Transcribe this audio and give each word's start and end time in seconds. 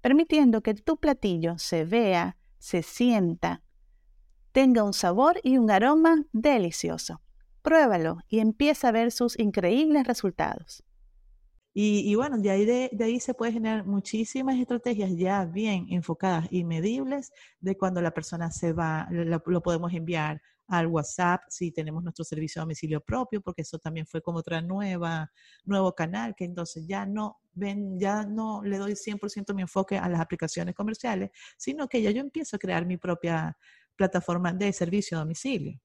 permitiendo 0.00 0.62
que 0.62 0.74
tu 0.74 0.98
platillo 0.98 1.58
se 1.58 1.84
vea, 1.84 2.36
se 2.58 2.82
sienta, 2.82 3.62
tenga 4.52 4.82
un 4.82 4.92
sabor 4.92 5.40
y 5.42 5.58
un 5.58 5.70
aroma 5.70 6.24
delicioso. 6.32 7.20
Pruébalo 7.62 8.18
y 8.28 8.40
empieza 8.40 8.88
a 8.88 8.92
ver 8.92 9.12
sus 9.12 9.38
increíbles 9.38 10.06
resultados. 10.06 10.84
Y, 11.80 12.12
bueno, 12.16 12.38
de 12.38 12.50
ahí, 12.50 12.64
de, 12.64 12.90
ahí 13.04 13.20
se 13.20 13.34
puede 13.34 13.52
generar 13.52 13.86
muchísimas 13.86 14.56
estrategias 14.58 15.14
ya 15.16 15.44
bien 15.44 15.86
enfocadas 15.90 16.48
y 16.50 16.64
medibles 16.64 17.30
de 17.60 17.76
cuando 17.76 18.02
la 18.02 18.10
persona 18.10 18.50
se 18.50 18.72
va, 18.72 19.06
lo, 19.10 19.62
podemos 19.62 19.92
enviar 19.92 20.42
al 20.68 20.86
WhatsApp 20.86 21.42
si 21.48 21.72
tenemos 21.72 22.02
nuestro 22.02 22.24
servicio 22.24 22.60
de 22.60 22.64
domicilio 22.64 23.00
propio, 23.00 23.40
porque 23.40 23.62
eso 23.62 23.78
también 23.78 24.06
fue 24.06 24.22
como 24.22 24.38
otra 24.38 24.60
nueva, 24.60 25.30
nuevo 25.64 25.94
canal, 25.94 26.34
que 26.36 26.44
entonces 26.44 26.86
ya 26.86 27.06
no 27.06 27.38
ven, 27.54 27.98
ya 27.98 28.24
no 28.24 28.62
le 28.62 28.78
doy 28.78 28.92
100% 28.92 29.54
mi 29.54 29.62
enfoque 29.62 29.98
a 29.98 30.08
las 30.08 30.20
aplicaciones 30.20 30.74
comerciales, 30.74 31.30
sino 31.56 31.88
que 31.88 32.02
ya 32.02 32.10
yo 32.10 32.20
empiezo 32.20 32.56
a 32.56 32.58
crear 32.58 32.86
mi 32.86 32.96
propia 32.96 33.56
plataforma 33.96 34.52
de 34.52 34.72
servicio 34.72 35.16
a 35.16 35.20
domicilio. 35.20 35.80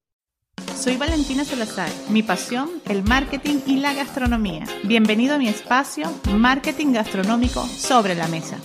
Soy 0.76 0.98
Valentina 0.98 1.46
Salazar. 1.46 1.90
Mi 2.10 2.24
pasión, 2.24 2.70
el 2.86 3.04
marketing 3.04 3.60
y 3.66 3.78
la 3.78 3.94
gastronomía. 3.94 4.66
Bienvenido 4.84 5.36
a 5.36 5.38
mi 5.38 5.48
espacio 5.48 6.12
Marketing 6.36 6.94
Gastronómico 6.94 7.66
sobre 7.66 8.16
la 8.16 8.28
mesa. 8.28 8.60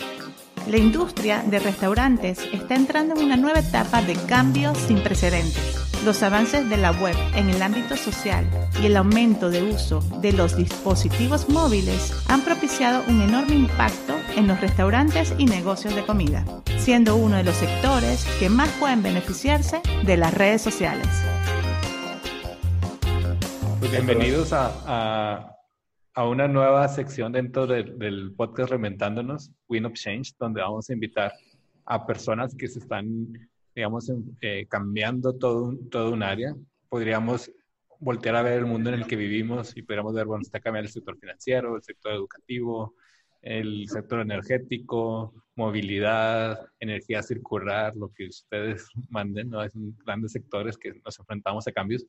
La 0.68 0.76
industria 0.76 1.42
de 1.42 1.60
restaurantes 1.60 2.40
está 2.52 2.74
entrando 2.74 3.14
en 3.14 3.24
una 3.24 3.38
nueva 3.38 3.60
etapa 3.60 4.02
de 4.02 4.14
cambio 4.26 4.74
sin 4.74 5.02
precedentes. 5.02 5.78
Los 6.04 6.22
avances 6.22 6.68
de 6.68 6.76
la 6.76 6.90
web 6.92 7.16
en 7.34 7.48
el 7.48 7.62
ámbito 7.62 7.96
social 7.96 8.46
y 8.82 8.84
el 8.84 8.98
aumento 8.98 9.48
de 9.48 9.62
uso 9.62 10.00
de 10.20 10.34
los 10.34 10.58
dispositivos 10.58 11.48
móviles 11.48 12.12
han 12.28 12.42
propiciado 12.42 13.02
un 13.08 13.22
enorme 13.22 13.54
impacto 13.54 14.14
en 14.36 14.46
los 14.46 14.60
restaurantes 14.60 15.32
y 15.38 15.46
negocios 15.46 15.94
de 15.94 16.04
comida, 16.04 16.44
siendo 16.78 17.16
uno 17.16 17.36
de 17.36 17.44
los 17.44 17.56
sectores 17.56 18.26
que 18.38 18.50
más 18.50 18.68
pueden 18.78 19.02
beneficiarse 19.02 19.80
de 20.04 20.16
las 20.18 20.34
redes 20.34 20.60
sociales. 20.60 21.08
Pues 23.78 23.90
bienvenidos 23.90 24.52
a, 24.52 25.57
una 26.26 26.48
nueva 26.48 26.88
sección 26.88 27.32
dentro 27.32 27.66
del 27.66 28.32
podcast 28.34 28.70
Reventándonos, 28.70 29.52
Win 29.68 29.86
of 29.86 29.92
Change, 29.92 30.34
donde 30.38 30.60
vamos 30.60 30.88
a 30.90 30.92
invitar 30.92 31.32
a 31.84 32.06
personas 32.06 32.54
que 32.54 32.68
se 32.68 32.80
están, 32.80 33.48
digamos, 33.74 34.10
eh, 34.40 34.66
cambiando 34.68 35.32
todo 35.34 35.64
un, 35.64 35.90
todo 35.90 36.10
un 36.12 36.22
área. 36.22 36.54
Podríamos 36.88 37.50
voltear 38.00 38.36
a 38.36 38.42
ver 38.42 38.54
el 38.54 38.66
mundo 38.66 38.90
en 38.90 38.96
el 38.96 39.06
que 39.06 39.16
vivimos 39.16 39.76
y 39.76 39.82
podríamos 39.82 40.14
ver, 40.14 40.26
bueno, 40.26 40.42
está 40.42 40.60
cambiando 40.60 40.86
el 40.88 40.92
sector 40.92 41.16
financiero, 41.18 41.76
el 41.76 41.82
sector 41.82 42.12
educativo, 42.12 42.94
el 43.42 43.88
sector 43.88 44.20
energético, 44.20 45.32
movilidad, 45.54 46.68
energía 46.80 47.22
circular, 47.22 47.94
lo 47.96 48.12
que 48.12 48.26
ustedes 48.26 48.88
manden, 49.08 49.50
¿no? 49.50 49.68
Son 49.68 49.96
grandes 50.04 50.32
sectores 50.32 50.76
que 50.76 51.00
nos 51.04 51.18
enfrentamos 51.18 51.66
a 51.66 51.72
cambios. 51.72 52.06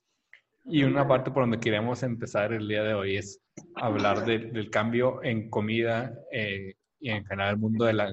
Y 0.72 0.84
una 0.84 1.08
parte 1.08 1.32
por 1.32 1.42
donde 1.42 1.60
queremos 1.60 2.04
empezar 2.04 2.54
el 2.54 2.68
día 2.68 2.84
de 2.84 2.94
hoy 2.94 3.18
es 3.18 3.42
hablar 3.76 4.24
del 4.24 4.70
cambio 4.70 5.20
en 5.24 5.50
comida 5.50 6.14
eh, 6.32 6.76
y 7.00 7.10
en 7.10 7.26
general 7.26 7.56
el 7.56 7.58
mundo 7.58 7.86
de 7.86 7.94
la 7.94 8.12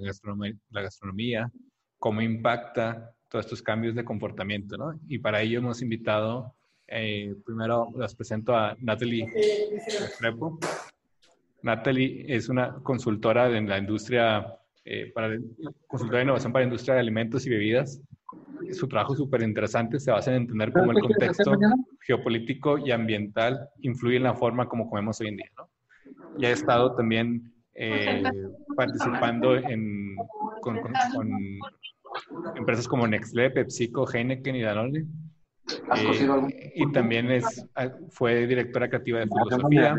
gastronomía, 0.70 1.50
cómo 1.98 2.22
impacta 2.22 3.12
todos 3.28 3.44
estos 3.44 3.62
cambios 3.62 3.94
de 3.94 4.06
comportamiento, 4.06 4.78
¿no? 4.78 4.98
Y 5.06 5.19
para 5.19 5.42
ello 5.42 5.58
hemos 5.58 5.82
invitado, 5.82 6.54
eh, 6.86 7.34
primero 7.44 7.88
les 7.98 8.14
presento 8.14 8.56
a 8.56 8.75
Natalie 8.81 9.26
Repo. 10.20 10.58
Natalie 11.60 12.25
es 12.26 12.48
una 12.48 12.76
consultora 12.82 13.54
en 13.54 13.69
la 13.69 13.76
industria, 13.76 14.47
eh, 14.82 15.12
para, 15.14 15.36
consultora 15.86 16.19
de 16.19 16.25
innovación 16.25 16.52
para 16.54 16.64
la 16.64 16.69
industria 16.69 16.94
de 16.94 17.00
alimentos 17.00 17.44
y 17.44 17.50
bebidas 17.50 18.00
su 18.72 18.88
trabajo 18.88 19.12
es 19.12 19.19
súper 19.19 19.43
interesante, 19.43 19.99
se 19.99 20.10
basa 20.10 20.31
en 20.31 20.43
entender 20.43 20.72
cómo 20.72 20.93
el 20.93 21.00
contexto 21.00 21.53
geopolítico 22.00 22.78
y 22.78 22.91
ambiental 22.91 23.69
influye 23.81 24.16
en 24.16 24.25
la 24.25 24.34
forma 24.34 24.69
como 24.69 24.88
comemos 24.88 25.21
hoy 25.21 25.28
en 25.28 25.37
día. 25.37 25.50
¿no? 25.56 25.69
Y 26.38 26.47
ha 26.47 26.50
estado 26.50 26.94
también 26.94 27.53
eh, 27.75 28.22
participando 28.76 29.56
en, 29.56 30.16
con, 30.60 30.78
empresas 32.56 32.88
como 32.88 33.06
Nestlé, 33.06 33.50
PepsiCo, 33.50 34.06
Heineken 34.10 34.56
y 34.56 34.62
Danone. 34.62 35.06
Eh, 35.97 36.72
y 36.76 36.93
también 36.93 37.31
es, 37.31 37.66
ah, 37.75 37.91
fue 38.10 38.47
directora 38.47 38.88
creativa 38.88 39.21
de 39.21 39.26
filosofía 39.26 39.97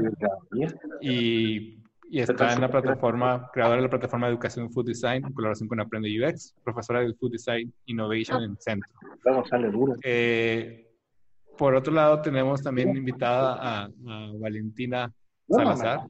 y 1.02 1.77
y 2.10 2.20
está 2.20 2.54
en 2.54 2.62
la 2.62 2.70
plataforma, 2.70 3.50
creadora 3.52 3.78
de 3.78 3.84
la 3.84 3.90
plataforma 3.90 4.28
de 4.28 4.34
educación 4.34 4.72
Food 4.72 4.88
Design 4.88 5.26
en 5.26 5.34
colaboración 5.34 5.68
con 5.68 5.80
Aprende 5.80 6.10
UX, 6.10 6.54
profesora 6.64 7.02
de 7.02 7.14
Food 7.14 7.34
Design 7.34 7.74
Innovation 7.86 8.44
en 8.44 8.58
Centro. 8.58 8.90
Vamos, 9.26 9.50
sale 9.50 9.70
duro. 9.70 9.94
Eh, 10.04 10.88
por 11.58 11.76
otro 11.76 11.94
lado, 11.94 12.22
tenemos 12.22 12.62
también 12.62 12.96
invitada 12.96 13.58
a, 13.60 13.90
Valentina 14.40 15.12
Salazar. 15.50 16.02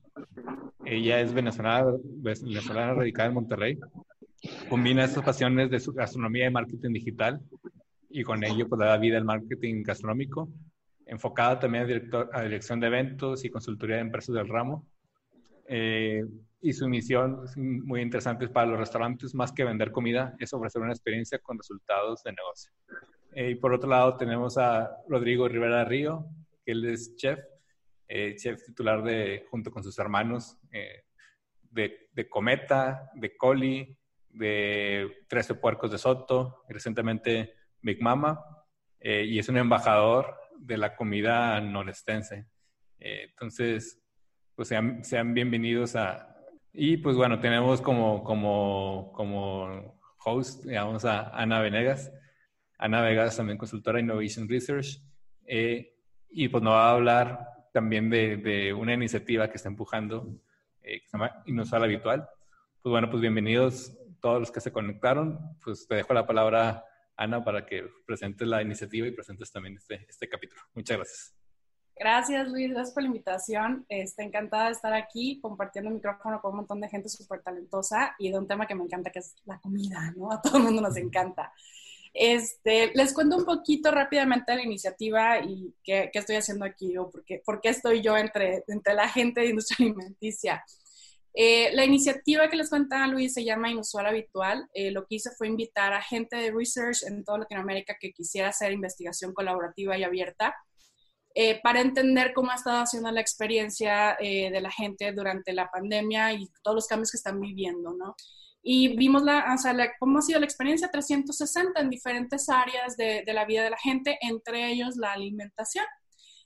Ella 0.86 1.22
es 1.22 1.34
venezolana, 1.34 1.92
venezolana 2.04 2.94
radicada 2.94 3.30
en 3.30 3.34
Monterrey. 3.34 3.80
Combina 4.70 5.06
estas 5.06 5.24
pasiones 5.24 5.70
de 5.72 5.80
su 5.80 5.94
gastronomía 5.94 6.46
y 6.46 6.52
marketing 6.52 6.94
digital 6.94 7.42
y 8.10 8.24
con 8.24 8.44
ello 8.44 8.68
pues, 8.68 8.80
da 8.80 8.98
vida 8.98 9.18
al 9.18 9.26
marketing 9.26 9.84
gastronómico, 9.84 10.50
enfocada 11.06 11.60
también 11.60 11.86
a, 11.86 11.88
director, 11.88 12.30
a 12.34 12.44
dirección 12.44 12.80
de 12.80 12.88
eventos 12.88 13.44
y 13.44 13.50
consultoría 13.50 13.96
de 13.96 14.04
empresas 14.04 14.36
del 14.36 14.48
ramo 14.48 14.86
eh, 15.68 16.24
y 16.62 16.74
su 16.74 16.88
misión 16.88 17.46
muy 17.56 18.02
interesante 18.02 18.48
para 18.48 18.68
los 18.68 18.80
restaurantes, 18.80 19.36
más 19.36 19.52
que 19.52 19.64
vender 19.64 19.92
comida, 19.92 20.36
es 20.40 20.54
ofrecer 20.54 20.82
una 20.82 20.94
experiencia 20.94 21.40
con 21.40 21.58
resultados 21.58 22.24
de 22.24 22.32
negocio. 22.32 22.72
Eh, 23.34 23.52
y 23.52 23.56
por 23.56 23.74
otro 23.74 23.90
lado 23.90 24.18
tenemos 24.18 24.58
a 24.58 24.90
Rodrigo 25.08 25.48
Rivera 25.48 25.86
Río, 25.86 26.26
que 26.66 26.72
él 26.72 26.86
es 26.86 27.16
chef, 27.16 27.40
eh, 28.08 28.36
chef 28.38 28.64
titular 28.66 29.04
de, 29.04 29.46
junto 29.52 29.70
con 29.72 29.84
sus 29.84 30.00
hermanos, 30.00 30.58
de, 31.70 32.10
de, 32.12 32.30
Cometa, 32.30 33.12
de 33.14 33.36
Coli, 33.38 33.96
de 34.30 35.26
Trece 35.28 35.56
Puercos 35.56 35.92
de 35.92 35.98
Soto, 35.98 36.64
y 36.70 36.74
recientemente 36.74 37.54
Big 37.82 38.02
Mama, 38.02 38.44
y 39.00 39.38
es 39.38 39.48
un 39.48 39.58
embajador 39.58 40.36
de 40.58 40.78
la 40.78 40.96
comida 40.96 41.62
norestense. 41.62 42.48
entonces, 43.00 44.02
pues 44.58 44.70
sean, 44.70 45.04
sean 45.06 45.36
bienvenidos 45.36 45.96
a... 45.96 46.36
Y 46.74 46.98
pues 46.98 47.16
bueno, 47.16 47.40
tenemos 47.40 47.80
como, 47.80 48.24
como, 48.24 49.12
como 49.14 50.00
host, 50.26 50.66
digamos, 50.66 51.06
a 51.06 51.30
Ana 51.30 51.62
Venegas. 51.62 52.12
Ana 52.80 53.02
Venegas, 53.02 53.38
también 53.38 53.60
consultora 53.60 54.00
Innovation 54.00 54.50
Research. 54.50 55.00
Eh, 55.46 55.96
y 56.32 56.50
pues 56.50 56.64
nos 56.64 56.74
va 56.74 56.90
a 56.90 56.94
hablar 56.94 57.48
también 57.72 58.10
de, 58.10 58.38
de 58.38 58.74
una 58.74 58.96
iniciativa 58.96 59.48
que 59.48 59.58
está 59.58 59.70
empujando, 59.70 60.28
eh, 60.82 61.02
que 61.02 61.08
se 61.08 61.18
llama 61.18 61.44
Inusual 61.46 61.84
Habitual. 61.84 62.28
Pues 62.82 62.90
bueno, 62.90 63.12
pues 63.12 63.22
bienvenidos 63.22 63.96
todos 64.20 64.40
los 64.40 64.52
que 64.52 64.60
se 64.60 64.72
conectaron. 64.72 65.38
Pues 65.64 65.88
te 65.88 65.94
dejo 65.94 66.16
la 66.16 66.26
palabra, 66.26 66.84
Ana, 67.16 67.44
para 67.44 67.64
que 67.64 67.88
presentes 68.08 68.48
la 68.48 68.64
iniciativa 68.64 69.06
y 69.06 69.12
presentes 69.12 69.52
también 69.52 69.78
este, 69.78 70.04
este 70.10 70.28
capítulo. 70.28 70.64
Muchas 70.74 70.98
gracias. 70.98 71.37
Gracias 72.00 72.48
Luis, 72.50 72.70
gracias 72.70 72.94
por 72.94 73.04
la 73.04 73.08
invitación. 73.08 73.86
Estoy 73.90 74.26
encantada 74.26 74.66
de 74.66 74.72
estar 74.74 74.94
aquí 74.94 75.40
compartiendo 75.42 75.90
el 75.90 75.96
micrófono 75.96 76.40
con 76.42 76.52
un 76.52 76.58
montón 76.58 76.80
de 76.80 76.90
gente 76.90 77.10
súper 77.10 77.42
talentosa 77.42 78.16
y 78.20 78.32
de 78.32 78.38
un 78.38 78.48
tema 78.48 78.68
que 78.68 78.76
me 78.76 78.84
encanta, 78.84 79.10
que 79.10 79.20
es 79.20 79.36
la 79.46 79.60
comida, 79.60 80.14
¿no? 80.16 80.32
A 80.32 80.42
todo 80.42 80.58
el 80.58 80.64
mundo 80.64 80.82
nos 80.82 80.96
encanta. 80.98 81.52
Este, 82.14 82.92
les 82.94 83.14
cuento 83.14 83.38
un 83.38 83.46
poquito 83.46 83.92
rápidamente 83.92 84.56
la 84.56 84.64
iniciativa 84.64 85.40
y 85.40 85.74
qué, 85.84 86.10
qué 86.14 86.20
estoy 86.20 86.36
haciendo 86.36 86.66
aquí 86.66 86.98
o 86.98 87.10
por 87.10 87.24
qué, 87.24 87.42
por 87.44 87.62
qué, 87.62 87.70
estoy 87.70 88.02
yo 88.02 88.16
entre, 88.18 88.64
entre 88.68 88.94
la 88.94 89.08
gente 89.10 89.42
de 89.42 89.48
industria 89.48 89.86
alimenticia. 89.86 90.64
Eh, 91.34 91.70
la 91.74 91.86
iniciativa 91.86 92.50
que 92.50 92.58
les 92.58 92.70
contaba 92.70 93.06
Luis 93.06 93.34
se 93.34 93.44
llama 93.44 93.70
Inusual 93.70 94.08
Habitual. 94.08 94.68
Eh, 94.74 94.92
lo 94.92 95.06
que 95.06 95.16
hice 95.16 95.30
fue 95.38 95.48
invitar 95.48 95.94
a 95.94 96.02
gente 96.02 96.36
de 96.36 96.52
research 96.52 97.04
en 97.04 97.24
toda 97.24 97.40
Latinoamérica 97.40 97.98
que 98.00 98.12
quisiera 98.12 98.50
hacer 98.50 98.72
investigación 98.72 99.34
colaborativa 99.34 99.98
y 99.98 100.04
abierta 100.04 100.56
eh, 101.40 101.60
para 101.62 101.82
entender 101.82 102.34
cómo 102.34 102.50
ha 102.50 102.56
estado 102.56 102.80
haciendo 102.82 103.12
la 103.12 103.22
experiencia 103.22 104.18
eh, 104.20 104.50
de 104.50 104.60
la 104.60 104.72
gente 104.72 105.12
durante 105.12 105.54
la 105.54 105.70
pandemia 105.70 106.34
y 106.34 106.50
todos 106.64 106.74
los 106.74 106.88
cambios 106.88 107.12
que 107.12 107.18
están 107.18 107.40
viviendo, 107.40 107.94
¿no? 107.94 108.16
y 108.64 108.98
vimos 108.98 109.22
la, 109.22 109.54
o 109.54 109.58
sea, 109.60 109.76
cómo 110.00 110.18
ha 110.18 110.22
sido 110.24 110.40
la 110.40 110.48
experiencia 110.48 110.90
360 110.90 111.80
en 111.80 111.92
diferentes 111.92 112.50
áreas 112.50 112.98
de, 112.98 113.24
la 113.28 113.46
vida 113.46 113.64
de 113.64 113.70
la 113.70 113.78
gente, 113.78 114.18
entre 114.20 114.72
ellos 114.72 114.98
la 114.98 115.14
alimentación. 115.14 115.86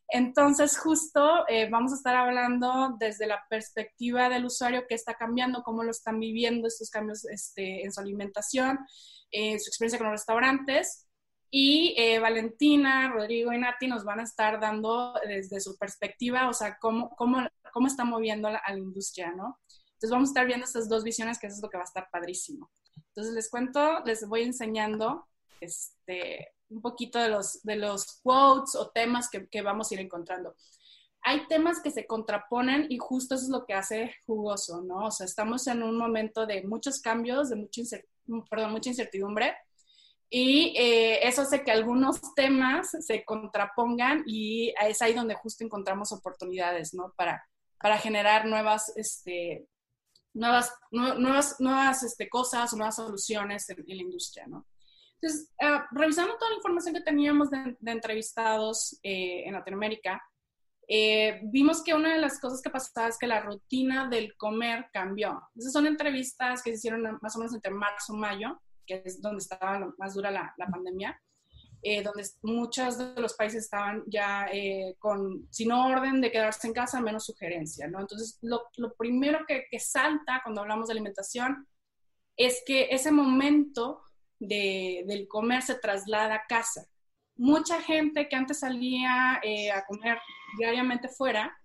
Entonces, 0.10 0.78
justo 0.78 1.48
eh, 1.48 1.70
vamos 1.70 1.94
a 1.94 1.96
estar 1.96 2.18
hablando 2.18 2.98
desde 3.00 3.28
la 3.28 3.42
perspectiva 3.50 4.28
del 4.28 4.44
usuario 4.44 4.84
que 4.90 4.96
está 4.96 5.14
cambiando, 5.14 5.64
cómo 5.64 5.84
lo 5.84 5.92
están 5.92 6.20
viviendo 6.20 6.68
estos 6.68 6.90
cambios 6.90 7.24
este, 7.26 7.86
en 7.86 7.94
su 7.94 8.02
alimentación, 8.02 8.78
eh, 9.32 9.58
su 9.58 9.70
experiencia 9.70 9.98
con 9.98 10.08
los 10.08 10.20
restaurantes. 10.20 11.08
Y 11.54 11.94
eh, 11.98 12.18
Valentina, 12.20 13.12
Rodrigo 13.12 13.52
y 13.52 13.58
Nati 13.58 13.86
nos 13.88 14.06
van 14.06 14.22
a 14.22 14.24
estar 14.24 14.62
dando 14.62 15.14
desde 15.28 15.60
su 15.60 15.78
perspectiva, 15.78 16.48
o 16.48 16.54
sea, 16.54 16.78
cómo, 16.80 17.10
cómo, 17.18 17.46
cómo 17.74 17.88
está 17.88 18.06
moviendo 18.06 18.50
la, 18.50 18.60
a 18.60 18.72
la 18.72 18.80
industria, 18.80 19.34
¿no? 19.34 19.60
Entonces 19.68 20.12
vamos 20.12 20.30
a 20.30 20.32
estar 20.32 20.48
viendo 20.48 20.66
estas 20.66 20.88
dos 20.88 21.04
visiones, 21.04 21.38
que 21.38 21.48
eso 21.48 21.58
es 21.58 21.62
lo 21.62 21.70
que 21.70 21.78
va 21.78 21.84
a 21.84 21.92
estar 21.92 22.08
padrísimo. 22.10 22.72
Entonces 23.10 23.34
les 23.34 23.50
cuento, 23.50 24.02
les 24.06 24.26
voy 24.26 24.44
enseñando 24.44 25.28
este, 25.60 26.54
un 26.70 26.82
poquito 26.82 27.20
de 27.20 27.28
los, 27.28 27.62
de 27.64 27.76
los 27.76 28.22
quotes 28.24 28.76
o 28.76 28.90
temas 28.90 29.30
que, 29.30 29.48
que 29.48 29.62
vamos 29.62 29.92
a 29.92 29.96
ir 29.96 30.00
encontrando. 30.00 30.56
Hay 31.24 31.46
temas 31.48 31.82
que 31.82 31.92
se 31.92 32.08
contraponen 32.08 32.88
y 32.90 32.98
justo 32.98 33.36
eso 33.36 33.44
es 33.44 33.50
lo 33.50 33.66
que 33.66 33.74
hace 33.74 34.16
jugoso, 34.26 34.82
¿no? 34.82 35.08
O 35.08 35.12
sea, 35.12 35.26
estamos 35.26 35.68
en 35.68 35.84
un 35.84 35.98
momento 35.98 36.46
de 36.46 36.64
muchos 36.64 37.02
cambios, 37.02 37.50
de 37.50 37.58
mucha, 37.58 37.82
perdón, 38.50 38.72
mucha 38.72 38.90
incertidumbre 38.90 39.54
y 40.34 40.74
eh, 40.78 41.28
eso 41.28 41.42
hace 41.42 41.62
que 41.62 41.72
algunos 41.72 42.22
temas 42.36 42.90
se 43.02 43.26
contrapongan 43.26 44.24
y 44.26 44.74
es 44.82 45.02
ahí 45.02 45.14
donde 45.14 45.36
justo 45.36 45.66
encontramos 45.66 46.14
oportunidades, 46.14 46.94
¿no? 46.94 47.14
Para, 47.18 47.46
para 47.78 47.98
generar 47.98 48.46
nuevas, 48.46 48.94
este, 48.96 49.68
nuevas, 50.34 50.74
nuevas, 50.90 51.58
nuevas 51.60 52.04
este, 52.04 52.30
cosas 52.30 52.74
nuevas 52.74 52.96
soluciones 52.96 53.70
en, 53.70 53.84
en 53.86 53.98
la 53.98 54.04
industria, 54.04 54.48
¿no? 54.48 54.66
Entonces, 55.22 55.52
uh, 55.62 55.84
revisando 55.92 56.38
toda 56.38 56.50
la 56.50 56.58
información 56.58 56.96
que 56.96 57.02
teníamos 57.02 57.52
de, 57.52 57.76
de 57.78 57.92
entrevistados 57.92 58.98
eh, 59.04 59.44
en 59.46 59.54
Latinoamérica, 59.54 60.24
eh, 60.88 61.42
vimos 61.44 61.84
que 61.84 61.94
una 61.94 62.14
de 62.14 62.22
las 62.22 62.40
cosas 62.40 62.62
que 62.62 62.70
pasaba 62.70 63.10
es 63.10 63.18
que 63.18 63.28
la 63.28 63.42
rutina 63.42 64.08
del 64.08 64.36
comer 64.38 64.88
cambió. 64.94 65.42
Esas 65.56 65.74
son 65.74 65.88
entrevistas 65.88 66.64
que 66.64 66.72
se 66.72 66.78
hicieron 66.78 67.20
más 67.22 67.36
o 67.36 67.40
menos 67.40 67.54
entre 67.54 67.72
marzo 67.72 68.16
y 68.16 68.18
mayo, 68.18 68.62
que 69.00 69.10
es 69.10 69.22
donde 69.22 69.40
estaba 69.40 69.94
más 69.98 70.14
dura 70.14 70.32
la, 70.32 70.54
la 70.58 70.68
pandemia, 70.68 71.20
eh, 71.84 72.04
donde 72.04 72.24
muchos 72.44 72.98
de 72.98 73.20
los 73.22 73.34
países 73.34 73.64
estaban 73.64 74.04
ya 74.08 74.48
eh, 74.52 74.96
con, 75.00 75.48
sin 75.50 75.72
orden 75.72 76.22
de 76.22 76.32
quedarse 76.32 76.68
en 76.68 76.74
casa, 76.74 77.02
menos 77.02 77.26
sugerencia, 77.26 77.88
¿no? 77.88 78.00
Entonces, 78.00 78.38
lo, 78.42 78.64
lo 78.78 78.94
primero 78.94 79.46
que, 79.48 79.66
que 79.70 79.80
salta 79.80 80.42
cuando 80.44 80.62
hablamos 80.62 80.88
de 80.88 80.94
alimentación 80.94 81.68
es 82.38 82.64
que 82.66 82.88
ese 82.92 83.12
momento 83.12 84.02
de, 84.40 85.04
del 85.08 85.28
comer 85.28 85.62
se 85.62 85.76
traslada 85.76 86.36
a 86.36 86.46
casa. 86.48 86.86
Mucha 87.36 87.82
gente 87.82 88.28
que 88.28 88.36
antes 88.36 88.60
salía 88.60 89.40
eh, 89.44 89.72
a 89.72 89.86
comer 89.86 90.20
diariamente 90.58 91.08
fuera, 91.08 91.56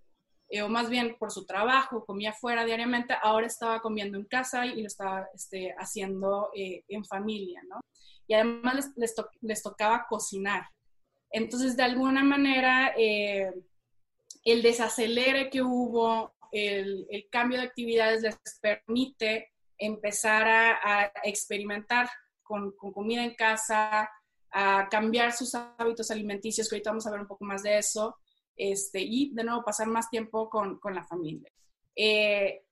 eh, 0.48 0.62
o 0.62 0.68
más 0.68 0.88
bien 0.88 1.16
por 1.18 1.32
su 1.32 1.44
trabajo, 1.44 2.04
comía 2.04 2.32
fuera 2.32 2.64
diariamente, 2.64 3.14
ahora 3.20 3.46
estaba 3.46 3.80
comiendo 3.80 4.16
en 4.16 4.24
casa 4.24 4.66
y 4.66 4.80
lo 4.80 4.86
estaba 4.86 5.28
este, 5.34 5.74
haciendo 5.78 6.50
eh, 6.54 6.84
en 6.88 7.04
familia, 7.04 7.62
¿no? 7.68 7.80
Y 8.28 8.34
además 8.34 8.74
les, 8.74 8.92
les, 8.96 9.14
to 9.14 9.28
les, 9.40 9.62
tocaba 9.62 10.06
cocinar. 10.08 10.68
Entonces, 11.30 11.76
de 11.76 11.82
alguna 11.82 12.22
manera, 12.24 12.94
el 12.96 14.62
desacelere 14.62 15.50
que 15.50 15.62
hubo, 15.62 16.34
el, 16.50 17.06
el, 17.10 17.28
cambio 17.30 17.58
de 17.58 17.66
actividades 17.66 18.22
les 18.22 18.38
permite 18.60 19.52
empezar 19.78 20.48
a, 20.48 21.02
a 21.04 21.12
experimentar 21.24 22.08
con, 22.42 22.72
con, 22.72 22.92
comida 22.92 23.24
en 23.24 23.34
casa, 23.34 24.08
a 24.50 24.88
cambiar 24.88 25.32
sus 25.32 25.54
hábitos 25.54 26.10
alimenticios, 26.10 26.68
que 26.68 26.76
ahorita 26.76 26.90
vamos 26.90 27.06
a 27.06 27.10
ver 27.10 27.20
un 27.20 27.26
poco 27.26 27.44
más 27.44 27.62
de 27.62 27.78
eso, 27.78 28.16
este, 28.56 29.00
y 29.00 29.32
de 29.34 29.44
nuevo 29.44 29.62
pasar 29.64 29.86
más 29.88 30.08
tiempo 30.10 30.48
con, 30.48 30.78
con 30.78 30.94
la 30.94 31.04
familia. 31.04 31.50
Eh, 31.94 32.62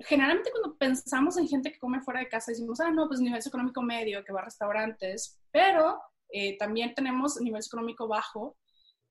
generalmente 0.00 0.50
cuando 0.50 0.76
pensamos 0.76 1.36
en 1.36 1.48
gente 1.48 1.72
que 1.72 1.78
come 1.78 2.00
fuera 2.00 2.20
de 2.20 2.28
casa, 2.28 2.50
decimos, 2.50 2.80
ah, 2.80 2.90
no, 2.90 3.06
pues 3.06 3.20
nivel 3.20 3.40
económico 3.44 3.82
medio, 3.82 4.24
que 4.24 4.32
va 4.32 4.40
a 4.40 4.44
restaurantes, 4.44 5.40
pero 5.50 6.00
eh, 6.28 6.56
también 6.58 6.94
tenemos 6.94 7.40
nivel 7.40 7.62
económico 7.64 8.08
bajo. 8.08 8.56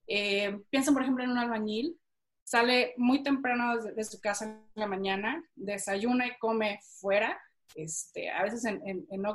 Eh, 0.06 0.60
piensen, 0.70 0.92
por 0.92 1.02
ejemplo, 1.02 1.24
en 1.24 1.30
un 1.30 1.38
albañil, 1.38 1.98
sale 2.42 2.92
muy 2.98 3.22
temprano 3.22 3.78
de, 3.78 3.92
de, 3.92 4.04
su 4.04 4.20
casa 4.20 4.44
en 4.44 4.62
la 4.74 4.86
mañana, 4.86 5.42
desayuna 5.54 6.26
y 6.26 6.38
come 6.38 6.80
fuera, 7.00 7.40
este, 7.74 8.30
a 8.30 8.42
veces 8.42 8.66
en, 8.66 8.86
en, 8.86 9.06
en 9.10 9.26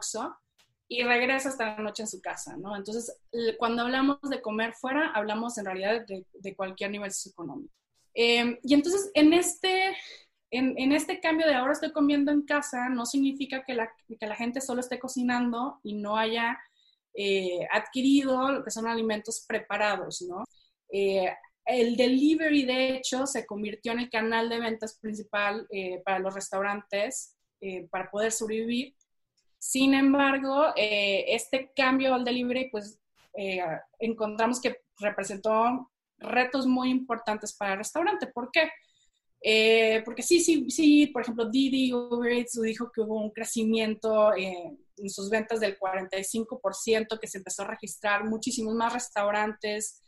y 0.92 1.04
regresa 1.04 1.50
hasta 1.50 1.78
la 1.78 1.84
noche 1.84 2.04
en 2.04 2.08
su 2.10 2.20
casa, 2.20 2.58
¿no? 2.58 2.76
Entonces, 2.76 3.16
cuando 3.60 3.84
hablamos 3.84 4.20
de 4.24 4.42
comer 4.42 4.74
fuera, 4.74 5.12
hablamos 5.12 5.58
en 5.58 5.66
realidad 5.66 6.06
de, 6.08 6.26
de 6.34 6.56
cualquier 6.56 6.90
nivel 6.90 7.12
socioeconómico. 7.12 7.72
Eh, 8.16 8.60
y 8.64 8.74
entonces, 8.74 9.12
en 9.14 9.34
este, 9.34 9.96
en, 10.50 10.78
en, 10.80 10.92
este 10.92 11.20
cambio 11.20 11.46
de 11.46 11.54
ahora 11.54 11.74
estoy 11.74 11.92
comiendo 11.92 12.32
en 12.32 12.42
casa, 12.42 12.90
no 12.90 13.06
significa 13.06 13.64
que 13.64 13.76
la, 13.76 13.92
que 14.20 14.28
la 14.28 14.36
gente 14.36 14.62
solo 14.62 14.82
esté 14.82 14.98
cocinando 14.98 15.80
y 15.84 15.94
no 15.94 16.18
haya 16.18 16.58
eh, 17.14 17.68
adquirido 17.72 18.52
lo 18.52 18.64
que 18.64 18.72
son 18.72 18.88
alimentos 18.88 19.46
preparados, 19.48 20.24
¿no? 20.24 20.44
Eh, 20.92 21.32
el 21.66 21.96
delivery, 21.96 22.66
de 22.66 22.96
hecho, 22.96 23.28
se 23.28 23.46
convirtió 23.46 23.92
en 23.92 24.00
el 24.00 24.10
canal 24.10 24.50
de 24.50 24.60
ventas 24.60 24.98
principal 24.98 25.68
eh, 25.70 26.02
para 26.04 26.18
los 26.18 26.34
restaurantes 26.34 27.36
eh, 27.62 27.88
para 27.92 28.10
poder 28.10 28.32
sobrevivir 28.32 28.96
sin 29.60 29.94
embargo, 29.94 30.68
eh, 30.78 31.26
este 31.28 31.72
cambio 31.76 32.14
al 32.14 32.24
delivery, 32.24 32.70
pues 32.70 32.98
eh, 33.38 33.62
encontramos 34.00 34.62
que 34.62 34.78
representó 35.00 35.92
retos 36.18 36.66
muy 36.66 36.90
importantes 36.90 37.54
para 37.54 37.74
el 37.74 37.80
restaurante. 37.80 38.28
¿Por 38.28 38.50
qué? 38.52 38.70
Eh, 39.42 40.02
porque 40.06 40.24
sí, 40.24 40.40
sí, 40.40 40.70
sí, 40.70 41.08
por 41.08 41.22
ejemplo, 41.22 41.50
Didi 41.50 41.94
Uber 41.94 42.32
Eats 42.32 42.62
dijo 42.62 42.90
que 42.92 43.02
hubo 43.02 43.22
un 43.22 43.32
crecimiento 43.32 44.34
en 44.36 45.10
sus 45.10 45.30
ventas 45.30 45.60
del 45.60 45.78
45%, 45.78 47.20
que 47.20 47.28
se 47.28 47.38
empezó 47.38 47.64
a 47.64 47.68
registrar 47.68 48.26
muchísimos 48.26 48.74
más 48.76 48.94
restaurantes 48.94 50.02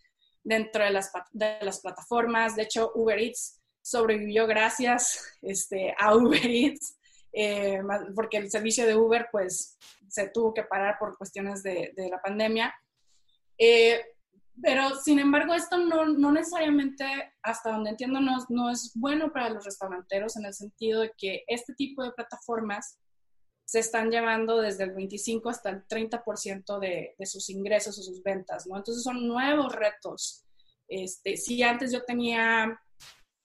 dentro 0.44 0.84
de 0.84 0.92
las, 0.92 1.12
de 1.32 1.58
las 1.62 1.82
plataformas. 1.82 2.56
De 2.56 2.64
hecho, 2.64 2.92
Uber 2.96 3.20
Eats 3.20 3.62
sobrevivió 3.82 4.48
gracias 4.48 5.38
este, 5.42 5.94
a 5.98 6.16
Uber 6.16 6.46
Eats 6.46 6.98
eh, 7.34 7.82
porque 8.16 8.38
el 8.38 8.52
servicio 8.52 8.86
de 8.86 8.96
Uber 8.96 9.28
pues 9.32 9.78
se 10.08 10.30
tuvo 10.30 10.54
que 10.54 10.64
parar 10.64 10.98
por 11.00 11.18
cuestiones 11.18 11.64
de, 11.64 11.94
de 11.96 12.10
la 12.10 12.22
pandemia. 12.22 12.74
Eh, 13.58 14.02
pero 14.62 14.96
sin 14.96 15.20
embargo, 15.20 15.54
esto 15.54 15.78
no, 15.78 16.06
no, 16.06 16.32
necesariamente, 16.32 17.06
hasta 17.42 17.72
donde 17.72 17.92
entiendo, 17.92 18.20
no, 18.20 18.38
no, 18.50 18.70
es 18.70 18.92
bueno 18.96 19.32
para 19.32 19.50
los 19.50 19.64
restauranteros 19.64 20.36
en 20.36 20.46
el 20.46 20.54
sentido 20.54 21.02
de 21.02 21.12
que 21.18 21.44
este 21.48 21.74
tipo 21.74 22.04
de 22.04 22.12
plataformas 22.12 23.00
se 23.66 23.80
están 23.80 24.12
llevando 24.12 24.60
desde 24.60 24.84
el 24.84 24.92
25 24.92 25.50
hasta 25.50 25.70
el 25.70 25.88
30% 25.88 26.80
de, 26.80 27.16
de 27.18 27.26
sus 27.26 27.50
ingresos 27.50 27.98
o 27.98 28.04
sus 28.04 28.22
ventas, 28.22 28.68
¿no? 28.68 28.78
Entonces 28.78 29.04
son 29.04 29.26
nuevos 29.28 29.74
retos. 29.74 30.46
Este, 30.88 31.38
si 31.38 31.64
antes 31.64 31.92
yo 31.92 32.04
tenía 32.04 32.78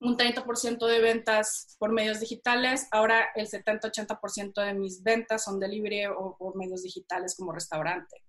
un 0.01 0.17
30% 0.17 0.87
de 0.87 1.01
ventas 1.01 1.77
por 1.79 1.93
medios 1.93 2.21
digitales, 2.21 2.87
ahora 2.91 3.29
el 3.35 3.49
70-80% 3.49 4.65
de 4.65 4.75
mis 4.75 5.03
ventas 5.03 5.45
son 5.45 5.59
delivery 5.59 6.07
o 6.07 6.37
por 6.39 6.57
medios 6.57 6.83
digitales 6.83 7.35
como 7.37 7.53
restaurante. 7.53 8.23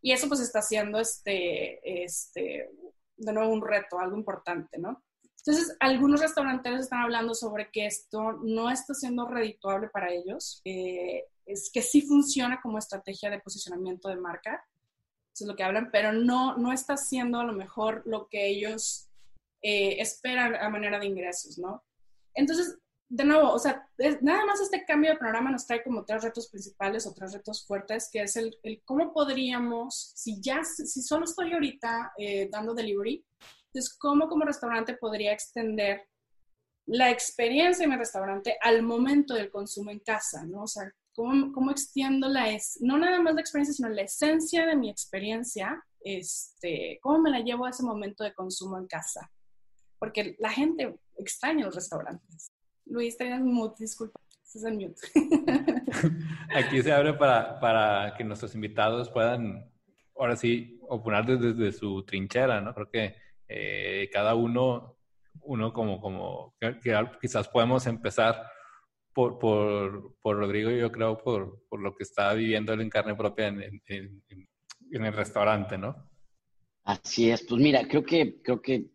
Y 0.00 0.12
eso 0.12 0.28
pues 0.28 0.40
está 0.40 0.62
siendo 0.62 0.98
este, 0.98 2.04
este, 2.04 2.70
de 3.16 3.32
nuevo 3.32 3.52
un 3.52 3.66
reto, 3.66 3.98
algo 3.98 4.16
importante, 4.16 4.78
¿no? 4.78 5.02
Entonces, 5.38 5.76
algunos 5.80 6.20
restauranteros 6.20 6.80
están 6.80 7.00
hablando 7.00 7.34
sobre 7.34 7.70
que 7.70 7.86
esto 7.86 8.32
no 8.42 8.70
está 8.70 8.92
siendo 8.92 9.26
redituable 9.26 9.88
para 9.88 10.12
ellos, 10.12 10.60
es 10.64 11.70
que 11.72 11.80
sí 11.80 12.02
funciona 12.02 12.60
como 12.60 12.76
estrategia 12.76 13.30
de 13.30 13.40
posicionamiento 13.40 14.08
de 14.08 14.16
marca, 14.16 14.62
eso 15.32 15.44
es 15.44 15.48
lo 15.48 15.56
que 15.56 15.62
hablan, 15.62 15.90
pero 15.90 16.12
no, 16.12 16.56
no 16.58 16.72
está 16.72 16.96
siendo 16.96 17.40
a 17.40 17.44
lo 17.44 17.52
mejor 17.52 18.02
lo 18.04 18.28
que 18.28 18.46
ellos 18.48 19.07
eh, 19.62 19.96
esperan 20.00 20.54
a 20.56 20.68
manera 20.68 20.98
de 20.98 21.06
ingresos, 21.06 21.58
¿no? 21.58 21.84
Entonces, 22.34 22.78
de 23.10 23.24
nuevo, 23.24 23.52
o 23.52 23.58
sea, 23.58 23.88
es, 23.96 24.22
nada 24.22 24.44
más 24.44 24.60
este 24.60 24.84
cambio 24.84 25.12
de 25.12 25.18
programa 25.18 25.50
nos 25.50 25.66
trae 25.66 25.82
como 25.82 26.04
tres 26.04 26.22
retos 26.22 26.48
principales 26.50 27.06
o 27.06 27.14
tres 27.14 27.32
retos 27.32 27.66
fuertes, 27.66 28.10
que 28.12 28.22
es 28.22 28.36
el, 28.36 28.58
el 28.62 28.82
cómo 28.84 29.12
podríamos, 29.12 30.12
si 30.14 30.40
ya, 30.40 30.62
si 30.62 31.02
solo 31.02 31.24
estoy 31.24 31.52
ahorita 31.52 32.12
eh, 32.18 32.48
dando 32.50 32.74
delivery, 32.74 33.24
entonces, 33.66 33.96
¿cómo 33.98 34.28
como 34.28 34.44
restaurante 34.44 34.96
podría 34.96 35.32
extender 35.32 36.08
la 36.86 37.10
experiencia 37.10 37.84
en 37.84 37.90
mi 37.90 37.96
restaurante 37.96 38.56
al 38.60 38.82
momento 38.82 39.34
del 39.34 39.50
consumo 39.50 39.90
en 39.90 40.00
casa, 40.00 40.44
¿no? 40.46 40.62
O 40.62 40.66
sea, 40.66 40.90
¿cómo, 41.12 41.52
cómo 41.52 41.70
extiendo 41.70 42.28
la, 42.28 42.50
es, 42.50 42.78
no 42.80 42.98
nada 42.98 43.20
más 43.20 43.34
la 43.34 43.40
experiencia, 43.40 43.74
sino 43.74 43.88
la 43.90 44.02
esencia 44.02 44.66
de 44.66 44.76
mi 44.76 44.90
experiencia, 44.90 45.82
este, 46.00 46.98
cómo 47.02 47.20
me 47.20 47.30
la 47.30 47.40
llevo 47.40 47.66
a 47.66 47.70
ese 47.70 47.82
momento 47.82 48.24
de 48.24 48.32
consumo 48.32 48.78
en 48.78 48.86
casa? 48.86 49.30
Porque 49.98 50.36
la 50.38 50.50
gente 50.50 50.98
extraña 51.16 51.66
los 51.66 51.74
restaurantes. 51.74 52.52
Luis, 52.86 53.16
tenías 53.16 53.40
mood, 53.40 53.72
disculpa. 53.78 54.20
es 54.42 54.64
el 54.64 54.74
mute. 54.74 55.00
Aquí 56.54 56.82
se 56.82 56.92
abre 56.92 57.14
para, 57.14 57.60
para 57.60 58.14
que 58.16 58.24
nuestros 58.24 58.54
invitados 58.54 59.10
puedan, 59.10 59.70
ahora 60.16 60.36
sí, 60.36 60.80
opinar 60.88 61.26
desde, 61.26 61.72
su 61.72 62.02
trinchera, 62.04 62.60
¿no? 62.60 62.74
Creo 62.74 62.90
que 62.90 63.14
eh, 63.48 64.08
cada 64.12 64.34
uno, 64.34 64.96
uno 65.42 65.72
como, 65.72 66.00
como, 66.00 66.54
quizás 67.20 67.48
podemos 67.48 67.86
empezar 67.86 68.42
por, 69.12 69.38
por, 69.38 70.16
por 70.22 70.36
Rodrigo, 70.36 70.70
yo 70.70 70.90
creo, 70.92 71.18
por, 71.18 71.64
por, 71.68 71.80
lo 71.80 71.94
que 71.94 72.04
está 72.04 72.32
viviendo 72.34 72.72
él 72.72 72.80
en 72.80 72.90
carne 72.90 73.14
propia 73.14 73.48
en, 73.48 73.82
en, 73.86 74.22
en, 74.28 75.04
el 75.04 75.12
restaurante, 75.12 75.76
¿no? 75.76 76.08
Así 76.84 77.30
es, 77.30 77.42
pues 77.42 77.60
mira, 77.60 77.86
creo 77.86 78.04
que, 78.04 78.40
creo 78.40 78.62
que 78.62 78.92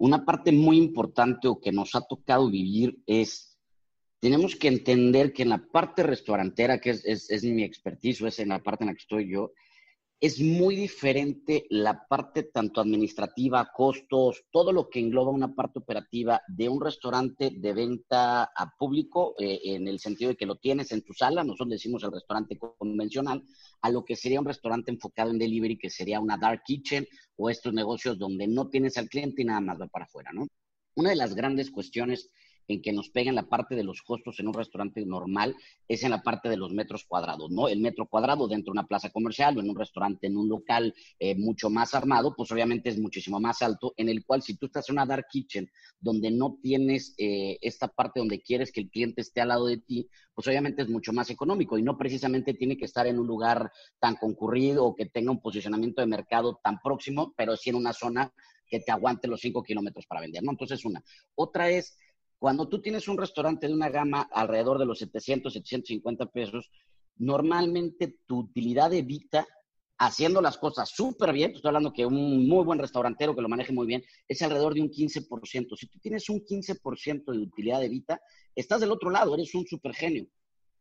una 0.00 0.24
parte 0.24 0.50
muy 0.50 0.78
importante 0.78 1.46
o 1.46 1.60
que 1.60 1.72
nos 1.72 1.94
ha 1.94 2.00
tocado 2.00 2.50
vivir 2.50 3.02
es, 3.06 3.58
tenemos 4.18 4.56
que 4.56 4.68
entender 4.68 5.34
que 5.34 5.42
en 5.42 5.50
la 5.50 5.58
parte 5.58 6.02
restaurantera, 6.02 6.80
que 6.80 6.90
es, 6.90 7.04
es, 7.04 7.44
mi 7.44 7.64
expertise, 7.64 8.22
es 8.22 8.38
en 8.38 8.48
la 8.48 8.62
parte 8.62 8.82
en 8.82 8.88
la 8.88 8.94
que 8.94 9.02
estoy 9.02 9.30
yo, 9.30 9.52
es 10.20 10.38
muy 10.38 10.76
diferente 10.76 11.66
la 11.70 12.06
parte 12.06 12.42
tanto 12.42 12.82
administrativa, 12.82 13.72
costos, 13.74 14.44
todo 14.50 14.70
lo 14.70 14.90
que 14.90 15.00
engloba 15.00 15.30
una 15.30 15.54
parte 15.54 15.78
operativa 15.78 16.42
de 16.46 16.68
un 16.68 16.78
restaurante 16.78 17.50
de 17.56 17.72
venta 17.72 18.42
a 18.44 18.74
público, 18.78 19.34
eh, 19.38 19.60
en 19.64 19.88
el 19.88 19.98
sentido 19.98 20.28
de 20.28 20.36
que 20.36 20.44
lo 20.44 20.56
tienes 20.56 20.92
en 20.92 21.02
tu 21.02 21.14
sala, 21.14 21.42
nosotros 21.42 21.70
decimos 21.70 22.04
el 22.04 22.12
restaurante 22.12 22.58
convencional, 22.58 23.42
a 23.80 23.88
lo 23.88 24.04
que 24.04 24.14
sería 24.14 24.40
un 24.40 24.46
restaurante 24.46 24.90
enfocado 24.90 25.30
en 25.30 25.38
delivery, 25.38 25.78
que 25.78 25.88
sería 25.88 26.20
una 26.20 26.36
dark 26.36 26.64
kitchen 26.66 27.06
o 27.36 27.48
estos 27.48 27.72
negocios 27.72 28.18
donde 28.18 28.46
no 28.46 28.68
tienes 28.68 28.98
al 28.98 29.08
cliente 29.08 29.40
y 29.40 29.46
nada 29.46 29.62
más 29.62 29.80
va 29.80 29.86
para 29.86 30.04
afuera, 30.04 30.32
¿no? 30.34 30.46
Una 30.96 31.10
de 31.10 31.16
las 31.16 31.34
grandes 31.34 31.70
cuestiones 31.70 32.30
en 32.68 32.82
que 32.82 32.92
nos 32.92 33.10
peguen 33.10 33.34
la 33.34 33.48
parte 33.48 33.74
de 33.74 33.84
los 33.84 34.02
costos 34.02 34.38
en 34.40 34.48
un 34.48 34.54
restaurante 34.54 35.04
normal 35.04 35.56
es 35.88 36.02
en 36.02 36.10
la 36.10 36.22
parte 36.22 36.48
de 36.48 36.56
los 36.56 36.72
metros 36.72 37.04
cuadrados, 37.04 37.50
¿no? 37.50 37.68
El 37.68 37.80
metro 37.80 38.06
cuadrado 38.06 38.46
dentro 38.48 38.72
de 38.72 38.78
una 38.78 38.86
plaza 38.86 39.10
comercial 39.10 39.56
o 39.56 39.60
en 39.60 39.70
un 39.70 39.76
restaurante, 39.76 40.26
en 40.26 40.36
un 40.36 40.48
local 40.48 40.94
eh, 41.18 41.34
mucho 41.34 41.70
más 41.70 41.94
armado, 41.94 42.34
pues 42.36 42.50
obviamente 42.52 42.90
es 42.90 42.98
muchísimo 42.98 43.40
más 43.40 43.62
alto, 43.62 43.94
en 43.96 44.08
el 44.08 44.24
cual 44.24 44.42
si 44.42 44.56
tú 44.56 44.66
estás 44.66 44.88
en 44.88 44.94
una 44.94 45.06
dark 45.06 45.26
kitchen 45.30 45.70
donde 45.98 46.30
no 46.30 46.58
tienes 46.62 47.14
eh, 47.18 47.58
esta 47.60 47.88
parte 47.88 48.20
donde 48.20 48.40
quieres 48.40 48.72
que 48.72 48.80
el 48.80 48.90
cliente 48.90 49.20
esté 49.20 49.40
al 49.40 49.48
lado 49.48 49.66
de 49.66 49.78
ti, 49.78 50.08
pues 50.34 50.46
obviamente 50.46 50.82
es 50.82 50.88
mucho 50.88 51.12
más 51.12 51.30
económico 51.30 51.76
y 51.76 51.82
no 51.82 51.98
precisamente 51.98 52.54
tiene 52.54 52.76
que 52.76 52.84
estar 52.84 53.06
en 53.06 53.18
un 53.18 53.26
lugar 53.26 53.70
tan 53.98 54.16
concurrido 54.16 54.84
o 54.84 54.94
que 54.94 55.06
tenga 55.06 55.30
un 55.30 55.40
posicionamiento 55.40 56.00
de 56.00 56.06
mercado 56.06 56.60
tan 56.62 56.80
próximo, 56.80 57.34
pero 57.36 57.56
sí 57.56 57.70
en 57.70 57.76
una 57.76 57.92
zona 57.92 58.32
que 58.70 58.80
te 58.80 58.92
aguante 58.92 59.28
los 59.28 59.40
cinco 59.40 59.62
kilómetros 59.62 60.06
para 60.06 60.20
vender, 60.20 60.42
¿no? 60.42 60.52
Entonces, 60.52 60.84
una. 60.84 61.02
Otra 61.34 61.68
es 61.68 61.98
cuando 62.40 62.66
tú 62.68 62.80
tienes 62.80 63.06
un 63.06 63.18
restaurante 63.18 63.68
de 63.68 63.74
una 63.74 63.90
gama 63.90 64.22
alrededor 64.32 64.78
de 64.78 64.86
los 64.86 64.98
700, 64.98 65.52
750 65.52 66.24
pesos, 66.26 66.70
normalmente 67.18 68.16
tu 68.26 68.38
utilidad 68.38 68.88
de 68.88 69.02
vida, 69.02 69.46
haciendo 69.98 70.40
las 70.40 70.56
cosas 70.56 70.88
súper 70.88 71.34
bien, 71.34 71.52
estoy 71.52 71.68
hablando 71.68 71.92
que 71.92 72.06
un 72.06 72.48
muy 72.48 72.64
buen 72.64 72.78
restaurantero 72.78 73.36
que 73.36 73.42
lo 73.42 73.48
maneje 73.50 73.74
muy 73.74 73.86
bien, 73.86 74.02
es 74.26 74.40
alrededor 74.40 74.72
de 74.72 74.80
un 74.80 74.90
15%. 74.90 75.76
Si 75.76 75.86
tú 75.88 75.98
tienes 75.98 76.30
un 76.30 76.40
15% 76.40 77.30
de 77.30 77.38
utilidad 77.38 77.78
de 77.78 77.90
vida, 77.90 78.22
estás 78.56 78.80
del 78.80 78.90
otro 78.90 79.10
lado, 79.10 79.34
eres 79.34 79.54
un 79.54 79.66
super 79.66 79.94
genio 79.94 80.26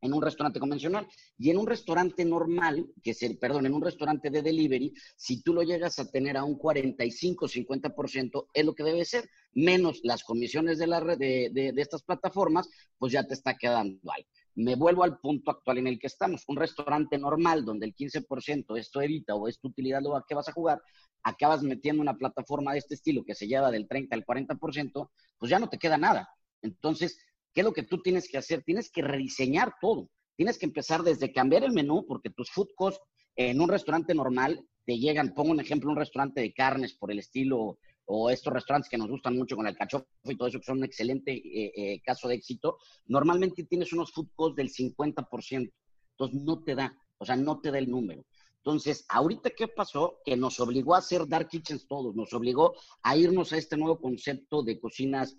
en 0.01 0.13
un 0.13 0.21
restaurante 0.21 0.59
convencional. 0.59 1.07
Y 1.37 1.49
en 1.49 1.57
un 1.57 1.67
restaurante 1.67 2.25
normal, 2.25 2.87
que 3.03 3.11
es 3.11 3.23
el, 3.23 3.37
perdón, 3.37 3.65
en 3.65 3.73
un 3.73 3.81
restaurante 3.81 4.29
de 4.29 4.41
delivery, 4.41 4.93
si 5.15 5.41
tú 5.41 5.53
lo 5.53 5.63
llegas 5.63 5.99
a 5.99 6.09
tener 6.09 6.37
a 6.37 6.43
un 6.43 6.57
45, 6.57 7.47
50%, 7.47 8.47
es 8.53 8.65
lo 8.65 8.73
que 8.73 8.83
debe 8.83 9.05
ser, 9.05 9.29
menos 9.53 9.99
las 10.03 10.23
comisiones 10.23 10.77
de, 10.77 10.87
la, 10.87 11.01
de, 11.01 11.49
de, 11.51 11.73
estas 11.77 12.03
plataformas, 12.03 12.69
pues 12.97 13.13
ya 13.13 13.23
te 13.23 13.33
está 13.33 13.55
quedando 13.55 13.99
algo. 14.11 14.29
Me 14.55 14.75
vuelvo 14.75 15.03
al 15.03 15.19
punto 15.19 15.51
actual 15.51 15.77
en 15.77 15.87
el 15.87 15.99
que 15.99 16.07
estamos. 16.07 16.43
Un 16.47 16.57
restaurante 16.57 17.17
normal 17.17 17.63
donde 17.63 17.85
el 17.85 17.95
15% 17.95 18.77
es 18.77 18.91
tu 18.91 18.99
evita 18.99 19.35
o 19.35 19.47
es 19.47 19.59
tu 19.59 19.69
utilidad 19.69 20.01
lo 20.01 20.21
que 20.27 20.35
vas 20.35 20.49
a 20.49 20.53
jugar, 20.53 20.81
acabas 21.23 21.63
metiendo 21.63 22.01
una 22.01 22.17
plataforma 22.17 22.73
de 22.73 22.79
este 22.79 22.95
estilo 22.95 23.23
que 23.23 23.35
se 23.35 23.47
lleva 23.47 23.71
del 23.71 23.87
30 23.87 24.15
al 24.15 24.25
40%, 24.25 25.09
pues 25.37 25.49
ya 25.49 25.59
no 25.59 25.69
te 25.69 25.77
queda 25.77 25.97
nada. 25.97 26.29
Entonces, 26.61 27.19
¿Qué 27.53 27.61
es 27.61 27.65
lo 27.65 27.73
que 27.73 27.83
tú 27.83 28.01
tienes 28.01 28.29
que 28.29 28.37
hacer? 28.37 28.63
Tienes 28.63 28.91
que 28.91 29.01
rediseñar 29.01 29.73
todo. 29.81 30.09
Tienes 30.35 30.57
que 30.57 30.65
empezar 30.65 31.03
desde 31.03 31.33
cambiar 31.33 31.63
el 31.63 31.71
menú, 31.71 32.05
porque 32.07 32.29
tus 32.29 32.49
food 32.51 32.69
costs 32.75 33.01
en 33.35 33.59
un 33.61 33.69
restaurante 33.69 34.13
normal 34.13 34.65
te 34.85 34.97
llegan, 34.97 35.33
pongo 35.33 35.51
un 35.51 35.59
ejemplo, 35.59 35.89
un 35.89 35.97
restaurante 35.97 36.41
de 36.41 36.53
carnes 36.53 36.93
por 36.93 37.11
el 37.11 37.19
estilo, 37.19 37.77
o 38.11 38.29
estos 38.31 38.51
restaurantes 38.51 38.89
que 38.89 38.97
nos 38.97 39.07
gustan 39.07 39.37
mucho 39.37 39.55
con 39.55 39.67
el 39.67 39.77
cachofo 39.77 40.07
y 40.23 40.35
todo 40.35 40.47
eso, 40.47 40.59
que 40.59 40.65
son 40.65 40.79
un 40.79 40.83
excelente 40.83 41.31
eh, 41.31 41.71
eh, 41.75 42.01
caso 42.01 42.27
de 42.27 42.35
éxito, 42.35 42.79
normalmente 43.05 43.63
tienes 43.65 43.93
unos 43.93 44.11
food 44.11 44.29
costs 44.33 44.55
del 44.55 44.69
50%. 44.69 45.71
Entonces 46.11 46.41
no 46.41 46.63
te 46.63 46.73
da, 46.73 46.97
o 47.19 47.25
sea, 47.25 47.35
no 47.35 47.61
te 47.61 47.69
da 47.69 47.77
el 47.77 47.89
número. 47.89 48.25
Entonces, 48.57 49.05
ahorita, 49.09 49.51
¿qué 49.51 49.67
pasó? 49.67 50.17
Que 50.25 50.35
nos 50.35 50.59
obligó 50.59 50.95
a 50.95 50.99
hacer 50.99 51.27
dark 51.27 51.49
kitchens 51.49 51.87
todos, 51.87 52.15
nos 52.15 52.33
obligó 52.33 52.73
a 53.03 53.15
irnos 53.15 53.53
a 53.53 53.57
este 53.57 53.77
nuevo 53.77 53.99
concepto 54.01 54.63
de 54.63 54.79
cocinas 54.79 55.37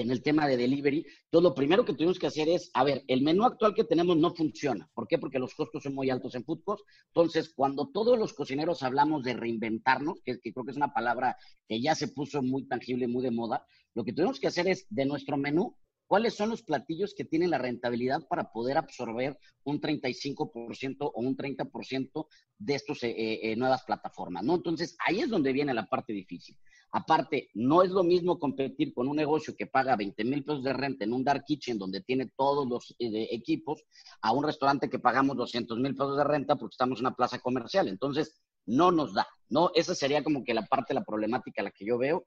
en 0.00 0.10
el 0.10 0.22
tema 0.22 0.46
de 0.46 0.56
delivery. 0.56 1.06
Entonces, 1.24 1.50
lo 1.50 1.54
primero 1.54 1.84
que 1.84 1.92
tuvimos 1.92 2.18
que 2.18 2.26
hacer 2.26 2.48
es, 2.48 2.70
a 2.74 2.84
ver, 2.84 3.04
el 3.08 3.22
menú 3.22 3.44
actual 3.44 3.74
que 3.74 3.84
tenemos 3.84 4.16
no 4.16 4.34
funciona. 4.34 4.88
¿Por 4.94 5.06
qué? 5.06 5.18
Porque 5.18 5.38
los 5.38 5.54
costos 5.54 5.82
son 5.82 5.94
muy 5.94 6.10
altos 6.10 6.34
en 6.34 6.44
food 6.44 6.62
Entonces, 7.08 7.52
cuando 7.54 7.90
todos 7.90 8.18
los 8.18 8.32
cocineros 8.32 8.82
hablamos 8.82 9.22
de 9.22 9.34
reinventarnos, 9.34 10.20
que, 10.24 10.40
que 10.40 10.52
creo 10.52 10.64
que 10.64 10.70
es 10.70 10.76
una 10.76 10.92
palabra 10.92 11.36
que 11.68 11.80
ya 11.80 11.94
se 11.94 12.08
puso 12.08 12.42
muy 12.42 12.66
tangible, 12.66 13.08
muy 13.08 13.22
de 13.22 13.30
moda, 13.30 13.66
lo 13.94 14.04
que 14.04 14.12
tuvimos 14.12 14.40
que 14.40 14.46
hacer 14.46 14.68
es, 14.68 14.86
de 14.88 15.04
nuestro 15.04 15.36
menú, 15.36 15.76
cuáles 16.12 16.34
son 16.34 16.50
los 16.50 16.62
platillos 16.62 17.14
que 17.14 17.24
tienen 17.24 17.48
la 17.48 17.56
rentabilidad 17.56 18.26
para 18.28 18.52
poder 18.52 18.76
absorber 18.76 19.38
un 19.64 19.80
35% 19.80 20.96
o 21.00 21.20
un 21.22 21.34
30% 21.34 22.26
de 22.58 22.74
estas 22.74 23.02
eh, 23.04 23.14
eh, 23.16 23.56
nuevas 23.56 23.82
plataformas, 23.84 24.44
¿no? 24.44 24.56
Entonces, 24.56 24.94
ahí 25.06 25.20
es 25.20 25.30
donde 25.30 25.54
viene 25.54 25.72
la 25.72 25.86
parte 25.86 26.12
difícil. 26.12 26.58
Aparte, 26.92 27.48
no 27.54 27.82
es 27.82 27.90
lo 27.90 28.04
mismo 28.04 28.38
competir 28.38 28.92
con 28.92 29.08
un 29.08 29.16
negocio 29.16 29.54
que 29.56 29.66
paga 29.66 29.96
20 29.96 30.24
mil 30.24 30.44
pesos 30.44 30.62
de 30.62 30.74
renta 30.74 31.04
en 31.04 31.14
un 31.14 31.24
dark 31.24 31.44
kitchen 31.46 31.78
donde 31.78 32.02
tiene 32.02 32.30
todos 32.36 32.68
los 32.68 32.94
eh, 32.98 33.28
equipos 33.30 33.82
a 34.20 34.32
un 34.32 34.44
restaurante 34.44 34.90
que 34.90 34.98
pagamos 34.98 35.36
200 35.36 35.78
mil 35.78 35.94
pesos 35.94 36.18
de 36.18 36.24
renta 36.24 36.56
porque 36.56 36.74
estamos 36.74 36.98
en 36.98 37.06
una 37.06 37.16
plaza 37.16 37.38
comercial. 37.38 37.88
Entonces, 37.88 38.42
no 38.66 38.92
nos 38.92 39.14
da, 39.14 39.26
¿no? 39.48 39.70
Esa 39.74 39.94
sería 39.94 40.22
como 40.22 40.44
que 40.44 40.52
la 40.52 40.66
parte 40.66 40.92
de 40.92 41.00
la 41.00 41.04
problemática 41.04 41.62
la 41.62 41.70
que 41.70 41.86
yo 41.86 41.96
veo. 41.96 42.24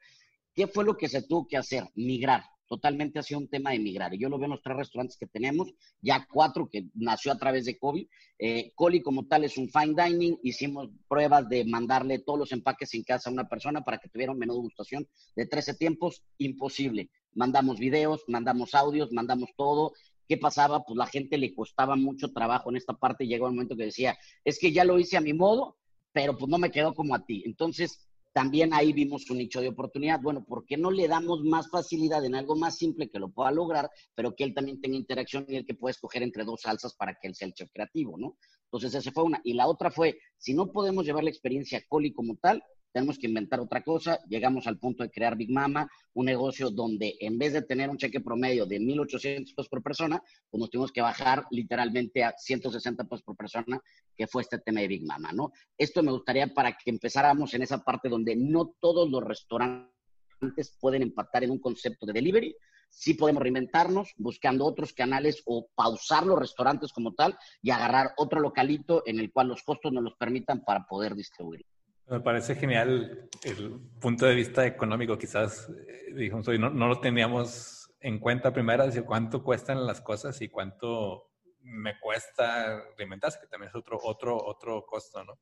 ¿Qué 0.55 0.67
fue 0.67 0.83
lo 0.83 0.97
que 0.97 1.09
se 1.09 1.21
tuvo 1.21 1.47
que 1.47 1.57
hacer? 1.57 1.83
Migrar 1.93 2.43
totalmente 2.67 3.19
ha 3.19 3.23
sido 3.23 3.39
un 3.39 3.47
tema 3.47 3.71
de 3.71 3.79
migrar. 3.79 4.13
Y 4.13 4.19
yo 4.19 4.29
lo 4.29 4.37
veo 4.37 4.45
en 4.45 4.51
los 4.51 4.61
tres 4.61 4.77
restaurantes 4.77 5.17
que 5.17 5.27
tenemos, 5.27 5.73
ya 6.01 6.27
cuatro 6.31 6.69
que 6.69 6.87
nació 6.93 7.31
a 7.31 7.37
través 7.37 7.65
de 7.65 7.77
COVID. 7.77 8.07
Eh, 8.39 8.71
Coli 8.75 9.01
como 9.01 9.27
tal 9.27 9.43
es 9.43 9.57
un 9.57 9.69
fine 9.69 9.95
dining. 9.95 10.37
Hicimos 10.43 10.89
pruebas 11.07 11.47
de 11.49 11.65
mandarle 11.65 12.19
todos 12.19 12.39
los 12.39 12.51
empaques 12.51 12.93
en 12.93 13.03
casa 13.03 13.29
a 13.29 13.33
una 13.33 13.47
persona 13.47 13.81
para 13.81 13.97
que 13.97 14.09
tuviera 14.09 14.31
un 14.31 14.39
menú 14.39 14.55
de 14.55 14.61
gustación 14.61 15.07
de 15.35 15.45
13 15.45 15.75
tiempos. 15.75 16.23
Imposible. 16.37 17.09
Mandamos 17.33 17.79
videos, 17.79 18.23
mandamos 18.27 18.73
audios, 18.75 19.11
mandamos 19.11 19.49
todo. 19.55 19.93
¿Qué 20.27 20.37
pasaba? 20.37 20.83
Pues 20.83 20.97
la 20.97 21.05
gente 21.05 21.37
le 21.37 21.53
costaba 21.53 21.95
mucho 21.95 22.31
trabajo 22.31 22.69
en 22.69 22.77
esta 22.77 22.93
parte. 22.93 23.27
Llegó 23.27 23.47
un 23.47 23.55
momento 23.55 23.75
que 23.75 23.85
decía, 23.85 24.17
es 24.43 24.59
que 24.59 24.71
ya 24.71 24.83
lo 24.83 24.97
hice 24.97 25.17
a 25.17 25.21
mi 25.21 25.33
modo, 25.33 25.77
pero 26.11 26.37
pues 26.37 26.49
no 26.49 26.57
me 26.57 26.71
quedó 26.71 26.95
como 26.95 27.13
a 27.13 27.25
ti. 27.25 27.43
Entonces, 27.45 28.07
también 28.35 28.73
ahí 28.73 28.91
vimos 28.91 29.29
un 29.29 29.37
nicho 29.37 29.61
de 29.61 29.69
oportunidad. 29.69 30.19
Bueno, 30.21 30.43
¿por 30.43 30.65
qué 30.65 30.75
no 30.75 30.91
le 30.91 31.07
damos 31.07 31.41
más 31.45 31.69
facilidad 31.69 32.25
en 32.25 32.35
algo 32.35 32.57
más 32.57 32.77
simple 32.77 33.09
que 33.09 33.17
lo 33.17 33.29
pueda 33.29 33.49
lograr, 33.49 33.89
pero 34.13 34.35
que 34.35 34.43
él 34.43 34.53
también 34.53 34.81
tenga 34.81 34.97
interacción 34.97 35.45
y 35.47 35.55
el 35.55 35.65
que 35.65 35.73
pueda 35.73 35.91
escoger 35.91 36.21
entre 36.21 36.43
dos 36.43 36.59
salsas 36.63 36.93
para 36.95 37.13
que 37.15 37.29
él 37.29 37.35
sea 37.35 37.47
el 37.47 37.53
chef 37.53 37.69
creativo, 37.73 38.17
¿no? 38.17 38.35
Entonces, 38.65 38.93
esa 38.93 39.09
fue 39.13 39.23
una. 39.23 39.39
Y 39.45 39.53
la 39.53 39.67
otra 39.67 39.89
fue, 39.89 40.19
si 40.37 40.53
no 40.53 40.69
podemos 40.69 41.05
llevar 41.05 41.23
la 41.23 41.29
experiencia 41.29 41.81
Coli 41.87 42.11
como 42.11 42.35
tal, 42.35 42.61
tenemos 42.95 43.19
que 43.19 43.27
inventar 43.27 43.59
otra 43.59 43.83
cosa. 43.83 44.21
Llegamos 44.29 44.67
al 44.67 44.79
punto 44.79 45.03
de 45.03 45.11
crear 45.11 45.35
Big 45.35 45.51
Mama, 45.51 45.85
un 46.13 46.27
negocio 46.27 46.69
donde 46.69 47.17
en 47.19 47.37
vez 47.37 47.51
de 47.51 47.61
tener 47.61 47.89
un 47.89 47.97
cheque 47.97 48.21
promedio 48.21 48.65
de 48.65 48.79
1.800 48.79 49.53
pesos 49.53 49.67
por 49.67 49.83
persona, 49.83 50.23
pues 50.49 50.59
nos 50.61 50.69
tuvimos 50.69 50.93
que 50.93 51.01
bajar 51.01 51.43
literalmente 51.51 52.23
a 52.23 52.33
160 52.37 53.03
pesos 53.03 53.21
por 53.23 53.35
persona, 53.35 53.81
que 54.15 54.27
fue 54.27 54.43
este 54.43 54.59
tema 54.59 54.79
de 54.79 54.87
Big 54.87 55.05
Mama, 55.05 55.33
¿no? 55.33 55.51
Esto 55.77 56.03
me 56.03 56.11
gustaría 56.13 56.47
para 56.53 56.71
que 56.71 56.89
empezáramos 56.89 57.53
en 57.53 57.63
esa 57.63 57.83
parte 57.83 58.07
donde 58.07 58.33
no 58.37 58.73
todos 58.79 59.09
los 59.09 59.21
restaurantes 59.21 60.77
pueden 60.79 61.01
empatar 61.01 61.43
en 61.43 61.51
un 61.51 61.59
concepto 61.59 62.05
de 62.05 62.13
delivery, 62.13 62.55
sí 62.89 63.15
podemos 63.15 63.43
reinventarnos 63.43 64.13
buscando 64.15 64.63
otros 64.63 64.93
canales 64.93 65.43
o 65.45 65.67
pausar 65.75 66.25
los 66.25 66.39
restaurantes 66.39 66.93
como 66.93 67.13
tal 67.13 67.37
y 67.61 67.71
agarrar 67.71 68.13
otro 68.15 68.39
localito 68.39 69.03
en 69.05 69.19
el 69.19 69.33
cual 69.33 69.49
los 69.49 69.63
costos 69.63 69.91
nos 69.91 70.03
los 70.05 70.15
permitan 70.15 70.63
para 70.63 70.85
poder 70.87 71.13
distribuir. 71.13 71.65
Me 72.07 72.19
parece 72.19 72.55
genial 72.55 73.29
el 73.43 73.79
punto 73.99 74.27
de 74.27 74.35
vista 74.35 74.65
económico, 74.65 75.17
quizás, 75.17 75.69
eh, 75.87 76.13
dijimos 76.13 76.47
no, 76.47 76.69
no, 76.69 76.87
lo 76.87 76.99
teníamos 76.99 77.89
en 77.99 78.19
cuenta 78.19 78.53
primero, 78.53 78.85
decir 78.85 79.03
cuánto 79.03 79.43
cuestan 79.43 79.87
las 79.87 80.01
cosas 80.01 80.39
y 80.41 80.49
cuánto 80.49 81.31
me 81.61 81.99
cuesta 81.99 82.83
reinventarse, 82.95 83.39
que 83.39 83.47
también 83.47 83.69
es 83.69 83.75
otro, 83.75 83.99
otro, 84.03 84.37
otro 84.37 84.85
costo, 84.85 85.23
¿no? 85.23 85.39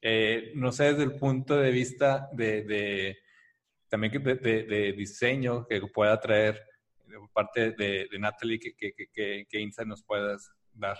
Eh, 0.00 0.52
no 0.54 0.72
sé, 0.72 0.84
desde 0.84 1.02
el 1.02 1.16
punto 1.16 1.58
de 1.58 1.70
vista 1.70 2.30
de, 2.32 3.18
también 3.88 4.12
de, 4.22 4.94
diseño 4.96 5.66
que 5.66 5.80
pueda 5.88 6.18
traer 6.18 6.64
parte 7.34 7.72
de, 7.72 8.08
Natalie, 8.18 8.58
¿qué, 8.58 8.74
qué, 8.74 9.46
qué 9.46 9.60
insight 9.60 9.88
nos 9.88 10.02
puedas 10.02 10.50
dar? 10.72 10.98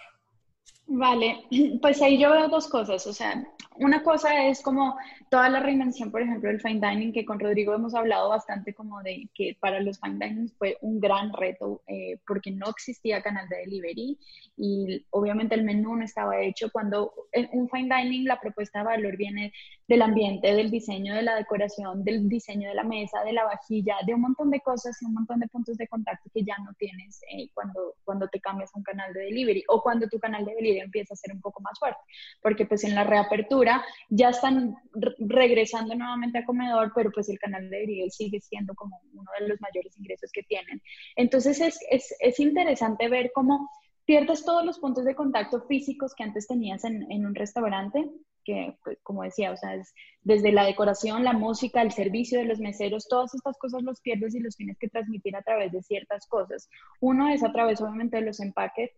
Vale, 0.91 1.45
pues 1.83 2.01
ahí 2.01 2.19
yo 2.19 2.31
veo 2.31 2.49
dos 2.49 2.67
cosas. 2.69 3.07
O 3.07 3.13
sea, 3.13 3.45
una 3.77 4.03
cosa 4.03 4.47
es 4.47 4.63
como 4.63 4.97
toda 5.31 5.49
la 5.51 5.61
reinvención, 5.61 6.11
por 6.11 6.23
ejemplo, 6.23 6.49
del 6.49 6.61
fine 6.61 6.81
dining, 6.81 7.13
que 7.13 7.27
con 7.27 7.39
Rodrigo 7.39 7.75
hemos 7.75 7.95
hablado 7.95 8.31
bastante 8.31 8.73
como 8.75 9.03
de 9.03 9.29
que 9.35 9.57
para 9.61 9.81
los 9.81 10.01
fine 10.01 10.19
dining 10.19 10.49
fue 10.59 10.79
un 10.81 10.99
gran 10.99 11.33
reto 11.33 11.83
eh, 11.87 12.19
porque 12.27 12.51
no 12.51 12.71
existía 12.71 13.23
canal 13.23 13.49
de 13.49 13.59
delivery 13.59 14.19
y 14.57 15.07
obviamente 15.11 15.55
el 15.55 15.63
menú 15.65 15.95
no 15.95 16.05
estaba 16.05 16.41
hecho. 16.41 16.71
Cuando 16.73 17.13
en 17.33 17.49
un 17.53 17.69
fine 17.69 17.95
dining 17.95 18.27
la 18.27 18.41
propuesta 18.41 18.81
de 18.81 18.87
valor 18.87 19.17
viene 19.17 19.53
del 19.87 20.03
ambiente, 20.03 20.55
del 20.55 20.71
diseño 20.71 21.15
de 21.15 21.23
la 21.23 21.37
decoración, 21.37 22.03
del 22.03 22.29
diseño 22.29 22.69
de 22.69 22.75
la 22.75 22.85
mesa, 22.85 23.23
de 23.25 23.33
la 23.33 23.45
vajilla, 23.45 23.97
de 24.07 24.15
un 24.15 24.23
montón 24.23 24.51
de 24.51 24.61
cosas 24.61 25.01
y 25.03 25.05
un 25.05 25.15
montón 25.15 25.41
de 25.41 25.49
puntos 25.49 25.77
de 25.77 25.87
contacto 25.87 26.31
que 26.33 26.43
ya 26.43 26.57
no 26.65 26.73
tienes 26.79 27.21
eh, 27.31 27.49
cuando, 27.53 27.95
cuando 28.05 28.27
te 28.29 28.41
cambias 28.41 28.75
a 28.75 28.79
un 28.79 28.85
canal 28.85 29.13
de 29.13 29.21
delivery 29.21 29.65
o 29.69 29.83
cuando 29.83 30.09
tu 30.09 30.19
canal 30.19 30.45
de 30.45 30.55
delivery 30.55 30.78
empieza 30.83 31.15
a 31.15 31.17
ser 31.17 31.35
un 31.35 31.41
poco 31.41 31.61
más 31.61 31.79
fuerte, 31.79 32.01
porque 32.43 32.67
pues 32.67 32.85
en 32.85 32.95
la 32.95 33.05
reapertura 33.05 33.85
ya 34.09 34.31
están 34.31 34.77
regresando 35.19 35.95
nuevamente 35.95 36.39
a 36.39 36.45
comedor, 36.45 36.93
pero 36.95 37.11
pues 37.13 37.29
el 37.29 37.39
canal 37.39 37.69
de 37.71 37.79
delivery 37.79 38.11
sigue 38.11 38.41
siendo 38.41 38.75
como 38.75 39.01
uno 39.13 39.31
de 39.39 39.49
los 39.49 39.61
mayores 39.61 39.97
ingresos 39.99 40.31
que 40.33 40.43
tienen. 40.43 40.83
Entonces 41.17 41.61
es, 41.61 41.79
es, 41.91 42.15
es 42.21 42.41
interesante 42.41 43.09
ver 43.09 43.31
cómo 43.35 43.71
pierdes 44.05 44.45
todos 44.45 44.65
los 44.65 44.79
puntos 44.79 45.05
de 45.05 45.15
contacto 45.15 45.61
físicos 45.67 46.15
que 46.15 46.25
antes 46.25 46.47
tenías 46.47 46.85
en, 46.85 47.11
en 47.13 47.27
un 47.27 47.35
restaurante, 47.35 48.09
que, 48.49 48.75
pues, 48.83 48.99
como 49.03 49.23
decía, 49.23 49.53
o 49.53 49.57
sea, 49.59 49.75
es 49.75 49.93
desde 50.23 50.53
la 50.53 50.65
decoración, 50.65 51.23
la 51.23 51.35
música, 51.35 51.83
el 51.83 51.93
servicio 51.93 52.39
de 52.39 52.47
los 52.47 52.59
meseros, 52.61 53.07
todas 53.07 53.35
estas 53.35 53.59
cosas 53.59 53.83
los 53.83 54.01
pierdes 54.01 54.35
y 54.35 54.41
los 54.41 54.57
tienes 54.57 54.79
que 54.79 54.89
transmitir 54.89 55.37
a 55.37 55.43
través 55.43 55.71
de 55.73 55.83
ciertas 55.83 56.27
cosas. 56.27 56.71
Uno 57.01 57.29
es 57.29 57.45
a 57.45 57.53
través, 57.53 57.83
obviamente, 57.83 58.17
de 58.17 58.23
los 58.23 58.41
empaques, 58.41 58.91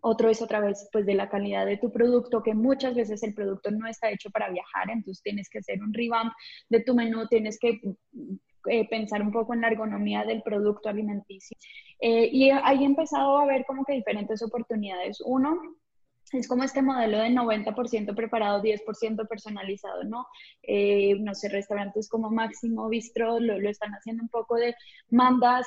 otro 0.00 0.30
es 0.30 0.42
otra 0.42 0.60
vez 0.60 0.88
pues 0.92 1.06
de 1.06 1.14
la 1.14 1.28
calidad 1.28 1.66
de 1.66 1.76
tu 1.76 1.92
producto, 1.92 2.42
que 2.42 2.54
muchas 2.54 2.94
veces 2.94 3.22
el 3.22 3.34
producto 3.34 3.70
no 3.70 3.86
está 3.86 4.10
hecho 4.10 4.30
para 4.30 4.50
viajar, 4.50 4.90
entonces 4.90 5.22
tienes 5.22 5.48
que 5.48 5.58
hacer 5.58 5.82
un 5.82 5.92
revamp 5.92 6.32
de 6.68 6.80
tu 6.80 6.94
menú, 6.94 7.26
tienes 7.28 7.58
que 7.58 7.80
eh, 8.66 8.88
pensar 8.88 9.22
un 9.22 9.32
poco 9.32 9.54
en 9.54 9.62
la 9.62 9.68
ergonomía 9.68 10.24
del 10.24 10.42
producto 10.42 10.88
alimenticio. 10.88 11.56
Eh, 11.98 12.28
y 12.32 12.50
ahí 12.50 12.82
he 12.82 12.86
empezado 12.86 13.38
a 13.38 13.46
ver 13.46 13.64
como 13.66 13.84
que 13.84 13.94
diferentes 13.94 14.42
oportunidades. 14.42 15.20
Uno, 15.24 15.58
es 16.32 16.46
como 16.46 16.62
este 16.62 16.82
modelo 16.82 17.18
de 17.18 17.30
90% 17.30 18.14
preparado, 18.14 18.62
10% 18.62 19.26
personalizado, 19.26 20.04
¿no? 20.04 20.26
Eh, 20.62 21.16
no 21.20 21.34
sé, 21.34 21.48
restaurantes 21.48 22.08
como 22.08 22.30
Máximo, 22.30 22.88
Bistro, 22.88 23.40
lo, 23.40 23.58
lo, 23.58 23.68
están 23.68 23.92
haciendo 23.92 24.22
un 24.22 24.28
poco 24.28 24.56
de 24.56 24.74
mandas 25.08 25.66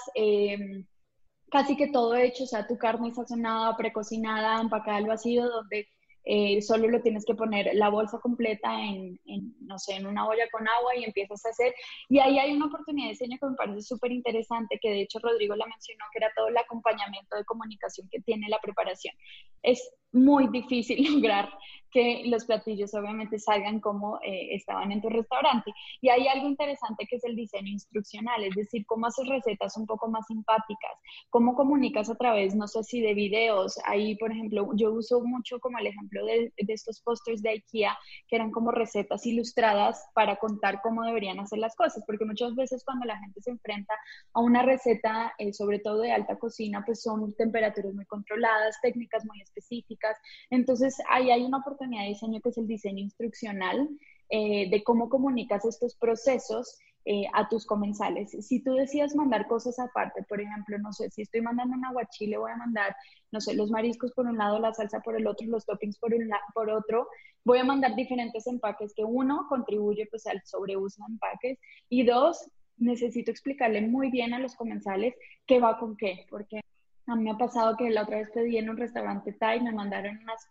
casi 1.54 1.78
que 1.78 1.88
todo 1.88 2.16
hecho, 2.16 2.46
o 2.46 2.48
sea, 2.48 2.66
tu 2.66 2.80
carne 2.80 3.14
sazonada, 3.14 3.78
precocinada, 3.78 4.60
empacada 4.60 4.98
al 4.98 5.06
vacío, 5.06 5.48
donde 5.48 5.88
eh, 6.26 6.64
solo 6.64 6.88
lo 6.88 7.00
tienes 7.04 7.26
que 7.26 7.36
poner 7.36 7.70
la 7.76 7.90
bolsa 7.90 8.18
completa 8.20 8.70
en, 8.82 9.20
no 9.60 9.78
sé, 9.78 9.94
en 9.98 10.08
una 10.08 10.28
olla 10.28 10.46
con 10.52 10.68
agua 10.68 10.96
y 10.98 11.04
empiezas 11.04 11.46
a 11.46 11.50
hacer. 11.50 11.76
Y 12.10 12.18
ahí 12.18 12.40
hay 12.40 12.56
una 12.56 12.66
oportunidad 12.66 13.06
de 13.06 13.12
diseño 13.12 13.38
que 13.40 13.50
me 13.50 13.56
parece 13.56 13.84
súper 13.84 14.12
interesante, 14.12 14.80
que 14.82 14.90
de 14.90 15.02
hecho 15.02 15.20
Rodrigo 15.20 15.56
la 15.56 15.68
mencionó, 15.68 16.06
que 16.12 16.26
era 16.26 16.32
todo 16.36 16.48
el 16.48 16.58
acompañamiento 16.58 17.36
de 17.36 17.46
comunicación 17.46 18.08
que 18.10 18.20
tiene 18.22 18.50
la 18.50 18.60
preparación. 18.60 19.14
Es 19.62 19.80
muy 20.12 20.48
difícil 20.48 21.04
lograr 21.14 21.50
que 21.94 22.24
los 22.26 22.46
platillos 22.46 22.94
obviamente 22.96 23.38
salgan 23.38 23.80
como 23.80 24.20
eh, 24.24 24.56
estaban 24.56 24.92
en 24.92 25.02
tu 25.02 25.10
restaurante. 25.10 25.72
Y 26.02 26.10
hay 26.10 26.28
algo 26.28 26.48
interesante 26.48 27.06
que 27.08 27.18
es 27.18 27.24
el 27.24 27.36
diseño 27.36 27.70
instruccional, 27.70 28.44
es 28.44 28.56
decir, 28.56 28.84
cómo 28.88 29.06
haces 29.06 29.28
recetas 29.28 29.78
un 29.78 29.86
poco 29.86 30.10
más 30.10 30.26
simpáticas, 30.26 30.92
cómo 31.30 31.56
comunicas 31.56 32.10
a 32.10 32.16
través, 32.16 32.56
no 32.56 32.68
sé 32.68 32.84
si 32.84 33.00
de 33.00 33.14
videos. 33.14 33.78
Ahí, 33.86 34.16
por 34.16 34.32
ejemplo, 34.32 34.72
yo 34.74 34.92
uso 34.92 35.22
mucho 35.22 35.60
como 35.60 35.78
el 35.78 35.88
ejemplo 35.88 36.26
de, 36.26 36.52
estos 36.58 37.02
pósters 37.02 37.44
de 37.44 37.52
IKEA, 37.52 37.96
que 38.28 38.38
eran 38.38 38.50
como 38.50 38.72
recetas 38.72 39.24
ilustradas 39.28 40.04
para 40.16 40.38
contar 40.38 40.82
cómo 40.82 41.04
deberían 41.04 41.40
hacer 41.40 41.60
las 41.60 41.76
cosas, 41.76 42.04
porque 42.08 42.26
muchas 42.26 42.56
veces 42.56 42.84
cuando 42.84 43.06
la 43.06 43.20
gente 43.20 43.40
se 43.42 43.52
enfrenta 43.52 43.94
a 44.34 44.42
una 44.42 44.64
receta, 44.64 45.34
eh, 45.38 45.54
sobre 45.54 45.78
todo 45.78 46.00
de 46.00 46.12
alta 46.12 46.40
cocina, 46.40 46.84
pues 46.84 47.04
son 47.04 47.36
temperaturas 47.36 47.94
muy 47.94 48.06
controladas, 48.06 48.80
técnicas 48.82 49.24
muy 49.26 49.40
específicas. 49.42 50.18
Entonces, 50.50 50.98
ahí 51.08 51.30
hay 51.30 51.44
una 51.44 51.60
oportunidad 51.60 51.83
de 51.90 52.08
diseño 52.08 52.42
que 52.42 52.50
es 52.50 52.58
el 52.58 52.68
diseño 52.68 53.00
instruccional, 53.00 53.90
eh, 54.30 54.70
de 54.70 54.84
cómo 54.84 55.10
comunicas 55.10 55.66
estos 55.66 55.96
procesos 55.96 56.78
eh, 57.06 57.26
a 57.34 57.50
tus 57.50 57.66
comensales. 57.66 58.32
Si 58.48 58.64
tú 58.64 58.76
decías 58.76 59.14
mandar 59.14 59.48
cosas 59.48 59.78
aparte, 59.78 60.24
por 60.24 60.40
ejemplo, 60.40 60.78
no 60.80 60.94
sé, 60.94 61.10
si 61.10 61.24
estoy 61.24 61.42
mandando 61.42 61.76
un 61.76 61.84
aguachile, 61.84 62.38
voy 62.38 62.52
a 62.52 62.56
mandar, 62.56 62.96
no 63.32 63.42
sé, 63.42 63.56
los 63.56 63.70
mariscos 63.70 64.14
por 64.14 64.26
un 64.26 64.38
lado, 64.38 64.58
la 64.60 64.74
salsa 64.74 65.02
por 65.02 65.18
el 65.18 65.28
otro, 65.28 65.46
los 65.48 65.66
toppings 65.66 66.00
por, 66.00 66.14
por 66.54 66.70
otro, 66.70 67.10
voy 67.44 67.60
a 67.60 67.66
mandar 67.66 67.96
diferentes 67.96 68.48
empaques 68.48 68.94
que 68.96 69.04
uno 69.04 69.48
contribuye 69.50 70.08
pues 70.10 70.26
al 70.28 70.42
sobreuso 70.46 71.04
de 71.06 71.14
empaques 71.14 71.60
y 71.90 72.06
dos, 72.06 72.50
necesito 72.78 73.32
explicarle 73.32 73.82
muy 73.82 74.10
bien 74.10 74.34
a 74.34 74.40
los 74.40 74.56
comensales 74.56 75.14
qué 75.46 75.60
va 75.60 75.78
con 75.78 75.98
qué, 75.98 76.26
porque 76.30 76.62
a 77.08 77.16
mí 77.16 77.24
me 77.24 77.32
ha 77.32 77.38
pasado 77.38 77.76
que 77.78 77.90
la 77.90 78.04
otra 78.04 78.18
vez 78.18 78.30
pedí 78.34 78.58
en 78.58 78.70
un 78.70 78.78
restaurante 78.78 79.34
Thai, 79.34 79.62
me 79.62 79.72
mandaron 79.72 80.18
unas, 80.18 80.50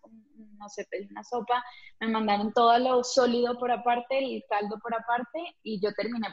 no 0.59 0.69
sé, 0.69 0.87
pedí 0.91 1.07
una 1.11 1.25
sopa, 1.25 1.65
me 2.01 2.09
mandaron 2.09 2.53
todo 2.53 2.79
lo 2.79 3.05
sólido 3.05 3.59
por 3.59 3.71
aparte, 3.71 4.19
el 4.19 4.45
caldo 4.49 4.79
por 4.83 4.95
aparte, 4.95 5.39
y 5.63 5.81
yo 5.81 5.93
terminé 5.95 6.29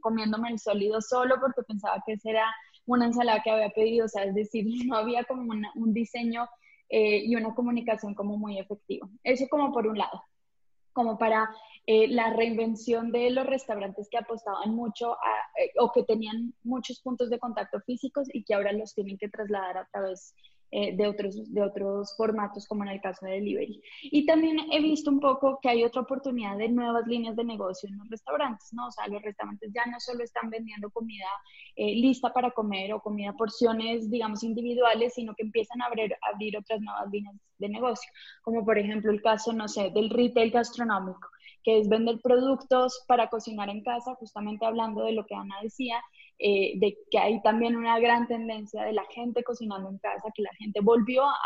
comiéndome 0.00 0.50
el 0.50 0.58
sólido 0.58 1.00
solo 1.00 1.36
porque 1.40 1.62
pensaba 1.62 2.02
que 2.06 2.12
esa 2.14 2.30
era 2.30 2.54
una 2.86 3.06
ensalada 3.06 3.42
que 3.42 3.50
había 3.50 3.70
pedido, 3.70 4.06
o 4.06 4.08
sea, 4.08 4.24
es 4.24 4.34
decir, 4.34 4.64
no 4.86 4.96
había 4.96 5.24
como 5.24 5.52
un 5.74 5.92
diseño 5.92 6.48
eh, 6.88 7.22
y 7.24 7.34
una 7.34 7.54
comunicación 7.54 8.14
como 8.14 8.36
muy 8.36 8.58
efectiva. 8.58 9.08
Eso 9.22 9.46
como 9.50 9.72
por 9.72 9.86
un 9.86 9.98
lado 9.98 10.22
como 10.94 11.18
para 11.18 11.50
eh, 11.86 12.08
la 12.08 12.30
reinvención 12.30 13.12
de 13.12 13.28
los 13.30 13.44
restaurantes 13.44 14.08
que 14.10 14.16
apostaban 14.16 14.74
mucho 14.74 15.12
eh, 15.58 15.70
o 15.78 15.92
que 15.92 16.04
tenían 16.04 16.54
muchos 16.62 17.02
puntos 17.02 17.28
de 17.28 17.38
contacto 17.38 17.78
físicos 17.80 18.26
y 18.32 18.44
que 18.44 18.54
ahora 18.54 18.72
los 18.72 18.94
tienen 18.94 19.18
que 19.18 19.28
trasladar 19.28 19.76
a 19.76 19.88
través 19.92 20.34
eh, 20.76 20.92
de, 20.96 21.06
otros, 21.06 21.36
de 21.54 21.62
otros 21.62 22.16
formatos, 22.16 22.66
como 22.66 22.82
en 22.82 22.88
el 22.88 23.00
caso 23.00 23.24
de 23.24 23.34
delivery. 23.34 23.80
Y 24.02 24.26
también 24.26 24.58
he 24.72 24.80
visto 24.80 25.08
un 25.08 25.20
poco 25.20 25.60
que 25.62 25.68
hay 25.68 25.84
otra 25.84 26.00
oportunidad 26.00 26.58
de 26.58 26.68
nuevas 26.68 27.06
líneas 27.06 27.36
de 27.36 27.44
negocio 27.44 27.88
en 27.88 27.96
los 27.96 28.10
restaurantes, 28.10 28.72
¿no? 28.72 28.88
O 28.88 28.90
sea, 28.90 29.06
los 29.06 29.22
restaurantes 29.22 29.70
ya 29.72 29.86
no 29.88 30.00
solo 30.00 30.24
están 30.24 30.50
vendiendo 30.50 30.90
comida 30.90 31.28
eh, 31.76 31.94
lista 31.94 32.32
para 32.32 32.50
comer 32.50 32.92
o 32.92 32.98
comida 33.00 33.32
porciones, 33.34 34.10
digamos, 34.10 34.42
individuales, 34.42 35.14
sino 35.14 35.32
que 35.36 35.44
empiezan 35.44 35.80
a 35.80 35.86
abrir, 35.86 36.12
abrir 36.32 36.56
otras 36.58 36.80
nuevas 36.80 37.08
líneas 37.08 37.36
de 37.58 37.68
negocio, 37.68 38.10
como 38.42 38.64
por 38.64 38.76
ejemplo 38.76 39.12
el 39.12 39.22
caso, 39.22 39.52
no 39.52 39.68
sé, 39.68 39.90
del 39.90 40.10
retail 40.10 40.50
gastronómico 40.50 41.28
que 41.62 41.78
es 41.78 41.88
vender 41.88 42.20
productos 42.22 43.02
para 43.08 43.28
cocinar 43.28 43.70
en 43.70 43.82
casa, 43.82 44.14
justamente 44.16 44.66
hablando 44.66 45.02
de 45.02 45.12
lo 45.12 45.24
que 45.24 45.34
Ana 45.34 45.56
decía, 45.62 45.98
eh, 46.46 46.72
de 46.76 46.98
que 47.10 47.18
hay 47.18 47.40
también 47.40 47.74
una 47.74 47.98
gran 47.98 48.28
tendencia 48.28 48.82
de 48.82 48.92
la 48.92 49.06
gente 49.06 49.42
cocinando 49.42 49.88
en 49.88 49.96
casa, 49.96 50.28
que 50.34 50.42
la 50.42 50.52
gente 50.58 50.80
volvió 50.82 51.24
a, 51.24 51.36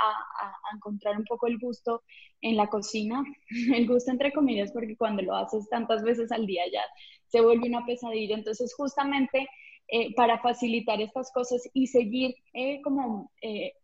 encontrar 0.74 1.16
un 1.16 1.24
poco 1.24 1.46
el 1.46 1.56
gusto 1.60 2.02
en 2.40 2.56
la 2.56 2.66
cocina, 2.66 3.22
el 3.76 3.86
gusto 3.86 4.10
entre 4.10 4.32
comillas, 4.32 4.72
porque 4.72 4.96
cuando 4.96 5.22
lo 5.22 5.36
haces 5.36 5.68
tantas 5.68 6.02
veces 6.02 6.32
al 6.32 6.46
día 6.46 6.64
ya 6.72 6.82
se 7.28 7.40
vuelve 7.40 7.68
una 7.68 7.86
pesadilla. 7.86 8.34
Entonces, 8.34 8.74
justamente 8.74 9.48
eh, 9.86 10.12
para 10.16 10.40
facilitar 10.40 11.00
estas 11.00 11.30
cosas 11.30 11.62
y 11.74 11.86
seguir 11.86 12.34
eh, 12.52 12.80
como 12.82 13.30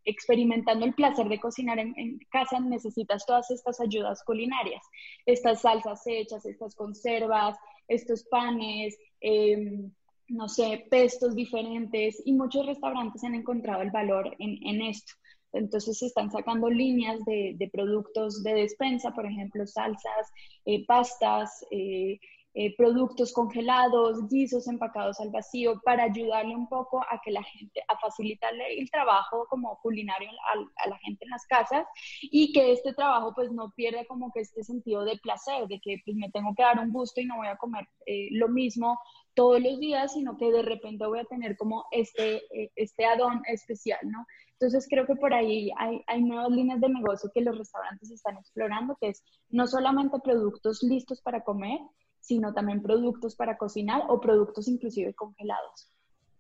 experimentando 0.05 0.85
el 0.85 0.95
placer 0.95 1.29
de 1.29 1.39
cocinar 1.39 1.79
en, 1.79 2.19
casa, 2.33 2.59
necesitas 2.59 3.25
todas 3.25 3.53
estas 3.53 3.81
ayudas 3.81 4.25
culinarias, 4.25 4.83
estas 5.27 5.61
salsas 5.61 6.03
hechas, 6.07 6.45
estas 6.45 6.75
conservas, 6.75 7.57
estos 7.87 8.25
panes. 8.25 8.99
Eh, 9.21 9.89
no 10.29 10.49
sé, 10.49 10.87
pestos 10.91 11.35
diferentes 11.35 12.23
y 12.25 12.33
muchos 12.33 12.67
restaurantes 12.67 13.25
han 13.25 13.35
encontrado 13.35 13.83
el 13.83 13.91
valor 13.91 14.35
en, 14.39 14.83
esto. 14.83 15.13
Entonces 15.53 15.99
se 15.99 16.07
están 16.07 16.31
sacando 16.31 16.69
líneas 16.69 17.25
de, 17.25 17.71
productos 17.73 18.43
de 18.43 18.55
despensa, 18.55 19.13
por 19.13 19.27
ejemplo, 19.27 19.67
salsas, 19.67 20.33
eh, 20.65 20.85
pastas, 20.87 21.65
eh, 21.71 22.19
eh, 22.55 22.75
productos 22.77 23.33
congelados, 23.33 24.29
guisos 24.29 24.69
empacados 24.69 25.21
al 25.21 25.31
vacío, 25.31 25.81
para 25.85 26.05
ayudarle 26.05 26.55
un 26.55 26.69
poco 26.69 27.01
a 27.03 27.21
que 27.23 27.31
la 27.31 27.43
gente, 27.43 27.83
a 27.89 27.99
facilitarle 27.99 28.79
el 28.79 28.91
trabajo 28.91 29.47
como 29.49 29.79
culinario 29.81 30.31
a, 30.31 30.89
la 30.89 30.99
gente 30.99 31.25
en 31.25 31.31
las 31.31 31.47
casas 31.47 31.87
y 32.23 32.53
que 32.53 32.73
este 32.73 32.95
trabajo 32.95 33.33
pues 33.35 33.51
no 33.53 33.73
pierda 33.77 34.05
como 34.07 34.31
que 34.33 34.41
este 34.41 34.63
sentido 34.63 35.05
de 35.05 35.19
placer, 35.19 35.67
de 35.69 35.81
que 35.81 36.01
pues 36.05 36.17
me 36.17 36.31
tengo 36.31 36.55
que 36.57 36.63
dar 36.63 36.79
un 36.79 36.93
gusto 36.93 37.21
y 37.21 37.27
no 37.27 37.37
voy 37.37 37.49
a 37.49 37.57
comer 37.57 37.87
lo 38.31 38.49
mismo 38.49 38.99
todos 39.35 39.61
los 39.61 39.79
días, 39.79 40.13
sino 40.13 40.37
que 40.37 40.51
de 40.51 40.63
repente 40.63 41.07
voy 41.07 41.19
a 41.19 41.25
tener 41.25 41.57
como 41.57 41.85
este, 41.91 42.37
eh, 42.37 42.71
este 42.77 43.05
add-on 43.05 43.43
especial, 43.47 43.99
¿no? 44.05 44.27
Entonces 44.53 44.87
creo 44.89 45.07
que 45.07 45.17
por 45.17 45.35
ahí 45.35 45.71
hay, 45.77 46.03
hay 46.07 46.23
nuevas 46.23 46.51
líneas 46.51 46.81
de 46.81 46.89
negocio 46.89 47.31
que 47.35 47.41
los 47.41 47.59
restaurantes 47.59 48.11
están 48.11 48.37
explorando, 48.39 48.97
que 49.01 49.09
es 49.09 49.23
no 49.51 49.67
solamente 49.67 50.19
productos 50.23 50.83
listos 50.83 51.21
para 51.21 51.43
comer, 51.43 51.81
sino 52.25 52.55
también 52.55 52.81
productos 52.81 53.37
para 53.37 53.59
cocinar 53.59 54.05
o 54.09 54.19
productos 54.19 54.67
inclusive 54.67 55.13
congelados. 55.13 55.91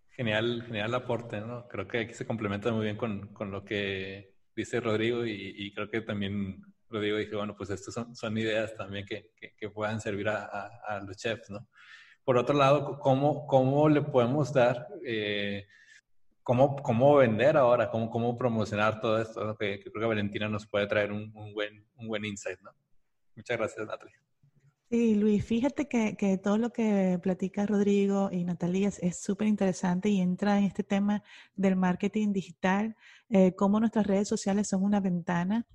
Genial, 0.08 0.62
genial 0.66 0.94
aporte, 0.94 1.42
¿no? 1.42 1.68
Creo 1.68 1.86
que 1.86 1.98
aquí 1.98 2.14
se 2.14 2.26
complementa 2.26 2.72
muy 2.72 2.84
bien 2.84 2.96
con, 2.96 3.28
con 3.34 3.50
lo 3.50 3.66
que 3.66 4.32
dice 4.56 4.80
Rodrigo 4.80 5.26
y, 5.26 5.72
creo 5.74 5.90
que 5.90 6.00
también 6.00 6.64
Rodrigo 6.88 7.18
dije, 7.18 7.36
bueno, 7.36 7.54
pues 7.54 7.68
estas 7.68 7.92
son, 7.92 8.16
son 8.16 8.38
ideas 8.38 8.74
también 8.74 9.04
que, 9.04 9.32
que, 9.58 9.68
puedan 9.68 10.00
servir 10.00 10.28
a, 10.28 10.70
a, 10.86 11.00
los 11.00 11.18
chefs, 11.18 11.50
¿no? 11.50 11.68
Por 12.24 12.38
otro 12.38 12.56
lado, 12.56 12.98
¿cómo, 12.98 13.46
cómo 13.46 13.86
le 13.90 14.00
podemos 14.00 14.54
dar, 14.54 14.88
eh, 15.04 15.66
cómo, 16.42 16.76
cómo 16.76 17.16
vender 17.16 17.58
ahora, 17.58 17.90
cómo, 17.90 18.08
cómo 18.08 18.38
promocionar 18.38 19.00
todo 19.00 19.20
esto? 19.20 19.54
Que, 19.58 19.80
creo 19.80 19.92
que 19.92 20.06
Valentina 20.06 20.48
nos 20.48 20.66
puede 20.66 20.86
traer 20.86 21.12
un, 21.12 21.30
un, 21.34 21.52
buen, 21.52 21.86
un 21.96 22.08
buen 22.08 22.24
insight, 22.24 22.60
¿no? 22.60 22.70
Muchas 23.36 23.58
gracias, 23.58 23.86
Natalia. 23.86 24.24
Sí, 24.90 25.14
Luis, 25.16 25.44
fíjate 25.44 25.88
que, 25.88 26.38
todo 26.42 26.58
lo 26.58 26.70
que 26.70 27.18
platica 27.22 27.66
Rodrigo 27.66 28.28
y 28.30 28.44
Natalia 28.44 28.90
es 29.00 29.20
súper 29.20 29.48
interesante 29.48 30.08
y 30.08 30.20
entra 30.20 30.58
en 30.58 30.64
este 30.64 30.84
tema 30.84 31.22
del 31.56 31.74
marketing 31.76 32.32
digital, 32.32 32.96
eh, 33.28 33.54
cómo 33.56 33.80
nuestras 33.80 34.06
redes 34.06 34.28
sociales 34.28 34.68
son 34.68 34.84
una 34.84 35.00
ventana. 35.00 35.66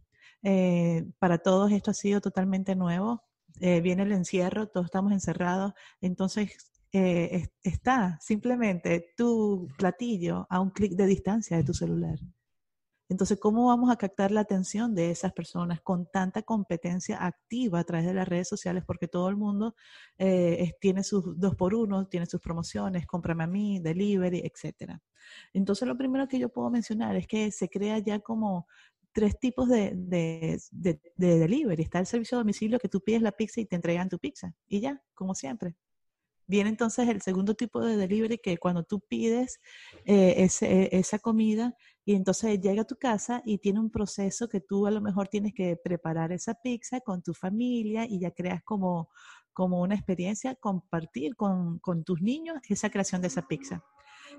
Eh, 0.44 1.06
para 1.20 1.40
todos 1.40 1.72
esto 1.72 1.92
ha 1.92 1.94
sido 1.94 2.22
totalmente 2.22 2.76
nuevo. 2.76 3.24
Eh, 3.60 3.82
viene 3.82 4.04
el 4.04 4.12
encierro, 4.14 4.68
todos 4.68 4.86
estamos 4.86 5.12
encerrados, 5.12 5.74
entonces 6.02 6.72
está 6.92 8.18
simplemente 8.20 9.14
tu 9.16 9.68
platillo 9.78 10.48
a 10.50 10.60
un 10.60 10.72
clic 10.72 10.94
de 10.94 11.06
distancia 11.06 11.58
de 11.58 11.64
tu 11.64 11.74
celular. 11.74 12.18
Entonces, 13.10 13.40
¿cómo 13.40 13.68
vamos 13.68 13.92
a 13.92 13.98
captar 13.98 14.32
la 14.32 14.42
atención 14.42 14.94
de 14.96 15.10
esas 15.12 15.34
personas 15.34 15.82
con 15.82 16.06
tanta 16.12 16.44
competencia 16.44 17.26
activa 17.26 17.80
a 17.80 17.84
través 17.84 18.06
de 18.06 18.14
las 18.14 18.28
redes 18.28 18.48
sociales? 18.48 18.84
Porque 18.86 19.08
todo 19.08 19.30
el 19.30 19.36
mundo 19.36 19.76
eh, 20.20 20.74
tiene 20.80 21.04
sus 21.04 21.38
dos 21.40 21.56
por 21.56 21.74
uno, 21.76 22.08
tiene 22.08 22.28
sus 22.28 22.40
promociones, 22.40 23.08
cómprame 23.08 23.44
a 23.44 23.48
mí, 23.48 23.80
delivery, 23.80 24.40
etcétera. 24.46 25.02
Entonces, 25.54 25.88
lo 25.88 25.98
primero 25.98 26.28
que 26.28 26.40
yo 26.40 26.50
puedo 26.50 26.70
mencionar 26.70 27.16
es 27.16 27.28
que 27.28 27.52
se 27.52 27.70
crea 27.70 28.00
ya 28.00 28.20
como 28.20 28.68
tres 29.12 29.40
tipos 29.40 29.68
de, 29.70 29.94
de, 29.96 30.62
de, 30.72 31.02
de 31.16 31.40
delivery. 31.40 31.84
Está 31.84 32.00
el 32.00 32.06
servicio 32.06 32.38
a 32.38 32.42
domicilio 32.42 32.80
que 32.80 32.90
tú 32.90 33.02
pides 33.02 33.22
la 33.22 33.32
pizza 33.32 33.60
y 33.62 33.66
te 33.66 33.76
entregan 33.76 34.10
tu 34.10 34.20
pizza. 34.20 34.54
Y 34.68 34.82
ya, 34.82 35.02
como 35.16 35.34
siempre. 35.36 35.76
Viene 36.50 36.72
entonces 36.72 37.08
el 37.08 37.22
segundo 37.22 37.54
tipo 37.54 37.80
de 37.80 37.96
delivery 37.96 38.40
que 38.40 38.58
cuando 38.58 38.82
tú 38.84 39.02
pides 39.02 39.60
eh, 40.06 40.48
esa 40.92 41.20
comida 41.20 41.76
y 42.04 42.16
entonces 42.16 42.60
llega 42.60 42.82
a 42.82 42.88
tu 42.88 42.96
casa 42.96 43.44
y 43.46 43.60
tiene 43.60 43.80
un 43.80 43.92
proceso 43.92 44.50
que 44.50 44.60
tú 44.60 44.88
a 44.88 44.92
lo 44.92 45.00
mejor 45.00 45.28
tienes 45.28 45.54
que 45.54 45.76
preparar 45.76 46.32
esa 46.32 46.56
pizza 46.56 47.02
con 47.02 47.22
tu 47.22 47.36
familia 47.36 48.08
y 48.10 48.20
ya 48.20 48.32
creas 48.32 48.64
como, 48.64 49.10
como 49.54 49.80
una 49.80 49.94
experiencia, 49.94 50.56
compartir 50.56 51.36
con, 51.36 51.78
con 51.78 52.04
tus 52.04 52.20
niños 52.20 52.58
esa 52.68 52.90
creación 52.90 53.22
de 53.22 53.28
esa 53.28 53.48
pizza. 53.48 53.84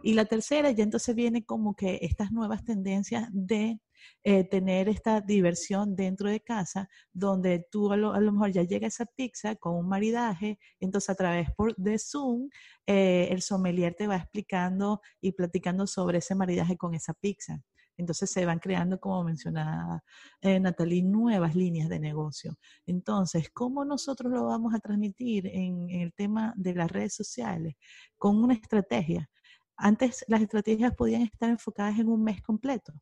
Y 0.03 0.15
la 0.15 0.25
tercera, 0.25 0.71
ya 0.71 0.83
entonces 0.85 1.15
viene 1.15 1.45
como 1.45 1.75
que 1.75 1.99
estas 2.03 2.33
nuevas 2.33 2.65
tendencias 2.65 3.29
de 3.33 3.81
eh, 4.25 4.45
tener 4.45 4.89
esta 4.89 5.21
diversión 5.21 5.95
dentro 5.95 6.31
de 6.31 6.41
casa, 6.41 6.89
donde 7.13 7.67
tú 7.71 7.93
a 7.93 7.97
lo, 7.97 8.13
mejor 8.33 8.51
ya 8.51 8.63
llega 8.63 8.87
esa 8.87 9.07
pizza 9.07 9.57
con 9.57 9.77
un 9.77 9.89
maridaje, 9.89 10.59
entonces 10.79 11.11
a 11.11 11.15
través 11.15 11.51
por, 11.55 11.75
de 11.77 11.99
Zoom, 11.99 12.49
eh, 12.87 13.29
el 13.31 13.43
sommelier 13.43 13.95
te 13.95 14.07
va 14.07 14.17
explicando 14.17 15.01
y 15.21 15.33
platicando 15.33 15.87
sobre 15.87 16.19
ese 16.19 16.35
maridaje 16.35 16.77
con 16.77 16.95
esa 16.95 17.13
pizza. 17.15 17.63
Entonces 18.01 18.31
se 18.31 18.47
van 18.47 18.59
creando, 18.59 18.99
como 18.99 19.23
mencionaba 19.25 20.03
eh, 20.41 20.59
Natalie, 20.59 21.03
nuevas 21.03 21.55
líneas 21.55 21.91
de 21.91 22.01
negocio. 22.01 22.57
Entonces, 22.87 23.51
¿cómo 23.53 23.85
nosotros 23.85 24.33
lo 24.33 24.47
vamos 24.47 24.75
a 24.75 24.79
transmitir 24.79 25.47
en 25.47 25.91
el 25.91 26.15
tema 26.15 26.55
de 26.57 26.75
las 26.75 26.91
redes 26.91 27.15
sociales? 27.15 27.75
Con 28.17 28.43
una 28.43 28.55
estrategia. 28.55 29.29
Antes 29.83 30.27
las 30.29 30.43
estrategias 30.43 30.95
podían 30.95 31.23
estar 31.23 31.49
enfocadas 31.49 31.99
en 31.99 32.09
un 32.09 32.23
mes 32.23 32.43
completo, 32.43 32.93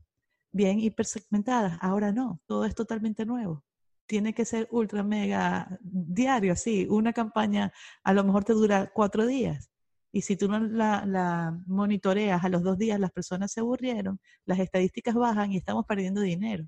bien 0.52 0.78
hipersegmentadas, 0.80 1.76
ahora 1.80 2.12
no, 2.12 2.40
todo 2.46 2.64
es 2.64 2.74
totalmente 2.74 3.26
nuevo. 3.26 3.64
Tiene 4.06 4.32
que 4.32 4.44
ser 4.44 4.68
ultra 4.70 5.02
mega 5.02 5.78
diario, 5.82 6.52
así, 6.52 6.86
una 6.88 7.12
campaña 7.12 7.72
a 8.04 8.12
lo 8.14 8.24
mejor 8.24 8.44
te 8.44 8.52
dura 8.52 8.92
cuatro 8.94 9.26
días. 9.26 9.70
Y 10.12 10.22
si 10.22 10.36
tú 10.36 10.48
no 10.48 10.60
la, 10.60 11.04
la, 11.04 11.58
monitoreas 11.66 12.44
a 12.44 12.48
los 12.48 12.62
dos 12.62 12.78
días, 12.78 13.00
las 13.00 13.10
personas 13.10 13.52
se 13.52 13.60
aburrieron, 13.60 14.20
las 14.46 14.60
estadísticas 14.60 15.14
bajan 15.16 15.52
y 15.52 15.56
estamos 15.58 15.84
perdiendo 15.84 16.20
dinero. 16.20 16.64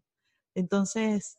Entonces, 0.55 1.39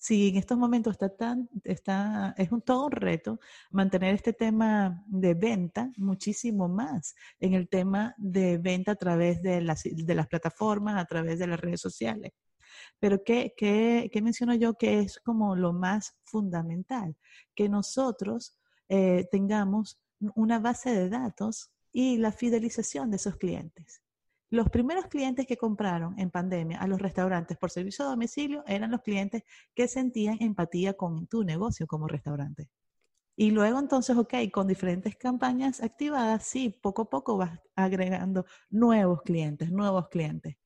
si 0.00 0.28
en 0.28 0.36
estos 0.36 0.56
momentos 0.56 0.92
está 0.92 1.14
tan, 1.14 1.50
está, 1.62 2.34
es 2.38 2.50
un, 2.50 2.62
todo 2.62 2.86
un 2.86 2.92
reto 2.92 3.38
mantener 3.70 4.14
este 4.14 4.32
tema 4.32 5.04
de 5.06 5.34
venta 5.34 5.92
muchísimo 5.98 6.68
más 6.68 7.14
en 7.38 7.52
el 7.52 7.68
tema 7.68 8.14
de 8.16 8.56
venta 8.56 8.92
a 8.92 8.96
través 8.96 9.42
de 9.42 9.60
las, 9.60 9.82
de 9.84 10.14
las 10.14 10.26
plataformas, 10.26 10.96
a 10.96 11.04
través 11.04 11.38
de 11.38 11.46
las 11.46 11.60
redes 11.60 11.82
sociales. 11.82 12.32
Pero 12.98 13.22
¿qué, 13.22 13.52
qué, 13.54 14.08
qué 14.10 14.22
menciono 14.22 14.54
yo 14.54 14.72
que 14.72 15.00
es 15.00 15.20
como 15.20 15.54
lo 15.54 15.74
más 15.74 16.16
fundamental? 16.24 17.14
Que 17.54 17.68
nosotros 17.68 18.58
eh, 18.88 19.28
tengamos 19.30 20.00
una 20.34 20.60
base 20.60 20.94
de 20.94 21.10
datos 21.10 21.72
y 21.92 22.16
la 22.16 22.32
fidelización 22.32 23.10
de 23.10 23.16
esos 23.16 23.36
clientes. 23.36 24.00
Los 24.52 24.68
primeros 24.68 25.06
clientes 25.06 25.46
que 25.46 25.56
compraron 25.56 26.18
en 26.18 26.30
pandemia 26.30 26.80
a 26.80 26.88
los 26.88 27.00
restaurantes 27.00 27.56
por 27.56 27.70
servicio 27.70 28.04
a 28.04 28.08
domicilio 28.08 28.64
eran 28.66 28.90
los 28.90 29.00
clientes 29.00 29.44
que 29.74 29.86
sentían 29.86 30.38
empatía 30.40 30.94
con 30.94 31.28
tu 31.28 31.44
negocio 31.44 31.86
como 31.86 32.08
restaurante. 32.08 32.68
Y 33.36 33.52
luego 33.52 33.78
entonces, 33.78 34.16
ok, 34.16 34.34
con 34.52 34.66
diferentes 34.66 35.16
campañas 35.16 35.80
activadas, 35.80 36.44
sí, 36.44 36.76
poco 36.82 37.02
a 37.02 37.10
poco 37.10 37.36
vas 37.36 37.60
agregando 37.76 38.44
nuevos 38.70 39.22
clientes, 39.22 39.70
nuevos 39.70 40.08
clientes. 40.08 40.56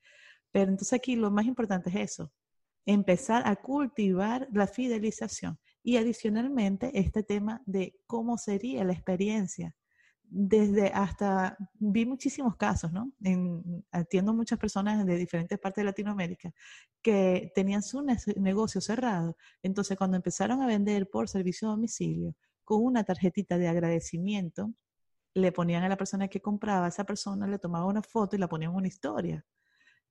Pero 0.51 0.71
entonces 0.71 0.93
aquí 0.93 1.15
lo 1.15 1.29
más 1.29 1.45
importante 1.45 1.91
es 1.91 2.11
eso, 2.13 2.33
empezar 2.87 3.43
a 3.45 3.55
cultivar 3.55 4.47
la 4.51 4.65
fidelización 4.65 5.59
y 5.83 5.97
adicionalmente 5.97 6.89
este 6.97 7.21
tema 7.21 7.61
de 7.67 7.95
cómo 8.07 8.39
sería 8.39 8.83
la 8.83 8.93
experiencia 8.93 9.75
desde 10.29 10.87
hasta, 10.87 11.57
vi 11.73 12.05
muchísimos 12.05 12.55
casos, 12.55 12.91
¿no? 12.91 13.11
atiendo 13.91 14.33
muchas 14.33 14.59
personas 14.59 15.05
de 15.05 15.17
diferentes 15.17 15.59
partes 15.59 15.81
de 15.81 15.85
Latinoamérica 15.85 16.53
que 17.01 17.51
tenían 17.55 17.83
su 17.83 18.05
negocio 18.35 18.81
cerrado. 18.81 19.37
Entonces, 19.63 19.97
cuando 19.97 20.17
empezaron 20.17 20.61
a 20.61 20.67
vender 20.67 21.09
por 21.09 21.29
servicio 21.29 21.67
a 21.67 21.71
domicilio 21.71 22.35
con 22.63 22.83
una 22.83 23.03
tarjetita 23.03 23.57
de 23.57 23.67
agradecimiento, 23.67 24.73
le 25.33 25.51
ponían 25.51 25.83
a 25.83 25.89
la 25.89 25.97
persona 25.97 26.27
que 26.27 26.41
compraba, 26.41 26.87
esa 26.87 27.03
persona 27.03 27.47
le 27.47 27.59
tomaba 27.59 27.85
una 27.85 28.01
foto 28.01 28.35
y 28.35 28.39
la 28.39 28.47
ponían 28.47 28.71
en 28.71 28.77
una 28.77 28.87
historia. 28.87 29.45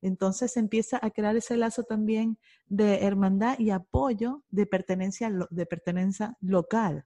Entonces 0.01 0.53
se 0.53 0.59
empieza 0.59 0.99
a 1.01 1.09
crear 1.09 1.35
ese 1.35 1.57
lazo 1.57 1.83
también 1.83 2.37
de 2.67 3.05
hermandad 3.05 3.57
y 3.59 3.71
apoyo 3.71 4.43
de 4.49 4.65
pertenencia, 4.67 5.31
de 5.49 5.65
pertenencia 5.65 6.37
local. 6.41 7.05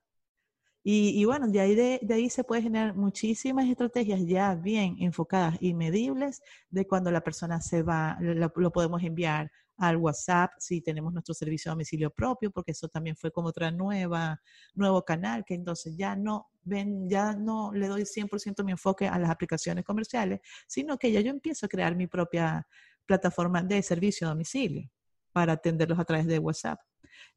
Y, 0.91 1.23
bueno, 1.23 1.47
de 1.47 1.59
ahí, 1.59 1.75
de, 1.75 1.99
ahí 2.09 2.31
se 2.31 2.43
puede 2.43 2.63
generar 2.63 2.95
muchísimas 2.95 3.69
estrategias 3.69 4.21
ya 4.25 4.55
bien 4.55 4.95
enfocadas 4.99 5.55
y 5.61 5.75
medibles 5.75 6.41
de 6.71 6.87
cuando 6.87 7.11
la 7.11 7.21
persona 7.21 7.61
se 7.61 7.83
va, 7.83 8.17
lo, 8.19 8.71
podemos 8.71 9.03
enviar 9.03 9.51
al 9.77 9.97
WhatsApp 9.97 10.49
si 10.57 10.81
tenemos 10.81 11.13
nuestro 11.13 11.35
servicio 11.35 11.69
a 11.69 11.75
domicilio 11.75 12.09
propio, 12.09 12.49
porque 12.49 12.71
eso 12.71 12.87
también 12.87 13.15
fue 13.15 13.31
como 13.31 13.49
otra 13.49 13.69
nueva, 13.69 14.41
nuevo 14.73 15.03
canal, 15.05 15.45
que 15.45 15.53
entonces 15.53 15.95
ya 15.95 16.15
no 16.15 16.47
ven, 16.63 17.07
ya 17.07 17.33
no 17.33 17.71
le 17.71 17.87
doy 17.87 18.01
100% 18.01 18.63
mi 18.63 18.71
enfoque 18.71 19.07
a 19.07 19.19
las 19.19 19.29
aplicaciones 19.29 19.85
comerciales, 19.85 20.39
sino 20.65 20.97
que 20.97 21.11
ya 21.11 21.21
yo 21.21 21.29
empiezo 21.29 21.67
a 21.67 21.69
crear 21.69 21.95
mi 21.95 22.07
propia 22.07 22.65
plataforma 23.05 23.61
de 23.61 23.83
servicio 23.83 24.25
a 24.25 24.31
domicilio 24.31 24.89
para 25.33 25.53
atenderlos 25.53 25.99
a 25.99 26.05
través 26.05 26.25
de 26.25 26.39
WhatsApp. 26.39 26.79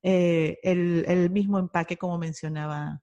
Eh, 0.03 0.59
el, 0.63 1.05
el 1.07 1.29
mismo 1.29 1.59
empaque 1.59 1.99
como 1.99 2.17
mencionaba 2.17 3.03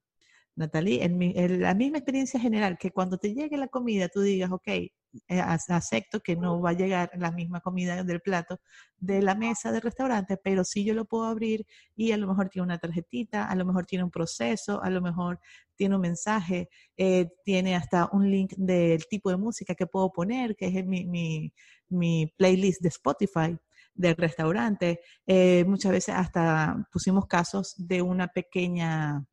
Natalie, 0.60 1.04
en, 1.06 1.62
la 1.62 1.74
misma 1.74 2.00
experiencia 2.00 2.40
general, 2.40 2.78
que 2.78 2.92
cuando 2.92 3.18
te 3.18 3.34
llegue 3.34 3.58
la 3.58 3.70
comida 3.70 4.10
tú 4.10 4.22
digas, 4.22 4.52
ok, 4.52 4.68
eh, 4.68 4.92
acepto 5.40 6.20
que 6.20 6.36
no 6.36 6.62
va 6.62 6.72
a 6.72 6.74
llegar 6.74 7.10
la 7.18 7.32
misma 7.32 7.62
comida 7.62 8.04
del 8.04 8.20
plato 8.20 8.60
de 8.98 9.22
la 9.22 9.36
mesa 9.36 9.72
del 9.72 9.82
restaurante, 9.82 10.38
pero 10.38 10.66
sí 10.66 10.84
yo 10.84 10.94
lo 10.94 11.06
puedo 11.06 11.24
abrir 11.24 11.66
y 11.96 12.12
a 12.12 12.18
lo 12.18 12.28
mejor 12.28 12.50
tiene 12.50 12.66
una 12.66 12.78
tarjetita, 12.78 13.46
a 13.46 13.56
lo 13.56 13.66
mejor 13.66 13.86
tiene 13.86 14.04
un 14.04 14.12
proceso, 14.12 14.84
a 14.84 14.90
lo 14.90 15.02
mejor 15.02 15.40
tiene 15.76 15.96
un 15.96 16.02
mensaje, 16.02 16.70
eh, 16.98 17.30
tiene 17.46 17.76
hasta 17.76 18.10
un 18.12 18.30
link 18.30 18.54
del 18.58 19.08
tipo 19.08 19.30
de 19.30 19.38
música 19.38 19.76
que 19.76 19.88
puedo 19.88 20.12
poner, 20.12 20.58
que 20.58 20.68
es 20.68 20.86
mi, 20.86 21.54
mi, 21.88 22.28
playlist 22.38 22.82
de 22.82 22.90
Spotify 22.90 23.58
del 23.94 24.16
restaurante. 24.18 25.00
Eh, 25.26 25.64
muchas 25.66 25.94
veces 25.94 26.16
hasta 26.16 26.86
pusimos 26.92 27.26
casos 27.28 27.76
de 27.78 28.02
una 28.02 28.28
pequeña 28.28 29.26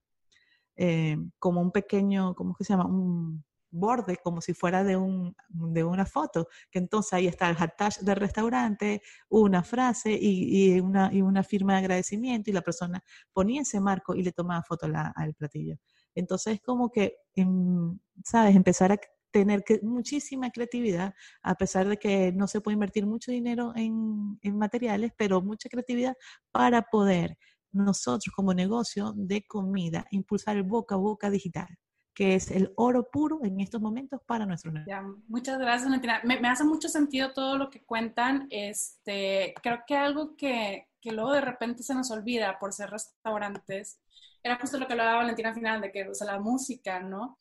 eh, 0.76 1.16
como 1.38 1.60
un 1.60 1.72
pequeño, 1.72 2.34
¿cómo 2.34 2.54
que 2.54 2.64
se 2.64 2.72
llama? 2.72 2.86
Un 2.86 3.44
borde, 3.70 4.16
como 4.22 4.40
si 4.40 4.54
fuera 4.54 4.84
de, 4.84 4.96
un, 4.96 5.34
de 5.48 5.84
una 5.84 6.06
foto, 6.06 6.48
que 6.70 6.78
entonces 6.78 7.12
ahí 7.12 7.26
está 7.26 7.48
el 7.50 7.56
hashtag 7.56 8.04
del 8.04 8.16
restaurante, 8.16 9.02
una 9.28 9.62
frase 9.62 10.12
y, 10.12 10.74
y, 10.76 10.80
una, 10.80 11.12
y 11.12 11.22
una 11.22 11.42
firma 11.42 11.74
de 11.74 11.80
agradecimiento 11.80 12.50
y 12.50 12.54
la 12.54 12.62
persona 12.62 13.02
ponía 13.32 13.62
ese 13.62 13.80
marco 13.80 14.14
y 14.14 14.22
le 14.22 14.32
tomaba 14.32 14.62
foto 14.62 14.86
al 14.86 15.34
platillo. 15.34 15.76
Entonces 16.14 16.54
es 16.54 16.60
como 16.62 16.90
que, 16.90 17.16
em, 17.34 17.98
¿sabes? 18.24 18.56
Empezar 18.56 18.92
a 18.92 18.98
tener 19.30 19.64
que, 19.64 19.80
muchísima 19.82 20.50
creatividad, 20.50 21.14
a 21.42 21.54
pesar 21.56 21.88
de 21.88 21.98
que 21.98 22.32
no 22.32 22.46
se 22.48 22.60
puede 22.60 22.74
invertir 22.74 23.06
mucho 23.06 23.30
dinero 23.30 23.72
en, 23.76 24.38
en 24.42 24.56
materiales, 24.56 25.12
pero 25.16 25.42
mucha 25.42 25.68
creatividad 25.68 26.14
para 26.50 26.82
poder 26.82 27.36
nosotros 27.72 28.32
como 28.34 28.54
negocio 28.54 29.12
de 29.16 29.44
comida 29.46 30.06
impulsar 30.10 30.56
el 30.56 30.62
boca 30.62 30.94
a 30.94 30.98
boca 30.98 31.30
digital 31.30 31.68
que 32.16 32.34
es 32.34 32.50
el 32.50 32.72
oro 32.76 33.10
puro 33.10 33.40
en 33.44 33.60
estos 33.60 33.78
momentos 33.78 34.22
para 34.26 34.46
nuestros 34.46 34.72
negocios. 34.72 35.22
muchas 35.28 35.58
gracias, 35.58 35.84
Valentina. 35.84 36.22
Me, 36.24 36.40
me, 36.40 36.48
hace 36.48 36.64
mucho 36.64 36.88
sentido 36.88 37.34
todo 37.34 37.58
lo 37.58 37.68
que 37.68 37.84
cuentan. 37.84 38.46
Este, 38.48 39.52
creo 39.62 39.80
que 39.86 39.98
algo 39.98 40.34
que, 40.34 40.88
que, 40.98 41.12
luego 41.12 41.32
de 41.32 41.42
repente 41.42 41.82
se 41.82 41.94
nos 41.94 42.10
olvida 42.10 42.58
por 42.58 42.72
ser 42.72 42.88
restaurantes, 42.88 44.00
era 44.42 44.58
justo 44.58 44.78
lo 44.78 44.86
que 44.86 44.94
hablaba 44.94 45.16
Valentina 45.16 45.50
al 45.50 45.54
final, 45.54 45.82
de 45.82 45.92
que 45.92 46.08
o 46.08 46.14
sea, 46.14 46.26
la 46.28 46.40
música, 46.40 47.00
¿no? 47.00 47.36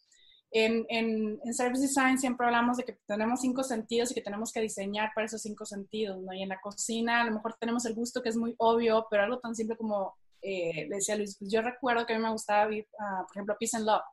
En, 0.58 0.86
en, 0.88 1.40
en, 1.44 1.54
Service 1.54 1.82
Design 1.82 2.18
siempre 2.18 2.46
hablamos 2.46 2.78
de 2.78 2.86
que 2.86 2.98
tenemos 3.06 3.42
cinco 3.42 3.62
sentidos 3.64 4.12
y 4.12 4.14
que 4.14 4.22
tenemos 4.22 4.54
que 4.54 4.62
diseñar 4.62 5.12
para 5.14 5.26
esos 5.26 5.42
cinco 5.42 5.66
sentidos, 5.66 6.22
¿no? 6.22 6.34
Y 6.34 6.44
en 6.44 6.50
la 6.50 6.62
cocina 6.62 7.22
a 7.22 7.26
lo 7.26 7.32
mejor 7.32 7.56
tenemos 7.60 7.86
el 7.86 7.94
gusto 7.94 8.22
que 8.22 8.30
es 8.30 8.38
muy 8.38 8.56
obvio, 8.58 9.06
pero 9.10 9.24
algo 9.24 9.40
tan 9.40 9.54
simple 9.54 9.76
como, 9.76 10.16
eh, 10.42 10.88
decía 10.90 11.18
Luis, 11.18 11.36
pues 11.38 11.52
yo 11.52 11.62
recuerdo 11.62 12.06
que 12.06 12.14
a 12.14 12.18
mí 12.18 12.24
me 12.24 12.32
gustaba, 12.32 12.74
ir, 12.74 12.88
por 12.98 13.36
ejemplo, 13.36 13.58
Peace 13.60 13.76
and 13.76 13.86
Love 13.86 14.04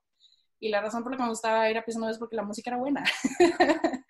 y 0.62 0.68
la 0.68 0.80
razón 0.80 1.02
por 1.02 1.10
la 1.10 1.18
que 1.18 1.24
me 1.24 1.28
gustaba 1.28 1.68
ir 1.68 1.76
a 1.76 1.84
Piso 1.84 2.08
es 2.08 2.18
porque 2.18 2.36
la 2.36 2.44
música 2.44 2.70
era 2.70 2.78
buena. 2.78 3.02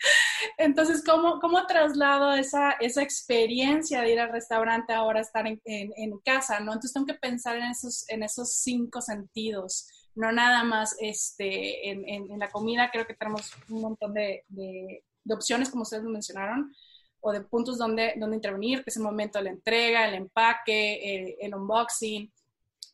Entonces, 0.59 1.03
¿cómo, 1.03 1.41
cómo 1.41 1.67
traslado 1.67 2.35
esa, 2.35 2.73
esa 2.73 3.03
experiencia 3.03 4.03
de 4.03 4.13
ir 4.13 4.21
al 4.21 4.31
restaurante 4.31 4.93
ahora 4.93 5.21
estar 5.23 5.47
en, 5.47 5.61
en, 5.65 6.19
casa? 6.19 6.61
¿no? 6.61 6.73
Entonces, 6.73 6.93
tengo 6.93 7.07
que 7.07 7.15
pensar 7.15 7.57
en 7.57 7.65
esos, 7.65 8.05
en 8.11 8.23
esos 8.23 8.53
cinco 8.57 9.01
sentidos, 9.01 9.89
no 10.15 10.33
nada 10.33 10.65
más 10.65 10.97
este, 11.01 11.91
en, 11.91 12.09
en 12.09 12.39
la 12.39 12.51
comida. 12.51 12.91
Creo 12.91 13.07
que 13.07 13.15
tenemos 13.15 13.51
un 13.69 13.81
montón 13.81 14.15
de, 14.15 14.45
de, 14.49 15.03
opciones, 15.31 15.71
como 15.71 15.83
ustedes 15.83 16.03
mencionaron, 16.05 16.75
o 17.21 17.33
de 17.33 17.41
puntos 17.43 17.79
donde, 17.79 18.15
donde 18.17 18.37
intervenir, 18.37 18.83
que 18.83 18.91
es 18.91 18.97
el 18.97 19.03
momento 19.03 19.39
de 19.39 19.45
la 19.45 19.51
entrega, 19.51 20.09
el 20.09 20.15
empaque, 20.15 21.37
el, 21.41 21.55
unboxing 21.55 22.31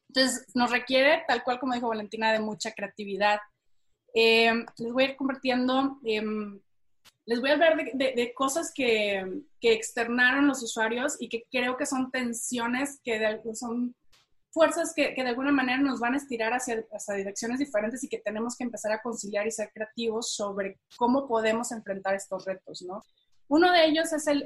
entonces, 0.09 0.47
nos 0.55 0.71
requiere, 0.71 1.23
tal 1.29 1.45
cual 1.45 1.61
como 1.61 1.75
dijo 1.75 1.89
Valentina, 1.89 2.33
de 2.33 2.41
mucha 2.41 2.73
creatividad. 2.73 3.41
Eh, 4.15 4.51
les 4.79 4.93
voy 4.93 5.05
a 5.05 5.07
ir 5.09 5.17
compartiendo, 5.17 5.99
em, 6.05 6.59
les 7.27 7.41
voy 7.41 7.51
a 7.51 7.53
hablar 7.55 7.77
de, 7.77 8.33
cosas 8.35 8.73
que, 8.75 9.43
que, 9.61 9.73
externaron 9.73 10.49
los 10.49 10.63
usuarios 10.63 11.17
y 11.21 11.29
que 11.29 11.45
creo 11.51 11.77
que 11.77 11.85
son 11.85 12.11
tensiones, 12.11 13.01
que 13.05 13.39
son 13.55 13.95
fuerzas 14.51 14.93
que, 14.95 15.15
que, 15.15 15.23
de 15.23 15.31
alguna 15.31 15.53
manera 15.53 15.79
nos 15.79 16.01
van 16.01 16.15
a 16.15 16.17
estirar 16.17 16.53
hacia, 16.53 16.85
hacia, 16.93 17.15
direcciones 17.15 17.59
diferentes 17.59 18.03
y 18.05 18.09
que 18.09 18.19
tenemos 18.19 18.57
que 18.57 18.65
empezar 18.65 18.93
a 18.93 19.03
conciliar 19.03 19.47
y 19.47 19.51
ser 19.51 19.71
creativos 19.73 20.35
sobre 20.35 20.81
cómo 20.97 21.27
podemos 21.27 21.73
enfrentar 21.73 22.15
estos 22.15 22.45
retos, 22.45 22.83
¿no? 22.83 23.03
Uno 23.49 23.73
de 23.73 23.87
ellos 23.87 24.13
es 24.13 24.27
el, 24.27 24.45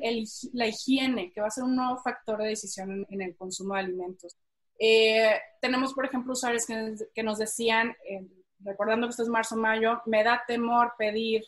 la 0.53 0.69
higiene, 0.69 1.33
que 1.33 1.41
va 1.41 1.49
a 1.49 1.51
ser 1.51 1.65
un 1.65 1.75
nuevo 1.75 1.99
factor 1.99 2.41
de 2.41 2.49
decisión 2.49 2.93
en, 2.93 3.07
en 3.09 3.23
el 3.23 3.37
consumo 3.37 3.75
de 3.75 3.81
alimentos. 3.81 4.37
Eh, 4.85 5.41
tenemos, 5.61 5.95
por 5.95 6.07
ejemplo, 6.07 6.33
usuarios 6.33 6.67
que, 6.67 7.23
nos 7.23 7.38
decían, 7.38 7.95
eh, 8.09 8.27
recordando 8.61 9.07
que 9.07 9.11
esto 9.11 9.23
es 9.23 9.29
marzo-mayo, 9.29 10.03
me 10.07 10.25
da 10.25 10.43
temor 10.47 10.95
pedir 10.99 11.45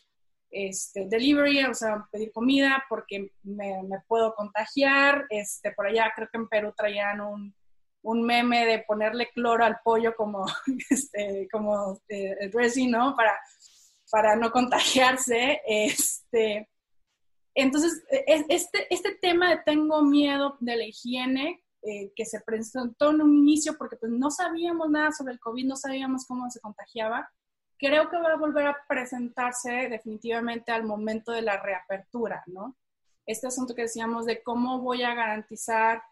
este, 0.50 1.06
delivery, 1.08 1.64
o 1.64 1.74
sea, 1.74 2.06
pedir 2.12 2.30
comida 2.30 2.84
porque 2.88 3.32
me, 3.42 3.82
puedo 4.06 4.34
contagiar. 4.34 5.26
Este, 5.30 5.72
por 5.72 5.88
allá 5.88 6.12
creo 6.14 6.28
que 6.30 6.38
en 6.38 6.48
Perú 6.48 6.72
traían 6.76 7.20
un, 7.20 7.54
un 8.04 8.22
meme 8.22 8.66
de 8.66 8.80
ponerle 8.80 9.30
cloro 9.30 9.64
al 9.64 9.80
pollo 9.82 10.14
como, 10.14 10.44
este, 10.90 11.48
como 11.50 12.00
eh, 12.08 12.50
¿no? 12.88 13.16
Para, 13.16 13.38
para 14.10 14.36
no 14.36 14.50
contagiarse. 14.52 15.60
Este, 15.66 16.68
entonces, 17.54 18.04
e, 18.10 18.44
este, 18.48 18.86
este 18.92 19.14
tema 19.20 19.50
de 19.50 19.62
tengo 19.64 20.02
miedo 20.02 20.56
de 20.60 20.76
la 20.76 20.84
higiene 20.84 21.64
eh, 21.82 22.12
que 22.14 22.26
se 22.26 22.40
presentó 22.40 23.10
en 23.10 23.22
un 23.22 23.34
inicio 23.34 23.76
porque 23.78 23.96
pues 23.96 24.12
no 24.12 24.30
sabíamos 24.30 24.90
nada 24.90 25.10
sobre 25.12 25.32
el 25.32 25.40
COVID, 25.40 25.66
no 25.66 25.76
sabíamos 25.76 26.26
cómo 26.26 26.50
se 26.50 26.60
contagiaba, 26.60 27.30
creo 27.78 28.10
que 28.10 28.18
va 28.18 28.32
a 28.32 28.36
volver 28.36 28.66
a 28.66 28.76
presentarse 28.86 29.88
definitivamente 29.88 30.72
al 30.72 30.84
momento 30.84 31.32
de 31.32 31.42
la 31.42 31.60
reapertura, 31.60 32.42
¿no? 32.46 32.76
Este 33.26 33.46
asunto 33.46 33.74
que 33.74 33.82
decíamos 33.82 34.26
de 34.26 34.42
cómo 34.42 34.80
voy 34.80 35.02
a 35.02 35.14
garantizar 35.14 36.02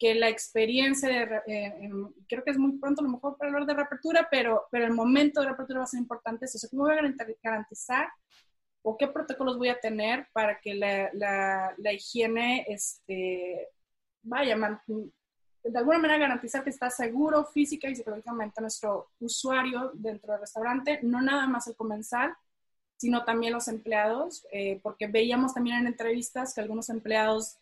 que 0.00 0.14
la 0.14 0.30
experiencia 0.30 1.08
de, 1.08 1.42
eh, 1.46 1.78
creo 2.26 2.42
que 2.42 2.50
es 2.50 2.58
muy 2.58 2.78
pronto 2.78 3.02
a 3.02 3.04
lo 3.04 3.10
mejor 3.10 3.36
para 3.36 3.50
hablar 3.50 3.66
de 3.66 3.74
reapertura, 3.74 4.26
pero, 4.30 4.66
pero 4.70 4.86
el 4.86 4.94
momento 4.94 5.40
de 5.40 5.48
reapertura 5.48 5.80
va 5.80 5.84
a 5.84 5.88
ser 5.88 6.00
importante. 6.00 6.46
O 6.46 6.48
sea, 6.48 6.70
¿cómo 6.70 6.84
voy 6.84 6.96
a 6.96 7.12
garantizar 7.42 8.08
o 8.82 8.96
qué 8.96 9.06
protocolos 9.08 9.58
voy 9.58 9.68
a 9.68 9.78
tener 9.78 10.26
para 10.32 10.58
que 10.58 10.74
la, 10.74 11.10
la, 11.12 11.74
la 11.76 11.92
higiene 11.92 12.64
este, 12.66 13.68
vaya, 14.22 14.56
de 15.64 15.78
alguna 15.78 15.98
manera 15.98 16.18
garantizar 16.18 16.64
que 16.64 16.70
está 16.70 16.88
seguro 16.88 17.44
física 17.44 17.86
y 17.90 17.94
psicológicamente 17.94 18.62
nuestro 18.62 19.10
usuario 19.20 19.90
dentro 19.92 20.32
del 20.32 20.40
restaurante, 20.40 21.00
no 21.02 21.20
nada 21.20 21.46
más 21.46 21.66
el 21.68 21.76
comensal, 21.76 22.34
sino 22.96 23.24
también 23.24 23.52
los 23.52 23.68
empleados, 23.68 24.46
eh, 24.50 24.80
porque 24.82 25.08
veíamos 25.08 25.52
también 25.52 25.78
en 25.78 25.86
entrevistas 25.88 26.54
que 26.54 26.62
algunos 26.62 26.88
empleados 26.88 27.58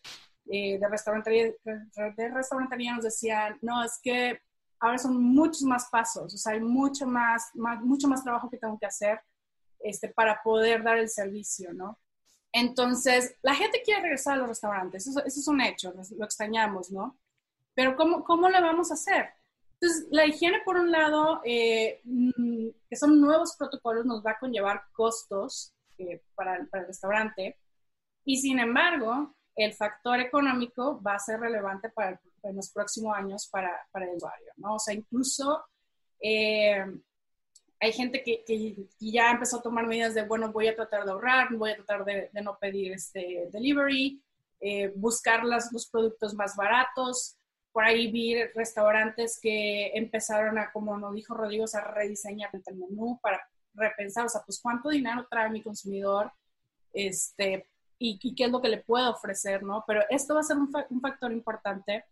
eh, 0.51 0.79
de, 0.79 0.87
restaurantería, 0.87 1.53
de 1.63 2.29
restaurantería 2.29 2.95
nos 2.95 3.03
decían, 3.03 3.57
no, 3.61 3.83
es 3.83 3.99
que 4.01 4.41
ahora 4.79 4.97
son 4.97 5.21
muchos 5.21 5.61
más 5.61 5.89
pasos, 5.91 6.33
o 6.33 6.37
sea, 6.37 6.53
hay 6.53 6.59
mucho 6.59 7.05
más, 7.05 7.51
mucho 7.53 8.07
más 8.07 8.23
trabajo 8.23 8.49
que 8.49 8.57
tengo 8.57 8.79
que 8.79 8.87
hacer 8.87 9.21
este, 9.79 10.09
para 10.09 10.41
poder 10.41 10.83
dar 10.83 10.97
el 10.97 11.09
servicio, 11.09 11.71
¿no? 11.73 11.99
Entonces, 12.51 13.35
la 13.43 13.53
gente 13.53 13.83
quiere 13.83 14.01
regresar 14.01 14.33
a 14.33 14.37
los 14.37 14.49
restaurantes, 14.49 15.05
eso, 15.05 15.19
eso 15.23 15.39
es 15.39 15.47
un 15.47 15.61
hecho, 15.61 15.93
lo 16.17 16.25
extrañamos, 16.25 16.91
¿no? 16.91 17.19
Pero 17.75 17.95
¿cómo, 17.95 18.23
cómo 18.23 18.49
le 18.49 18.59
vamos 18.59 18.89
a 18.89 18.95
hacer? 18.95 19.29
Entonces, 19.79 20.07
la 20.09 20.25
higiene, 20.25 20.61
por 20.65 20.77
un 20.77 20.91
lado, 20.91 21.41
eh, 21.45 22.01
mm, 22.03 22.69
que 22.89 22.95
son 22.95 23.21
nuevos 23.21 23.55
protocolos, 23.55 24.05
nos 24.05 24.25
va 24.25 24.31
a 24.31 24.39
conllevar 24.39 24.81
costos 24.93 25.73
eh, 25.99 26.23
para, 26.33 26.65
para, 26.71 26.81
el 26.81 26.87
restaurante. 26.87 27.57
Y 28.25 28.37
sin 28.37 28.59
embargo, 28.59 29.35
el 29.55 29.73
factor 29.73 30.19
económico 30.19 31.01
va 31.01 31.15
a 31.15 31.19
ser 31.19 31.39
relevante 31.39 31.89
para 31.89 32.19
en 32.43 32.55
los 32.55 32.69
próximos 32.69 33.15
años 33.17 33.47
para, 33.47 33.85
para, 33.91 34.05
el 34.05 34.15
usuario, 34.15 34.51
¿no? 34.57 34.75
O 34.75 34.79
sea, 34.79 34.93
incluso 34.93 35.65
eh, 36.21 36.85
hay 37.81 37.91
gente 37.91 38.23
que, 38.23 38.43
que, 38.45 38.87
ya 38.99 39.31
empezó 39.31 39.59
a 39.59 39.61
tomar 39.61 39.85
medidas 39.85 40.13
de, 40.13 40.25
bueno, 40.25 40.51
voy 40.51 40.67
a 40.67 40.75
tratar 40.75 41.03
de 41.03 41.11
ahorrar, 41.11 41.53
voy 41.53 41.71
a 41.71 41.75
tratar 41.75 42.05
de, 42.05 42.29
no 42.41 42.57
pedir 42.57 42.93
este 42.93 43.49
delivery, 43.51 44.21
buscar 44.95 45.43
las, 45.43 45.71
los 45.73 45.89
productos 45.89 46.33
más 46.33 46.55
baratos, 46.55 47.37
por 47.71 47.83
ahí 47.83 48.11
vi 48.11 48.43
restaurantes 48.55 49.39
que 49.41 49.91
empezaron 49.93 50.57
a, 50.57 50.71
como 50.71 50.97
nos 50.97 51.13
dijo 51.13 51.33
Rodrigo, 51.33 51.65
a 51.71 51.81
rediseñar 51.81 52.49
el 52.53 52.75
menú 52.75 53.19
para 53.21 53.41
repensar, 53.73 54.25
o 54.25 54.29
sea, 54.29 54.41
pues 54.45 54.59
cuánto 54.61 54.89
dinero 54.89 55.27
trae 55.29 55.49
mi 55.49 55.61
consumidor 55.61 56.31
este, 56.91 57.69
y, 57.99 58.33
qué 58.35 58.45
es 58.45 58.51
lo 58.51 58.61
que 58.61 58.69
le 58.69 58.77
puedo 58.77 59.11
ofrecer, 59.11 59.61
¿no? 59.61 59.83
Pero 59.85 60.01
esto 60.09 60.33
va 60.33 60.39
a 60.39 60.43
ser 60.43 60.57
un, 60.57 61.01
factor 61.01 61.31
importante. 61.31 62.05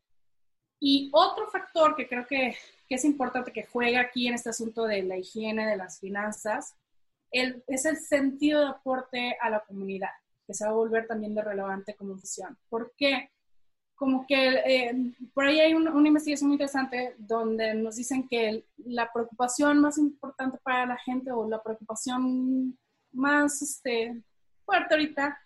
Y 0.80 1.10
otro 1.14 1.48
factor 1.48 1.96
que 1.96 2.08
creo 2.08 2.28
que, 2.28 2.56
que, 2.88 2.96
es 2.96 3.06
importante 3.06 3.52
que 3.52 3.66
juega 3.66 4.02
aquí 4.02 4.28
en 4.28 4.36
este 4.36 4.50
asunto 4.50 4.84
de 4.84 5.02
la 5.04 5.18
higiene, 5.18 5.66
de 5.66 5.78
las 5.78 6.00
finanzas, 6.00 6.76
el, 7.32 7.64
es 7.68 7.86
el 7.86 7.98
sentido 7.98 8.62
de 8.62 8.68
aporte 8.68 9.38
a 9.42 9.50
la 9.50 9.62
comunidad, 9.62 10.12
que 10.46 10.54
se 10.54 10.66
va 10.66 10.72
a 10.72 10.76
volver 10.76 11.08
también 11.08 11.34
de 11.34 11.42
relevante 11.42 11.96
como 11.96 12.16
visión. 12.16 12.58
¿Por 12.70 12.94
qué? 12.96 13.32
como 13.98 14.28
que 14.28 14.50
eh, 14.64 14.96
por 15.34 15.46
ahí 15.46 15.60
hay 15.60 15.74
una, 15.74 15.90
investigación 16.08 16.50
muy 16.50 16.56
interesante 16.56 17.16
donde 17.18 17.74
nos 17.74 17.96
dicen 17.96 18.28
que 18.28 18.64
la 18.78 19.12
preocupación 19.12 19.80
más 19.80 19.98
importante 19.98 20.60
para 20.62 20.86
la 20.86 20.98
gente 20.98 21.32
o 21.32 21.50
la 21.50 21.62
preocupación 21.64 22.78
más 23.12 23.60
este, 23.64 24.22
fuerte 24.64 24.94
ahorita 24.94 25.40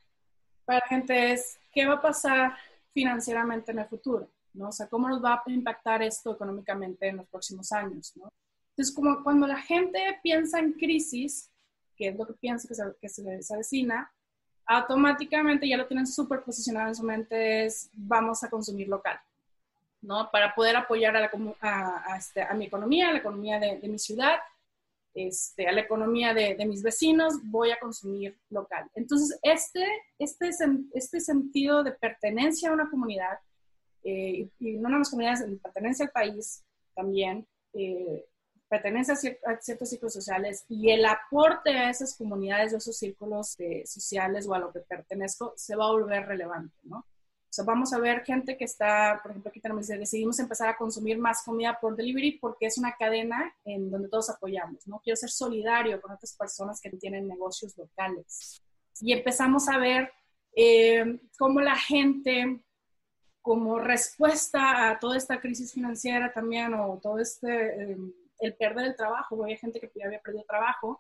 para 0.72 0.86
la 0.86 0.88
gente 0.88 1.34
es 1.34 1.60
qué 1.74 1.86
va 1.86 1.96
a 1.96 2.02
pasar 2.02 2.56
financieramente 2.94 3.74
en 3.74 3.80
el 3.80 3.88
futuro, 3.88 4.30
¿no? 4.54 4.70
O 4.70 4.72
sea, 4.72 4.88
cómo 4.88 5.10
nos 5.10 5.22
va 5.22 5.34
a 5.46 5.52
impactar 5.52 6.02
esto 6.02 6.32
económicamente 6.32 7.10
en 7.10 7.18
los 7.18 7.28
próximos 7.28 7.74
años, 7.74 8.14
¿no? 8.16 8.30
Entonces, 8.70 8.96
como 8.96 9.22
cuando 9.22 9.48
la 9.48 9.58
gente 9.58 10.00
piensa 10.24 10.60
en 10.60 10.72
crisis, 10.72 11.52
que 11.98 12.08
es 12.08 12.16
lo 12.16 12.26
que 12.26 12.34
piensa 12.34 12.70
que 12.70 12.76
se, 12.76 12.84
que 13.02 13.10
se 13.44 13.54
avecina, 13.54 14.10
automáticamente 14.66 15.68
ya 15.68 15.76
lo 15.76 15.88
tienen 15.88 16.08
súper 16.08 16.42
posicionado 16.42 16.88
en 16.88 16.96
su 16.96 17.04
mente, 17.04 17.66
es 17.66 17.90
vamos 17.92 18.42
a 18.42 18.50
consumir 18.50 18.88
local, 18.88 19.20
¿no? 20.02 20.32
Para 20.32 20.56
poder 20.56 20.78
apoyar 20.78 21.18
a, 21.18 21.20
la, 21.20 21.32
a, 21.60 22.18
este, 22.18 22.44
a 22.44 22.54
mi 22.54 22.68
economía, 22.68 23.10
a 23.10 23.12
la 23.12 23.20
economía 23.20 23.60
de, 23.60 23.78
de 23.78 23.88
mi 23.90 24.00
ciudad, 24.00 24.40
este, 25.14 25.68
a 25.68 25.72
la 25.72 25.82
economía 25.82 26.34
de, 26.34 26.56
mis 26.66 26.82
vecinos, 26.84 27.34
voy 27.44 27.72
a 27.72 27.80
consumir 27.80 28.38
local. 28.50 28.90
Entonces, 28.96 29.38
este, 29.42 29.86
este, 30.20 30.50
este 30.94 31.20
sentido 31.20 31.84
de 31.84 31.92
pertenencia 31.92 32.70
a 32.70 32.74
una 32.74 32.90
comunidad, 32.90 33.40
eh, 34.04 34.50
y 34.60 34.74
no 34.78 34.90
nada 34.90 35.00
más 35.00 35.10
comunidades, 35.10 35.50
de 35.50 35.58
pertenencia 35.58 36.06
al 36.06 36.12
país 36.12 36.64
también, 36.96 37.48
eh, 37.74 38.26
pertenece 38.72 39.12
a, 39.46 39.60
ciertos 39.60 39.90
círculos 39.90 40.14
sociales 40.14 40.64
y 40.70 40.92
el 40.92 41.06
aporte 41.06 41.72
a 41.72 41.90
esas 41.90 42.16
comunidades, 42.16 42.74
a 42.74 42.78
esos 42.78 42.98
círculos 42.98 43.60
eh, 43.60 43.84
sociales 43.86 44.48
o 44.48 44.54
a 44.54 44.60
lo 44.60 44.72
que 44.72 44.80
pertenezco, 44.80 45.54
se 45.58 45.76
va 45.76 45.88
a 45.88 45.92
volver 45.92 46.26
relevante, 46.26 46.74
¿no? 46.84 47.06
Vamos 47.66 47.94
a 47.94 48.00
ver 48.00 48.24
gente 48.24 48.58
que 48.58 48.66
está, 48.66 49.20
por 49.22 49.32
ejemplo, 49.32 49.50
aquí 49.50 49.60
tenemos, 49.60 49.88
decidimos 49.88 50.40
empezar 50.40 50.70
a 50.70 50.78
consumir 50.78 51.18
más 51.18 51.44
comida 51.44 51.78
por 51.80 51.96
delivery 51.96 52.40
porque 52.40 52.68
es 52.68 52.78
una 52.78 52.96
cadena 52.98 53.54
en 53.66 53.92
donde 53.92 54.08
todos 54.08 54.30
apoyamos, 54.30 54.88
¿no? 54.88 55.02
Quiero 55.04 55.18
ser 55.18 55.30
solidario 55.30 56.02
con 56.02 56.12
otras 56.12 56.36
personas 56.38 56.80
que 56.80 56.90
tienen 56.92 57.28
negocios 57.28 57.78
locales. 57.78 58.62
Y 59.02 59.12
empezamos 59.12 59.68
a 59.68 59.78
ver 59.78 60.12
eh, 60.56 61.20
cómo 61.38 61.60
la 61.60 61.76
gente, 61.76 62.62
como 63.42 63.80
respuesta 63.80 64.90
a 64.90 65.00
toda 65.00 65.18
esta 65.18 65.42
crisis 65.42 65.74
financiera 65.74 66.32
también, 66.32 66.74
o 66.74 67.00
todo 67.02 67.20
este... 67.20 67.92
Eh, 67.92 67.98
el 68.42 68.56
perder 68.56 68.88
el 68.88 68.96
trabajo, 68.96 69.42
había 69.44 69.58
gente 69.58 69.80
que 69.80 70.04
había 70.04 70.20
perdido 70.20 70.44
trabajo, 70.46 71.00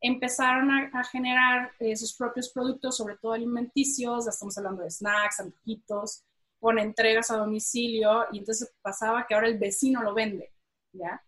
empezaron 0.00 0.70
a, 0.70 1.04
generar 1.04 1.72
eh, 1.78 1.94
sus 1.96 2.14
propios 2.16 2.50
productos, 2.50 2.96
sobre 2.96 3.16
todo 3.18 3.32
alimenticios, 3.32 4.26
estamos 4.26 4.56
hablando 4.56 4.82
de 4.82 4.90
snacks, 4.90 5.40
antojitos, 5.40 6.24
con 6.58 6.78
entregas 6.78 7.30
a 7.30 7.36
domicilio, 7.36 8.26
y 8.32 8.38
entonces 8.38 8.72
pasaba 8.82 9.26
que 9.26 9.34
ahora 9.34 9.48
el 9.48 9.58
vecino 9.58 10.02
lo 10.02 10.14
vende, 10.14 10.52
¿ya? 10.92 11.22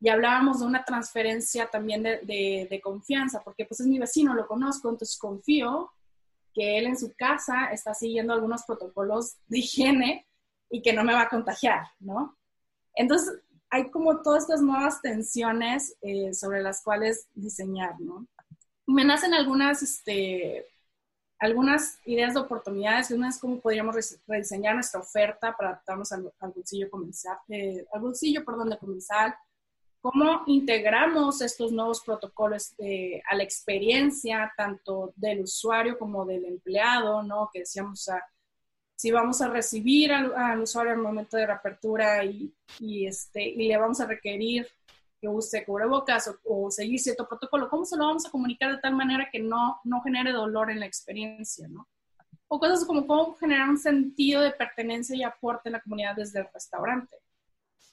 Y 0.00 0.08
hablábamos 0.08 0.60
de 0.60 0.66
una 0.66 0.84
transferencia 0.84 1.70
también 1.70 2.02
de, 2.02 2.66
de 2.68 2.80
confianza, 2.82 3.42
porque 3.42 3.64
pues 3.64 3.80
es 3.80 3.86
mi 3.86 3.98
vecino, 3.98 4.34
lo 4.34 4.46
conozco, 4.46 4.90
entonces 4.90 5.16
confío 5.18 5.92
que 6.52 6.78
él 6.78 6.86
en 6.86 6.98
su 6.98 7.14
casa 7.14 7.66
está 7.66 7.94
siguiendo 7.94 8.32
algunos 8.32 8.64
protocolos 8.64 9.36
de 9.46 9.58
higiene 9.58 10.26
y 10.70 10.82
que 10.82 10.92
no 10.92 11.04
me 11.04 11.14
va 11.14 11.22
a 11.22 11.28
contagiar, 11.28 11.86
¿no? 12.00 12.36
Entonces, 12.94 13.41
hay 13.72 13.90
como 13.90 14.20
todas 14.20 14.42
estas 14.42 14.60
nuevas 14.60 15.00
tensiones 15.00 15.96
eh, 16.02 16.34
sobre 16.34 16.60
las 16.62 16.82
cuales 16.82 17.26
diseñar, 17.32 17.98
¿no? 17.98 18.26
Me 18.86 19.02
nacen 19.02 19.32
algunas, 19.32 19.82
este, 19.82 20.66
algunas 21.38 21.98
ideas 22.04 22.34
de 22.34 22.40
oportunidades, 22.40 23.10
una 23.12 23.30
es 23.30 23.38
cómo 23.38 23.60
podríamos 23.60 23.96
rediseñar 24.26 24.74
nuestra 24.74 25.00
oferta 25.00 25.56
para 25.56 25.70
adaptarnos 25.70 26.12
al, 26.12 26.30
bolsillo 26.54 26.90
comenzar, 26.90 27.38
eh, 27.48 27.86
al 27.94 28.02
bolsillo, 28.02 28.44
perdón, 28.44 28.68
de 28.68 28.78
comenzar, 28.78 29.34
cómo 30.02 30.42
integramos 30.48 31.40
estos 31.40 31.72
nuevos 31.72 32.02
protocolos 32.02 32.74
a 33.30 33.34
la 33.34 33.42
experiencia 33.42 34.52
tanto 34.54 35.14
del 35.16 35.44
usuario 35.44 35.98
como 35.98 36.26
del 36.26 36.44
empleado, 36.44 37.22
¿no? 37.22 37.48
Que 37.50 37.60
decíamos, 37.60 38.06
a 38.10 38.22
si 39.02 39.10
vamos 39.10 39.42
a 39.42 39.48
recibir 39.48 40.12
al, 40.12 40.60
usuario 40.60 40.92
al 40.92 40.98
momento 40.98 41.36
de 41.36 41.44
reapertura 41.44 42.24
y, 42.24 42.54
y, 42.78 43.04
este, 43.04 43.42
y 43.42 43.66
le 43.66 43.76
vamos 43.76 44.00
a 44.00 44.06
requerir 44.06 44.64
que 45.20 45.26
use 45.26 45.64
cubrebocas 45.64 46.28
o, 46.28 46.38
o, 46.44 46.70
seguir 46.70 47.00
cierto 47.00 47.26
protocolo, 47.26 47.68
¿cómo 47.68 47.84
se 47.84 47.96
lo 47.96 48.06
vamos 48.06 48.24
a 48.24 48.30
comunicar 48.30 48.70
de 48.70 48.80
tal 48.80 48.94
manera 48.94 49.28
que 49.32 49.40
no, 49.40 49.80
no 49.82 50.02
genere 50.02 50.30
dolor 50.30 50.70
en 50.70 50.78
la 50.78 50.86
experiencia, 50.86 51.66
¿no? 51.66 51.88
O 52.46 52.60
cosas 52.60 52.84
como 52.84 53.04
cómo 53.04 53.34
generar 53.34 53.68
un 53.68 53.78
sentido 53.78 54.40
de 54.40 54.52
pertenencia 54.52 55.16
y 55.16 55.24
aporte 55.24 55.68
en 55.68 55.72
la 55.72 55.80
comunidad 55.80 56.14
desde 56.14 56.38
el 56.38 56.46
restaurante. 56.54 57.16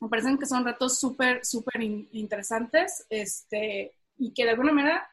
Me 0.01 0.09
parecen 0.09 0.37
que 0.37 0.45
son 0.45 0.63
retos 0.63 0.99
súper, 0.99 1.43
súper 1.43 1.81
interesantes 1.81 3.07
este, 3.09 3.95
y 4.15 4.31
que 4.31 4.43
de 4.43 4.51
alguna 4.51 4.73
manera 4.73 5.09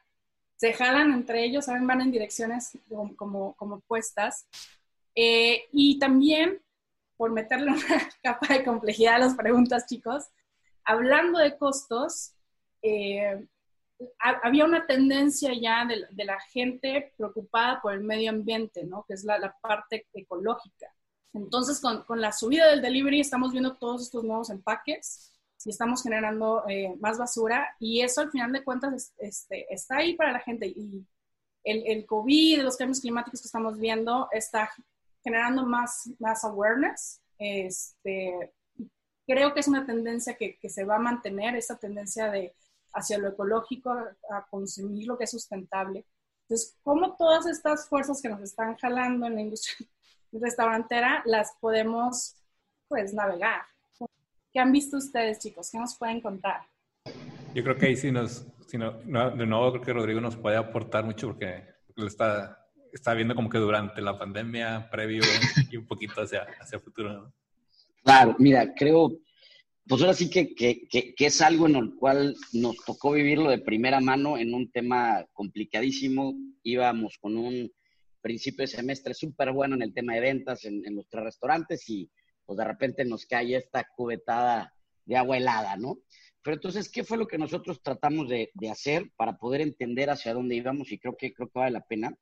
se 0.57 0.73
jalan 0.73 1.11
entre 1.11 1.43
ellos, 1.43 1.65
¿saben? 1.65 1.87
van 1.87 2.01
en 2.01 2.11
direcciones 2.11 2.77
como, 2.87 3.15
como, 3.15 3.55
como 3.55 3.75
opuestas 3.77 4.47
eh, 5.19 5.67
y 5.71 5.97
también, 5.97 6.61
por 7.17 7.31
meterle 7.31 7.71
una 7.71 7.79
capa 8.23 8.53
de 8.53 8.63
complejidad 8.63 9.15
a 9.15 9.19
las 9.19 9.33
preguntas, 9.33 9.87
chicos, 9.87 10.25
hablando 10.85 11.39
de 11.39 11.57
costos, 11.57 12.33
eh, 12.83 13.47
había 14.19 14.63
una 14.63 14.85
tendencia 14.85 15.51
ya 15.59 15.85
de, 15.85 16.23
la 16.23 16.39
gente 16.39 17.13
preocupada 17.17 17.81
por 17.81 17.93
el 17.93 18.01
medio 18.01 18.29
ambiente, 18.29 18.83
¿no? 18.83 19.05
Que 19.07 19.15
es 19.15 19.23
la, 19.23 19.57
parte 19.59 20.05
ecológica. 20.13 20.93
Entonces, 21.33 21.81
con, 21.81 22.03
con, 22.03 22.21
la 22.21 22.31
subida 22.31 22.69
del 22.69 22.83
delivery 22.83 23.19
estamos 23.19 23.51
viendo 23.51 23.75
todos 23.75 24.03
estos 24.03 24.23
nuevos 24.23 24.51
empaques 24.51 25.33
y 25.65 25.71
estamos 25.71 26.03
generando 26.03 26.63
eh, 26.69 26.95
más 26.99 27.17
basura 27.17 27.75
y 27.79 28.01
eso 28.01 28.21
al 28.21 28.29
final 28.29 28.51
de 28.51 28.63
cuentas 28.63 29.13
este, 29.17 29.65
está 29.73 29.97
ahí 29.97 30.15
para 30.15 30.31
la 30.31 30.39
gente 30.39 30.67
y 30.67 31.03
el, 31.63 31.87
el 31.87 32.05
COVID, 32.05 32.61
los 32.61 32.77
cambios 32.77 33.01
climáticos 33.01 33.41
que 33.41 33.47
estamos 33.47 33.79
viendo 33.79 34.29
está 34.31 34.69
generando 35.27 35.65
más, 35.65 36.09
más 36.19 36.45
awareness. 36.45 37.21
Este, 37.37 38.53
creo 39.27 39.53
que 39.53 39.59
es 39.59 39.67
una 39.67 39.85
tendencia 39.85 40.37
que, 40.37 40.57
que, 40.57 40.69
se 40.69 40.85
va 40.85 40.95
a 40.95 40.99
mantener, 40.99 41.53
esa 41.55 41.77
tendencia 41.77 42.31
de 42.31 42.55
hacia 42.93 43.17
lo 43.17 43.27
ecológico, 43.27 43.91
a 43.91 44.47
consumir 44.49 45.05
lo 45.05 45.17
que 45.17 45.25
es 45.25 45.31
sustentable. 45.31 46.05
Entonces, 46.43 46.77
¿cómo 46.81 47.17
todas 47.17 47.45
estas 47.45 47.89
fuerzas 47.89 48.21
que 48.21 48.29
nos 48.29 48.41
están 48.41 48.77
jalando 48.77 49.27
en 49.27 49.35
la 49.35 49.41
industria 49.41 49.85
restaurantera 50.31 51.23
las 51.25 51.51
podemos, 51.59 52.37
pues, 52.87 53.13
navegar? 53.13 53.63
¿Qué 54.53 54.61
han 54.61 54.71
visto 54.71 54.95
ustedes, 54.95 55.39
chicos? 55.39 55.69
¿Qué 55.69 55.77
nos 55.77 55.97
pueden 55.97 56.21
contar? 56.21 56.61
Yo 57.53 57.63
creo 57.63 57.75
que 57.75 57.87
ahí 57.87 57.97
sí 57.97 58.13
nos, 58.13 58.47
si 58.67 58.77
no, 58.77 58.93
de 58.93 59.45
nuevo 59.45 59.71
creo 59.73 59.83
que 59.83 59.93
Rodrigo 59.93 60.21
nos 60.21 60.37
puede 60.37 60.55
aportar 60.55 61.03
mucho 61.03 61.27
porque 61.27 61.65
él 61.97 62.07
está 62.07 62.66
está 62.91 63.13
viendo 63.13 63.35
como 63.35 63.49
que 63.49 63.57
durante 63.57 64.01
la 64.01 64.17
pandemia, 64.17 64.89
previo 64.89 65.21
y 65.71 65.77
un 65.77 65.85
poquito 65.85 66.21
hacia, 66.21 66.47
hacia 66.59 66.79
futuro. 66.79 67.33
Claro, 68.03 68.35
mira, 68.39 68.73
creo, 68.73 69.19
pues 69.87 70.01
ahora 70.01 70.13
sí 70.13 70.29
que, 70.29 70.55
que, 70.55 70.87
que, 70.87 71.13
es 71.25 71.41
algo 71.41 71.67
en 71.67 71.75
el 71.75 71.95
cual 71.95 72.35
nos 72.53 72.77
tocó 72.85 73.11
vivirlo 73.11 73.49
de 73.49 73.59
primera 73.59 73.99
mano 73.99 74.37
en 74.37 74.53
un 74.53 74.71
tema 74.71 75.25
complicadísimo. 75.33 76.33
Íbamos 76.63 77.17
con 77.19 77.37
un 77.37 77.71
principio 78.21 78.63
de 78.63 78.67
semestre 78.67 79.13
súper 79.13 79.51
bueno 79.51 79.75
en 79.75 79.81
el 79.81 79.93
tema 79.93 80.13
de 80.13 80.21
ventas 80.21 80.65
en, 80.65 80.85
en 80.85 80.95
nuestros 80.95 81.23
restaurantes 81.23 81.89
y 81.89 82.09
pues 82.45 82.57
de 82.57 82.65
repente 82.65 83.05
nos 83.05 83.25
cae 83.25 83.55
esta 83.55 83.85
cubetada 83.95 84.73
de 85.05 85.17
agua 85.17 85.37
helada, 85.37 85.75
¿no? 85.77 85.99
Pero 86.41 86.55
entonces, 86.55 86.89
¿qué 86.89 87.03
fue 87.03 87.17
lo 87.17 87.27
que 87.27 87.37
nosotros 87.37 87.81
tratamos 87.81 88.29
de, 88.29 88.51
de, 88.53 88.69
hacer 88.69 89.11
para 89.17 89.37
poder 89.37 89.59
entender 89.59 90.09
hacia 90.09 90.33
dónde 90.33 90.55
íbamos? 90.55 90.91
Y 90.93 90.97
creo 90.97 91.17
que, 91.17 91.33
creo 91.33 91.49
que 91.49 91.59
vale 91.59 91.71
la 91.71 91.81
pena 91.81 92.17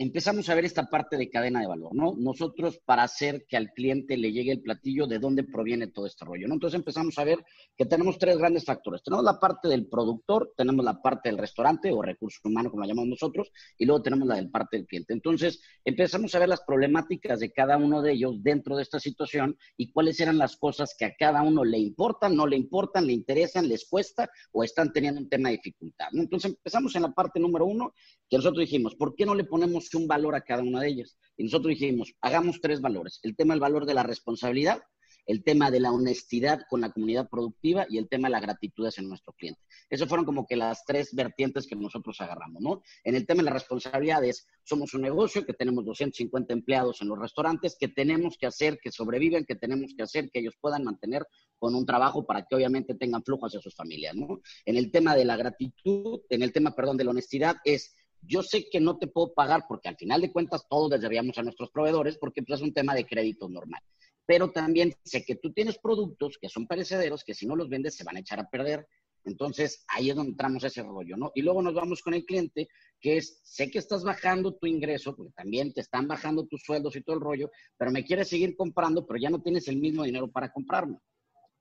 empezamos 0.00 0.48
a 0.48 0.54
ver 0.54 0.64
esta 0.64 0.88
parte 0.88 1.18
de 1.18 1.28
cadena 1.28 1.60
de 1.60 1.66
valor, 1.66 1.94
¿no? 1.94 2.14
Nosotros 2.16 2.80
para 2.86 3.02
hacer 3.02 3.44
que 3.46 3.58
al 3.58 3.68
cliente 3.74 4.16
le 4.16 4.32
llegue 4.32 4.52
el 4.52 4.62
platillo, 4.62 5.06
¿de 5.06 5.18
dónde 5.18 5.44
proviene 5.44 5.88
todo 5.88 6.06
este 6.06 6.24
rollo, 6.24 6.48
¿no? 6.48 6.54
Entonces 6.54 6.78
empezamos 6.78 7.18
a 7.18 7.24
ver 7.24 7.44
que 7.76 7.84
tenemos 7.84 8.18
tres 8.18 8.38
grandes 8.38 8.64
factores. 8.64 9.02
Tenemos 9.02 9.26
la 9.26 9.38
parte 9.38 9.68
del 9.68 9.88
productor, 9.88 10.54
tenemos 10.56 10.86
la 10.86 11.02
parte 11.02 11.28
del 11.28 11.36
restaurante 11.36 11.92
o 11.92 12.00
recurso 12.00 12.40
humano, 12.44 12.70
como 12.70 12.80
la 12.80 12.88
llamamos 12.88 13.10
nosotros, 13.10 13.52
y 13.76 13.84
luego 13.84 14.00
tenemos 14.00 14.26
la 14.26 14.36
del 14.36 14.48
parte 14.48 14.78
del 14.78 14.86
cliente. 14.86 15.12
Entonces 15.12 15.60
empezamos 15.84 16.34
a 16.34 16.38
ver 16.38 16.48
las 16.48 16.62
problemáticas 16.62 17.38
de 17.38 17.52
cada 17.52 17.76
uno 17.76 18.00
de 18.00 18.12
ellos 18.12 18.42
dentro 18.42 18.76
de 18.76 18.82
esta 18.84 19.00
situación 19.00 19.58
y 19.76 19.92
cuáles 19.92 20.18
eran 20.18 20.38
las 20.38 20.56
cosas 20.56 20.94
que 20.98 21.04
a 21.04 21.14
cada 21.14 21.42
uno 21.42 21.62
le 21.62 21.78
importan, 21.78 22.34
no 22.34 22.46
le 22.46 22.56
importan, 22.56 23.06
le 23.06 23.12
interesan, 23.12 23.68
les 23.68 23.86
cuesta 23.86 24.30
o 24.52 24.64
están 24.64 24.94
teniendo 24.94 25.20
un 25.20 25.28
tema 25.28 25.50
de 25.50 25.56
dificultad, 25.56 26.06
¿no? 26.12 26.22
Entonces 26.22 26.52
empezamos 26.52 26.96
en 26.96 27.02
la 27.02 27.12
parte 27.12 27.38
número 27.38 27.66
uno, 27.66 27.92
que 28.30 28.38
nosotros 28.38 28.60
dijimos, 28.60 28.94
¿por 28.94 29.14
qué 29.14 29.26
no 29.26 29.34
le 29.34 29.44
ponemos 29.44 29.89
un 29.98 30.06
valor 30.06 30.34
a 30.34 30.42
cada 30.42 30.62
una 30.62 30.80
de 30.80 30.88
ellas. 30.88 31.16
Y 31.36 31.44
nosotros 31.44 31.70
dijimos, 31.70 32.14
hagamos 32.20 32.60
tres 32.60 32.80
valores. 32.80 33.18
El 33.22 33.36
tema 33.36 33.54
del 33.54 33.60
valor 33.60 33.86
de 33.86 33.94
la 33.94 34.02
responsabilidad, 34.02 34.82
el 35.26 35.44
tema 35.44 35.70
de 35.70 35.80
la 35.80 35.92
honestidad 35.92 36.62
con 36.68 36.80
la 36.80 36.90
comunidad 36.90 37.28
productiva 37.28 37.86
y 37.88 37.98
el 37.98 38.08
tema 38.08 38.28
de 38.28 38.32
la 38.32 38.40
gratitud 38.40 38.86
hacia 38.86 39.02
nuestro 39.02 39.32
cliente. 39.32 39.60
Esas 39.88 40.08
fueron 40.08 40.24
como 40.24 40.46
que 40.46 40.56
las 40.56 40.84
tres 40.84 41.14
vertientes 41.14 41.66
que 41.66 41.76
nosotros 41.76 42.20
agarramos, 42.20 42.60
¿no? 42.60 42.82
En 43.04 43.14
el 43.14 43.26
tema 43.26 43.38
de 43.38 43.44
las 43.44 43.54
responsabilidades, 43.54 44.46
somos 44.64 44.94
un 44.94 45.02
negocio 45.02 45.44
que 45.44 45.54
tenemos 45.54 45.84
250 45.84 46.52
empleados 46.52 47.00
en 47.02 47.08
los 47.08 47.18
restaurantes, 47.18 47.76
que 47.78 47.88
tenemos 47.88 48.36
que 48.38 48.46
hacer 48.46 48.78
que 48.82 48.90
sobrevivan, 48.90 49.44
que 49.44 49.54
tenemos 49.54 49.94
que 49.96 50.02
hacer 50.02 50.30
que 50.30 50.40
ellos 50.40 50.54
puedan 50.60 50.84
mantener 50.84 51.26
con 51.58 51.74
un 51.74 51.86
trabajo 51.86 52.24
para 52.24 52.42
que 52.42 52.56
obviamente 52.56 52.94
tengan 52.94 53.22
flujo 53.22 53.46
hacia 53.46 53.60
sus 53.60 53.74
familias, 53.74 54.14
¿no? 54.16 54.40
En 54.64 54.76
el 54.76 54.90
tema 54.90 55.14
de 55.14 55.24
la 55.24 55.36
gratitud, 55.36 56.22
en 56.28 56.42
el 56.42 56.52
tema, 56.52 56.74
perdón, 56.74 56.96
de 56.96 57.04
la 57.04 57.10
honestidad, 57.10 57.56
es 57.64 57.94
yo 58.22 58.42
sé 58.42 58.68
que 58.70 58.80
no 58.80 58.98
te 58.98 59.06
puedo 59.06 59.32
pagar 59.32 59.64
porque 59.68 59.88
al 59.88 59.96
final 59.96 60.20
de 60.20 60.32
cuentas 60.32 60.66
todos 60.68 60.90
les 60.90 61.00
debíamos 61.00 61.36
a 61.38 61.42
nuestros 61.42 61.70
proveedores 61.70 62.18
porque 62.18 62.42
pues, 62.42 62.60
es 62.60 62.64
un 62.64 62.74
tema 62.74 62.94
de 62.94 63.06
crédito 63.06 63.48
normal. 63.48 63.82
Pero 64.26 64.50
también 64.52 64.94
sé 65.04 65.24
que 65.24 65.36
tú 65.36 65.52
tienes 65.52 65.78
productos 65.78 66.38
que 66.40 66.48
son 66.48 66.66
perecederos 66.66 67.24
que 67.24 67.34
si 67.34 67.46
no 67.46 67.56
los 67.56 67.68
vendes 67.68 67.96
se 67.96 68.04
van 68.04 68.16
a 68.16 68.20
echar 68.20 68.38
a 68.38 68.48
perder. 68.48 68.86
Entonces 69.24 69.84
ahí 69.88 70.10
es 70.10 70.16
donde 70.16 70.30
entramos 70.30 70.64
ese 70.64 70.82
rollo, 70.82 71.16
¿no? 71.16 71.32
Y 71.34 71.42
luego 71.42 71.62
nos 71.62 71.74
vamos 71.74 72.00
con 72.00 72.14
el 72.14 72.24
cliente, 72.24 72.68
que 73.00 73.18
es, 73.18 73.40
sé 73.42 73.70
que 73.70 73.78
estás 73.78 74.02
bajando 74.02 74.54
tu 74.54 74.66
ingreso, 74.66 75.14
porque 75.14 75.32
también 75.32 75.72
te 75.72 75.82
están 75.82 76.08
bajando 76.08 76.46
tus 76.46 76.62
sueldos 76.62 76.96
y 76.96 77.02
todo 77.02 77.16
el 77.16 77.22
rollo, 77.22 77.50
pero 77.76 77.90
me 77.90 78.04
quieres 78.04 78.28
seguir 78.28 78.56
comprando, 78.56 79.06
pero 79.06 79.20
ya 79.20 79.28
no 79.28 79.42
tienes 79.42 79.68
el 79.68 79.76
mismo 79.76 80.04
dinero 80.04 80.30
para 80.30 80.50
comprarme. 80.50 80.98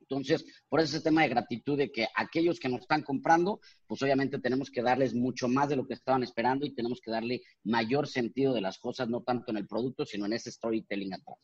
Entonces, 0.09 0.43
por 0.67 0.79
ese 0.79 1.01
tema 1.01 1.21
de 1.21 1.29
gratitud 1.29 1.77
de 1.77 1.91
que 1.91 2.07
aquellos 2.15 2.59
que 2.59 2.67
nos 2.67 2.81
están 2.81 3.03
comprando, 3.03 3.61
pues 3.85 4.01
obviamente 4.01 4.39
tenemos 4.39 4.71
que 4.71 4.81
darles 4.81 5.13
mucho 5.13 5.47
más 5.47 5.69
de 5.69 5.75
lo 5.75 5.85
que 5.85 5.93
estaban 5.93 6.23
esperando 6.23 6.65
y 6.65 6.73
tenemos 6.73 6.99
que 6.99 7.11
darle 7.11 7.43
mayor 7.63 8.07
sentido 8.07 8.53
de 8.55 8.61
las 8.61 8.79
cosas, 8.79 9.07
no 9.07 9.21
tanto 9.21 9.51
en 9.51 9.57
el 9.57 9.67
producto, 9.67 10.05
sino 10.05 10.25
en 10.25 10.33
ese 10.33 10.51
storytelling 10.51 11.13
atrás. 11.13 11.37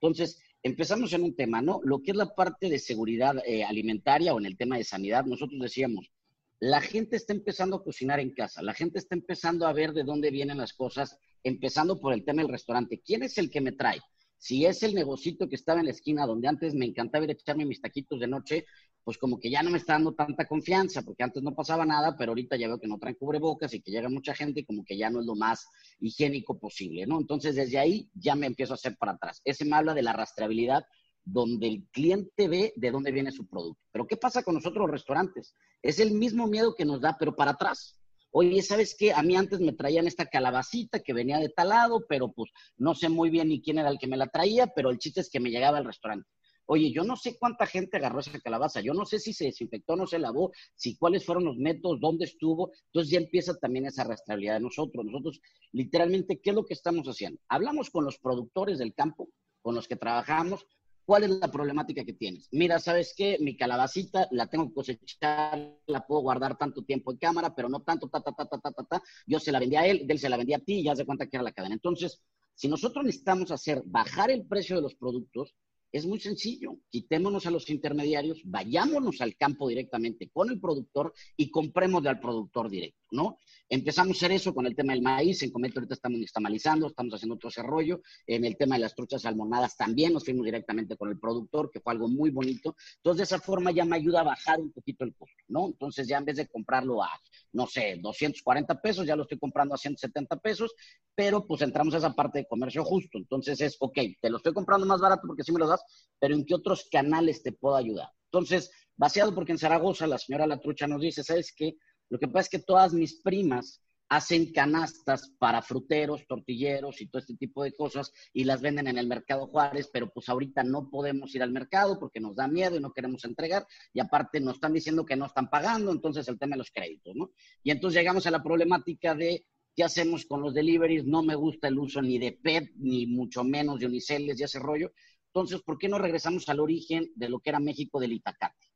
Entonces, 0.00 0.42
empezamos 0.64 1.12
en 1.12 1.22
un 1.22 1.36
tema, 1.36 1.62
¿no? 1.62 1.80
Lo 1.84 2.02
que 2.02 2.10
es 2.10 2.16
la 2.16 2.34
parte 2.34 2.68
de 2.68 2.80
seguridad 2.80 3.36
eh, 3.46 3.62
alimentaria 3.62 4.34
o 4.34 4.40
en 4.40 4.46
el 4.46 4.56
tema 4.56 4.76
de 4.76 4.84
sanidad, 4.84 5.24
nosotros 5.24 5.60
decíamos, 5.60 6.10
la 6.58 6.80
gente 6.80 7.14
está 7.16 7.32
empezando 7.32 7.76
a 7.76 7.84
cocinar 7.84 8.18
en 8.18 8.32
casa, 8.32 8.62
la 8.62 8.74
gente 8.74 8.98
está 8.98 9.14
empezando 9.14 9.64
a 9.64 9.72
ver 9.72 9.92
de 9.92 10.02
dónde 10.02 10.32
vienen 10.32 10.58
las 10.58 10.72
cosas, 10.72 11.16
empezando 11.44 12.00
por 12.00 12.12
el 12.12 12.24
tema 12.24 12.42
del 12.42 12.50
restaurante. 12.50 13.00
¿Quién 13.00 13.22
es 13.22 13.38
el 13.38 13.48
que 13.48 13.60
me 13.60 13.70
trae? 13.70 14.00
Si 14.38 14.64
es 14.64 14.82
el 14.82 14.94
negocito 14.94 15.48
que 15.48 15.56
estaba 15.56 15.80
en 15.80 15.86
la 15.86 15.92
esquina 15.92 16.26
donde 16.26 16.48
antes 16.48 16.74
me 16.74 16.86
encantaba 16.86 17.24
ir 17.24 17.30
a 17.30 17.32
echarme 17.32 17.64
mis 17.64 17.80
taquitos 17.80 18.20
de 18.20 18.28
noche, 18.28 18.64
pues 19.04 19.18
como 19.18 19.38
que 19.40 19.50
ya 19.50 19.62
no 19.62 19.70
me 19.70 19.78
está 19.78 19.94
dando 19.94 20.14
tanta 20.14 20.46
confianza, 20.46 21.02
porque 21.02 21.24
antes 21.24 21.42
no 21.42 21.54
pasaba 21.54 21.84
nada, 21.84 22.16
pero 22.16 22.32
ahorita 22.32 22.56
ya 22.56 22.68
veo 22.68 22.78
que 22.78 22.86
no 22.86 22.98
traen 22.98 23.16
cubrebocas 23.16 23.72
y 23.74 23.80
que 23.80 23.90
llega 23.90 24.08
mucha 24.08 24.34
gente 24.34 24.60
y 24.60 24.64
como 24.64 24.84
que 24.84 24.96
ya 24.96 25.10
no 25.10 25.20
es 25.20 25.26
lo 25.26 25.34
más 25.34 25.66
higiénico 25.98 26.58
posible, 26.58 27.06
¿no? 27.06 27.18
Entonces 27.18 27.56
desde 27.56 27.78
ahí 27.78 28.10
ya 28.14 28.34
me 28.34 28.46
empiezo 28.46 28.74
a 28.74 28.76
hacer 28.76 28.96
para 28.96 29.12
atrás. 29.12 29.40
Ese 29.44 29.64
me 29.64 29.76
habla 29.76 29.94
de 29.94 30.02
la 30.02 30.12
rastreabilidad 30.12 30.84
donde 31.24 31.68
el 31.68 31.86
cliente 31.90 32.48
ve 32.48 32.72
de 32.76 32.90
dónde 32.90 33.12
viene 33.12 33.30
su 33.30 33.46
producto. 33.46 33.82
Pero 33.92 34.06
¿qué 34.06 34.16
pasa 34.16 34.42
con 34.42 34.54
nosotros 34.54 34.82
los 34.82 34.90
restaurantes? 34.90 35.54
Es 35.82 35.98
el 35.98 36.12
mismo 36.12 36.46
miedo 36.46 36.74
que 36.74 36.84
nos 36.84 37.00
da, 37.00 37.16
pero 37.18 37.34
para 37.34 37.52
atrás. 37.52 37.97
Oye, 38.30 38.62
¿sabes 38.62 38.94
qué? 38.98 39.12
A 39.12 39.22
mí 39.22 39.36
antes 39.36 39.60
me 39.60 39.72
traían 39.72 40.06
esta 40.06 40.26
calabacita 40.26 41.00
que 41.00 41.14
venía 41.14 41.38
de 41.38 41.48
tal 41.48 41.70
lado, 41.70 42.04
pero 42.08 42.30
pues 42.32 42.50
no 42.76 42.94
sé 42.94 43.08
muy 43.08 43.30
bien 43.30 43.48
ni 43.48 43.62
quién 43.62 43.78
era 43.78 43.88
el 43.88 43.98
que 43.98 44.06
me 44.06 44.18
la 44.18 44.26
traía, 44.26 44.66
pero 44.66 44.90
el 44.90 44.98
chiste 44.98 45.20
es 45.20 45.30
que 45.30 45.40
me 45.40 45.50
llegaba 45.50 45.78
al 45.78 45.86
restaurante. 45.86 46.28
Oye, 46.70 46.92
yo 46.92 47.02
no 47.02 47.16
sé 47.16 47.38
cuánta 47.38 47.64
gente 47.64 47.96
agarró 47.96 48.20
esa 48.20 48.38
calabaza, 48.40 48.82
yo 48.82 48.92
no 48.92 49.06
sé 49.06 49.18
si 49.18 49.32
se 49.32 49.46
desinfectó, 49.46 49.96
no 49.96 50.06
se 50.06 50.18
lavó, 50.18 50.52
si 50.74 50.98
cuáles 50.98 51.24
fueron 51.24 51.46
los 51.46 51.56
métodos, 51.56 51.98
dónde 51.98 52.26
estuvo. 52.26 52.70
Entonces 52.88 53.10
ya 53.10 53.18
empieza 53.18 53.54
también 53.54 53.86
esa 53.86 54.04
rastreabilidad 54.04 54.54
de 54.56 54.60
nosotros. 54.60 55.02
Nosotros, 55.06 55.40
literalmente, 55.72 56.38
¿qué 56.42 56.50
es 56.50 56.56
lo 56.56 56.66
que 56.66 56.74
estamos 56.74 57.08
haciendo? 57.08 57.40
Hablamos 57.48 57.88
con 57.88 58.04
los 58.04 58.18
productores 58.18 58.78
del 58.78 58.92
campo, 58.92 59.30
con 59.62 59.74
los 59.74 59.88
que 59.88 59.96
trabajamos, 59.96 60.66
¿Cuál 61.08 61.24
es 61.24 61.30
la 61.30 61.50
problemática 61.50 62.04
que 62.04 62.12
tienes? 62.12 62.48
Mira, 62.52 62.78
¿sabes 62.78 63.14
qué? 63.16 63.38
Mi 63.40 63.56
calabacita 63.56 64.28
la 64.30 64.46
tengo 64.46 64.68
que 64.68 64.74
cosechar, 64.74 65.80
la 65.86 66.06
puedo 66.06 66.20
guardar 66.20 66.58
tanto 66.58 66.84
tiempo 66.84 67.10
en 67.10 67.16
cámara, 67.16 67.54
pero 67.54 67.70
no 67.70 67.80
tanto, 67.80 68.10
ta, 68.10 68.20
ta, 68.20 68.32
ta, 68.32 68.44
ta, 68.44 68.58
ta, 68.58 68.70
ta, 68.72 68.84
ta. 68.84 69.02
Yo 69.26 69.40
se 69.40 69.50
la 69.50 69.58
vendía 69.58 69.80
a 69.80 69.86
él, 69.86 70.04
él 70.06 70.18
se 70.18 70.28
la 70.28 70.36
vendía 70.36 70.58
a 70.58 70.60
ti 70.60 70.80
y 70.80 70.84
ya 70.84 70.94
se 70.94 71.06
cuenta 71.06 71.26
que 71.26 71.38
era 71.38 71.42
la 71.42 71.52
cadena. 71.52 71.74
Entonces, 71.74 72.20
si 72.54 72.68
nosotros 72.68 73.06
necesitamos 73.06 73.50
hacer 73.50 73.82
bajar 73.86 74.30
el 74.30 74.46
precio 74.46 74.76
de 74.76 74.82
los 74.82 74.96
productos, 74.96 75.54
es 75.92 76.04
muy 76.04 76.20
sencillo. 76.20 76.76
Quitémonos 76.90 77.46
a 77.46 77.50
los 77.52 77.70
intermediarios, 77.70 78.42
vayámonos 78.44 79.22
al 79.22 79.34
campo 79.34 79.66
directamente 79.66 80.28
con 80.28 80.50
el 80.50 80.60
productor 80.60 81.14
y 81.38 81.50
comprémosle 81.50 82.10
al 82.10 82.20
productor 82.20 82.68
directo, 82.68 82.98
¿no? 83.10 83.38
Empezamos 83.68 84.16
a 84.16 84.18
hacer 84.18 84.32
eso 84.32 84.54
con 84.54 84.66
el 84.66 84.74
tema 84.74 84.92
del 84.94 85.02
maíz, 85.02 85.42
en 85.42 85.50
Comento 85.50 85.78
ahorita 85.78 85.94
estamos 85.94 86.18
instamalizando, 86.20 86.86
estamos 86.86 87.14
haciendo 87.14 87.34
otro 87.34 87.48
desarrollo. 87.48 88.00
En 88.26 88.44
el 88.44 88.56
tema 88.56 88.76
de 88.76 88.82
las 88.82 88.94
truchas 88.94 89.22
salmonadas 89.22 89.76
también 89.76 90.12
nos 90.12 90.24
fuimos 90.24 90.44
directamente 90.44 90.96
con 90.96 91.10
el 91.10 91.18
productor, 91.18 91.70
que 91.70 91.80
fue 91.80 91.92
algo 91.92 92.08
muy 92.08 92.30
bonito. 92.30 92.76
Entonces, 92.96 93.18
de 93.18 93.24
esa 93.24 93.44
forma 93.44 93.70
ya 93.70 93.84
me 93.84 93.96
ayuda 93.96 94.20
a 94.20 94.24
bajar 94.24 94.58
un 94.58 94.72
poquito 94.72 95.04
el 95.04 95.14
costo, 95.14 95.36
¿no? 95.48 95.66
Entonces, 95.66 96.08
ya 96.08 96.18
en 96.18 96.24
vez 96.24 96.36
de 96.36 96.48
comprarlo 96.48 97.02
a, 97.02 97.10
no 97.52 97.66
sé, 97.66 97.98
240 98.00 98.80
pesos, 98.80 99.06
ya 99.06 99.16
lo 99.16 99.22
estoy 99.22 99.38
comprando 99.38 99.74
a 99.74 99.78
170 99.78 100.36
pesos, 100.38 100.74
pero 101.14 101.46
pues 101.46 101.62
entramos 101.62 101.94
a 101.94 101.98
esa 101.98 102.14
parte 102.14 102.38
de 102.38 102.46
comercio 102.46 102.84
justo. 102.84 103.18
Entonces 103.18 103.60
es, 103.60 103.76
ok, 103.80 103.98
te 104.20 104.30
lo 104.30 104.38
estoy 104.38 104.52
comprando 104.54 104.86
más 104.86 105.00
barato 105.00 105.22
porque 105.26 105.42
sí 105.42 105.52
me 105.52 105.58
lo 105.58 105.66
das, 105.66 105.82
pero 106.18 106.34
¿en 106.34 106.44
qué 106.44 106.54
otros 106.54 106.88
canales 106.90 107.42
te 107.42 107.52
puedo 107.52 107.76
ayudar? 107.76 108.08
Entonces, 108.30 108.70
vaciado 108.96 109.34
porque 109.34 109.52
en 109.52 109.58
Zaragoza 109.58 110.06
la 110.06 110.18
señora 110.18 110.46
La 110.46 110.60
Trucha 110.60 110.86
nos 110.86 111.00
dice, 111.00 111.24
¿sabes 111.24 111.52
qué? 111.56 111.76
Lo 112.10 112.18
que 112.18 112.28
pasa 112.28 112.40
es 112.40 112.48
que 112.48 112.58
todas 112.58 112.92
mis 112.92 113.20
primas 113.20 113.82
hacen 114.10 114.52
canastas 114.52 115.30
para 115.38 115.60
fruteros, 115.60 116.26
tortilleros 116.26 117.00
y 117.00 117.08
todo 117.08 117.20
este 117.20 117.36
tipo 117.36 117.62
de 117.62 117.74
cosas 117.74 118.10
y 118.32 118.44
las 118.44 118.62
venden 118.62 118.88
en 118.88 118.96
el 118.96 119.06
mercado 119.06 119.46
Juárez, 119.48 119.90
pero 119.92 120.10
pues 120.10 120.28
ahorita 120.30 120.62
no 120.62 120.88
podemos 120.88 121.34
ir 121.34 121.42
al 121.42 121.52
mercado 121.52 121.98
porque 121.98 122.18
nos 122.18 122.34
da 122.34 122.48
miedo 122.48 122.76
y 122.76 122.80
no 122.80 122.92
queremos 122.92 123.24
entregar 123.24 123.66
y 123.92 124.00
aparte 124.00 124.40
nos 124.40 124.54
están 124.54 124.72
diciendo 124.72 125.04
que 125.04 125.16
no 125.16 125.26
están 125.26 125.50
pagando, 125.50 125.92
entonces 125.92 126.26
el 126.28 126.38
tema 126.38 126.54
de 126.54 126.58
los 126.58 126.70
créditos, 126.70 127.14
¿no? 127.14 127.32
Y 127.62 127.70
entonces 127.70 128.00
llegamos 128.00 128.26
a 128.26 128.30
la 128.30 128.42
problemática 128.42 129.14
de 129.14 129.44
qué 129.76 129.84
hacemos 129.84 130.24
con 130.24 130.40
los 130.40 130.54
deliveries, 130.54 131.04
no 131.04 131.22
me 131.22 131.34
gusta 131.34 131.68
el 131.68 131.78
uso 131.78 132.00
ni 132.00 132.18
de 132.18 132.32
PET, 132.32 132.72
ni 132.76 133.06
mucho 133.06 133.44
menos 133.44 133.78
de 133.78 133.86
uniceles 133.86 134.40
y 134.40 134.44
ese 134.44 134.58
rollo, 134.58 134.90
entonces, 135.34 135.60
¿por 135.62 135.78
qué 135.78 135.88
no 135.88 135.98
regresamos 135.98 136.48
al 136.48 136.58
origen 136.58 137.12
de 137.14 137.28
lo 137.28 137.40
que 137.40 137.50
era 137.50 137.60
México 137.60 138.00
del 138.00 138.12
Itacate? 138.12 138.67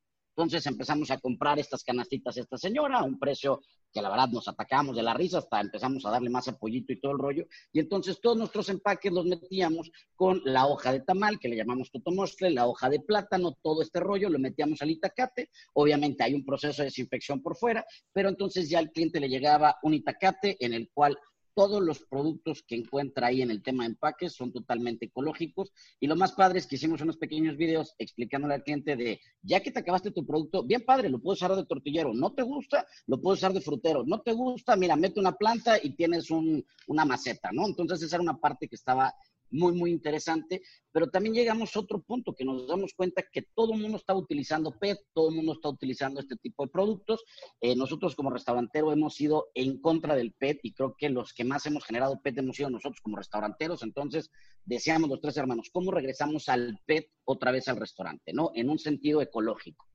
Entonces 0.42 0.66
empezamos 0.66 1.08
a 1.12 1.18
comprar 1.18 1.60
estas 1.60 1.84
canastitas 1.84 2.36
a 2.36 2.40
esta 2.40 2.58
señora 2.58 2.98
a 2.98 3.04
un 3.04 3.16
precio 3.16 3.60
que 3.92 4.02
la 4.02 4.10
verdad 4.10 4.28
nos 4.28 4.48
atacábamos 4.48 4.96
de 4.96 5.02
la 5.04 5.14
risa 5.14 5.38
hasta 5.38 5.60
empezamos 5.60 6.04
a 6.04 6.10
darle 6.10 6.30
más 6.30 6.48
apoyito 6.48 6.92
y 6.92 7.00
todo 7.00 7.12
el 7.12 7.18
rollo. 7.18 7.46
Y 7.72 7.78
entonces 7.78 8.20
todos 8.20 8.36
nuestros 8.36 8.68
empaques 8.68 9.12
los 9.12 9.24
metíamos 9.24 9.92
con 10.16 10.42
la 10.44 10.66
hoja 10.66 10.92
de 10.92 11.00
tamal, 11.00 11.38
que 11.38 11.48
le 11.48 11.54
llamamos 11.54 11.92
totomostle, 11.92 12.50
la 12.50 12.66
hoja 12.66 12.90
de 12.90 12.98
plátano, 12.98 13.56
todo 13.62 13.82
este 13.82 14.00
rollo, 14.00 14.28
lo 14.30 14.40
metíamos 14.40 14.82
al 14.82 14.90
itacate. 14.90 15.50
Obviamente 15.74 16.24
hay 16.24 16.34
un 16.34 16.44
proceso 16.44 16.82
de 16.82 16.86
desinfección 16.86 17.40
por 17.40 17.56
fuera, 17.56 17.84
pero 18.12 18.28
entonces 18.28 18.68
ya 18.68 18.80
al 18.80 18.90
cliente 18.90 19.20
le 19.20 19.28
llegaba 19.28 19.76
un 19.84 19.94
itacate 19.94 20.56
en 20.58 20.72
el 20.72 20.90
cual 20.92 21.16
todos 21.54 21.82
los 21.82 22.00
productos 22.00 22.62
que 22.62 22.76
encuentra 22.76 23.28
ahí 23.28 23.42
en 23.42 23.50
el 23.50 23.62
tema 23.62 23.84
de 23.84 23.90
empaques 23.90 24.32
son 24.32 24.52
totalmente 24.52 25.06
ecológicos. 25.06 25.72
Y 26.00 26.06
lo 26.06 26.16
más 26.16 26.32
padre 26.32 26.58
es 26.58 26.66
que 26.66 26.76
hicimos 26.76 27.00
unos 27.00 27.16
pequeños 27.16 27.56
videos 27.56 27.94
explicándole 27.98 28.54
al 28.54 28.62
cliente 28.62 28.96
de, 28.96 29.20
ya 29.42 29.60
que 29.60 29.70
te 29.70 29.80
acabaste 29.80 30.10
tu 30.10 30.26
producto, 30.26 30.62
bien 30.62 30.84
padre, 30.84 31.08
lo 31.08 31.20
puedes 31.20 31.42
usar 31.42 31.54
de 31.56 31.66
tortillero. 31.66 32.14
No 32.14 32.32
te 32.32 32.42
gusta, 32.42 32.86
lo 33.06 33.20
puedes 33.20 33.40
usar 33.40 33.52
de 33.52 33.60
frutero. 33.60 34.04
No 34.04 34.20
te 34.20 34.32
gusta, 34.32 34.76
mira, 34.76 34.96
mete 34.96 35.20
una 35.20 35.32
planta 35.32 35.78
y 35.82 35.90
tienes 35.90 36.30
un, 36.30 36.64
una 36.86 37.04
maceta, 37.04 37.50
¿no? 37.52 37.66
Entonces 37.66 38.02
esa 38.02 38.16
era 38.16 38.22
una 38.22 38.38
parte 38.38 38.68
que 38.68 38.76
estaba 38.76 39.14
muy, 39.52 39.72
muy 39.72 39.90
interesante, 39.90 40.62
pero 40.90 41.08
también 41.08 41.34
llegamos 41.34 41.74
a 41.76 41.80
otro 41.80 42.02
punto 42.02 42.34
que 42.34 42.44
nos 42.44 42.66
damos 42.66 42.94
cuenta 42.94 43.22
que 43.30 43.42
todo 43.54 43.74
el 43.74 43.80
mundo 43.80 43.98
está 43.98 44.14
utilizando 44.14 44.78
PET, 44.78 44.98
todo 45.12 45.28
el 45.28 45.36
mundo 45.36 45.52
está 45.52 45.68
utilizando 45.68 46.20
este 46.20 46.36
tipo 46.36 46.64
de 46.64 46.70
productos. 46.70 47.24
Eh, 47.60 47.76
nosotros 47.76 48.16
como 48.16 48.30
restaurantero 48.30 48.92
hemos 48.92 49.20
ido 49.20 49.48
en 49.54 49.80
contra 49.80 50.14
del 50.14 50.32
PET 50.32 50.60
y 50.62 50.72
creo 50.72 50.94
que 50.96 51.10
los 51.10 51.32
que 51.32 51.44
más 51.44 51.64
hemos 51.66 51.84
generado 51.84 52.20
PET 52.22 52.38
hemos 52.38 52.56
sido 52.56 52.70
nosotros 52.70 53.00
como 53.00 53.16
restauranteros. 53.16 53.82
Entonces, 53.82 54.30
deseamos 54.64 55.08
los 55.08 55.20
tres 55.20 55.36
hermanos, 55.36 55.70
¿cómo 55.72 55.90
regresamos 55.90 56.48
al 56.48 56.78
PET 56.86 57.10
otra 57.24 57.52
vez 57.52 57.68
al 57.68 57.76
restaurante? 57.76 58.32
¿No? 58.32 58.50
En 58.54 58.70
un 58.70 58.78
sentido 58.78 59.22
ecológico. 59.22 59.86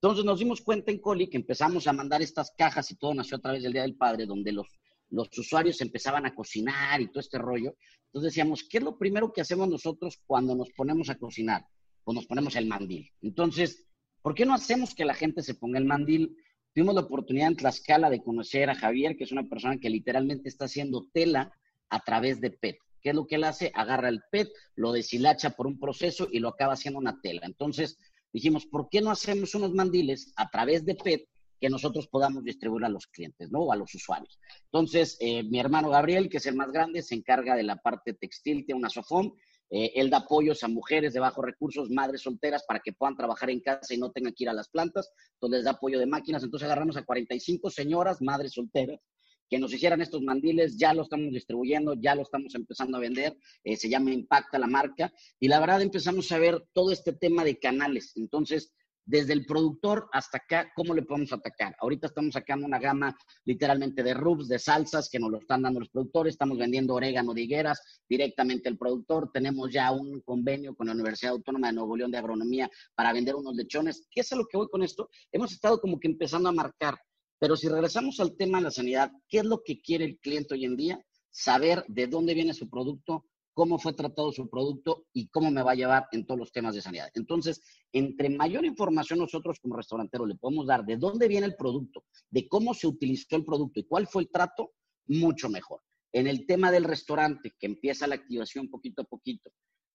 Entonces 0.00 0.24
nos 0.24 0.38
dimos 0.38 0.60
cuenta 0.60 0.92
en 0.92 1.00
Coli 1.00 1.28
que 1.28 1.38
empezamos 1.38 1.88
a 1.88 1.92
mandar 1.92 2.22
estas 2.22 2.52
cajas 2.56 2.88
y 2.92 2.96
todo 2.96 3.14
nació 3.14 3.36
a 3.36 3.40
través 3.40 3.64
del 3.64 3.72
Día 3.72 3.82
del 3.82 3.96
Padre, 3.96 4.26
donde 4.26 4.52
los, 4.52 4.68
los 5.10 5.36
usuarios 5.38 5.80
empezaban 5.80 6.26
a 6.26 6.34
cocinar 6.34 7.00
y 7.00 7.08
todo 7.08 7.20
este 7.20 7.38
rollo. 7.38 7.76
Entonces 8.06 8.32
decíamos, 8.32 8.64
¿qué 8.68 8.78
es 8.78 8.84
lo 8.84 8.98
primero 8.98 9.32
que 9.32 9.40
hacemos 9.40 9.68
nosotros 9.68 10.20
cuando 10.26 10.54
nos 10.54 10.70
ponemos 10.70 11.08
a 11.10 11.16
cocinar? 11.16 11.66
Pues 12.04 12.14
nos 12.14 12.26
ponemos 12.26 12.56
el 12.56 12.66
mandil. 12.66 13.10
Entonces, 13.20 13.86
¿por 14.22 14.34
qué 14.34 14.46
no 14.46 14.54
hacemos 14.54 14.94
que 14.94 15.04
la 15.04 15.14
gente 15.14 15.42
se 15.42 15.54
ponga 15.54 15.78
el 15.78 15.84
mandil? 15.84 16.36
Tuvimos 16.74 16.94
la 16.94 17.02
oportunidad 17.02 17.48
en 17.48 17.56
Tlaxcala 17.56 18.10
de 18.10 18.22
conocer 18.22 18.70
a 18.70 18.74
Javier, 18.74 19.16
que 19.16 19.24
es 19.24 19.32
una 19.32 19.48
persona 19.48 19.78
que 19.78 19.90
literalmente 19.90 20.48
está 20.48 20.66
haciendo 20.66 21.08
tela 21.12 21.52
a 21.90 22.00
través 22.00 22.40
de 22.40 22.50
PET. 22.50 22.78
¿Qué 23.00 23.10
es 23.10 23.14
lo 23.14 23.26
que 23.26 23.36
él 23.36 23.44
hace? 23.44 23.70
Agarra 23.74 24.08
el 24.08 24.22
PET, 24.30 24.48
lo 24.74 24.92
deshilacha 24.92 25.50
por 25.50 25.66
un 25.66 25.78
proceso 25.78 26.28
y 26.30 26.40
lo 26.40 26.48
acaba 26.48 26.74
haciendo 26.74 26.98
una 26.98 27.20
tela. 27.20 27.42
Entonces 27.44 27.98
dijimos, 28.32 28.66
¿por 28.66 28.88
qué 28.88 29.00
no 29.00 29.10
hacemos 29.10 29.54
unos 29.54 29.72
mandiles 29.72 30.32
a 30.36 30.48
través 30.50 30.84
de 30.84 30.94
PET 30.94 31.28
que 31.60 31.68
nosotros 31.68 32.08
podamos 32.08 32.44
distribuir 32.44 32.84
a 32.84 32.88
los 32.88 33.06
clientes, 33.06 33.50
¿no? 33.50 33.60
O 33.60 33.72
a 33.72 33.76
los 33.76 33.94
usuarios. 33.94 34.38
Entonces, 34.64 35.16
eh, 35.20 35.42
mi 35.44 35.58
hermano 35.58 35.90
Gabriel, 35.90 36.28
que 36.28 36.38
es 36.38 36.46
el 36.46 36.54
más 36.54 36.70
grande, 36.70 37.02
se 37.02 37.14
encarga 37.14 37.56
de 37.56 37.62
la 37.62 37.76
parte 37.76 38.14
textil, 38.14 38.64
tiene 38.64 38.78
una 38.78 38.90
sofón. 38.90 39.34
Eh, 39.70 39.92
él 39.96 40.08
da 40.08 40.18
apoyos 40.18 40.62
a 40.62 40.68
mujeres 40.68 41.12
de 41.12 41.20
bajos 41.20 41.44
recursos, 41.44 41.90
madres 41.90 42.22
solteras, 42.22 42.64
para 42.66 42.80
que 42.80 42.92
puedan 42.92 43.16
trabajar 43.16 43.50
en 43.50 43.60
casa 43.60 43.92
y 43.92 43.98
no 43.98 44.10
tengan 44.10 44.32
que 44.32 44.44
ir 44.44 44.48
a 44.48 44.54
las 44.54 44.68
plantas. 44.68 45.10
Entonces, 45.34 45.58
les 45.58 45.64
da 45.64 45.72
apoyo 45.72 45.98
de 45.98 46.06
máquinas. 46.06 46.42
Entonces, 46.42 46.66
agarramos 46.66 46.96
a 46.96 47.04
45 47.04 47.70
señoras, 47.70 48.22
madres 48.22 48.52
solteras, 48.52 49.00
que 49.48 49.58
nos 49.58 49.72
hicieran 49.72 50.00
estos 50.00 50.22
mandiles, 50.22 50.76
ya 50.76 50.92
lo 50.92 51.02
estamos 51.02 51.32
distribuyendo, 51.32 51.94
ya 51.94 52.14
lo 52.14 52.22
estamos 52.22 52.54
empezando 52.54 52.98
a 52.98 53.00
vender, 53.00 53.36
eh, 53.64 53.76
se 53.76 53.88
llama 53.88 54.12
Impacta 54.12 54.58
la 54.58 54.66
marca, 54.66 55.12
y 55.40 55.48
la 55.48 55.58
verdad 55.58 55.80
empezamos 55.80 56.30
a 56.32 56.38
ver 56.38 56.66
todo 56.72 56.92
este 56.92 57.12
tema 57.12 57.44
de 57.44 57.58
canales. 57.58 58.12
Entonces, 58.16 58.72
desde 59.08 59.32
el 59.32 59.46
productor 59.46 60.06
hasta 60.12 60.36
acá, 60.36 60.70
¿cómo 60.76 60.94
le 60.94 61.02
podemos 61.02 61.32
atacar? 61.32 61.74
Ahorita 61.80 62.08
estamos 62.08 62.34
sacando 62.34 62.66
una 62.66 62.78
gama 62.78 63.16
literalmente 63.46 64.02
de 64.02 64.12
rubs, 64.12 64.48
de 64.48 64.58
salsas 64.58 65.08
que 65.08 65.18
nos 65.18 65.30
lo 65.30 65.38
están 65.38 65.62
dando 65.62 65.80
los 65.80 65.88
productores, 65.88 66.34
estamos 66.34 66.58
vendiendo 66.58 66.94
orégano 66.94 67.32
de 67.32 67.40
higueras 67.40 68.02
directamente 68.06 68.68
al 68.68 68.76
productor, 68.76 69.30
tenemos 69.32 69.72
ya 69.72 69.90
un 69.92 70.20
convenio 70.20 70.76
con 70.76 70.88
la 70.88 70.92
Universidad 70.92 71.32
Autónoma 71.32 71.68
de 71.68 71.72
Nuevo 71.72 71.96
León 71.96 72.10
de 72.10 72.18
Agronomía 72.18 72.70
para 72.94 73.14
vender 73.14 73.34
unos 73.34 73.56
lechones. 73.56 74.06
¿Qué 74.10 74.20
es 74.20 74.30
lo 74.32 74.46
que 74.46 74.58
voy 74.58 74.68
con 74.68 74.82
esto? 74.82 75.08
Hemos 75.32 75.52
estado 75.52 75.80
como 75.80 75.98
que 75.98 76.08
empezando 76.08 76.50
a 76.50 76.52
marcar, 76.52 76.98
pero 77.38 77.56
si 77.56 77.66
regresamos 77.66 78.20
al 78.20 78.36
tema 78.36 78.58
de 78.58 78.64
la 78.64 78.70
sanidad, 78.70 79.10
¿qué 79.26 79.38
es 79.38 79.44
lo 79.46 79.62
que 79.64 79.80
quiere 79.80 80.04
el 80.04 80.18
cliente 80.18 80.52
hoy 80.52 80.66
en 80.66 80.76
día? 80.76 81.02
Saber 81.30 81.82
de 81.88 82.08
dónde 82.08 82.34
viene 82.34 82.52
su 82.52 82.68
producto, 82.68 83.24
cómo 83.58 83.76
fue 83.76 83.92
tratado 83.92 84.30
su 84.30 84.48
producto 84.48 85.08
y 85.12 85.26
cómo 85.30 85.50
me 85.50 85.64
va 85.64 85.72
a 85.72 85.74
llevar 85.74 86.06
en 86.12 86.24
todos 86.24 86.38
los 86.38 86.52
temas 86.52 86.76
de 86.76 86.80
sanidad. 86.80 87.10
Entonces, 87.14 87.60
entre 87.92 88.30
mayor 88.30 88.64
información 88.64 89.18
nosotros 89.18 89.58
como 89.58 89.74
restauranteros 89.74 90.28
le 90.28 90.36
podemos 90.36 90.64
dar 90.68 90.84
de 90.84 90.96
dónde 90.96 91.26
viene 91.26 91.44
el 91.44 91.56
producto, 91.56 92.04
de 92.30 92.46
cómo 92.46 92.72
se 92.72 92.86
utilizó 92.86 93.34
el 93.34 93.44
producto 93.44 93.80
y 93.80 93.84
cuál 93.88 94.06
fue 94.06 94.22
el 94.22 94.30
trato, 94.30 94.74
mucho 95.08 95.48
mejor. 95.48 95.80
En 96.12 96.28
el 96.28 96.46
tema 96.46 96.70
del 96.70 96.84
restaurante, 96.84 97.52
que 97.58 97.66
empieza 97.66 98.06
la 98.06 98.14
activación 98.14 98.70
poquito 98.70 99.02
a 99.02 99.06
poquito, 99.06 99.50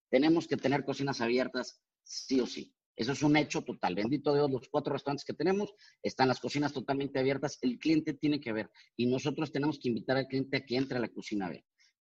tenemos 0.09 0.45
que 0.45 0.57
tener 0.57 0.83
cocinas 0.83 1.21
abiertas 1.21 1.79
sí 2.03 2.41
o 2.41 2.45
sí. 2.45 2.75
Eso 2.97 3.13
es 3.13 3.23
un 3.23 3.37
hecho 3.37 3.61
total. 3.61 3.95
Bendito 3.95 4.33
Dios, 4.33 4.51
los 4.51 4.67
cuatro 4.67 4.91
restaurantes 4.91 5.23
que 5.23 5.33
tenemos 5.33 5.73
están 6.01 6.27
las 6.27 6.41
cocinas 6.41 6.73
totalmente 6.73 7.17
abiertas. 7.17 7.59
El 7.61 7.79
cliente 7.79 8.13
tiene 8.13 8.41
que 8.41 8.51
ver 8.51 8.69
y 8.97 9.05
nosotros 9.05 9.53
tenemos 9.53 9.79
que 9.79 9.87
invitar 9.87 10.17
al 10.17 10.27
cliente 10.27 10.57
a 10.57 10.65
que 10.65 10.75
entre 10.75 10.97
a 10.97 11.01
la 11.01 11.07
cocina 11.07 11.45
a 11.45 11.51
ver. 11.51 11.63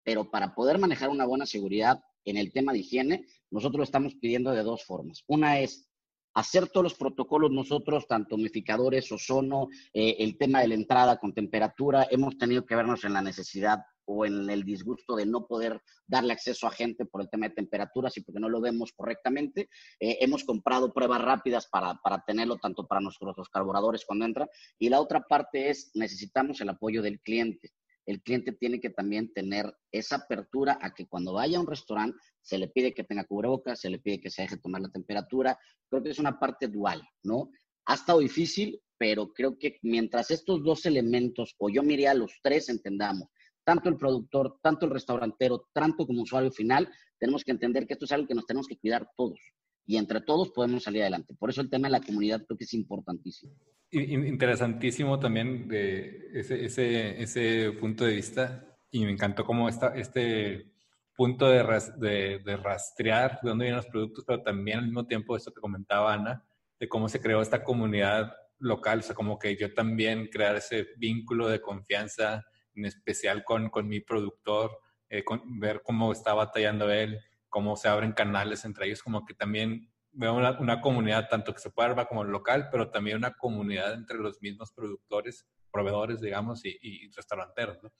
Pero 0.05 0.31
para 0.31 0.55
poder 0.55 0.77
manejar 0.77 1.09
una 1.09 1.25
buena 1.25 1.45
seguridad 1.45 2.01
en 2.23 2.37
el 2.37 2.53
tema 2.53 2.71
de 2.71 2.79
higiene, 2.79 3.25
nosotros 3.51 3.79
lo 3.79 3.83
estamos 3.83 4.15
pidiendo 4.15 4.51
de 4.51 4.63
dos 4.63 4.85
formas. 4.85 5.23
Una 5.27 5.59
es 5.59 5.89
hacer 6.35 6.67
todos 6.69 6.83
los 6.83 6.93
protocolos 6.95 7.51
nosotros, 7.51 8.07
tanto 8.07 8.35
humificadores, 8.35 9.11
ozono, 9.11 9.69
eh, 9.93 10.15
el 10.19 10.37
tema 10.37 10.61
de 10.61 10.67
la 10.69 10.75
entrada 10.75 11.17
con 11.17 11.33
temperatura, 11.33 12.07
hemos 12.11 12.37
tenido 12.37 12.65
que 12.65 12.75
vernos 12.75 13.03
en 13.03 13.13
la 13.13 13.21
necesidad 13.21 13.79
o 14.07 14.25
en 14.25 14.49
el 14.49 14.63
disgusto 14.63 15.15
de 15.15 15.25
no 15.25 15.47
poder 15.47 15.81
darle 16.05 16.33
acceso 16.33 16.67
a 16.67 16.71
gente 16.71 17.05
por 17.05 17.21
el 17.21 17.29
tema 17.29 17.47
de 17.47 17.55
temperaturas 17.55 18.15
y 18.17 18.21
porque 18.21 18.39
no 18.39 18.49
lo 18.49 18.61
vemos 18.61 18.91
correctamente. 18.93 19.69
Eh, 19.99 20.19
hemos 20.21 20.43
comprado 20.43 20.93
pruebas 20.93 21.21
rápidas 21.21 21.67
para, 21.67 21.95
para, 22.03 22.23
tenerlo 22.23 22.57
tanto 22.57 22.85
para 22.85 23.01
nuestros 23.01 23.49
carburadores 23.49 24.05
cuando 24.05 24.25
entran. 24.25 24.47
Y 24.77 24.89
la 24.89 25.01
otra 25.01 25.21
parte 25.21 25.69
es, 25.69 25.89
necesitamos 25.95 26.61
el 26.61 26.69
apoyo 26.69 27.01
del 27.01 27.19
cliente. 27.21 27.71
El 28.05 28.21
cliente 28.21 28.51
tiene 28.51 28.79
que 28.79 28.89
también 28.89 29.33
tener 29.33 29.73
esa 29.91 30.17
apertura 30.17 30.77
a 30.81 30.93
que 30.93 31.07
cuando 31.07 31.33
vaya 31.33 31.57
a 31.57 31.61
un 31.61 31.67
restaurante 31.67 32.17
se 32.41 32.57
le 32.57 32.67
pide 32.67 32.93
que 32.93 33.03
tenga 33.03 33.25
cubrebocas, 33.25 33.79
se 33.79 33.89
le 33.89 33.99
pide 33.99 34.21
que 34.21 34.29
se 34.29 34.43
deje 34.43 34.57
tomar 34.57 34.81
la 34.81 34.91
temperatura. 34.91 35.57
Creo 35.89 36.03
que 36.03 36.11
es 36.11 36.19
una 36.19 36.39
parte 36.39 36.67
dual, 36.67 37.01
¿no? 37.23 37.49
Ha 37.85 37.95
estado 37.95 38.19
difícil, 38.19 38.79
pero 38.97 39.33
creo 39.33 39.57
que 39.57 39.79
mientras 39.81 40.31
estos 40.31 40.63
dos 40.63 40.85
elementos, 40.85 41.55
o 41.57 41.69
yo 41.69 41.83
miré 41.83 42.07
a 42.07 42.13
los 42.13 42.39
tres, 42.41 42.69
entendamos, 42.69 43.29
tanto 43.63 43.89
el 43.89 43.97
productor, 43.97 44.59
tanto 44.61 44.85
el 44.85 44.91
restaurantero, 44.91 45.67
tanto 45.73 46.05
como 46.05 46.21
usuario 46.21 46.51
final, 46.51 46.89
tenemos 47.19 47.43
que 47.43 47.51
entender 47.51 47.87
que 47.87 47.93
esto 47.93 48.05
es 48.05 48.11
algo 48.11 48.27
que 48.27 48.35
nos 48.35 48.45
tenemos 48.45 48.67
que 48.67 48.77
cuidar 48.77 49.09
todos. 49.17 49.39
Y 49.85 49.97
entre 49.97 50.21
todos 50.21 50.49
podemos 50.49 50.83
salir 50.83 51.01
adelante. 51.01 51.35
Por 51.35 51.49
eso 51.49 51.61
el 51.61 51.69
tema 51.69 51.87
de 51.87 51.93
la 51.93 52.01
comunidad 52.01 52.43
creo 52.45 52.57
que 52.57 52.63
es 52.63 52.73
importantísimo. 52.73 53.53
Interesantísimo 53.91 55.19
también 55.19 55.67
de 55.67 56.29
ese, 56.33 56.65
ese, 56.65 57.21
ese 57.21 57.71
punto 57.79 58.05
de 58.05 58.15
vista. 58.15 58.65
Y 58.91 59.05
me 59.05 59.11
encantó 59.11 59.45
cómo 59.45 59.69
está 59.69 59.95
este 59.95 60.73
punto 61.15 61.49
de, 61.49 61.63
de, 61.97 62.39
de, 62.39 62.57
rastrear 62.57 63.39
de 63.41 63.49
dónde 63.49 63.65
vienen 63.65 63.77
los 63.77 63.87
productos, 63.87 64.25
pero 64.25 64.41
también 64.41 64.79
al 64.79 64.85
mismo 64.85 65.05
tiempo 65.05 65.35
esto 65.35 65.53
que 65.53 65.61
comentaba 65.61 66.13
Ana, 66.13 66.43
de 66.79 66.89
cómo 66.89 67.07
se 67.07 67.21
creó 67.21 67.41
esta 67.41 67.63
comunidad 67.63 68.33
local, 68.59 68.99
o 68.99 69.01
sea, 69.01 69.15
como 69.15 69.39
que 69.39 69.55
yo 69.55 69.73
también 69.73 70.27
crear 70.27 70.55
ese 70.55 70.87
vínculo 70.97 71.47
de 71.47 71.61
confianza, 71.61 72.43
en 72.73 72.85
especial 72.85 73.43
con, 73.43 73.69
con 73.69 73.87
mi 73.87 74.01
productor, 74.01 74.77
eh, 75.09 75.23
ver 75.59 75.81
cómo 75.83 76.11
está 76.11 76.33
batallando 76.33 76.91
él, 76.91 77.19
cómo 77.49 77.75
se 77.75 77.87
abren 77.87 78.11
canales 78.11 78.65
entre 78.65 78.87
ellos, 78.87 79.03
como 79.03 79.25
que 79.25 79.33
también 79.33 79.91
veo 80.11 80.33
una, 80.33 80.59
una 80.59 80.81
comunidad 80.81 81.27
tanto 81.29 81.53
que 81.53 81.59
se 81.59 81.69
puede 81.69 81.93
ver 81.93 82.07
como 82.07 82.23
local, 82.23 82.69
pero 82.71 82.89
también 82.89 83.17
una 83.17 83.33
comunidad 83.33 83.93
entre 83.93 84.17
los 84.17 84.41
mismos 84.41 84.71
productores, 84.71 85.45
proveedores, 85.71 86.21
digamos, 86.21 86.63
y, 86.65 86.77
y 86.81 87.11
restauranteros. 87.11 87.83
¿no? 87.83 87.91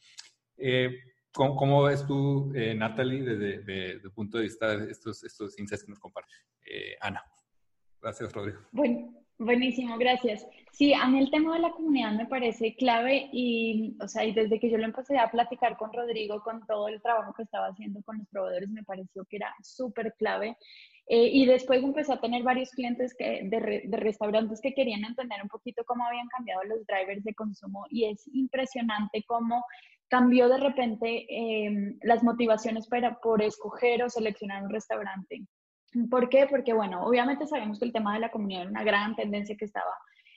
Eh, 0.57 0.97
¿cómo, 1.33 1.55
¿cómo, 1.55 1.83
ves 1.83 2.05
tú, 2.05 2.51
eh, 2.55 2.73
Natalie, 2.73 3.23
desde 3.23 3.91
el 3.91 4.11
punto 4.13 4.37
de 4.37 4.43
vista 4.43 4.77
de 4.77 4.91
estos, 4.91 5.23
estos 5.23 5.57
índices 5.59 5.83
que 5.83 5.89
nos 5.89 5.99
compartes? 5.99 6.35
Eh, 6.65 6.95
Ana. 7.01 7.21
Gracias, 8.01 8.31
Rodrigo. 8.33 8.59
Bueno, 8.71 9.24
buenísimo, 9.38 9.97
gracias. 9.97 10.45
Sí, 10.71 10.93
a 10.93 11.07
mí 11.07 11.19
el 11.19 11.31
tema 11.31 11.53
de 11.53 11.61
la 11.61 11.71
comunidad 11.71 12.11
me 12.13 12.25
parece 12.25 12.75
clave 12.75 13.29
y, 13.31 13.95
o 14.01 14.07
sea, 14.07 14.25
y 14.25 14.33
desde 14.33 14.59
que 14.59 14.69
yo 14.69 14.77
lo 14.77 14.86
empecé 14.86 15.17
a 15.17 15.31
platicar 15.31 15.77
con 15.77 15.93
Rodrigo, 15.93 16.41
con 16.43 16.65
todo 16.67 16.89
el 16.89 17.01
trabajo 17.01 17.33
que 17.33 17.43
estaba 17.43 17.67
haciendo 17.67 18.01
con 18.03 18.17
los 18.17 18.27
proveedores, 18.27 18.69
me 18.69 18.83
pareció 18.83 19.23
que 19.25 19.38
era 19.38 19.53
súper 19.63 20.13
clave. 20.17 20.57
Eh, 21.07 21.29
y 21.31 21.45
después 21.45 21.83
empecé 21.83 22.13
a 22.13 22.19
tener 22.19 22.43
varios 22.43 22.71
clientes 22.71 23.15
que, 23.15 23.41
de, 23.43 23.83
de, 23.86 23.97
restaurantes 23.97 24.59
que 24.59 24.73
querían 24.73 25.05
entender 25.05 25.39
un 25.43 25.49
poquito 25.49 25.83
cómo 25.86 26.03
habían 26.03 26.27
cambiado 26.27 26.63
los 26.63 26.86
drivers 26.88 27.23
de 27.23 27.36
consumo 27.36 27.86
y 27.91 28.05
es 28.05 28.27
impresionante 28.33 29.23
cómo 29.27 29.63
cambió 30.07 30.49
de 30.49 30.57
repente 30.57 31.25
eh, 31.29 31.97
las 32.01 32.23
motivaciones 32.23 32.88
para, 32.88 33.19
por 33.19 33.41
escoger 33.41 34.03
o 34.03 34.09
seleccionar 34.09 34.63
un 34.63 34.69
restaurante. 34.69 35.45
¿Por 36.09 36.29
qué? 36.29 36.47
Porque, 36.49 36.73
bueno, 36.73 37.05
obviamente 37.05 37.47
sabemos 37.47 37.79
que 37.79 37.85
el 37.85 37.93
tema 37.93 38.13
de 38.13 38.19
la 38.19 38.31
comunidad 38.31 38.63
era 38.63 38.71
una 38.71 38.83
gran 38.83 39.15
tendencia 39.15 39.55
que 39.57 39.65
estaba 39.65 39.91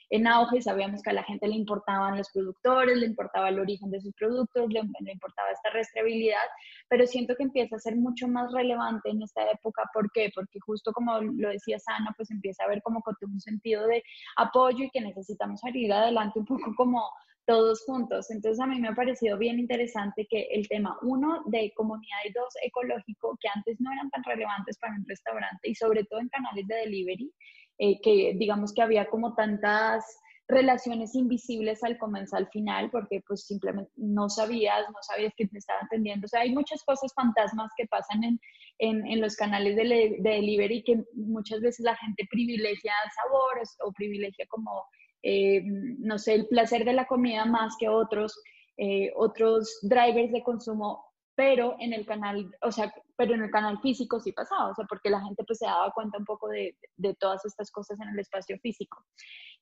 en 0.09 0.25
auge, 0.25 0.61
sabíamos 0.61 1.03
que 1.03 1.11
a 1.11 1.13
la 1.13 1.23
gente 1.23 1.47
le 1.47 1.55
importaban 1.55 2.17
los 2.17 2.29
productores, 2.31 2.97
le 2.97 3.05
importaba 3.05 3.49
el 3.49 3.59
origen 3.59 3.91
de 3.91 4.01
sus 4.01 4.13
productos, 4.15 4.67
le, 4.69 4.81
le, 5.01 5.11
importaba 5.11 5.51
esta 5.51 5.69
rastreabilidad, 5.69 6.47
pero 6.87 7.05
siento 7.05 7.35
que 7.35 7.43
empieza 7.43 7.75
a 7.75 7.79
ser 7.79 7.95
mucho 7.95 8.27
más 8.27 8.51
relevante 8.51 9.09
en 9.09 9.21
esta 9.21 9.43
época. 9.51 9.83
¿Por 9.93 10.11
qué? 10.11 10.31
Porque 10.33 10.59
justo 10.65 10.91
como 10.93 11.19
lo 11.21 11.49
decía 11.49 11.77
Sana, 11.77 12.11
pues 12.17 12.31
empieza 12.31 12.63
a 12.63 12.69
ver 12.69 12.81
como 12.81 13.01
con 13.01 13.15
un 13.21 13.39
sentido 13.39 13.85
de 13.85 14.03
apoyo 14.37 14.85
y 14.85 14.89
que 14.89 15.01
necesitamos 15.01 15.59
salir 15.59 15.93
adelante 15.93 16.39
un 16.39 16.45
poco 16.45 16.73
como 16.75 17.03
todos 17.49 17.83
juntos. 17.83 18.29
Entonces 18.29 18.59
a 18.59 18.67
mí 18.67 18.79
me 18.79 18.89
ha 18.89 18.93
parecido 18.93 19.35
bien 19.35 19.57
interesante 19.57 20.27
que 20.29 20.49
el 20.51 20.67
tema, 20.67 20.95
uno, 21.01 21.41
de 21.47 21.73
comunidad 21.75 22.19
y 22.23 22.31
dos, 22.31 22.53
ecológico, 22.61 23.35
que 23.41 23.49
antes 23.55 23.81
no 23.81 23.91
eran 23.91 24.07
tan 24.11 24.23
relevantes 24.23 24.77
para 24.77 24.93
un 24.93 25.03
restaurante 25.07 25.67
y 25.67 25.73
sobre 25.73 26.03
todo 26.03 26.19
en 26.19 26.29
canales 26.29 26.67
de 26.67 26.75
delivery, 26.75 27.33
eh, 27.79 27.99
que 28.03 28.35
digamos 28.37 28.71
que 28.71 28.83
había 28.83 29.07
como 29.07 29.33
tantas 29.33 30.05
relaciones 30.47 31.15
invisibles 31.15 31.83
al 31.83 31.97
comenzar, 31.97 32.41
al 32.41 32.49
final, 32.49 32.91
porque 32.91 33.23
pues 33.27 33.47
simplemente 33.47 33.91
no 33.95 34.29
sabías, 34.29 34.85
no 34.87 34.99
sabías 35.01 35.33
que 35.35 35.47
te 35.47 35.57
estaban 35.57 35.85
atendiendo. 35.85 36.25
O 36.25 36.27
sea, 36.27 36.41
hay 36.41 36.53
muchas 36.53 36.83
cosas 36.83 37.11
fantasmas 37.15 37.71
que 37.75 37.87
pasan 37.87 38.23
en, 38.23 38.39
en, 38.77 39.07
en 39.07 39.21
los 39.21 39.35
canales 39.35 39.75
de, 39.75 39.83
de, 39.85 40.17
delivery 40.21 40.83
que 40.83 41.03
muchas 41.15 41.61
veces 41.61 41.83
la 41.83 41.95
gente 41.95 42.27
privilegia 42.29 42.93
sabores 43.15 43.75
o 43.83 43.91
privilegia 43.91 44.45
como, 44.49 44.85
eh, 45.23 45.61
no 45.65 46.17
sé, 46.17 46.35
el 46.35 46.47
placer 46.47 46.85
de 46.85 46.93
la 46.93 47.07
comida 47.07 47.45
más 47.45 47.75
que 47.79 47.89
otros, 47.89 48.41
eh, 48.77 49.11
otros 49.15 49.79
drivers 49.81 50.31
de 50.31 50.43
consumo 50.43 51.09
pero 51.39 51.77
en 51.79 51.93
el 51.93 52.05
canal, 52.05 52.53
o 52.63 52.69
sea, 52.69 52.93
pero 53.15 53.33
en 53.33 53.41
el 53.41 53.49
canal 53.49 53.79
físico 53.79 54.19
sí 54.19 54.33
pasaba, 54.33 54.71
o 54.71 54.75
sea, 54.75 54.83
porque 54.89 55.09
la 55.09 55.21
gente 55.21 55.45
pues 55.47 55.59
se 55.59 55.65
daba 55.65 55.89
cuenta 55.91 56.17
un 56.17 56.25
poco 56.25 56.49
de, 56.49 56.75
de 56.97 57.15
todas 57.15 57.45
estas 57.45 57.71
cosas 57.71 57.97
en 58.01 58.09
el 58.09 58.19
espacio 58.19 58.57
físico. 58.59 59.05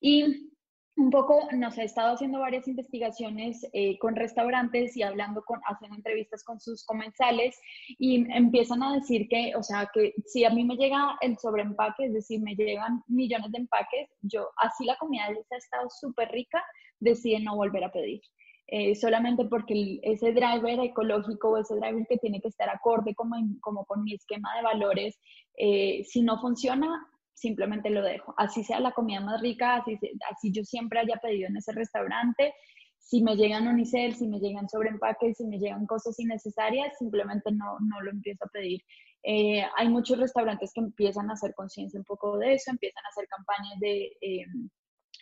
Y 0.01 0.56
un 0.97 1.11
poco, 1.11 1.47
nos 1.53 1.77
he 1.77 1.83
estado 1.83 2.15
haciendo 2.15 2.39
varias 2.39 2.67
investigaciones 2.67 3.65
eh, 3.71 3.99
con 3.99 4.15
restaurantes 4.15 4.97
y 4.97 5.03
hablando 5.03 5.43
con, 5.43 5.59
haciendo 5.65 5.95
entrevistas 5.95 6.43
con 6.43 6.59
sus 6.59 6.83
comensales 6.85 7.55
y 7.99 8.25
empiezan 8.31 8.81
a 8.81 8.95
decir 8.95 9.27
que, 9.29 9.53
o 9.55 9.61
sea, 9.61 9.89
que 9.93 10.15
si 10.25 10.43
a 10.43 10.49
mí 10.49 10.65
me 10.65 10.75
llega 10.75 11.15
el 11.21 11.37
sobreempaque, 11.37 12.05
es 12.05 12.13
decir, 12.13 12.41
me 12.41 12.55
llegan 12.55 13.03
millones 13.07 13.51
de 13.51 13.59
empaques, 13.59 14.09
yo, 14.21 14.49
así 14.57 14.85
la 14.85 14.97
comida 14.97 15.29
les 15.29 15.49
ha 15.51 15.57
estado 15.57 15.87
súper 15.89 16.29
rica, 16.31 16.63
deciden 16.99 17.43
no 17.43 17.55
volver 17.55 17.83
a 17.83 17.91
pedir. 17.91 18.21
Eh, 18.69 18.95
solamente 18.95 19.45
porque 19.45 19.99
ese 20.01 20.33
driver 20.33 20.79
ecológico 20.81 21.51
o 21.51 21.57
ese 21.57 21.75
driver 21.75 22.05
que 22.09 22.17
tiene 22.17 22.41
que 22.41 22.49
estar 22.49 22.69
acorde 22.69 23.15
como, 23.15 23.37
como 23.61 23.85
con 23.85 24.03
mi 24.03 24.15
esquema 24.15 24.49
de 24.57 24.63
valores, 24.63 25.17
eh, 25.57 26.03
si 26.05 26.21
no 26.21 26.41
funciona, 26.41 27.07
simplemente 27.37 27.91
lo 27.91 28.01
dejo. 28.01 28.33
Así 28.35 28.63
sea 28.63 28.79
la 28.79 28.91
comida 28.91 29.21
más 29.21 29.39
rica, 29.41 29.75
así, 29.75 29.97
así 30.31 30.51
yo 30.51 30.63
siempre 30.63 30.99
haya 30.99 31.17
pedido 31.17 31.47
en 31.47 31.57
ese 31.57 31.71
restaurante, 31.71 32.53
si 32.97 33.21
me 33.21 33.35
llegan 33.35 33.67
unicel, 33.67 34.15
si 34.15 34.27
me 34.27 34.39
llegan 34.39 34.67
sobreempaques, 34.67 35.37
si 35.37 35.45
me 35.45 35.59
llegan 35.59 35.85
cosas 35.85 36.19
innecesarias, 36.19 36.97
simplemente 36.97 37.51
no, 37.51 37.77
no 37.79 38.01
lo 38.01 38.11
empiezo 38.11 38.43
a 38.45 38.49
pedir. 38.49 38.81
Eh, 39.23 39.63
hay 39.77 39.87
muchos 39.87 40.17
restaurantes 40.17 40.71
que 40.73 40.81
empiezan 40.81 41.29
a 41.29 41.33
hacer 41.33 41.53
conciencia 41.53 41.99
un 41.99 42.05
poco 42.05 42.37
de 42.37 42.55
eso, 42.55 42.71
empiezan 42.71 43.05
a 43.05 43.09
hacer 43.09 43.27
campañas 43.27 43.79
de 43.79 44.17
eh, 44.19 44.45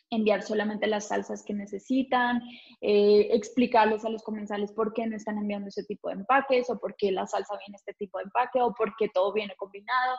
enviar 0.10 0.42
solamente 0.42 0.88
las 0.88 1.10
salsas 1.10 1.44
que 1.44 1.54
necesitan, 1.54 2.42
eh, 2.82 3.28
explicarles 3.32 4.06
a 4.06 4.10
los 4.10 4.24
comensales 4.24 4.72
por 4.72 4.94
qué 4.94 5.06
no 5.06 5.16
están 5.16 5.38
enviando 5.38 5.68
ese 5.68 5.84
tipo 5.84 6.10
de 6.10 6.16
empaques 6.16 6.70
o 6.70 6.80
por 6.80 6.96
qué 6.96 7.12
la 7.12 7.28
salsa 7.28 7.58
viene 7.58 7.76
este 7.76 7.94
tipo 7.94 8.18
de 8.18 8.24
empaque 8.24 8.62
o 8.62 8.74
por 8.74 8.96
qué 8.96 9.10
todo 9.10 9.34
viene 9.34 9.54
combinado. 9.58 10.16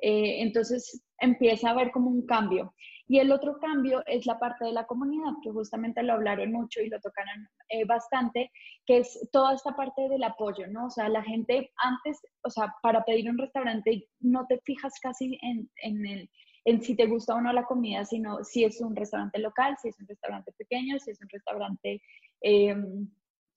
Eh, 0.00 0.42
entonces 0.42 1.02
empieza 1.18 1.68
a 1.68 1.72
haber 1.72 1.90
como 1.90 2.10
un 2.10 2.24
cambio. 2.26 2.74
Y 3.10 3.18
el 3.18 3.32
otro 3.32 3.58
cambio 3.58 4.02
es 4.06 4.26
la 4.26 4.38
parte 4.38 4.66
de 4.66 4.72
la 4.72 4.86
comunidad, 4.86 5.32
que 5.42 5.50
justamente 5.50 6.02
lo 6.02 6.12
hablaron 6.12 6.52
mucho 6.52 6.82
y 6.82 6.90
lo 6.90 7.00
tocaron 7.00 7.48
eh, 7.70 7.84
bastante, 7.86 8.50
que 8.86 8.98
es 8.98 9.28
toda 9.32 9.54
esta 9.54 9.74
parte 9.74 10.08
del 10.10 10.22
apoyo, 10.22 10.66
¿no? 10.66 10.86
O 10.86 10.90
sea, 10.90 11.08
la 11.08 11.22
gente 11.22 11.70
antes, 11.76 12.20
o 12.42 12.50
sea, 12.50 12.74
para 12.82 13.04
pedir 13.04 13.30
un 13.30 13.38
restaurante 13.38 14.06
no 14.20 14.46
te 14.46 14.60
fijas 14.60 14.92
casi 15.00 15.38
en, 15.42 15.70
en 15.82 16.06
el 16.06 16.30
en 16.64 16.82
si 16.82 16.94
te 16.94 17.06
gusta 17.06 17.34
o 17.34 17.40
no 17.40 17.50
la 17.52 17.64
comida, 17.64 18.04
sino 18.04 18.44
si 18.44 18.64
es 18.64 18.80
un 18.82 18.94
restaurante 18.94 19.38
local, 19.38 19.76
si 19.80 19.88
es 19.88 19.98
un 20.00 20.06
restaurante 20.06 20.52
pequeño, 20.52 20.98
si 20.98 21.12
es 21.12 21.20
un 21.22 21.28
restaurante, 21.30 22.02
eh, 22.42 22.76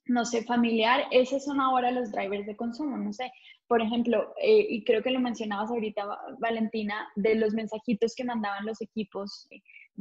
no 0.05 0.25
sé, 0.25 0.43
familiar. 0.43 1.05
Esos 1.11 1.43
son 1.45 1.59
ahora 1.61 1.91
los 1.91 2.11
drivers 2.11 2.45
de 2.45 2.55
consumo, 2.55 2.97
no 2.97 3.13
sé. 3.13 3.31
Por 3.67 3.81
ejemplo, 3.81 4.33
eh, 4.41 4.67
y 4.69 4.83
creo 4.83 5.01
que 5.01 5.11
lo 5.11 5.19
mencionabas 5.19 5.69
ahorita, 5.69 6.05
Valentina, 6.39 7.07
de 7.15 7.35
los 7.35 7.53
mensajitos 7.53 8.15
que 8.15 8.25
mandaban 8.25 8.65
los 8.65 8.81
equipos 8.81 9.47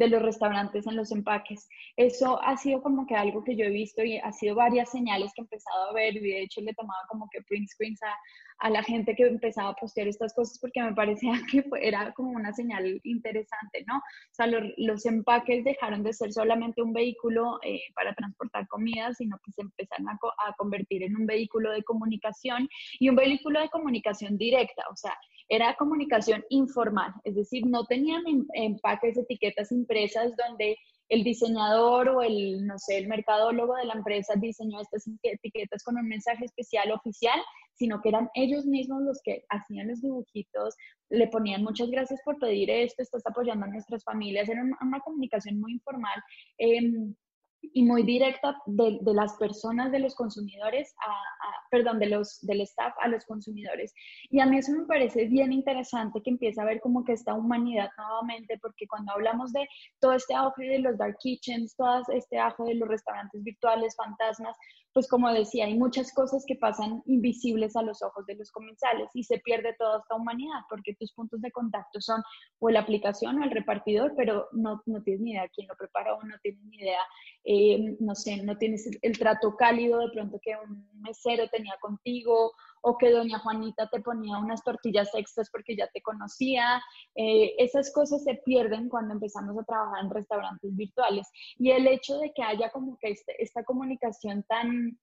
de 0.01 0.09
los 0.09 0.22
restaurantes 0.22 0.86
en 0.86 0.96
los 0.96 1.12
empaques. 1.12 1.68
Eso 1.94 2.42
ha 2.42 2.57
sido 2.57 2.80
como 2.80 3.07
que 3.07 3.14
algo 3.14 3.44
que 3.44 3.55
yo 3.55 3.66
he 3.66 3.70
visto 3.70 4.03
y 4.03 4.16
ha 4.16 4.32
sido 4.32 4.55
varias 4.55 4.90
señales 4.90 5.30
que 5.34 5.42
he 5.42 5.44
empezado 5.44 5.90
a 5.90 5.92
ver 5.92 6.16
y 6.16 6.20
de 6.20 6.42
hecho 6.42 6.62
le 6.62 6.72
tomaba 6.72 7.01
como 7.11 7.28
que 7.28 7.42
print 7.42 7.68
screens 7.68 8.03
a, 8.03 8.16
a 8.61 8.70
la 8.70 8.82
gente 8.82 9.14
que 9.14 9.24
empezaba 9.24 9.68
a 9.68 9.74
postear 9.74 10.09
estas 10.09 10.32
cosas 10.32 10.59
porque 10.59 10.82
me 10.82 10.94
parecía 10.94 11.32
que 11.51 11.62
era 11.82 12.12
como 12.14 12.30
una 12.30 12.51
señal 12.55 12.98
interesante, 13.05 13.84
¿no? 13.86 13.98
O 13.98 14.32
sea, 14.32 14.46
los 14.46 15.05
empaques 15.05 15.64
dejaron 15.64 16.03
de 16.03 16.14
ser 16.14 16.32
solamente 16.32 16.80
un 16.80 16.94
vehículo 16.94 17.59
eh, 17.62 17.82
para 17.94 18.14
transportar 18.14 18.66
comida, 18.68 19.12
sino 19.12 19.38
que 19.44 19.53
se 19.53 19.61
empezaron 19.61 20.09
a, 20.09 20.18
a 20.48 20.55
convertir 20.57 21.03
en 21.03 21.14
un 21.14 21.26
vehículo 21.26 21.72
de 21.72 21.82
comunicación 21.82 22.70
y 22.98 23.11
un 23.11 23.16
vehículo 23.16 23.61
de 23.61 23.68
comunicación 23.68 24.38
directa, 24.38 24.82
o 24.90 24.96
sea, 24.96 25.14
era 25.51 25.74
comunicación 25.74 26.44
informal, 26.48 27.12
es 27.24 27.34
decir, 27.34 27.66
no 27.66 27.84
tenían 27.84 28.22
em, 28.26 28.46
empaques, 28.55 29.18
etiquetas 29.18 29.72
impresas 29.72 30.32
donde 30.36 30.76
el 31.09 31.24
diseñador 31.24 32.09
o 32.09 32.22
el, 32.22 32.64
no 32.64 32.78
sé, 32.78 32.98
el 32.98 33.09
mercadólogo 33.09 33.74
de 33.74 33.84
la 33.84 33.94
empresa 33.94 34.34
diseñó 34.36 34.80
estas 34.80 35.05
etiquetas 35.24 35.82
con 35.82 35.98
un 35.98 36.07
mensaje 36.07 36.44
especial 36.44 36.92
oficial, 36.92 37.38
sino 37.74 38.01
que 38.01 38.11
eran 38.11 38.30
ellos 38.34 38.64
mismos 38.64 39.03
los 39.03 39.20
que 39.24 39.44
hacían 39.48 39.88
los 39.88 40.01
dibujitos, 40.01 40.76
le 41.09 41.26
ponían 41.26 41.64
muchas 41.64 41.90
gracias 41.90 42.20
por 42.24 42.38
pedir 42.38 42.70
esto, 42.70 43.03
estás 43.03 43.26
apoyando 43.26 43.66
a 43.66 43.70
nuestras 43.70 44.05
familias, 44.05 44.48
era 44.48 44.62
una, 44.62 45.01
comunicación 45.01 45.59
muy 45.59 45.72
informal. 45.72 46.22
Em, 46.59 47.16
y 47.63 47.83
muy 47.83 48.03
directa 48.03 48.57
de, 48.67 48.99
de, 49.01 49.15
las 49.15 49.37
personas, 49.37 49.93
de 49.93 50.01
los 50.01 50.15
consumidores, 50.15 50.95
a, 51.07 51.69
perdón, 51.71 51.99
de 51.99 52.07
los, 52.07 52.41
del 52.43 52.63
staff 52.63 52.95
a 53.01 53.09
los 53.09 53.25
consumidores. 53.25 53.93
Y 54.31 54.41
a 54.41 54.47
mí 54.47 54.59
eso 54.59 54.73
me 54.73 54.87
parece 54.87 55.27
bien 55.27 55.53
interesante 55.53 56.21
que 56.23 56.31
empiece 56.31 56.61
a 56.61 56.65
ver 56.65 56.81
como 56.81 57.05
que 57.05 57.13
esta 57.13 57.35
humanidad 57.35 57.91
nuevamente, 57.97 58.59
porque 58.61 58.87
cuando 58.89 59.13
hablamos 59.13 59.53
de 59.53 59.69
todo 60.01 60.13
este 60.13 60.35
auge 60.35 60.65
de 60.65 60.79
los 60.81 60.99
dark 60.99 61.17
kitchens, 61.21 61.77
todo 61.77 62.03
este 62.15 62.39
auge 62.39 62.65
de 62.65 62.75
los 62.75 62.89
restaurantes 62.89 63.43
virtuales, 63.43 63.95
fantasmas, 63.97 64.57
pues 64.93 65.09
como 65.09 65.32
decía, 65.32 65.66
hay 65.66 65.78
muchas 65.78 66.12
cosas 66.12 66.45
que 66.47 66.57
pasan 66.57 67.03
invisibles 67.07 67.76
a 67.76 67.82
los 67.82 68.03
ojos 68.03 68.26
de 68.26 68.34
los 68.34 68.51
comensales 68.51 69.09
y 69.14 69.22
se 69.22 69.38
pierde 69.38 69.74
toda 69.78 69.99
esta 69.99 70.16
humanidad 70.16 70.61
porque 70.68 70.95
tus 70.95 71.12
puntos 71.12 71.41
de 71.41 71.53
contacto 71.53 72.01
son 72.01 72.22
o 72.59 72.70
la 72.70 72.80
aplicación 72.80 73.38
o 73.38 73.45
el 73.45 73.51
repartidor, 73.51 74.14
pero 74.16 74.49
no, 74.53 74.82
no 74.86 75.03
tienes 75.03 75.22
ni 75.22 75.32
idea 75.32 75.49
quién 75.55 75.68
lo 75.68 75.76
preparó, 75.76 76.18
no 76.22 76.36
tienes 76.43 76.64
ni 76.64 76.78
idea, 76.78 77.01
eh, 77.45 77.97
no 78.01 78.14
sé, 78.14 78.43
no 78.43 78.57
tienes 78.59 78.88
el, 79.03 79.18
trato 79.18 79.55
cálido 79.57 80.01
de 80.01 80.11
pronto 80.12 80.41
que 80.43 80.55
un 80.57 80.88
mesero 81.01 81.49
tenía 81.49 81.74
contigo 81.80 82.53
o 82.83 82.97
que 82.97 83.11
doña 83.11 83.39
Juanita 83.39 83.89
te 83.89 84.01
ponía 84.01 84.39
unas 84.39 84.62
tortillas 84.62 85.11
extras 85.14 85.49
porque 85.51 85.76
ya 85.76 85.89
te 85.89 86.03
conocía. 86.03 86.83
Eh, 87.14 87.55
esas 87.59 87.93
cosas 87.93 88.24
se 88.24 88.35
pierden 88.45 88.89
cuando 88.89 89.14
empezamos 89.14 89.57
a 89.59 89.64
trabajar 89.64 90.05
en 90.05 90.11
restaurantes 90.11 90.76
virtuales. 90.76 91.28
Y 91.59 91.70
el 91.70 91.87
hecho 91.87 92.18
de 92.18 92.33
que 92.35 92.43
haya 92.43 92.70
como 92.70 92.97
que 93.01 93.11
este, 93.11 93.43
esta 93.43 93.64
comunicación 93.64 94.45
tan 94.45 94.99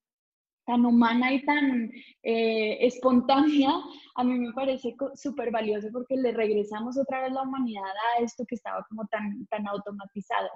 tan 0.67 0.85
humana 0.85 1.33
y 1.33 1.43
tan 1.45 1.89
eh, 2.23 2.77
espontánea, 2.85 3.71
a 4.15 4.23
mí 4.23 4.37
me 4.37 4.51
parece 4.51 4.95
súper 5.15 5.49
valioso 5.49 5.87
porque 5.93 6.17
le 6.17 6.33
regresamos 6.33 6.97
otra 6.97 7.21
vez 7.21 7.31
la 7.31 7.43
humanidad 7.43 7.83
a 7.83 8.21
esto 8.21 8.43
que 8.45 8.55
estaba 8.55 8.85
como 8.89 9.07
tan, 9.07 9.47
tan 9.47 9.65
automatizado. 9.65 10.49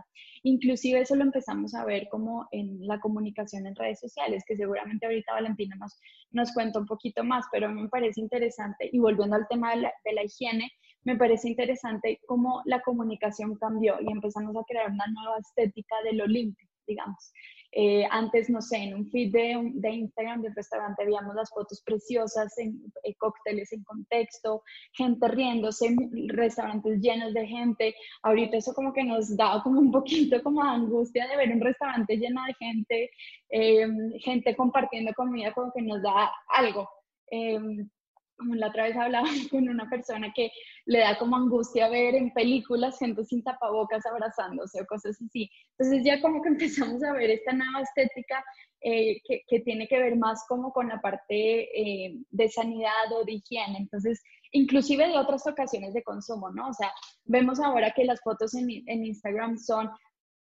Inclusive 0.44 1.00
eso 1.00 1.16
lo 1.16 1.24
empezamos 1.24 1.74
a 1.74 1.86
ver 1.86 2.10
como 2.12 2.46
en 2.52 2.86
la 2.86 3.00
comunicación 3.00 3.66
en 3.66 3.76
redes 3.76 4.02
sociales, 4.02 4.44
que 4.46 4.58
seguramente 4.58 5.06
ahorita 5.06 5.34
Valentina 5.34 5.78
nos, 5.80 5.98
nos 6.32 6.52
cuenta 6.54 6.80
un 6.80 6.88
poquito 6.88 7.24
más, 7.24 7.46
pero 7.50 7.70
me 7.70 7.88
parece 7.88 8.20
interesante, 8.20 8.90
y 8.92 9.00
volviendo 9.00 9.38
al 9.38 9.48
tema 9.48 9.72
de 9.72 9.78
la, 9.84 9.94
de 10.04 10.14
la 10.14 10.26
higiene, 10.26 10.70
me 11.06 11.16
parece 11.16 11.48
interesante 11.48 12.20
cómo 12.28 12.62
la 12.66 12.82
comunicación 12.82 13.56
cambió 13.56 13.96
y 14.02 14.12
empezamos 14.12 14.56
a 14.58 14.66
crear 14.68 14.92
una 14.92 15.06
nueva 15.08 15.38
estética 15.40 15.96
de 16.04 16.14
lo 16.14 16.28
limpio, 16.28 16.68
digamos. 16.86 17.32
Eh, 17.74 18.06
antes, 18.10 18.50
no 18.50 18.62
sé, 18.62 18.78
en 18.78 18.96
un 18.96 19.10
feed 19.10 19.32
de, 19.32 19.72
de, 19.76 19.90
Instagram 19.90 20.42
del 20.42 20.54
restaurante 20.56 21.06
veíamos 21.06 21.36
las 21.36 21.50
fotos 21.50 21.82
preciosas, 21.86 22.58
en, 22.58 22.82
eh, 23.04 23.16
cócteles 23.16 23.72
en 23.72 23.84
contexto, 23.84 24.62
gente 24.94 25.28
riéndose, 25.30 25.96
restaurantes 26.28 27.00
llenos 27.00 27.34
de 27.34 27.48
gente. 27.48 27.96
Ahorita 28.24 28.58
eso 28.58 28.74
como 28.74 28.92
que 28.92 29.04
nos 29.04 29.36
da 29.38 29.62
como 29.64 29.80
un 29.80 29.92
poquito 29.92 30.42
como 30.44 30.62
angustia 30.62 31.28
de 31.28 31.38
ver 31.38 31.52
un 31.54 31.62
restaurante 31.62 32.18
lleno 32.18 32.42
de 32.46 32.54
gente, 32.56 33.10
eh, 33.50 33.88
gente 34.20 34.56
compartiendo 34.56 35.14
comida, 35.14 35.54
como 35.54 35.72
que 35.72 35.82
nos 35.82 36.02
da 36.02 36.32
algo 36.50 36.90
como 37.32 38.01
la 38.56 38.68
otra 38.68 38.84
vez 38.84 38.96
hablaba 38.98 39.28
con 39.52 39.68
una 39.70 39.90
persona 39.90 40.32
que 40.36 40.52
le 40.86 41.00
da 41.00 41.18
como 41.18 41.36
angustia 41.36 41.90
ver 41.90 42.16
en 42.16 42.34
películas 42.34 42.98
gente 42.98 43.24
sin 43.24 43.44
tapabocas 43.44 44.06
abrazándose 44.06 44.82
o 44.82 44.86
cosas 44.86 45.18
así. 45.22 45.50
Entonces 45.78 46.06
ya 46.06 46.22
como 46.22 46.42
que 46.42 46.50
empezamos 46.90 47.04
a 47.04 47.14
ver 47.14 47.32
esta 47.32 47.54
nueva 47.54 47.82
estética 47.82 48.44
eh, 48.82 49.22
que, 49.28 49.42
que, 49.48 49.60
tiene 49.60 49.88
que 49.88 50.00
ver 50.00 50.16
más 50.18 50.44
como 50.48 50.74
con 50.74 50.88
la 50.88 51.00
parte 51.00 51.36
eh, 51.80 52.16
de 52.30 52.50
sanidad 52.50 53.12
o 53.14 53.24
de 53.24 53.34
higiene. 53.34 53.78
Entonces, 53.78 54.22
inclusive 54.52 55.08
de 55.08 55.18
otras 55.18 55.46
ocasiones 55.46 55.94
de 55.94 56.04
consumo, 56.04 56.50
¿no? 56.50 56.70
O 56.70 56.74
sea, 56.74 56.92
vemos 57.26 57.60
ahora 57.60 57.92
que 57.92 58.06
las 58.06 58.22
fotos 58.22 58.56
en, 58.56 58.68
en 58.88 59.06
Instagram 59.06 59.58
son 59.58 59.90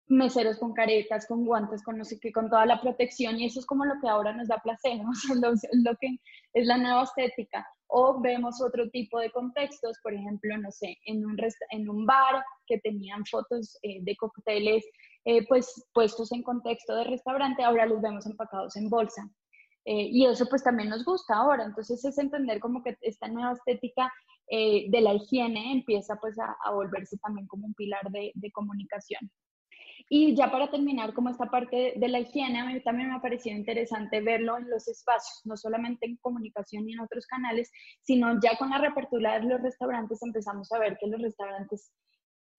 meseros 0.09 0.59
con 0.59 0.73
caretas, 0.73 1.27
con 1.27 1.45
guantes, 1.45 1.83
con 1.83 1.99
no 1.99 2.05
sé 2.05 2.19
qué, 2.21 2.33
con 2.33 2.49
toda 2.49 2.67
la 2.67 2.81
protección 2.81 3.39
y 3.39 3.47
eso 3.47 3.61
es 3.61 3.67
como 3.67 3.85
lo 3.85 3.95
que 4.01 4.09
ahora 4.09 4.33
nos 4.33 4.49
da 4.49 4.59
placer, 4.59 4.99
¿no? 4.99 5.11
lo, 5.41 5.53
lo, 5.73 5.97
que 5.97 6.19
es 6.53 6.67
la 6.67 6.79
nueva 6.79 7.03
estética. 7.03 7.67
O 7.89 8.21
vemos 8.21 8.61
otro 8.61 8.89
tipo 8.91 9.19
de 9.21 9.31
contextos, 9.31 9.99
por 10.03 10.13
ejemplo, 10.13 10.57
no 10.59 10.71
sé, 10.71 10.97
en 11.07 11.25
un, 11.25 11.37
en 11.71 11.89
un 11.89 12.05
bar 12.05 12.45
que 12.67 12.79
tenían 12.79 13.25
fotos 13.27 13.79
eh, 13.83 13.99
de 14.03 14.17
cócteles 14.17 14.85
eh, 15.25 15.47
pues 15.47 15.87
puestos 15.93 16.33
en 16.33 16.43
contexto 16.43 16.95
de 16.97 17.05
restaurante, 17.05 17.63
ahora 17.63 17.87
los 17.87 18.01
vemos 18.01 18.27
empacados 18.27 18.77
en 18.77 18.89
bolsa. 18.89 19.29
Eh, 19.85 20.09
y 20.11 20.27
eso 20.27 20.47
pues 20.49 20.65
también 20.65 20.89
nos 20.89 21.05
gusta 21.05 21.37
ahora. 21.37 21.65
Entonces 21.65 22.05
es 22.05 22.19
entender 22.19 22.59
como 22.61 22.83
que 22.83 22.97
esta 23.03 23.29
nueva 23.29 23.53
estética 23.53 24.13
de 24.49 25.01
la 25.01 25.13
higiene 25.13 25.73
empieza 25.73 26.15
pues 26.21 26.39
a, 26.39 26.57
a, 26.65 26.71
volverse 26.73 27.19
también 27.19 27.49
como 27.49 27.67
un 27.67 27.75
pilar 27.75 28.09
de, 28.13 28.31
de 28.35 28.53
comunicación. 28.53 29.29
Y 30.09 30.37
ya 30.37 30.51
para 30.51 30.71
terminar, 30.71 31.15
como 31.15 31.31
esta 31.31 31.47
parte 31.47 31.95
de 31.97 32.09
la 32.09 32.21
higiene, 32.21 32.61
a 32.61 32.67
mí 32.67 32.81
también 32.81 33.09
me 33.09 33.17
ha 33.17 33.21
parecido 33.21 33.57
interesante 33.57 34.21
verlo 34.21 34.57
en 34.57 34.71
los 34.71 34.87
espacios, 34.87 35.41
no 35.45 35.57
solamente 35.57 36.07
en 36.07 36.17
comunicación 36.17 36.89
y 36.89 36.93
en 36.93 37.01
otros 37.01 37.27
canales, 37.27 37.73
sino 38.03 38.39
ya 38.41 38.57
con 38.57 38.71
la 38.71 38.79
reapertura 38.79 39.41
de 39.41 39.47
los 39.47 39.61
restaurantes 39.61 40.23
empezamos 40.23 40.71
a 40.73 40.79
ver 40.79 40.97
que 41.01 41.09
los 41.09 41.21
restaurantes 41.21 41.91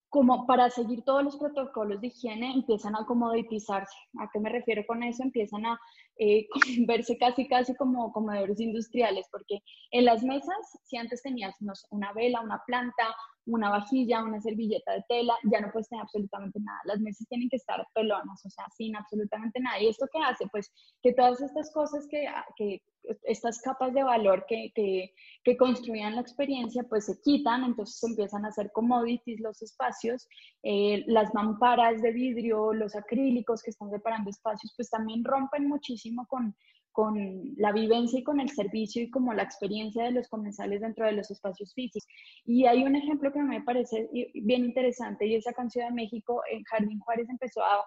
como 0.08 0.46
para 0.46 0.70
seguir 0.70 1.04
todos 1.04 1.22
los 1.22 1.36
protocolos 1.36 2.00
de 2.00 2.06
higiene, 2.06 2.52
empiezan 2.54 2.96
a 2.96 3.04
comoditizarse. 3.04 3.94
¿A 4.18 4.28
qué 4.32 4.40
me 4.40 4.48
refiero 4.48 4.84
con 4.86 5.02
eso? 5.02 5.22
Empiezan 5.22 5.66
a 5.66 5.78
eh, 6.18 6.46
verse 6.86 7.16
casi, 7.18 7.46
casi 7.48 7.74
como 7.76 8.12
comedores 8.12 8.60
industriales, 8.60 9.26
porque 9.30 9.60
en 9.92 10.04
las 10.04 10.22
mesas, 10.22 10.56
si 10.84 10.96
antes 10.96 11.22
tenías 11.22 11.54
una 11.90 12.12
vela, 12.12 12.40
una 12.40 12.62
planta, 12.66 13.14
una 13.48 13.70
vajilla, 13.70 14.22
una 14.22 14.40
servilleta 14.40 14.92
de 14.92 15.04
tela, 15.08 15.34
ya 15.50 15.60
no 15.60 15.70
puedes 15.72 15.88
tener 15.88 16.02
absolutamente 16.02 16.60
nada. 16.60 16.78
Las 16.84 17.00
mesas 17.00 17.26
tienen 17.28 17.48
que 17.48 17.56
estar 17.56 17.84
pelonas, 17.94 18.44
o 18.44 18.50
sea, 18.50 18.66
sin 18.76 18.94
absolutamente 18.94 19.58
nada. 19.60 19.80
¿Y 19.80 19.88
esto 19.88 20.06
qué 20.12 20.18
hace? 20.22 20.46
Pues 20.52 20.70
que 21.02 21.14
todas 21.14 21.40
estas 21.40 21.72
cosas 21.72 22.06
que, 22.10 22.26
que 22.56 22.82
estas 23.24 23.60
capas 23.60 23.94
de 23.94 24.02
valor 24.02 24.44
que, 24.46 24.70
que, 24.74 25.12
que, 25.44 25.56
construían 25.56 26.14
la 26.14 26.20
experiencia, 26.20 26.82
pues 26.88 27.06
se 27.06 27.20
quitan, 27.22 27.64
entonces 27.64 28.02
empiezan 28.02 28.44
a 28.44 28.48
hacer 28.48 28.70
commodities 28.72 29.40
los 29.40 29.62
espacios, 29.62 30.28
eh, 30.62 31.04
las 31.06 31.32
mamparas 31.32 32.02
de 32.02 32.12
vidrio, 32.12 32.72
los 32.72 32.94
acrílicos 32.94 33.62
que 33.62 33.70
están 33.70 33.90
separando 33.90 34.30
espacios, 34.30 34.74
pues 34.76 34.90
también 34.90 35.24
rompen 35.24 35.68
muchísimo 35.68 36.07
con, 36.26 36.54
con 36.98 37.54
la 37.56 37.70
vivencia 37.70 38.18
y 38.18 38.24
con 38.24 38.40
el 38.40 38.50
servicio 38.50 39.00
y 39.00 39.08
como 39.08 39.32
la 39.32 39.44
experiencia 39.44 40.02
de 40.02 40.10
los 40.10 40.28
comensales 40.28 40.80
dentro 40.80 41.06
de 41.06 41.12
los 41.12 41.30
espacios 41.30 41.72
físicos. 41.72 42.04
Y 42.44 42.66
hay 42.66 42.82
un 42.82 42.96
ejemplo 42.96 43.32
que 43.32 43.40
me 43.40 43.62
parece 43.62 44.10
bien 44.34 44.64
interesante 44.64 45.24
y 45.24 45.36
esa 45.36 45.52
canción 45.52 45.86
de 45.86 45.94
México, 45.94 46.42
en 46.50 46.64
Jardín 46.64 46.98
Juárez 46.98 47.28
empezó 47.28 47.60
a, 47.62 47.84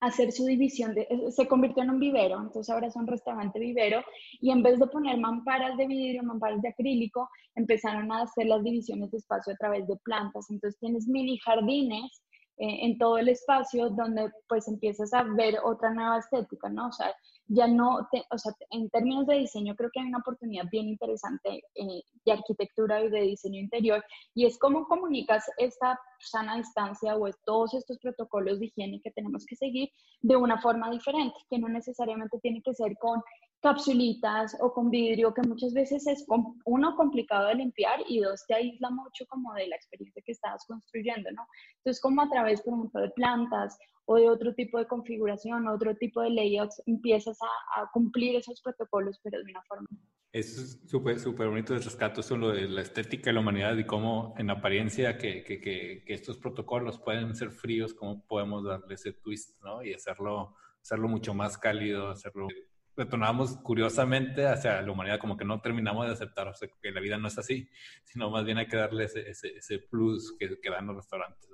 hacer 0.00 0.32
su 0.32 0.44
división, 0.44 0.92
de, 0.96 1.06
se 1.30 1.46
convirtió 1.46 1.84
en 1.84 1.90
un 1.90 2.00
vivero, 2.00 2.40
entonces 2.40 2.68
ahora 2.74 2.88
es 2.88 2.96
un 2.96 3.06
restaurante 3.06 3.60
vivero 3.60 4.02
y 4.40 4.50
en 4.50 4.60
vez 4.60 4.80
de 4.80 4.88
poner 4.88 5.16
mamparas 5.18 5.76
de 5.76 5.86
vidrio, 5.86 6.24
mamparas 6.24 6.60
de 6.60 6.70
acrílico, 6.70 7.28
empezaron 7.54 8.10
a 8.10 8.22
hacer 8.22 8.46
las 8.46 8.64
divisiones 8.64 9.12
de 9.12 9.18
espacio 9.18 9.52
a 9.52 9.56
través 9.56 9.86
de 9.86 9.94
plantas, 10.02 10.50
entonces 10.50 10.80
tienes 10.80 11.06
mini 11.06 11.38
jardines 11.38 12.24
eh, 12.58 12.84
en 12.84 12.98
todo 12.98 13.18
el 13.18 13.28
espacio 13.28 13.90
donde 13.90 14.30
pues 14.48 14.68
empiezas 14.68 15.12
a 15.14 15.22
ver 15.22 15.58
otra 15.64 15.92
nueva 15.92 16.18
estética, 16.18 16.68
¿no? 16.68 16.88
O 16.88 16.92
sea, 16.92 17.14
ya 17.48 17.66
no, 17.66 18.08
o 18.30 18.38
sea, 18.38 18.52
en 18.70 18.88
términos 18.90 19.26
de 19.26 19.38
diseño 19.38 19.74
creo 19.74 19.90
que 19.92 20.00
hay 20.00 20.06
una 20.06 20.18
oportunidad 20.18 20.64
bien 20.70 20.88
interesante 20.88 21.62
eh, 21.74 22.02
de 22.24 22.32
arquitectura 22.32 23.02
y 23.02 23.10
de 23.10 23.20
diseño 23.22 23.58
interior 23.58 24.04
y 24.34 24.46
es 24.46 24.58
cómo 24.58 24.86
comunicas 24.86 25.44
esta 25.58 25.98
sana 26.20 26.56
distancia 26.56 27.16
o 27.16 27.28
todos 27.44 27.74
estos 27.74 27.98
protocolos 27.98 28.60
de 28.60 28.66
higiene 28.66 29.00
que 29.02 29.10
tenemos 29.10 29.44
que 29.46 29.56
seguir 29.56 29.90
de 30.20 30.36
una 30.36 30.60
forma 30.60 30.90
diferente, 30.90 31.36
que 31.50 31.58
no 31.58 31.68
necesariamente 31.68 32.38
tiene 32.40 32.62
que 32.62 32.74
ser 32.74 32.96
con 32.98 33.22
capsulitas 33.62 34.56
o 34.60 34.72
con 34.72 34.90
vidrio, 34.90 35.32
que 35.32 35.42
muchas 35.42 35.72
veces 35.72 36.06
es, 36.08 36.26
uno, 36.64 36.96
complicado 36.96 37.46
de 37.46 37.54
limpiar 37.54 38.00
y 38.08 38.18
dos, 38.20 38.44
te 38.46 38.54
aísla 38.54 38.90
mucho 38.90 39.24
como 39.28 39.54
de 39.54 39.68
la 39.68 39.76
experiencia 39.76 40.20
que 40.26 40.32
estabas 40.32 40.64
construyendo, 40.66 41.30
¿no? 41.30 41.46
Entonces, 41.76 42.02
como 42.02 42.22
a 42.22 42.28
través, 42.28 42.60
por 42.60 42.74
ejemplo, 42.74 43.00
de 43.00 43.10
plantas 43.10 43.78
o 44.06 44.16
de 44.16 44.28
otro 44.28 44.52
tipo 44.54 44.78
de 44.78 44.88
configuración, 44.88 45.68
otro 45.68 45.94
tipo 45.94 46.20
de 46.22 46.30
layouts, 46.30 46.82
empiezas 46.86 47.38
a, 47.76 47.88
cumplir 47.92 48.34
esos 48.34 48.60
protocolos, 48.60 49.20
pero 49.22 49.38
de 49.38 49.50
una 49.52 49.62
forma. 49.62 49.86
Es 50.32 50.80
súper, 50.88 51.20
súper 51.20 51.48
bonito 51.48 51.74
el 51.74 51.84
rescato, 51.84 52.20
eso 52.20 52.36
lo 52.36 52.48
de 52.48 52.68
la 52.68 52.80
estética 52.80 53.30
de 53.30 53.34
la 53.34 53.40
humanidad 53.40 53.76
y 53.76 53.84
cómo 53.84 54.34
en 54.38 54.50
apariencia 54.50 55.18
que, 55.18 55.44
que, 55.44 55.60
que, 55.60 56.02
que 56.04 56.14
estos 56.14 56.38
protocolos 56.38 56.98
pueden 56.98 57.36
ser 57.36 57.52
fríos, 57.52 57.94
cómo 57.94 58.26
podemos 58.26 58.64
darle 58.64 58.94
ese 58.94 59.12
twist, 59.12 59.62
¿no? 59.62 59.84
Y 59.84 59.94
hacerlo, 59.94 60.56
hacerlo 60.80 61.06
mucho 61.06 61.32
más 61.32 61.58
cálido, 61.58 62.08
hacerlo 62.08 62.48
retornamos 62.96 63.56
curiosamente 63.58 64.46
hacia 64.46 64.82
la 64.82 64.92
humanidad, 64.92 65.18
como 65.18 65.36
que 65.36 65.44
no 65.44 65.60
terminamos 65.60 66.06
de 66.06 66.12
aceptar 66.12 66.48
o 66.48 66.54
sea, 66.54 66.68
que 66.80 66.90
la 66.90 67.00
vida 67.00 67.16
no 67.18 67.28
es 67.28 67.38
así, 67.38 67.68
sino 68.04 68.30
más 68.30 68.44
bien 68.44 68.58
hay 68.58 68.66
que 68.66 68.76
darle 68.76 69.04
ese, 69.04 69.28
ese, 69.28 69.78
plus 69.78 70.36
que, 70.38 70.60
que, 70.60 70.70
dan 70.70 70.86
los 70.86 70.96
restaurantes. 70.96 71.48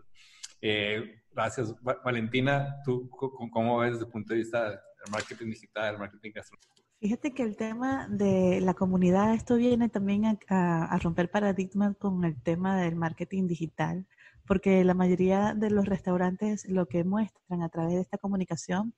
Eh, 0.60 1.22
gracias, 1.30 1.74
Valentina. 1.82 2.76
¿Tú 2.84 3.08
cómo 3.10 3.78
ves 3.78 3.92
desde 3.92 4.06
el 4.06 4.10
punto 4.10 4.34
de 4.34 4.40
vista 4.40 4.70
del 4.70 4.78
marketing 5.12 5.46
digital, 5.46 5.94
el 5.94 6.00
marketing 6.00 6.32
gastronómico? 6.34 6.74
Fíjate 7.00 7.32
que 7.32 7.44
el 7.44 7.56
tema 7.56 8.08
de 8.08 8.60
la 8.60 8.74
comunidad, 8.74 9.32
esto 9.32 9.54
viene 9.54 9.88
también 9.88 10.24
a, 10.48 10.84
a 10.86 10.98
romper 10.98 11.30
paradigmas 11.30 11.96
con 11.96 12.24
el 12.24 12.42
tema 12.42 12.76
del 12.80 12.96
marketing 12.96 13.46
digital, 13.46 14.04
porque 14.44 14.82
la 14.82 14.94
mayoría 14.94 15.54
de 15.54 15.70
los 15.70 15.86
restaurantes 15.86 16.68
lo 16.68 16.86
que 16.86 17.04
muestran 17.04 17.62
a 17.62 17.68
través 17.68 17.94
de 17.94 18.00
esta 18.00 18.18
comunicación 18.18 18.94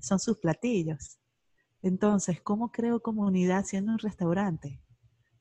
son 0.00 0.18
sus 0.18 0.38
platillos 0.38 1.20
entonces, 1.86 2.40
¿cómo 2.40 2.72
creo 2.72 3.00
comunidad 3.00 3.64
siendo 3.64 3.92
un 3.92 3.98
restaurante? 3.98 4.80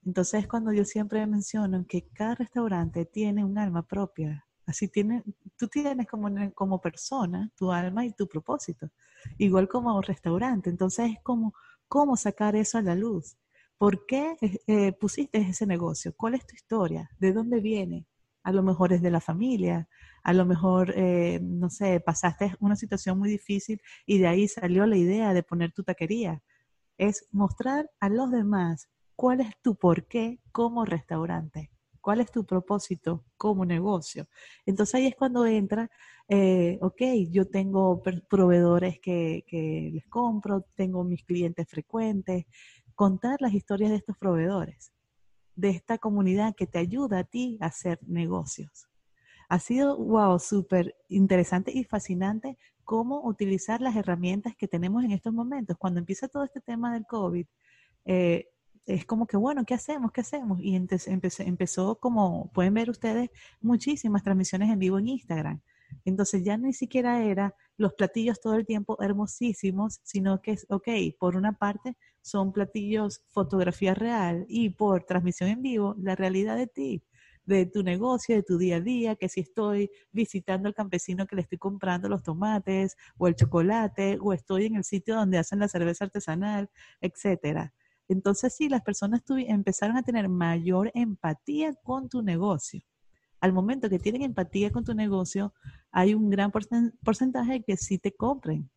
Entonces, 0.05 0.47
cuando 0.47 0.71
yo 0.71 0.85
siempre 0.85 1.25
menciono 1.25 1.85
que 1.87 2.07
cada 2.09 2.35
restaurante 2.35 3.05
tiene 3.05 3.43
un 3.43 3.57
alma 3.57 3.81
propia, 3.81 4.45
así 4.67 4.87
tiene, 4.87 5.23
tú 5.57 5.67
tienes 5.67 6.07
como, 6.07 6.29
como 6.53 6.79
persona 6.79 7.51
tu 7.55 7.71
alma 7.71 8.05
y 8.05 8.13
tu 8.13 8.27
propósito, 8.27 8.91
igual 9.39 9.67
como 9.67 9.95
un 9.95 10.03
restaurante. 10.03 10.69
Entonces, 10.69 11.13
es 11.13 11.19
como, 11.23 11.53
¿cómo 11.87 12.15
sacar 12.15 12.55
eso 12.55 12.77
a 12.77 12.83
la 12.83 12.95
luz? 12.95 13.37
¿Por 13.77 14.05
qué 14.05 14.37
eh, 14.67 14.93
pusiste 14.93 15.39
ese 15.39 15.65
negocio? 15.65 16.13
¿Cuál 16.15 16.35
es 16.35 16.45
tu 16.45 16.55
historia? 16.55 17.09
¿De 17.19 17.33
dónde 17.33 17.59
viene? 17.59 18.05
A 18.43 18.51
lo 18.51 18.61
mejor 18.61 18.93
es 18.93 19.01
de 19.01 19.09
la 19.09 19.19
familia, 19.19 19.89
a 20.25 20.33
lo 20.33 20.43
mejor, 20.43 20.91
eh, 20.97 21.39
no 21.39 21.69
sé, 21.69 21.99
pasaste 21.99 22.55
una 22.59 22.75
situación 22.75 23.19
muy 23.19 23.29
difícil 23.29 23.79
y 24.07 24.17
de 24.17 24.25
ahí 24.27 24.47
salió 24.47 24.87
la 24.87 24.97
idea 24.97 25.35
de 25.35 25.43
poner 25.43 25.71
tu 25.71 25.83
taquería. 25.83 26.41
Es 26.97 27.27
mostrar 27.31 27.91
a 27.99 28.09
los 28.09 28.31
demás 28.31 28.89
cuál 29.15 29.41
es 29.41 29.51
tu 29.61 29.75
porqué 29.75 30.39
como 30.51 30.83
restaurante, 30.83 31.69
cuál 32.01 32.21
es 32.21 32.31
tu 32.31 32.43
propósito 32.43 33.23
como 33.37 33.65
negocio. 33.65 34.27
Entonces 34.65 34.95
ahí 34.95 35.05
es 35.05 35.15
cuando 35.15 35.45
entra, 35.45 35.91
eh, 36.27 36.79
ok, 36.81 37.01
yo 37.29 37.47
tengo 37.47 38.01
proveedores 38.27 38.99
que, 38.99 39.43
que 39.45 39.91
les 39.93 40.07
compro, 40.07 40.65
tengo 40.73 41.03
mis 41.03 41.23
clientes 41.23 41.67
frecuentes, 41.69 42.45
contar 42.95 43.37
las 43.41 43.53
historias 43.53 43.91
de 43.91 43.97
estos 43.97 44.17
proveedores, 44.17 44.91
de 45.55 45.69
esta 45.69 45.99
comunidad 45.99 46.55
que 46.55 46.65
te 46.65 46.79
ayuda 46.79 47.19
a 47.19 47.23
ti 47.25 47.59
a 47.61 47.67
hacer 47.67 47.99
negocios. 48.07 48.87
Ha 49.49 49.59
sido, 49.59 49.97
wow, 49.97 50.39
súper 50.39 50.95
interesante 51.09 51.71
y 51.73 51.83
fascinante 51.83 52.57
cómo 52.83 53.25
utilizar 53.25 53.81
las 53.81 53.95
herramientas 53.95 54.55
que 54.55 54.67
tenemos 54.67 55.03
en 55.03 55.11
estos 55.11 55.33
momentos. 55.33 55.77
Cuando 55.77 55.99
empieza 55.99 56.27
todo 56.27 56.43
este 56.43 56.61
tema 56.61 56.93
del 56.93 57.05
COVID, 57.05 57.45
eh, 58.05 58.47
es 58.85 59.05
como 59.05 59.25
que, 59.25 59.37
bueno, 59.37 59.65
¿qué 59.65 59.73
hacemos? 59.73 60.11
¿Qué 60.11 60.21
hacemos? 60.21 60.59
Y 60.61 60.75
empezó, 60.75 61.43
empezó, 61.43 61.95
como 61.99 62.51
pueden 62.53 62.75
ver 62.75 62.89
ustedes, 62.89 63.29
muchísimas 63.61 64.23
transmisiones 64.23 64.69
en 64.69 64.79
vivo 64.79 64.99
en 64.99 65.07
Instagram. 65.07 65.61
Entonces 66.03 66.43
ya 66.43 66.57
ni 66.57 66.73
siquiera 66.73 67.23
era 67.23 67.55
los 67.77 67.93
platillos 67.93 68.39
todo 68.39 68.55
el 68.55 68.65
tiempo 68.65 69.01
hermosísimos, 69.01 69.99
sino 70.03 70.41
que 70.41 70.51
es, 70.51 70.65
ok, 70.69 70.87
por 71.19 71.35
una 71.35 71.53
parte 71.53 71.97
son 72.21 72.53
platillos 72.53 73.23
fotografía 73.29 73.93
real 73.93 74.45
y 74.47 74.69
por 74.69 75.03
transmisión 75.03 75.49
en 75.49 75.61
vivo, 75.61 75.95
la 75.97 76.15
realidad 76.15 76.57
de 76.57 76.67
ti 76.67 77.03
de 77.45 77.65
tu 77.65 77.83
negocio, 77.83 78.35
de 78.35 78.43
tu 78.43 78.57
día 78.57 78.77
a 78.77 78.81
día, 78.81 79.15
que 79.15 79.29
si 79.29 79.41
estoy 79.41 79.91
visitando 80.11 80.67
al 80.67 80.73
campesino 80.73 81.27
que 81.27 81.35
le 81.35 81.43
estoy 81.43 81.57
comprando 81.57 82.09
los 82.09 82.23
tomates 82.23 82.97
o 83.17 83.27
el 83.27 83.35
chocolate, 83.35 84.17
o 84.21 84.33
estoy 84.33 84.65
en 84.65 84.75
el 84.75 84.83
sitio 84.83 85.15
donde 85.15 85.37
hacen 85.37 85.59
la 85.59 85.67
cerveza 85.67 86.05
artesanal, 86.05 86.69
etcétera. 87.01 87.73
Entonces 88.07 88.55
sí, 88.55 88.69
las 88.69 88.81
personas 88.81 89.21
empezaron 89.27 89.97
a 89.97 90.03
tener 90.03 90.29
mayor 90.29 90.91
empatía 90.93 91.73
con 91.83 92.09
tu 92.09 92.21
negocio. 92.21 92.81
Al 93.41 93.53
momento 93.53 93.89
que 93.89 93.99
tienen 93.99 94.23
empatía 94.23 94.71
con 94.71 94.83
tu 94.83 94.93
negocio, 94.93 95.53
hay 95.91 96.13
un 96.13 96.29
gran 96.29 96.51
porcentaje 96.51 97.63
que 97.63 97.77
sí 97.77 97.97
te 97.97 98.11
compren. 98.11 98.69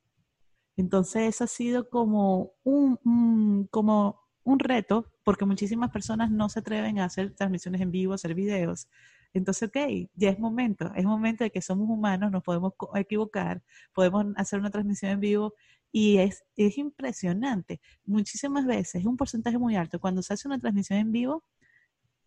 Entonces, 0.76 1.22
eso 1.22 1.44
ha 1.44 1.48
sido 1.48 1.88
como 1.88 2.52
un, 2.62 3.66
como 3.70 4.27
un 4.44 4.58
reto 4.58 5.12
porque 5.24 5.44
muchísimas 5.44 5.90
personas 5.90 6.30
no 6.30 6.48
se 6.48 6.60
atreven 6.60 6.98
a 6.98 7.04
hacer 7.04 7.34
transmisiones 7.34 7.80
en 7.80 7.90
vivo, 7.90 8.14
hacer 8.14 8.34
videos. 8.34 8.88
Entonces, 9.34 9.68
ok, 9.68 10.08
ya 10.14 10.30
es 10.30 10.38
momento, 10.38 10.90
es 10.94 11.04
momento 11.04 11.44
de 11.44 11.50
que 11.50 11.60
somos 11.60 11.88
humanos, 11.88 12.30
nos 12.30 12.42
podemos 12.42 12.72
equivocar, 12.94 13.62
podemos 13.92 14.26
hacer 14.36 14.58
una 14.58 14.70
transmisión 14.70 15.12
en 15.12 15.20
vivo 15.20 15.54
y 15.92 16.18
es, 16.18 16.44
es 16.56 16.78
impresionante. 16.78 17.80
Muchísimas 18.04 18.66
veces, 18.66 18.96
es 18.96 19.06
un 19.06 19.16
porcentaje 19.16 19.58
muy 19.58 19.76
alto, 19.76 20.00
cuando 20.00 20.22
se 20.22 20.34
hace 20.34 20.48
una 20.48 20.58
transmisión 20.58 20.98
en 20.98 21.12
vivo, 21.12 21.44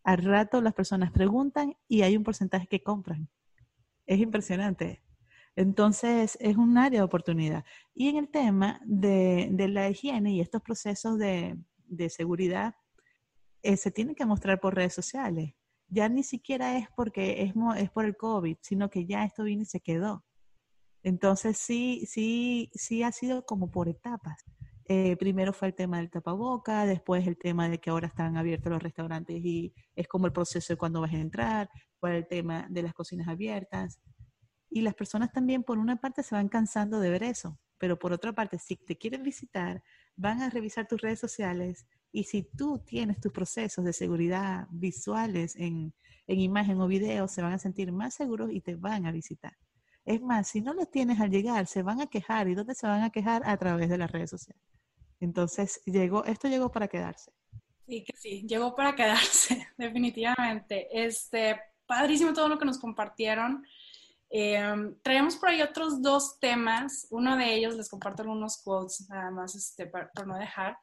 al 0.03 0.20
rato 0.20 0.62
las 0.62 0.74
personas 0.74 1.12
preguntan 1.12 1.76
y 1.88 2.01
hay 2.03 2.18
un 2.18 2.24
porcentaje 2.24 2.68
que 2.68 2.84
compran. 2.84 3.30
Es 4.05 4.20
impresionante. 4.20 5.03
Entonces, 5.55 6.38
es 6.39 6.57
un 6.57 6.78
área 6.78 6.99
de 7.01 7.05
oportunidad. 7.05 7.66
Y 7.93 8.09
en 8.09 8.18
el 8.18 8.30
tema 8.30 8.80
de, 8.86 9.49
de 9.51 9.68
la 9.68 9.89
higiene 9.89 10.34
y 10.34 10.41
estos 10.41 10.62
procesos 10.62 11.18
de, 11.20 11.57
de 11.91 12.09
seguridad 12.09 12.75
eh, 13.63 13.77
se 13.77 13.91
tiene 13.91 14.15
que 14.15 14.25
mostrar 14.25 14.59
por 14.59 14.75
redes 14.75 14.93
sociales. 14.93 15.53
Ya 15.87 16.09
ni 16.09 16.23
siquiera 16.23 16.77
es 16.77 16.87
porque 16.95 17.43
es, 17.43 17.53
es 17.77 17.91
por 17.91 18.05
el 18.05 18.15
COVID, 18.15 18.57
sino 18.61 18.89
que 18.89 19.05
ya 19.05 19.23
esto 19.23 19.43
vino 19.43 19.61
y 19.63 19.65
se 19.65 19.81
quedó. 19.81 20.25
Entonces 21.03 21.57
sí, 21.57 22.05
sí, 22.07 22.71
sí 22.73 23.03
ha 23.03 23.11
sido 23.11 23.45
como 23.45 23.69
por 23.69 23.89
etapas. 23.89 24.43
Eh, 24.85 25.15
primero 25.17 25.53
fue 25.53 25.69
el 25.69 25.73
tema 25.73 25.97
del 25.97 26.09
tapaboca, 26.09 26.85
después 26.85 27.25
el 27.27 27.37
tema 27.37 27.69
de 27.69 27.79
que 27.79 27.89
ahora 27.89 28.07
están 28.07 28.35
abiertos 28.37 28.71
los 28.71 28.83
restaurantes 28.83 29.37
y 29.43 29.73
es 29.95 30.07
como 30.07 30.25
el 30.25 30.33
proceso 30.33 30.73
de 30.73 30.77
cuando 30.77 31.01
vas 31.01 31.13
a 31.13 31.17
entrar, 31.17 31.69
fue 31.99 32.17
el 32.17 32.27
tema 32.27 32.67
de 32.69 32.83
las 32.83 32.93
cocinas 32.93 33.27
abiertas. 33.27 33.99
Y 34.69 34.81
las 34.81 34.95
personas 34.95 35.31
también, 35.31 35.63
por 35.63 35.77
una 35.77 35.97
parte, 35.97 36.23
se 36.23 36.35
van 36.35 36.49
cansando 36.49 36.99
de 36.99 37.09
ver 37.09 37.23
eso, 37.23 37.59
pero 37.77 37.99
por 37.99 38.13
otra 38.13 38.33
parte, 38.33 38.57
si 38.57 38.75
te 38.75 38.97
quieren 38.97 39.23
visitar, 39.23 39.83
van 40.16 40.41
a 40.41 40.49
revisar 40.49 40.88
tus 40.88 41.01
redes 41.01 41.20
sociales 41.20 41.86
y 42.12 42.26
si 42.26 42.43
tú 42.43 42.80
tienes 42.80 43.20
tus 43.20 43.32
procesos 43.32 43.86
de 43.86 43.93
seguridad 43.93 44.68
visuales 44.70 45.55
en, 45.55 45.93
imagen 46.28 46.80
o 46.80 46.88
video, 46.88 47.28
se 47.28 47.41
van 47.41 47.53
a 47.53 47.59
sentir 47.59 47.91
más 47.91 48.14
seguros 48.14 48.51
y 48.51 48.62
te 48.62 48.76
van 48.76 49.05
a 49.05 49.12
visitar. 49.12 49.53
Es 50.05 50.22
más, 50.22 50.47
si 50.47 50.62
no 50.62 50.74
los 50.74 50.89
tienes 50.89 51.20
al 51.20 51.30
llegar, 51.30 51.68
se 51.68 51.84
van 51.84 51.99
a 52.01 52.07
quejar. 52.07 52.47
¿Y 52.47 52.55
dónde 52.55 52.74
se 52.74 52.88
van 52.88 53.03
a 53.03 53.09
quejar? 53.09 53.41
A 53.45 53.57
través 53.57 53.89
de 53.89 53.97
las 53.97 54.12
redes 54.12 54.30
sociales. 54.30 54.64
Entonces, 55.20 55.82
llegó, 55.86 56.24
esto 56.26 56.47
llegó 56.47 56.72
para 56.72 56.88
quedarse. 56.88 57.32
Sí, 57.86 58.03
que 58.03 58.14
sí, 58.16 58.47
llegó 58.47 58.76
para 58.76 58.95
quedarse, 58.95 59.68
definitivamente. 59.78 60.88
Este, 60.91 61.59
padrísimo 61.86 62.34
todo 62.34 62.47
lo 62.47 62.57
que 62.57 62.66
nos 62.66 62.80
compartieron. 62.80 63.66
Eh, 64.34 64.93
traemos 65.03 65.36
por 65.36 65.49
ahí 65.49 65.61
otros 65.61 66.01
dos 66.01 66.39
temas. 66.39 67.05
Uno 67.11 67.36
de 67.36 67.53
ellos, 67.53 67.75
les 67.75 67.89
comparto 67.89 68.23
algunos 68.23 68.61
quotes, 68.63 69.07
nada 69.09 69.29
más 69.29 69.55
este, 69.55 69.88
para, 69.88 70.09
no 70.25 70.38
dejar. 70.38 70.77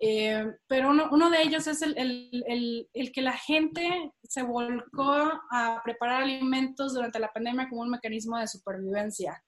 Eh, 0.00 0.44
pero 0.66 0.90
uno, 0.90 1.08
uno, 1.10 1.30
de 1.30 1.42
ellos 1.42 1.66
es 1.66 1.80
el, 1.80 1.96
el, 1.96 2.88
el, 2.92 3.12
que 3.12 3.22
la 3.22 3.32
gente 3.32 4.12
se 4.22 4.42
volcó 4.42 5.32
a 5.50 5.80
preparar 5.84 6.22
alimentos 6.22 6.92
durante 6.92 7.20
la 7.20 7.32
pandemia 7.32 7.68
como 7.68 7.82
un 7.82 7.90
mecanismo 7.90 8.36
de 8.38 8.48
supervivencia. 8.48 9.42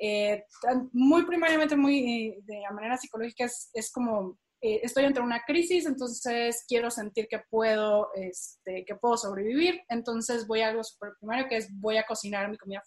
Eh, 0.00 0.44
muy 0.92 1.26
primariamente, 1.26 1.76
muy 1.76 2.38
de 2.44 2.62
manera 2.72 2.96
psicológica, 2.96 3.44
es, 3.44 3.70
es 3.72 3.92
como 3.92 4.38
eh, 4.60 4.80
estoy 4.82 5.04
ante 5.04 5.20
una 5.20 5.42
crisis, 5.46 5.86
entonces 5.86 6.64
quiero 6.66 6.90
sentir 6.90 7.28
que 7.28 7.40
puedo, 7.50 8.08
este, 8.14 8.84
que 8.86 8.96
puedo 8.96 9.16
sobrevivir, 9.16 9.80
entonces 9.88 10.46
voy 10.46 10.62
a 10.62 10.68
algo 10.68 10.82
súper 10.82 11.10
primario 11.20 11.46
que 11.48 11.56
es 11.56 11.68
voy 11.80 11.96
a 11.96 12.06
cocinar 12.06 12.50
mi 12.50 12.58
comida. 12.58 12.82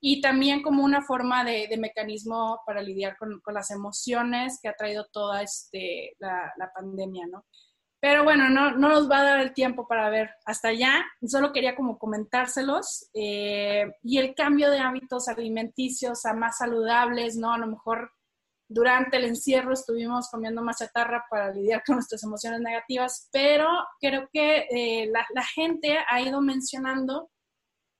Y 0.00 0.20
también 0.20 0.62
como 0.62 0.84
una 0.84 1.02
forma 1.02 1.44
de, 1.44 1.74
mecanismo 1.78 2.60
para 2.66 2.82
lidiar 2.82 3.16
con, 3.16 3.40
las 3.52 3.70
emociones 3.70 4.58
que 4.62 4.68
ha 4.68 4.74
traído 4.74 5.06
toda 5.12 5.42
este, 5.42 6.14
la, 6.18 6.52
la 6.56 6.70
pandemia, 6.72 7.26
¿no? 7.26 7.44
Pero 8.00 8.24
bueno, 8.24 8.48
no, 8.50 8.72
no, 8.72 8.90
nos 8.90 9.10
va 9.10 9.20
a 9.20 9.24
dar 9.24 9.40
el 9.40 9.54
tiempo 9.54 9.88
para 9.88 10.10
ver 10.10 10.30
hasta 10.44 10.68
allá. 10.68 11.04
Solo 11.26 11.52
quería 11.52 11.74
como 11.74 11.98
comentárselos. 11.98 13.08
Eh, 13.14 13.86
y 14.02 14.18
el 14.18 14.34
cambio 14.34 14.70
de 14.70 14.78
hábitos 14.78 15.28
alimenticios 15.28 16.24
a 16.26 16.34
más 16.34 16.58
saludables, 16.58 17.36
¿no? 17.36 17.52
A 17.52 17.58
lo 17.58 17.66
mejor 17.66 18.12
durante 18.68 19.16
el 19.16 19.24
encierro 19.24 19.72
estuvimos 19.72 20.28
comiendo 20.30 20.62
más 20.62 20.78
chatarra 20.78 21.24
para 21.30 21.52
lidiar 21.52 21.82
con 21.86 21.96
nuestras 21.96 22.22
emociones 22.24 22.60
negativas, 22.60 23.28
pero 23.32 23.68
creo 24.00 24.28
que 24.32 24.66
eh, 24.70 25.10
la, 25.10 25.44
gente 25.54 25.96
ha 26.08 26.20
ido 26.20 26.40
mencionando 26.40 27.30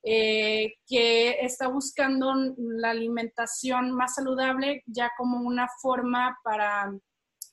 eh, 0.03 0.75
que 0.87 1.39
está 1.41 1.69
buscando 1.69 2.35
la 2.57 2.91
alimentación 2.91 3.93
más 3.93 4.15
saludable 4.15 4.83
ya 4.87 5.11
como 5.17 5.39
una 5.39 5.69
forma 5.81 6.37
para, 6.43 6.93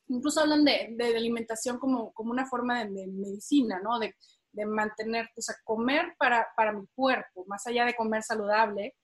incluso 0.08 0.42
hablan 0.42 0.66
de, 0.66 0.96
alimentación 1.16 1.78
como, 1.78 2.12
como, 2.14 2.32
una 2.32 2.46
forma 2.46 2.84
de, 2.84 3.08
medicina, 3.08 3.80
¿no? 3.84 4.00
De, 4.00 4.16
de, 4.52 4.66
mantener, 4.66 5.30
o 5.36 5.42
sea, 5.42 5.56
comer 5.64 6.16
para, 6.18 6.48
para 6.56 6.74
mi 6.74 6.86
cuerpo, 6.96 7.46
más 7.48 7.66
allá 7.68 7.86
de 7.86 7.96
comer 7.96 8.24
saludable, 8.24 8.96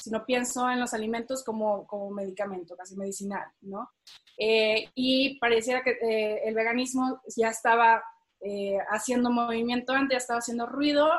sino 0.00 0.24
pienso 0.24 0.68
en 0.70 0.80
los 0.80 0.94
alimentos 0.94 1.44
como, 1.44 1.86
como 1.86 2.10
medicamento, 2.10 2.76
casi 2.76 2.96
medicinal, 2.96 3.46
¿no? 3.60 3.90
Eh, 4.38 4.90
y 4.94 5.38
pareciera 5.38 5.82
que 5.82 5.90
eh, 5.90 6.42
el 6.44 6.54
veganismo 6.54 7.20
ya 7.36 7.48
estaba 7.48 8.02
eh, 8.40 8.78
haciendo 8.88 9.30
movimiento 9.30 9.92
antes, 9.92 10.14
ya 10.14 10.18
estaba 10.18 10.38
haciendo 10.38 10.66
ruido. 10.66 11.10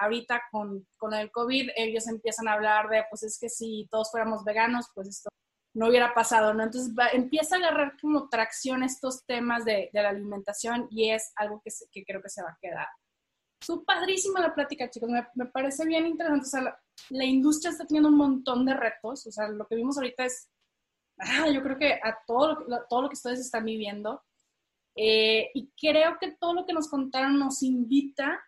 ahorita 0.00 0.42
con, 0.52 0.86
con, 0.96 1.14
el 1.14 1.30
COVID 1.30 1.70
ellos 1.76 2.06
empiezan 2.06 2.48
a 2.48 2.52
hablar 2.52 2.88
de, 2.88 3.04
pues 3.10 3.24
es 3.24 3.38
que 3.38 3.48
si 3.48 3.88
todos 3.90 4.10
fuéramos 4.10 4.44
veganos, 4.44 4.86
pues 4.94 5.08
esto 5.08 5.30
no 5.74 5.88
hubiera 5.88 6.14
pasado, 6.14 6.54
¿no? 6.54 6.62
Entonces 6.62 6.94
empieza 7.12 7.56
a 7.56 7.58
agarrar 7.58 7.96
como 8.00 8.28
tracción 8.28 8.84
estos 8.84 9.26
temas 9.26 9.64
de, 9.64 9.90
de 9.92 10.02
la 10.02 10.10
alimentación 10.10 10.86
y 10.90 11.10
es 11.10 11.32
algo 11.34 11.60
que, 11.64 11.70
que 11.90 12.04
creo 12.04 12.22
que 12.22 12.28
se 12.28 12.42
va 12.42 12.50
a 12.50 12.58
quedar. 12.60 12.86
Su 13.60 13.84
padrísima 13.84 14.40
la 14.40 14.54
plática, 14.54 14.88
chicos. 14.88 15.08
Me, 15.08 15.26
me, 15.34 15.46
parece 15.46 15.84
bien 15.86 16.06
interesante. 16.06 16.46
O 16.46 16.48
sea, 16.50 16.78
la, 17.10 17.24
industria 17.24 17.70
está 17.70 17.86
teniendo 17.86 18.08
un 18.08 18.16
montón 18.16 18.64
de 18.64 18.74
retos. 18.74 19.26
O 19.26 19.32
sea, 19.32 19.48
lo 19.48 19.66
que 19.66 19.76
vimos 19.76 19.96
ahorita 19.96 20.24
es, 20.24 20.50
ah, 21.18 21.48
yo 21.48 21.62
creo 21.62 21.78
que 21.78 21.94
a 21.94 22.18
todo 22.26 22.60
lo, 22.60 22.84
todo 22.88 23.02
lo 23.02 23.08
que 23.08 23.14
ustedes 23.14 23.40
están 23.40 23.64
viviendo. 23.64 24.22
Eh, 24.96 25.50
y 25.54 25.70
creo 25.80 26.16
que 26.20 26.32
todo 26.32 26.54
lo 26.54 26.66
que 26.66 26.72
nos 26.72 26.88
contaron 26.88 27.38
nos 27.38 27.62
invita 27.62 28.40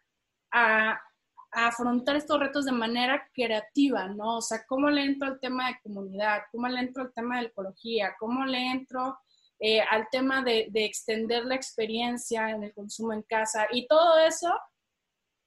a, 0.53 0.93
a, 0.93 1.67
afrontar 1.67 2.17
estos 2.17 2.39
retos 2.39 2.65
de 2.65 2.73
manera 2.73 3.29
creativa, 3.35 4.09
¿no? 4.09 4.37
O 4.37 4.43
sea, 4.43 4.65
¿cómo 4.67 4.89
le 4.89 5.05
entro 5.05 5.29
al 5.29 5.41
tema 5.41 5.69
de 5.69 5.79
comunidad? 5.83 6.43
¿Cómo 6.53 6.69
le 6.69 6.81
entro 6.81 7.03
al 7.03 7.13
tema 7.13 7.41
de 7.41 7.47
ecología? 7.47 8.15
¿Cómo 8.19 8.45
le 8.45 8.59
entro 8.71 9.19
eh, 9.59 9.81
al 9.81 10.07
tema 10.11 10.43
de, 10.43 10.69
de 10.71 10.85
extender 10.85 11.45
la 11.45 11.57
experiencia 11.57 12.51
en 12.51 12.63
el 12.63 12.73
consumo 12.73 13.13
en 13.13 13.23
casa? 13.23 13.67
Y 13.73 13.89
todo 13.89 14.19
eso 14.19 14.53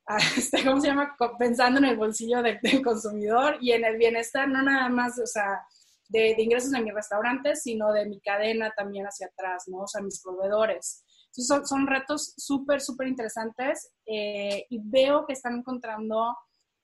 este, 0.38 0.64
¿cómo 0.64 0.82
se 0.82 0.88
llama? 0.88 1.16
Pensando 1.38 1.80
en 1.80 1.86
el 1.86 1.98
bolsillo 1.98 2.42
del, 2.42 2.60
consumidor 2.84 3.58
y 3.62 3.74
en 3.74 3.86
el 3.86 3.98
bienestar, 3.98 4.48
no 4.48 4.64
nada 4.64 4.90
más, 4.90 5.20
o 5.20 5.28
sea, 5.28 5.62
de, 6.08 6.36
ingresos 6.40 6.74
en 6.74 6.84
mi 6.84 6.92
restaurante, 6.92 7.56
sino 7.56 7.94
de 7.94 8.08
mi 8.08 8.20
cadena 8.20 8.74
también 8.76 9.06
hacia 9.06 9.28
atrás, 9.28 9.66
¿no? 9.68 9.82
O 9.82 9.88
sea, 9.88 10.02
mis 10.02 10.20
proveedores. 10.22 11.04
son, 11.32 11.66
son 11.66 11.86
retos 11.86 12.34
súper, 12.38 12.82
súper 12.82 13.08
interesantes 13.08 13.92
eh, 14.08 14.66
y 14.70 14.80
veo 14.84 15.28
que 15.28 15.34
están 15.34 15.58
encontrando 15.58 16.36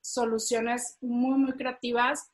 soluciones 0.02 0.98
muy, 1.02 1.40
muy 1.40 1.54
creativas. 1.54 2.32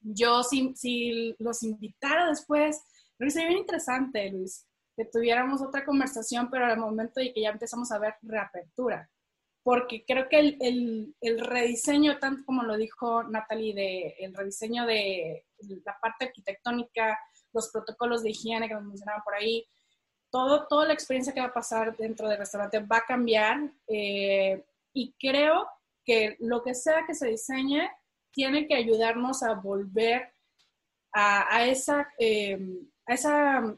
Yo, 0.00 0.44
si, 0.44 0.72
si 0.76 1.34
los 1.40 1.64
invitara 1.64 2.28
después, 2.28 2.80
creo 3.18 3.26
que 3.26 3.30
sería 3.32 3.48
bien 3.48 3.60
interesante, 3.60 4.30
Luis, 4.30 4.64
que 4.96 5.06
tuviéramos 5.06 5.60
otra 5.60 5.84
conversación, 5.84 6.48
pero 6.50 6.66
al 6.66 6.78
momento 6.78 7.18
de 7.18 7.32
que 7.32 7.42
ya 7.42 7.50
empezamos 7.50 7.90
a 7.90 7.98
ver 7.98 8.14
reapertura 8.22 9.10
porque 9.62 10.04
creo 10.06 10.28
que 10.28 10.38
el, 10.38 11.14
el, 11.20 11.40
rediseño, 11.40 12.18
tanto 12.18 12.44
como 12.46 12.62
lo 12.62 12.76
dijo 12.76 13.22
Natalie, 13.24 13.74
de, 13.74 14.16
el 14.18 14.34
rediseño 14.34 14.86
de 14.86 15.44
la 15.84 15.98
parte 16.00 16.26
arquitectónica, 16.26 17.18
los 17.52 17.70
protocolos 17.70 18.22
de 18.22 18.30
higiene 18.30 18.68
que 18.68 18.74
nos 18.74 18.84
mencionaban 18.84 19.22
por 19.22 19.34
ahí, 19.34 19.66
todo, 20.30 20.66
toda 20.68 20.86
la 20.86 20.94
experiencia 20.94 21.34
que 21.34 21.40
va 21.40 21.48
a 21.48 21.54
pasar 21.54 21.96
dentro 21.96 22.28
del 22.28 22.38
restaurante 22.38 22.78
va 22.80 22.98
a 22.98 23.06
cambiar 23.06 23.58
eh, 23.88 24.64
y 24.92 25.12
creo 25.18 25.68
que 26.04 26.36
lo 26.38 26.62
que 26.62 26.74
sea 26.74 27.04
que 27.06 27.14
se 27.14 27.28
diseñe 27.28 27.90
tiene 28.30 28.66
que 28.66 28.74
ayudarnos 28.74 29.42
a 29.42 29.54
volver 29.54 30.32
a, 31.12 31.66
esa, 31.66 32.08
eh, 32.18 32.56
a 33.04 33.14
esa 33.14 33.76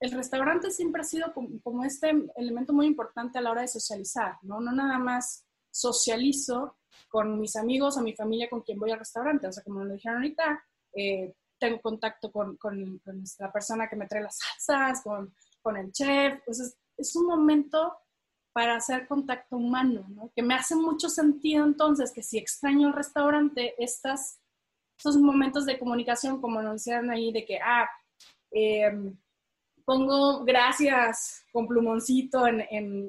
el 0.00 0.12
restaurante 0.12 0.70
siempre 0.70 1.00
ha 1.00 1.04
sido 1.04 1.32
como, 1.62 1.84
este 1.84 2.12
elemento 2.36 2.72
muy 2.72 2.86
importante 2.86 3.38
a 3.38 3.40
la 3.40 3.50
hora 3.50 3.62
de 3.62 3.68
socializar, 3.68 4.36
¿no? 4.42 4.60
No 4.60 4.72
nada 4.72 4.98
más 4.98 5.46
socializo 5.70 6.76
con 7.08 7.38
mis 7.40 7.56
amigos 7.56 7.96
o 7.96 8.02
mi 8.02 8.14
familia 8.14 8.50
con 8.50 8.60
quien 8.60 8.78
voy 8.78 8.90
al 8.90 8.98
restaurante. 8.98 9.46
O 9.46 9.52
sea, 9.52 9.62
como 9.62 9.84
lo 9.84 9.94
dijeron 9.94 10.18
ahorita, 10.18 10.64
eh, 10.94 11.34
tengo 11.58 11.80
contacto 11.80 12.30
con, 12.30 12.56
con, 12.56 13.00
la 13.38 13.52
persona 13.52 13.88
que 13.88 13.96
me 13.96 14.06
trae 14.06 14.22
las 14.22 14.38
salsas, 14.38 15.02
con, 15.02 15.34
con 15.62 15.76
el 15.76 15.92
chef. 15.92 16.40
Pues 16.44 16.78
es, 16.96 17.16
un 17.16 17.26
momento 17.26 17.94
para 18.52 18.76
hacer 18.76 19.06
contacto 19.06 19.56
humano, 19.56 20.06
¿no? 20.08 20.30
Que 20.34 20.42
me 20.42 20.54
hace 20.54 20.74
mucho 20.74 21.08
sentido 21.08 21.64
entonces 21.64 22.12
que 22.12 22.22
si 22.22 22.38
extraño 22.38 22.88
el 22.88 22.94
restaurante, 22.94 23.74
estas, 23.78 24.40
estos 24.98 25.16
momentos 25.18 25.66
de 25.66 25.78
comunicación, 25.78 26.40
como 26.40 26.60
nos 26.62 26.74
decían 26.74 27.10
ahí, 27.10 27.32
de 27.32 27.44
que, 27.44 27.58
ah, 27.58 27.88
eh, 28.50 29.12
pongo 29.86 30.44
gracias 30.44 31.44
con 31.52 31.66
plumoncito 31.66 32.46
en, 32.46 32.60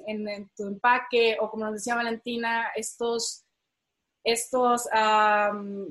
en, 0.08 0.50
tu 0.56 0.68
empaque 0.68 1.36
o 1.42 1.50
como 1.50 1.66
nos 1.66 1.74
decía 1.74 1.96
Valentina, 1.96 2.68
estos, 2.76 3.44
estos, 4.24 4.88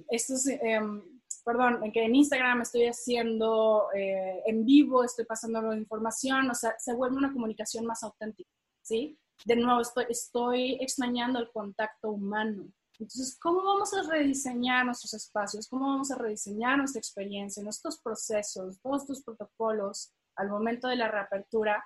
estos 0.08 0.46
em, 0.46 1.02
perdón, 1.44 1.90
que 1.92 2.04
en 2.04 2.14
Instagram 2.14 2.62
estoy 2.62 2.86
haciendo 2.86 3.88
eh, 3.94 4.42
en 4.46 4.64
vivo, 4.64 5.02
estoy 5.02 5.24
pasando 5.24 5.60
la 5.60 5.76
información, 5.76 6.50
o 6.50 6.54
sea, 6.54 6.74
se 6.78 6.94
vuelve 6.94 7.16
una 7.16 7.32
comunicación 7.32 7.84
más 7.84 8.02
auténtica, 8.04 8.50
¿sí? 8.82 9.18
De 9.44 9.56
nuevo, 9.56 9.80
estoy, 9.80 10.06
estoy 10.08 10.78
extrañando 10.80 11.40
el 11.40 11.50
contacto 11.50 12.10
humano. 12.10 12.68
Entonces, 12.98 13.38
¿cómo 13.40 13.62
vamos 13.62 13.92
a 13.92 14.08
rediseñar 14.10 14.86
nuestros 14.86 15.14
espacios? 15.14 15.68
¿Cómo 15.68 15.86
vamos 15.86 16.10
a 16.10 16.16
rediseñar 16.16 16.78
nuestra 16.78 17.00
experiencia, 17.00 17.62
nuestros 17.62 18.00
procesos, 18.00 18.80
todos 18.80 19.02
estos 19.02 19.22
protocolos? 19.22 20.12
Al 20.36 20.48
momento 20.48 20.88
de 20.88 20.96
la 20.96 21.08
reapertura 21.08 21.84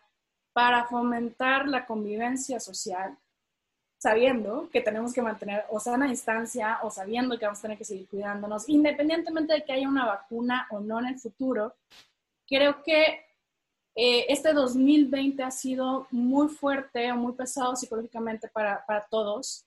para 0.52 0.84
fomentar 0.86 1.68
la 1.68 1.86
convivencia 1.86 2.60
social, 2.60 3.16
sabiendo 3.98 4.68
que 4.70 4.80
tenemos 4.80 5.12
que 5.12 5.22
mantener 5.22 5.64
o 5.70 5.78
sana 5.78 6.06
distancia 6.06 6.78
o 6.82 6.90
sabiendo 6.90 7.38
que 7.38 7.44
vamos 7.44 7.60
a 7.60 7.62
tener 7.62 7.78
que 7.78 7.84
seguir 7.84 8.08
cuidándonos, 8.08 8.68
independientemente 8.68 9.54
de 9.54 9.64
que 9.64 9.72
haya 9.72 9.88
una 9.88 10.06
vacuna 10.06 10.66
o 10.70 10.80
no 10.80 10.98
en 11.00 11.06
el 11.06 11.18
futuro, 11.18 11.74
creo 12.46 12.82
que 12.82 13.26
eh, 13.94 14.26
este 14.28 14.52
2020 14.52 15.42
ha 15.42 15.50
sido 15.50 16.06
muy 16.10 16.48
fuerte 16.48 17.12
o 17.12 17.16
muy 17.16 17.32
pesado 17.34 17.76
psicológicamente 17.76 18.48
para, 18.48 18.84
para 18.86 19.06
todos. 19.06 19.66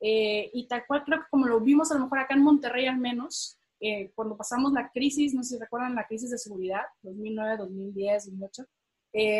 Eh, 0.00 0.50
y 0.52 0.66
tal 0.66 0.84
cual 0.86 1.04
creo 1.04 1.20
que 1.20 1.30
como 1.30 1.46
lo 1.46 1.60
vimos 1.60 1.90
a 1.90 1.94
lo 1.94 2.00
mejor 2.00 2.18
acá 2.18 2.34
en 2.34 2.42
Monterrey 2.42 2.86
al 2.86 2.98
menos, 2.98 3.58
eh, 3.86 4.12
cuando 4.14 4.34
pasamos 4.34 4.72
la 4.72 4.90
crisis, 4.90 5.34
no 5.34 5.42
sé 5.42 5.56
si 5.56 5.60
recuerdan 5.60 5.94
la 5.94 6.06
crisis 6.06 6.30
de 6.30 6.38
seguridad, 6.38 6.80
2009, 7.02 7.58
2010, 7.58 8.30
2008, 8.30 8.64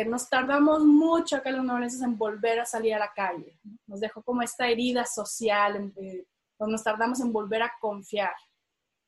nos 0.07 0.29
tardamos 0.29 0.85
mucho 0.85 1.35
acá 1.35 1.49
los 1.49 1.65
novenses 1.65 1.99
en 2.03 2.15
volver 2.15 2.59
a 2.59 2.65
salir 2.65 2.93
a 2.93 2.99
la 2.99 3.11
calle. 3.11 3.59
Nos 3.87 3.99
dejó 3.99 4.21
como 4.21 4.43
esta 4.43 4.67
herida 4.67 5.03
social, 5.05 5.91
eh, 5.97 6.27
donde 6.59 6.71
nos 6.73 6.83
tardamos 6.83 7.19
en 7.21 7.33
volver 7.33 7.63
a 7.63 7.73
confiar. 7.81 8.33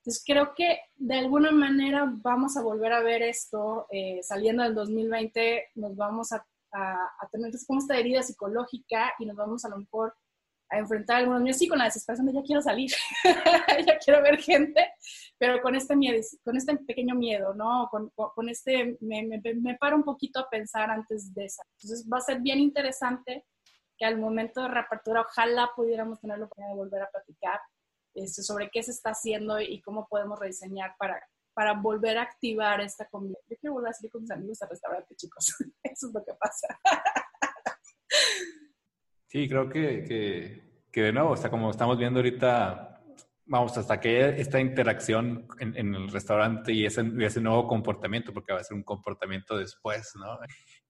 Entonces 0.02 0.24
creo 0.26 0.56
que 0.56 0.80
de 0.96 1.20
alguna 1.20 1.52
manera 1.52 2.12
vamos 2.12 2.58
a 2.58 2.64
volver 2.64 2.92
a 2.94 3.02
ver 3.02 3.22
esto, 3.22 3.86
eh, 3.92 4.22
saliendo 4.24 4.64
del 4.64 4.74
2020, 4.74 5.68
nos 5.76 5.96
vamos 5.96 6.32
a, 6.32 6.44
a, 6.72 6.94
a 7.20 7.30
tener 7.32 7.54
como 7.68 7.80
esta 7.80 7.96
herida 7.96 8.24
psicológica 8.24 9.14
y 9.20 9.28
nos 9.28 9.36
vamos 9.36 9.66
a 9.66 9.70
lo 9.70 9.78
mejor 9.78 10.16
a 10.70 10.78
enfrentar 10.78 11.18
algunos 11.18 11.42
miedos, 11.42 11.58
sí, 11.58 11.68
con 11.68 11.78
la 11.78 11.86
desesperación 11.86 12.28
de 12.28 12.34
ya 12.34 12.44
quiero 12.44 12.62
salir, 12.62 12.92
ya 13.88 13.98
quiero 14.00 14.22
ver 14.22 14.38
gente, 14.38 14.94
pero 15.38 15.62
con 15.62 15.76
este 15.76 15.96
miedo, 15.96 16.20
con 16.44 16.58
este 16.58 16.76
pequeño 16.78 17.16
miedo, 17.16 17.54
¿no? 17.54 17.88
Con, 17.90 18.10
con 18.10 18.50
este, 18.50 18.98
me, 19.02 19.24
me, 19.24 19.42
me, 19.56 19.76
paro 19.76 19.96
un 19.96 20.04
poquito 20.04 20.40
a 20.40 20.50
pensar 20.50 20.90
antes 20.90 21.34
de 21.34 21.46
esa. 21.46 21.64
Entonces 21.78 22.08
va 22.12 22.18
a 22.18 22.22
ser 22.22 22.42
bien 22.42 22.60
interesante 22.60 23.46
que 23.98 24.06
al 24.06 24.18
momento 24.18 24.62
de 24.62 24.68
reapertura 24.68 25.22
ojalá 25.22 25.72
pudiéramos 25.76 26.20
tener 26.20 26.38
la 26.38 26.46
oportunidad 26.46 26.74
de 26.74 26.78
volver 26.78 27.02
a 27.02 27.10
platicar 27.10 27.60
este, 28.14 28.44
sobre 28.44 28.70
qué 28.70 28.84
se 28.84 28.92
está 28.92 29.12
haciendo 29.12 29.60
y 29.60 29.82
cómo 29.82 30.08
podemos 30.08 30.40
rediseñar 30.40 30.96
para, 30.98 31.20
para 31.54 31.74
volver 31.74 32.18
a 32.18 32.24
activar 32.24 32.82
esta 32.82 33.08
comida. 33.08 33.38
Yo 33.48 33.58
quiero 33.58 33.74
volver 33.74 33.92
a 33.92 33.94
salir 33.94 34.12
con 34.12 34.22
mis 34.22 34.32
amigos 34.32 34.62
al 34.62 34.70
restaurante, 34.70 35.16
chicos. 35.16 35.56
Eso 35.84 36.08
es 36.08 36.14
lo 36.14 36.24
que 36.24 36.34
pasa. 36.34 36.68
Sí, 39.38 39.48
creo 39.48 39.70
que, 39.70 40.64
que, 40.92 41.00
de 41.00 41.14
nuevo, 41.14 41.30
o 41.30 41.38
sea, 41.38 41.52
como 41.52 41.70
estamos 41.70 41.96
viendo 42.00 42.18
ahorita, 42.18 43.04
vamos, 43.46 43.78
hasta 43.78 44.00
que 44.00 44.30
esta 44.42 44.60
interacción 44.60 45.48
en, 45.60 45.94
el 45.94 46.10
restaurante 46.10 46.74
y 46.74 46.88
ese, 46.88 47.08
ese, 47.20 47.40
nuevo 47.40 47.68
comportamiento, 47.68 48.34
porque 48.34 48.52
va 48.52 48.62
a 48.62 48.64
ser 48.64 48.76
un 48.76 48.82
comportamiento 48.82 49.56
después, 49.56 50.12
¿no? 50.16 50.40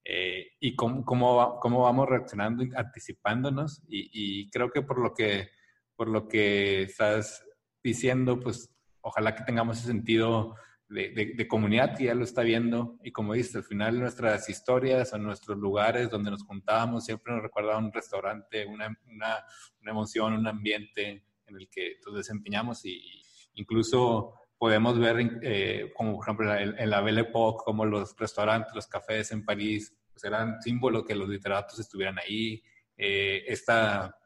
Eh, 0.02 0.46
y 0.60 0.74
cómo, 0.74 1.04
cómo, 1.04 1.60
cómo, 1.60 1.82
vamos 1.82 2.08
reaccionando, 2.08 2.64
anticipándonos, 2.74 3.82
y, 3.86 4.08
y, 4.14 4.48
creo 4.48 4.70
que 4.70 4.80
por 4.80 4.98
lo 4.98 5.12
que, 5.12 5.50
por 5.94 6.08
lo 6.08 6.26
que 6.26 6.84
estás 6.84 7.44
diciendo, 7.84 8.40
pues 8.40 8.74
ojalá 9.02 9.34
que 9.34 9.44
tengamos 9.44 9.76
ese 9.76 9.88
sentido 9.88 10.54
de, 10.88 11.46
comunidad 11.48 11.96
que 11.96 12.04
ya 12.04 12.14
lo 12.14 12.24
está 12.24 12.42
viendo. 12.42 12.98
Y 13.02 13.12
como 13.12 13.34
dices, 13.34 13.56
al 13.56 13.64
final 13.64 13.98
nuestras 13.98 14.48
historias 14.48 15.12
o 15.12 15.18
nuestros 15.18 15.58
lugares 15.58 16.10
donde 16.10 16.30
nos 16.30 16.42
juntábamos 16.44 17.04
siempre 17.04 17.32
nos 17.32 17.42
recuerda 17.42 17.78
un 17.78 17.92
restaurante, 17.92 18.66
una, 18.66 18.86
una, 19.06 19.44
una, 19.80 19.90
emoción, 19.90 20.34
un 20.34 20.46
ambiente 20.46 21.24
en 21.46 21.56
el 21.56 21.68
que 21.68 21.98
nos 22.04 22.14
desempeñamos 22.14 22.84
y 22.84 23.22
incluso 23.54 24.34
podemos 24.58 24.98
ver, 24.98 25.40
eh, 25.42 25.92
como 25.94 26.14
por 26.14 26.24
ejemplo 26.24 26.54
en, 26.54 26.90
la 26.90 27.00
Belle 27.00 27.20
Époque, 27.20 27.62
como 27.64 27.84
los 27.84 28.16
restaurantes, 28.16 28.74
los 28.74 28.86
cafés 28.86 29.30
en 29.30 29.44
París, 29.44 29.94
pues 30.12 30.24
eran 30.24 30.60
símbolos 30.60 31.04
que 31.04 31.14
los 31.14 31.28
literatos 31.28 31.78
estuvieran 31.78 32.18
ahí. 32.18 32.62
Eh, 32.96 33.44
esta, 33.46 34.16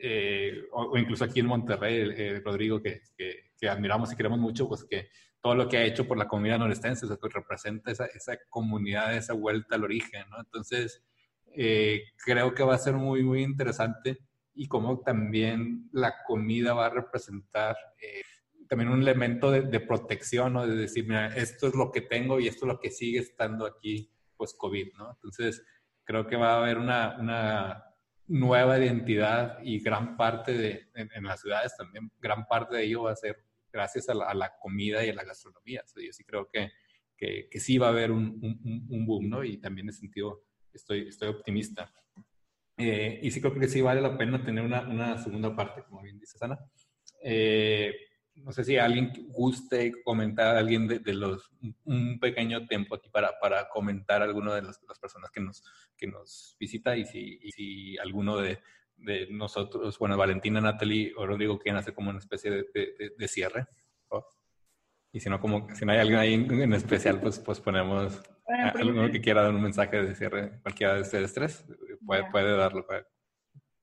eh, 0.00 0.62
o, 0.72 0.96
incluso 0.96 1.24
aquí 1.24 1.40
en 1.40 1.46
Monterrey, 1.46 2.38
Rodrigo, 2.38 2.80
que, 2.80 3.02
que, 3.16 3.68
admiramos 3.68 4.12
y 4.12 4.16
queremos 4.16 4.38
mucho, 4.38 4.68
pues 4.68 4.84
que 4.84 5.08
todo 5.42 5.54
lo 5.54 5.68
que 5.68 5.78
ha 5.78 5.84
hecho 5.84 6.06
por 6.06 6.18
la 6.18 6.28
comunidad 6.28 6.58
norestense, 6.58 7.06
o 7.06 7.18
pues 7.18 7.32
representa 7.32 7.90
esa, 7.90 8.06
esa, 8.06 8.36
comunidad, 8.48 9.16
esa 9.16 9.32
vuelta 9.32 9.76
al 9.76 9.84
origen, 9.84 10.28
¿no? 10.30 10.38
Entonces, 10.38 11.02
creo 12.24 12.54
que 12.54 12.62
va 12.62 12.74
a 12.74 12.78
ser 12.78 12.94
muy, 12.94 13.22
muy 13.22 13.42
interesante 13.42 14.18
y 14.54 14.68
como 14.68 15.00
también 15.00 15.88
la 15.92 16.14
comida 16.26 16.74
va 16.74 16.86
a 16.86 16.90
representar 16.90 17.76
también 18.70 18.90
un 18.90 19.02
elemento 19.02 19.50
de, 19.50 19.80
protección, 19.80 20.52
¿no? 20.52 20.64
De 20.64 20.76
decir, 20.76 21.04
mira, 21.04 21.34
esto 21.34 21.66
es 21.66 21.74
lo 21.74 21.90
que 21.90 22.02
tengo 22.02 22.38
y 22.38 22.46
esto 22.46 22.66
es 22.66 22.72
lo 22.72 22.78
que 22.78 22.92
sigue 22.92 23.18
estando 23.18 23.66
aquí, 23.66 24.12
pues 24.36 24.54
COVID, 24.54 24.92
¿no? 24.96 25.10
Entonces, 25.10 25.64
creo 26.04 26.28
que 26.28 26.36
va 26.36 26.52
a 26.52 26.58
haber 26.58 26.78
una, 26.78 27.16
una 27.18 27.84
nueva 28.28 28.78
identidad 28.78 29.58
y 29.60 29.80
gran 29.80 30.16
parte 30.16 30.52
de, 30.52 30.88
en, 30.94 31.24
las 31.24 31.40
ciudades 31.40 31.76
también, 31.76 32.12
gran 32.20 32.46
parte 32.46 32.76
de 32.76 32.84
ello 32.84 33.02
va 33.02 33.10
a 33.10 33.16
ser 33.16 33.44
gracias 33.72 34.08
a 34.08 34.14
la, 34.14 34.52
comida 34.60 35.04
y 35.04 35.10
a 35.10 35.14
la 35.14 35.24
gastronomía. 35.24 35.82
yo 35.96 36.12
sí 36.12 36.24
creo 36.24 36.48
que, 36.50 36.70
que, 37.16 37.48
que, 37.50 37.60
sí 37.60 37.78
va 37.78 37.88
a 37.88 37.90
haber 37.90 38.10
un, 38.10 38.38
un, 38.42 38.86
un, 38.88 39.06
boom, 39.06 39.28
¿no? 39.28 39.44
Y 39.44 39.58
también 39.58 39.86
en 39.86 39.90
ese 39.90 40.00
sentido 40.00 40.44
estoy, 40.72 41.08
estoy 41.08 41.28
optimista. 41.28 41.92
Eh, 42.76 43.20
y 43.22 43.30
sí 43.30 43.40
creo 43.40 43.54
que 43.54 43.68
sí 43.68 43.80
vale 43.82 44.00
la 44.00 44.16
pena 44.16 44.42
tener 44.42 44.64
una, 44.64 44.82
una 44.88 45.18
segunda 45.18 45.54
parte, 45.54 45.84
como 45.84 46.02
bien 46.02 46.18
dice 46.18 46.38
Sana. 46.38 46.58
Eh, 47.22 47.94
no 48.36 48.52
sé 48.52 48.64
si 48.64 48.78
alguien 48.78 49.12
guste 49.28 49.92
comentar, 50.02 50.56
alguien 50.56 50.86
de, 50.88 51.12
los, 51.12 51.50
un 51.84 52.18
pequeño 52.18 52.66
tiempo 52.66 52.94
aquí 52.94 53.10
para, 53.10 53.38
para 53.38 53.68
comentar 53.68 54.22
a 54.22 54.24
alguno 54.24 54.54
de 54.54 54.62
las 54.62 54.78
personas 55.00 55.30
que 55.30 55.40
nos, 55.40 55.62
que 55.96 56.06
nos 56.06 56.56
visita 56.58 56.96
y 56.96 57.04
si, 57.04 57.38
y 57.42 57.52
si 57.52 57.98
alguno 57.98 58.38
de, 58.38 58.60
de, 59.00 59.28
nosotros, 59.30 59.98
bueno, 59.98 60.16
Valentina, 60.16 60.60
Natalie 60.60 61.12
o 61.16 61.26
Rodrigo 61.26 61.58
quieren 61.58 61.78
hacer 61.78 61.94
como 61.94 62.10
una 62.10 62.18
especie 62.18 62.50
de, 62.50 63.12
de 63.16 63.28
cierre. 63.28 63.66
Y 65.12 65.20
si 65.20 65.28
no, 65.28 65.40
como 65.40 65.66
si 65.74 65.84
no 65.84 65.92
hay 65.92 65.98
alguien 65.98 66.18
ahí 66.18 66.34
en, 66.34 66.72
especial, 66.72 67.20
pues, 67.20 67.38
pues 67.40 67.60
ponemos 67.60 68.22
alguno 68.46 69.10
que 69.10 69.20
quiera 69.20 69.42
dar 69.42 69.54
un 69.54 69.62
mensaje 69.62 70.00
de 70.02 70.14
cierre, 70.14 70.60
cualquiera 70.62 70.94
de 70.94 71.00
ustedes 71.02 71.34
tres, 71.34 71.64
puede, 72.06 72.30
puede 72.30 72.56
darlo. 72.56 72.86
Puede. 72.86 73.04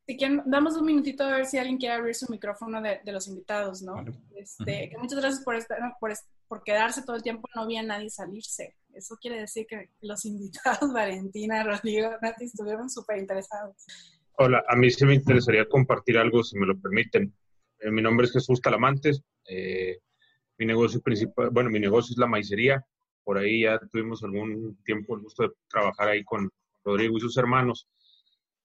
Si 0.07 0.15
quieren, 0.15 0.41
damos 0.45 0.77
un 0.77 0.85
minutito 0.85 1.25
a 1.25 1.35
ver 1.35 1.45
si 1.45 1.57
alguien 1.57 1.77
quiere 1.77 1.95
abrir 1.95 2.15
su 2.15 2.31
micrófono 2.31 2.81
de, 2.81 3.01
los 3.11 3.27
invitados, 3.27 3.81
¿no? 3.81 4.05
Este, 4.37 4.93
muchas 4.97 5.19
gracias 5.19 5.43
por, 5.43 5.55
estar, 5.55 5.77
por, 5.99 6.13
por, 6.47 6.63
quedarse 6.63 7.01
todo 7.01 7.17
el 7.17 7.23
tiempo, 7.23 7.49
no 7.53 7.63
había 7.63 7.83
nadie 7.83 8.09
salirse. 8.09 8.77
Eso 8.93 9.17
quiere 9.19 9.41
decir 9.41 9.67
que 9.67 9.89
los 9.99 10.23
invitados, 10.23 10.93
Valentina, 10.93 11.61
Rodrigo, 11.61 12.11
Nati, 12.21 12.45
estuvieron 12.45 12.89
súper 12.89 13.17
interesados. 13.17 13.75
Hola, 14.39 14.63
a 14.67 14.75
mí 14.75 14.91
sí 14.91 15.03
me 15.03 15.15
interesaría 15.15 15.67
compartir 15.67 16.15
algo, 16.19 16.43
si 16.43 16.59
me 16.59 16.67
lo 16.67 16.79
permiten. 16.79 17.33
Eh, 17.79 17.89
mi 17.89 18.03
nombre 18.03 18.27
es 18.27 18.33
Jesús 18.33 18.61
Talamantes. 18.61 19.23
Eh, 19.49 19.97
mi 20.59 20.67
negocio 20.67 21.01
principal, 21.01 21.49
bueno, 21.49 21.71
mi 21.71 21.79
negocio 21.79 22.13
es 22.13 22.19
la 22.19 22.27
maicería. 22.27 22.85
Por 23.23 23.39
ahí 23.39 23.61
ya 23.63 23.79
tuvimos 23.91 24.23
algún 24.23 24.77
tiempo 24.83 25.15
el 25.15 25.23
gusto 25.23 25.41
de 25.41 25.49
trabajar 25.67 26.09
ahí 26.09 26.23
con 26.23 26.51
Rodrigo 26.83 27.17
y 27.17 27.21
sus 27.21 27.35
hermanos. 27.37 27.87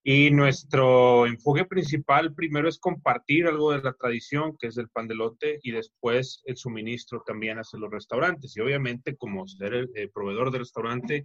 Y 0.05 0.31
nuestro 0.31 1.27
enfoque 1.27 1.64
principal 1.64 2.35
primero 2.35 2.68
es 2.68 2.79
compartir 2.79 3.47
algo 3.47 3.73
de 3.73 3.81
la 3.81 3.95
tradición, 3.95 4.59
que 4.59 4.66
es 4.66 4.77
el 4.77 4.91
pan 4.91 5.09
de 5.09 5.14
lote, 5.14 5.59
y 5.62 5.70
después 5.70 6.43
el 6.45 6.59
suministro 6.59 7.23
también 7.27 7.57
hacia 7.57 7.79
los 7.79 7.91
restaurantes. 7.91 8.55
Y 8.59 8.61
obviamente, 8.61 9.16
como 9.16 9.49
ser 9.49 9.73
el, 9.73 10.11
proveedor 10.11 10.51
del 10.51 10.61
restaurante, 10.61 11.25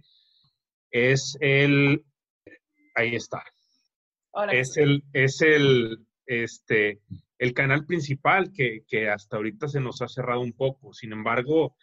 es 0.90 1.36
el... 1.38 2.02
Ahí 2.94 3.14
está. 3.14 3.44
Es 4.52 4.76
el, 4.76 5.02
es 5.12 5.40
el, 5.42 6.06
este, 6.26 7.00
el 7.38 7.54
canal 7.54 7.86
principal 7.86 8.52
que, 8.52 8.84
que, 8.86 9.08
hasta 9.08 9.36
ahorita 9.36 9.68
se 9.68 9.80
nos 9.80 10.02
ha 10.02 10.08
cerrado 10.08 10.40
un 10.40 10.52
poco. 10.52 10.92
Sin 10.92 11.12
embargo, 11.12 11.76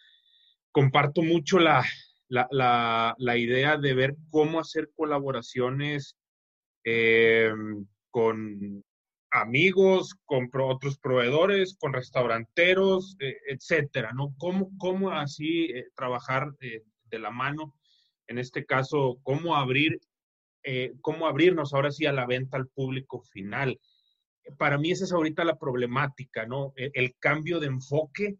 comparto 0.72 1.22
mucho 1.22 1.58
la, 1.58 1.84
la, 2.28 2.46
la, 2.50 3.14
la 3.18 3.36
idea 3.36 3.76
de 3.76 3.94
ver 3.94 4.16
cómo 4.30 4.60
hacer 4.60 4.90
colaboraciones 4.94 6.16
eh, 6.84 7.52
con 8.10 8.84
amigos, 9.30 10.14
con 10.24 10.48
otros 10.52 10.98
proveedores, 10.98 11.76
con 11.78 11.92
restauranteros, 11.92 13.16
eh, 13.20 13.36
etcétera, 13.48 14.12
¿no? 14.14 14.34
¿Cómo, 14.38 14.70
cómo 14.78 15.10
así 15.10 15.64
eh, 15.64 15.88
trabajar 15.94 16.52
de 16.58 17.18
la 17.18 17.30
mano? 17.30 17.74
En 18.28 18.38
este 18.38 18.64
caso, 18.64 19.18
¿cómo 19.22 19.56
abrir, 19.56 20.00
cómo 21.00 21.26
abrirnos 21.26 21.72
ahora 21.72 21.90
sí 21.90 22.06
a 22.06 22.12
la 22.12 22.26
venta 22.26 22.56
al 22.56 22.68
público 22.68 23.20
final? 23.20 23.80
Para 24.58 24.78
mí 24.78 24.90
esa 24.90 25.04
es 25.04 25.12
ahorita 25.12 25.44
la 25.44 25.58
problemática, 25.58 26.46
¿no? 26.46 26.72
El, 26.76 26.90
el 26.94 27.16
cambio 27.18 27.60
de 27.60 27.66
enfoque, 27.66 28.36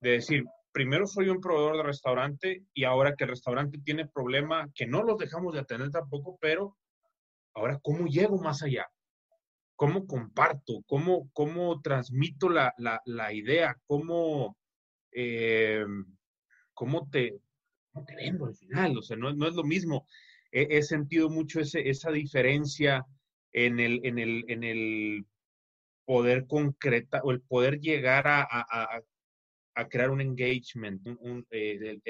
de 0.00 0.10
decir, 0.10 0.44
primero 0.72 1.06
soy 1.06 1.28
un 1.28 1.40
proveedor 1.40 1.76
de 1.78 1.82
restaurante 1.82 2.64
y 2.74 2.84
ahora 2.84 3.14
que 3.16 3.24
el 3.24 3.30
restaurante 3.30 3.78
tiene 3.84 4.06
problema, 4.06 4.68
que 4.74 4.86
no 4.86 5.02
los 5.02 5.18
dejamos 5.18 5.54
de 5.54 5.60
atender 5.60 5.90
tampoco, 5.90 6.38
pero 6.40 6.76
Ahora, 7.58 7.80
¿cómo 7.82 8.06
llego 8.06 8.38
más 8.38 8.62
allá? 8.62 8.86
¿Cómo 9.74 10.06
comparto? 10.06 10.82
¿Cómo, 10.86 11.28
cómo 11.32 11.80
transmito 11.80 12.48
la, 12.48 12.72
la, 12.76 13.32
idea? 13.32 13.76
¿Cómo, 13.86 14.56
eh, 15.10 15.84
cómo, 16.72 17.08
te, 17.10 17.40
te 18.06 18.14
vendo 18.14 18.46
al 18.46 18.54
final? 18.54 18.96
O 18.96 19.02
sea, 19.02 19.16
no, 19.16 19.32
no 19.32 19.48
es 19.48 19.54
lo 19.54 19.64
mismo. 19.64 20.06
He, 20.50 20.82
sentido 20.82 21.28
mucho 21.28 21.60
esa 21.60 22.10
diferencia 22.10 23.04
en 23.52 23.80
el, 23.80 25.26
poder 26.04 26.46
concreta 26.46 27.20
o 27.22 27.32
el 27.32 27.42
poder 27.42 27.80
llegar 27.80 28.24
a, 28.26 29.02
crear 29.90 30.10
un 30.10 30.20
engagement. 30.20 31.06
Eh, 31.50 32.00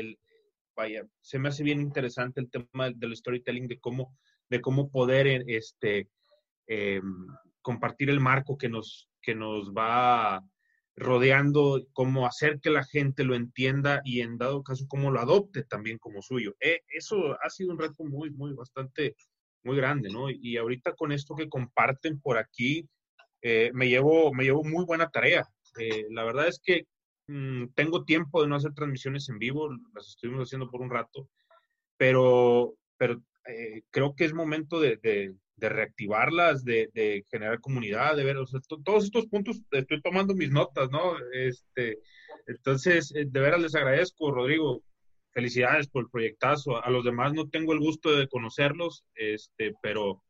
vaya, 0.77 1.05
se 1.21 1.39
me 1.39 1.49
hace 1.49 1.65
bien 1.65 1.81
interesante 1.81 2.41
el 2.41 2.51
tema 2.51 2.91
del 2.91 3.17
storytelling, 3.17 3.67
de 3.67 3.79
cómo 3.79 4.17
de 4.49 4.61
cómo 4.61 4.91
poder 4.91 5.27
eh, 5.27 5.45
este, 5.47 6.09
em, 6.67 7.27
compartir 7.63 8.11
el 8.11 8.21
marco 8.21 8.57
que 8.57 8.69
nos, 8.69 9.09
que 9.21 9.35
nos 9.35 9.73
va 9.73 10.43
rodeando, 10.99 11.87
cómo 11.93 12.27
hacer 12.27 12.61
que 12.61 12.71
la 12.71 12.85
gente 12.85 13.25
lo 13.25 13.35
entienda 13.35 14.01
y 14.05 14.21
en 14.21 14.39
dado 14.39 14.63
caso 14.63 14.87
cómo 14.89 15.11
lo 15.11 15.21
adopte 15.21 15.65
también 15.65 15.99
como 15.99 16.23
suyo. 16.23 16.55
Eh, 16.61 16.81
eso 16.89 17.37
ha 17.43 17.51
sido 17.51 17.73
un 17.73 17.79
reto 17.79 18.05
muy, 18.05 18.31
muy, 18.31 18.53
bastante, 18.53 19.17
muy 19.65 19.77
grande, 19.77 20.11
¿no? 20.11 20.31
Y 20.31 20.57
ahorita 20.57 20.95
con 20.95 21.13
esto 21.13 21.35
que 21.35 21.49
comparten 21.49 22.21
por 22.21 22.39
aquí, 22.39 22.89
eh, 23.43 23.71
me, 23.75 23.89
llevo, 23.89 24.33
me 24.35 24.45
llevo 24.45 24.65
muy 24.65 24.85
buena 24.85 25.09
tarea. 25.11 25.49
la 26.11 26.25
verdad 26.25 26.49
es 26.49 26.61
que 26.63 26.87
mm, 27.29 27.69
tengo 27.75 28.05
tiempo 28.05 28.43
de 28.43 28.49
no 28.49 28.57
hacer 28.57 28.75
transmisiones 28.75 29.29
en 29.29 29.39
vivo, 29.39 29.71
las 29.95 30.09
estuvimos 30.09 30.49
haciendo 30.49 30.71
por 30.71 30.81
un 30.81 30.91
rato, 30.91 31.29
pero, 31.97 32.75
pero 32.97 33.23
eh, 33.49 33.83
creo 33.91 34.15
que 34.15 34.27
es 34.27 34.35
momento 34.35 34.79
de, 34.79 34.99
de, 34.99 35.35
reactivarlas, 35.69 36.65
de, 36.65 37.25
generar 37.31 37.61
comunidad, 37.61 38.15
de 38.15 38.25
ver, 38.25 38.37
todos 38.85 39.05
estos 39.05 39.27
puntos, 39.27 39.63
estoy 39.71 40.03
tomando 40.03 40.35
mis 40.35 40.51
notas, 40.51 40.91
¿no? 40.91 41.15
Este, 41.33 41.99
entonces, 42.47 43.13
eh, 43.15 43.25
de 43.27 43.41
veras 43.41 43.61
les 43.61 43.75
agradezco, 43.75 44.31
Rodrigo, 44.31 44.83
felicidades 45.33 45.89
por 45.89 46.05
el 46.05 46.11
proyectazo. 46.11 46.85
A 46.85 46.91
los 46.91 47.05
demás 47.05 47.33
no 47.33 47.49
tengo 47.49 47.73
el 47.73 47.79
gusto 47.79 48.15
de 48.15 48.29
conocerlos, 48.29 49.05
este, 49.15 49.75
pero, 49.83 50.23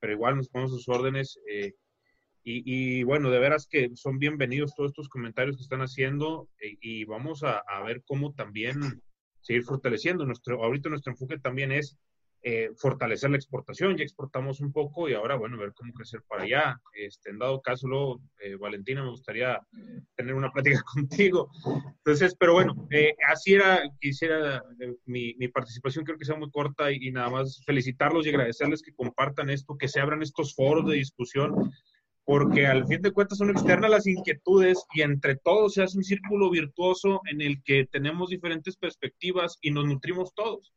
pero 0.00 0.12
igual 0.12 0.36
nos 0.36 0.48
ponemos 0.48 0.72
sus 0.72 0.88
órdenes. 0.88 1.38
Eh, 1.48 1.72
y, 2.48 3.02
bueno, 3.02 3.30
de 3.30 3.40
veras 3.40 3.66
que 3.68 3.90
son 3.94 4.20
bienvenidos 4.20 4.72
todos 4.76 4.90
estos 4.90 5.08
comentarios 5.08 5.56
que 5.56 5.64
están 5.64 5.80
haciendo 5.80 6.48
y 6.60 7.04
vamos 7.04 7.42
a, 7.42 7.58
a, 7.58 7.82
ver 7.82 8.04
cómo 8.06 8.34
también 8.34 9.02
seguir 9.40 9.64
fortaleciendo. 9.64 10.24
Nuestro, 10.24 10.62
ahorita 10.62 10.88
nuestro 10.88 11.10
enfoque 11.10 11.40
también 11.40 11.72
es 11.72 11.98
eh, 12.48 12.70
fortalecer 12.76 13.28
la 13.28 13.38
exportación. 13.38 13.96
Ya 13.96 14.04
exportamos 14.04 14.60
un 14.60 14.72
poco 14.72 15.08
y 15.08 15.14
ahora, 15.14 15.34
bueno, 15.34 15.58
ver 15.58 15.72
cómo 15.74 15.92
crecer 15.92 16.22
para 16.28 16.44
allá. 16.44 16.80
Este, 16.94 17.30
en 17.30 17.40
dado 17.40 17.60
caso, 17.60 17.88
luego, 17.88 18.20
eh, 18.38 18.54
Valentina, 18.54 19.02
me 19.02 19.10
gustaría 19.10 19.58
tener 20.14 20.32
una 20.32 20.52
plática 20.52 20.80
contigo. 20.94 21.50
Entonces, 21.96 22.36
pero 22.38 22.52
bueno, 22.52 22.86
eh, 22.92 23.16
así 23.26 23.54
era, 23.54 23.82
quisiera, 24.00 24.62
mi, 25.06 25.34
mi, 25.34 25.48
participación 25.48 26.04
creo 26.04 26.16
que 26.16 26.24
sea 26.24 26.36
muy 26.36 26.48
corta 26.52 26.92
y, 26.92 27.10
nada 27.10 27.30
más 27.30 27.64
felicitarlos 27.66 28.24
y 28.24 28.28
agradecerles 28.28 28.80
que 28.80 28.94
compartan 28.94 29.50
esto, 29.50 29.76
que 29.76 29.88
se 29.88 29.98
abran 29.98 30.22
estos 30.22 30.54
foros 30.54 30.88
de 30.88 30.98
discusión, 30.98 31.72
porque 32.24 32.68
al 32.68 32.86
fin 32.86 33.02
de 33.02 33.10
cuentas 33.10 33.38
son 33.38 33.50
externas 33.50 33.90
las 33.90 34.06
inquietudes 34.06 34.86
y 34.94 35.02
entre 35.02 35.34
todos 35.34 35.74
se 35.74 35.82
hace 35.82 35.98
un 35.98 36.04
círculo 36.04 36.48
virtuoso 36.48 37.22
en 37.28 37.40
el 37.40 37.60
que 37.64 37.88
tenemos 37.90 38.30
diferentes 38.30 38.76
perspectivas 38.76 39.58
y 39.62 39.72
nos 39.72 39.84
nutrimos 39.86 40.32
todos. 40.32 40.72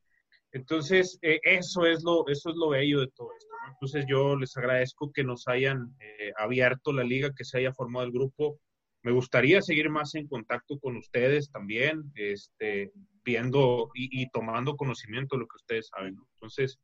Entonces, 0.51 1.19
eh, 1.21 1.39
eso, 1.43 1.85
es 1.85 2.03
lo, 2.03 2.27
eso 2.27 2.49
es 2.49 2.55
lo 2.55 2.69
bello 2.69 3.01
de 3.01 3.07
todo 3.15 3.29
esto. 3.37 3.53
Entonces, 3.71 4.05
yo 4.09 4.35
les 4.35 4.55
agradezco 4.57 5.11
que 5.11 5.23
nos 5.23 5.47
hayan 5.47 5.95
eh, 5.99 6.31
abierto 6.37 6.91
la 6.91 7.03
liga, 7.03 7.33
que 7.35 7.45
se 7.45 7.59
haya 7.59 7.73
formado 7.73 8.05
el 8.05 8.11
grupo. 8.11 8.59
Me 9.03 9.11
gustaría 9.11 9.61
seguir 9.61 9.89
más 9.89 10.15
en 10.15 10.27
contacto 10.27 10.79
con 10.79 10.97
ustedes 10.97 11.51
también, 11.51 12.11
este, 12.15 12.91
viendo 13.23 13.89
y, 13.93 14.29
tomando 14.31 14.75
conocimiento 14.75 15.35
de 15.35 15.41
lo 15.41 15.47
que 15.47 15.57
ustedes 15.57 15.87
saben. 15.87 16.17
Entonces, 16.33 16.79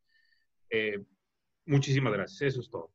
eh, 0.70 1.00
muchísimas 1.66 2.14
gracias. 2.14 2.42
Eso 2.54 2.62
es 2.62 2.70
todo. 2.70 2.92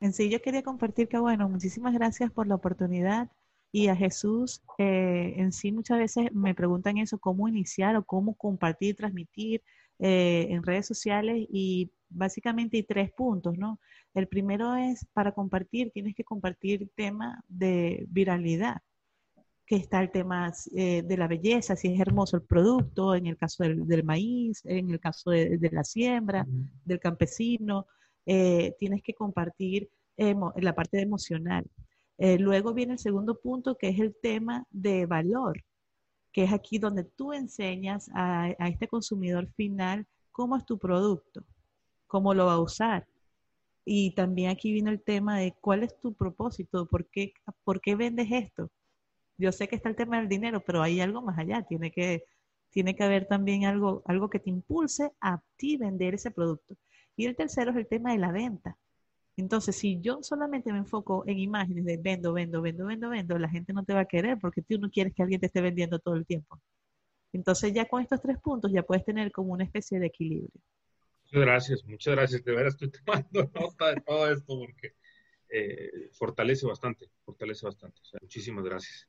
En 0.00 0.12
sí, 0.12 0.30
yo 0.30 0.40
quería 0.40 0.62
compartir 0.62 1.08
que, 1.08 1.18
bueno, 1.18 1.48
muchísimas 1.48 1.94
gracias 1.94 2.30
por 2.30 2.46
la 2.46 2.54
oportunidad 2.54 3.30
y 3.72 3.88
a 3.88 3.96
Jesús. 3.96 4.62
Eh, 4.78 5.34
en 5.36 5.52
sí, 5.52 5.72
muchas 5.72 5.98
veces 5.98 6.32
me 6.32 6.54
preguntan 6.54 6.98
eso, 6.98 7.18
cómo 7.18 7.48
iniciar 7.48 7.96
o 7.96 8.04
cómo 8.04 8.34
compartir, 8.34 8.96
transmitir 8.96 9.62
eh, 10.00 10.48
en 10.50 10.62
redes 10.62 10.86
sociales 10.86 11.46
y 11.50 11.90
básicamente 12.08 12.76
hay 12.76 12.82
tres 12.82 13.12
puntos, 13.12 13.56
¿no? 13.56 13.78
El 14.14 14.26
primero 14.26 14.74
es 14.74 15.06
para 15.12 15.32
compartir, 15.32 15.90
tienes 15.92 16.14
que 16.14 16.24
compartir 16.24 16.90
tema 16.96 17.44
de 17.48 18.04
viralidad, 18.08 18.78
que 19.66 19.76
está 19.76 20.00
el 20.02 20.10
tema 20.10 20.52
eh, 20.74 21.02
de 21.02 21.16
la 21.16 21.28
belleza, 21.28 21.76
si 21.76 21.88
es 21.88 22.00
hermoso 22.00 22.36
el 22.36 22.42
producto, 22.42 23.14
en 23.14 23.26
el 23.26 23.36
caso 23.36 23.62
del, 23.62 24.04
maíz, 24.04 24.62
en 24.64 24.90
el 24.90 24.98
caso 24.98 25.30
de 25.30 25.70
la 25.70 25.84
siembra, 25.84 26.44
del 26.84 26.98
campesino, 26.98 27.86
eh, 28.26 28.74
tienes 28.78 29.02
que 29.02 29.14
compartir 29.14 29.88
la 30.16 30.74
parte 30.74 31.00
emocional. 31.00 31.64
Eh, 32.18 32.38
luego 32.38 32.74
viene 32.74 32.92
el 32.92 32.98
segundo 32.98 33.40
punto, 33.40 33.76
que 33.78 33.88
es 33.88 33.98
el 33.98 34.14
tema 34.22 34.66
de 34.70 35.06
valor, 35.06 35.64
que 36.32 36.44
es 36.44 36.52
aquí 36.52 36.78
donde 36.78 37.04
tú 37.04 37.32
enseñas 37.32 38.10
a, 38.14 38.50
este 38.68 38.88
consumidor 38.88 39.48
final 39.54 40.06
cómo 40.30 40.56
es 40.56 40.64
tu 40.64 40.78
producto, 40.78 41.44
cómo 42.06 42.34
lo 42.34 42.46
va 42.46 42.54
a 42.54 42.60
usar. 42.60 43.06
Y 43.84 44.14
también 44.14 44.50
aquí 44.50 44.72
viene 44.72 44.90
el 44.90 45.02
tema 45.02 45.38
de 45.38 45.54
cuál 45.60 45.82
es 45.82 45.98
tu 46.00 46.14
propósito, 46.14 46.86
por 46.86 47.08
qué, 47.08 47.32
por 47.64 47.80
qué 47.80 47.96
vendes 47.96 48.28
esto. 48.30 48.70
Yo 49.38 49.52
sé 49.52 49.68
que 49.68 49.76
está 49.76 49.88
el 49.88 49.96
tema 49.96 50.18
del 50.18 50.28
dinero, 50.28 50.62
pero 50.64 50.82
hay 50.82 51.00
algo 51.00 51.22
más 51.22 51.38
allá. 51.38 51.62
Tiene 51.62 51.90
que, 51.90 52.24
tiene 52.70 52.94
que 52.94 53.02
haber 53.04 53.26
también 53.26 53.64
algo, 53.64 54.02
algo 54.06 54.30
que 54.30 54.38
te 54.38 54.50
impulse 54.50 55.12
a 55.20 55.42
ti 55.56 55.76
vender 55.76 56.14
ese 56.14 56.30
producto. 56.30 56.76
Y 57.16 57.26
el 57.26 57.36
tercero 57.36 57.70
es 57.72 57.76
el 57.78 57.88
tema 57.88 58.12
de 58.12 58.18
la 58.18 58.32
venta. 58.32 58.78
Entonces, 59.40 59.74
si 59.74 59.98
yo 60.00 60.18
solamente 60.22 60.70
me 60.70 60.78
enfoco 60.78 61.24
en 61.26 61.38
imágenes 61.38 61.86
de 61.86 61.96
vendo, 61.96 62.34
vendo, 62.34 62.60
vendo, 62.60 62.84
vendo, 62.84 63.08
vendo, 63.08 63.38
la 63.38 63.48
gente 63.48 63.72
no 63.72 63.84
te 63.84 63.94
va 63.94 64.00
a 64.00 64.04
querer 64.04 64.38
porque 64.38 64.60
tú 64.60 64.78
no 64.78 64.90
quieres 64.90 65.14
que 65.14 65.22
alguien 65.22 65.40
te 65.40 65.46
esté 65.46 65.62
vendiendo 65.62 65.98
todo 65.98 66.14
el 66.14 66.26
tiempo. 66.26 66.60
Entonces, 67.32 67.72
ya 67.72 67.86
con 67.86 68.02
estos 68.02 68.20
tres 68.20 68.38
puntos 68.38 68.70
ya 68.70 68.82
puedes 68.82 69.02
tener 69.02 69.32
como 69.32 69.54
una 69.54 69.64
especie 69.64 69.98
de 69.98 70.08
equilibrio. 70.08 70.50
Muchas 71.24 71.40
gracias, 71.40 71.84
muchas 71.86 72.14
gracias. 72.14 72.44
De 72.44 72.54
veras 72.54 72.74
estoy 72.74 72.90
tomando 73.04 73.50
nota 73.54 73.94
de 73.94 74.00
todo 74.02 74.30
esto 74.30 74.58
porque 74.58 74.94
eh, 75.48 76.10
fortalece 76.12 76.66
bastante, 76.66 77.08
fortalece 77.24 77.64
bastante. 77.64 77.98
muchísimas 78.20 78.62
gracias. 78.62 79.08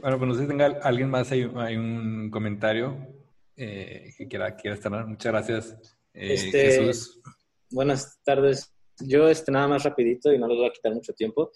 Bueno, 0.00 0.16
pues 0.16 0.28
no 0.28 0.34
sé 0.34 0.42
si 0.42 0.48
tenga 0.48 0.78
alguien 0.82 1.10
más, 1.10 1.30
hay, 1.30 1.44
un 1.44 2.30
comentario 2.30 2.96
eh, 3.54 4.14
que 4.16 4.26
quiera, 4.28 4.56
quiera 4.56 4.76
estar. 4.76 5.06
Muchas 5.06 5.30
gracias, 5.30 5.96
eh, 6.14 6.32
este, 6.32 6.70
Jesús. 6.70 7.20
Buenas 7.70 8.18
tardes. 8.24 8.72
Yo, 9.00 9.28
este, 9.28 9.52
nada 9.52 9.68
más 9.68 9.84
rapidito 9.84 10.32
y 10.32 10.38
no 10.38 10.48
les 10.48 10.58
voy 10.58 10.66
a 10.66 10.72
quitar 10.72 10.92
mucho 10.92 11.12
tiempo. 11.12 11.50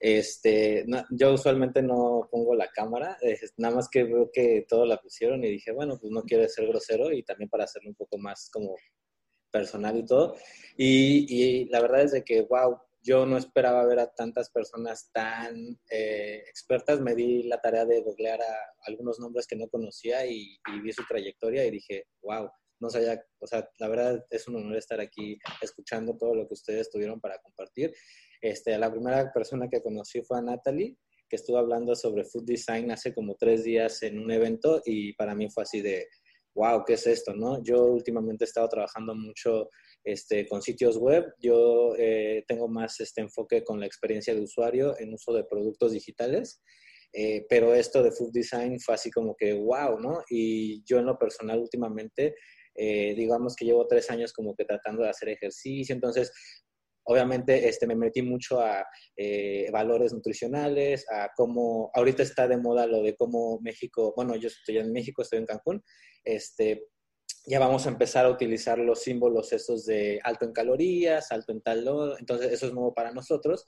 Este, 0.00 0.86
yo 1.10 1.34
usualmente 1.34 1.82
no 1.82 2.28
pongo 2.30 2.54
la 2.54 2.68
cámara, 2.68 3.18
nada 3.56 3.74
más 3.74 3.88
que 3.88 4.04
veo 4.04 4.30
que 4.32 4.64
todos 4.68 4.86
la 4.86 4.98
pusieron 4.98 5.42
y 5.42 5.50
dije, 5.50 5.72
bueno, 5.72 5.98
pues 5.98 6.12
no 6.12 6.22
quiero 6.22 6.48
ser 6.48 6.68
grosero 6.68 7.12
y 7.12 7.24
también 7.24 7.50
para 7.50 7.64
hacerlo 7.64 7.90
un 7.90 7.96
poco 7.96 8.16
más 8.16 8.48
como 8.52 8.76
personal 9.50 9.96
y 9.96 10.06
todo. 10.06 10.36
Y, 10.76 11.68
la 11.70 11.80
verdad 11.80 12.02
es 12.02 12.12
de 12.12 12.22
que, 12.22 12.42
wow, 12.42 12.78
yo 13.02 13.26
no 13.26 13.36
esperaba 13.38 13.86
ver 13.86 13.98
a 13.98 14.12
tantas 14.14 14.50
personas 14.50 15.10
tan 15.12 15.56
eh, 15.90 16.44
expertas. 16.48 17.00
Me 17.00 17.14
di 17.14 17.44
la 17.44 17.60
tarea 17.60 17.84
de 17.84 18.02
googlear 18.02 18.40
a 18.40 18.54
algunos 18.86 19.18
nombres 19.18 19.46
que 19.46 19.56
no 19.56 19.68
conocía 19.68 20.26
y, 20.26 20.58
y 20.66 20.80
vi 20.80 20.92
su 20.92 21.04
trayectoria 21.08 21.64
y 21.64 21.70
dije, 21.70 22.06
wow, 22.22 22.50
no 22.80 22.90
sabía, 22.90 23.22
o 23.38 23.46
sea, 23.46 23.68
la 23.78 23.88
verdad 23.88 24.24
es 24.30 24.46
un 24.48 24.56
honor 24.56 24.76
estar 24.76 25.00
aquí 25.00 25.38
escuchando 25.60 26.16
todo 26.16 26.34
lo 26.34 26.46
que 26.46 26.54
ustedes 26.54 26.90
tuvieron 26.90 27.20
para 27.20 27.38
compartir. 27.38 27.94
Este, 28.40 28.76
la 28.78 28.90
primera 28.90 29.32
persona 29.32 29.68
que 29.68 29.82
conocí 29.82 30.22
fue 30.22 30.38
a 30.38 30.42
Natalie, 30.42 30.96
que 31.28 31.36
estuvo 31.36 31.58
hablando 31.58 31.94
sobre 31.94 32.24
food 32.24 32.44
design 32.44 32.90
hace 32.90 33.12
como 33.12 33.36
tres 33.36 33.64
días 33.64 34.02
en 34.02 34.18
un 34.18 34.30
evento 34.30 34.80
y 34.84 35.12
para 35.14 35.34
mí 35.34 35.48
fue 35.50 35.64
así 35.64 35.82
de, 35.82 36.06
wow, 36.54 36.84
¿qué 36.84 36.94
es 36.94 37.06
esto? 37.06 37.34
¿no? 37.34 37.62
Yo 37.62 37.84
últimamente 37.84 38.44
he 38.44 38.46
estado 38.46 38.68
trabajando 38.68 39.14
mucho 39.14 39.68
este, 40.04 40.46
con 40.46 40.62
sitios 40.62 40.96
web, 40.96 41.26
yo 41.38 41.94
eh, 41.98 42.44
tengo 42.48 42.68
más 42.68 42.98
este 43.00 43.20
enfoque 43.20 43.62
con 43.62 43.80
la 43.80 43.86
experiencia 43.86 44.34
de 44.34 44.42
usuario 44.42 44.98
en 44.98 45.12
uso 45.12 45.32
de 45.32 45.44
productos 45.44 45.92
digitales. 45.92 46.62
Eh, 47.12 47.46
pero 47.48 47.74
esto 47.74 48.02
de 48.02 48.12
food 48.12 48.32
design 48.32 48.78
fue 48.78 48.94
así 48.94 49.10
como 49.10 49.34
que 49.34 49.54
wow, 49.54 49.98
¿no? 49.98 50.22
Y 50.28 50.84
yo 50.84 50.98
en 50.98 51.06
lo 51.06 51.18
personal 51.18 51.58
últimamente 51.58 52.34
eh, 52.78 53.14
digamos 53.16 53.56
que 53.56 53.64
llevo 53.64 53.86
tres 53.86 54.10
años 54.10 54.32
como 54.32 54.54
que 54.54 54.64
tratando 54.64 55.02
de 55.02 55.10
hacer 55.10 55.30
ejercicio, 55.30 55.94
entonces 55.94 56.32
obviamente 57.04 57.68
este, 57.68 57.86
me 57.86 57.96
metí 57.96 58.22
mucho 58.22 58.60
a 58.60 58.86
eh, 59.16 59.68
valores 59.72 60.12
nutricionales, 60.12 61.06
a 61.10 61.30
cómo, 61.34 61.90
ahorita 61.94 62.22
está 62.22 62.46
de 62.46 62.58
moda 62.58 62.86
lo 62.86 63.02
de 63.02 63.16
cómo 63.16 63.58
México, 63.62 64.12
bueno, 64.14 64.36
yo 64.36 64.48
estoy 64.48 64.78
en 64.78 64.92
México, 64.92 65.22
estoy 65.22 65.38
en 65.38 65.46
Cancún, 65.46 65.82
este, 66.22 66.84
ya 67.46 67.58
vamos 67.58 67.86
a 67.86 67.88
empezar 67.88 68.26
a 68.26 68.30
utilizar 68.30 68.78
los 68.78 69.00
símbolos 69.00 69.52
esos 69.54 69.86
de 69.86 70.20
alto 70.22 70.44
en 70.44 70.52
calorías, 70.52 71.32
alto 71.32 71.52
en 71.52 71.62
tal, 71.62 71.78
entonces 72.18 72.52
eso 72.52 72.66
es 72.66 72.74
nuevo 72.74 72.92
para 72.92 73.12
nosotros. 73.12 73.64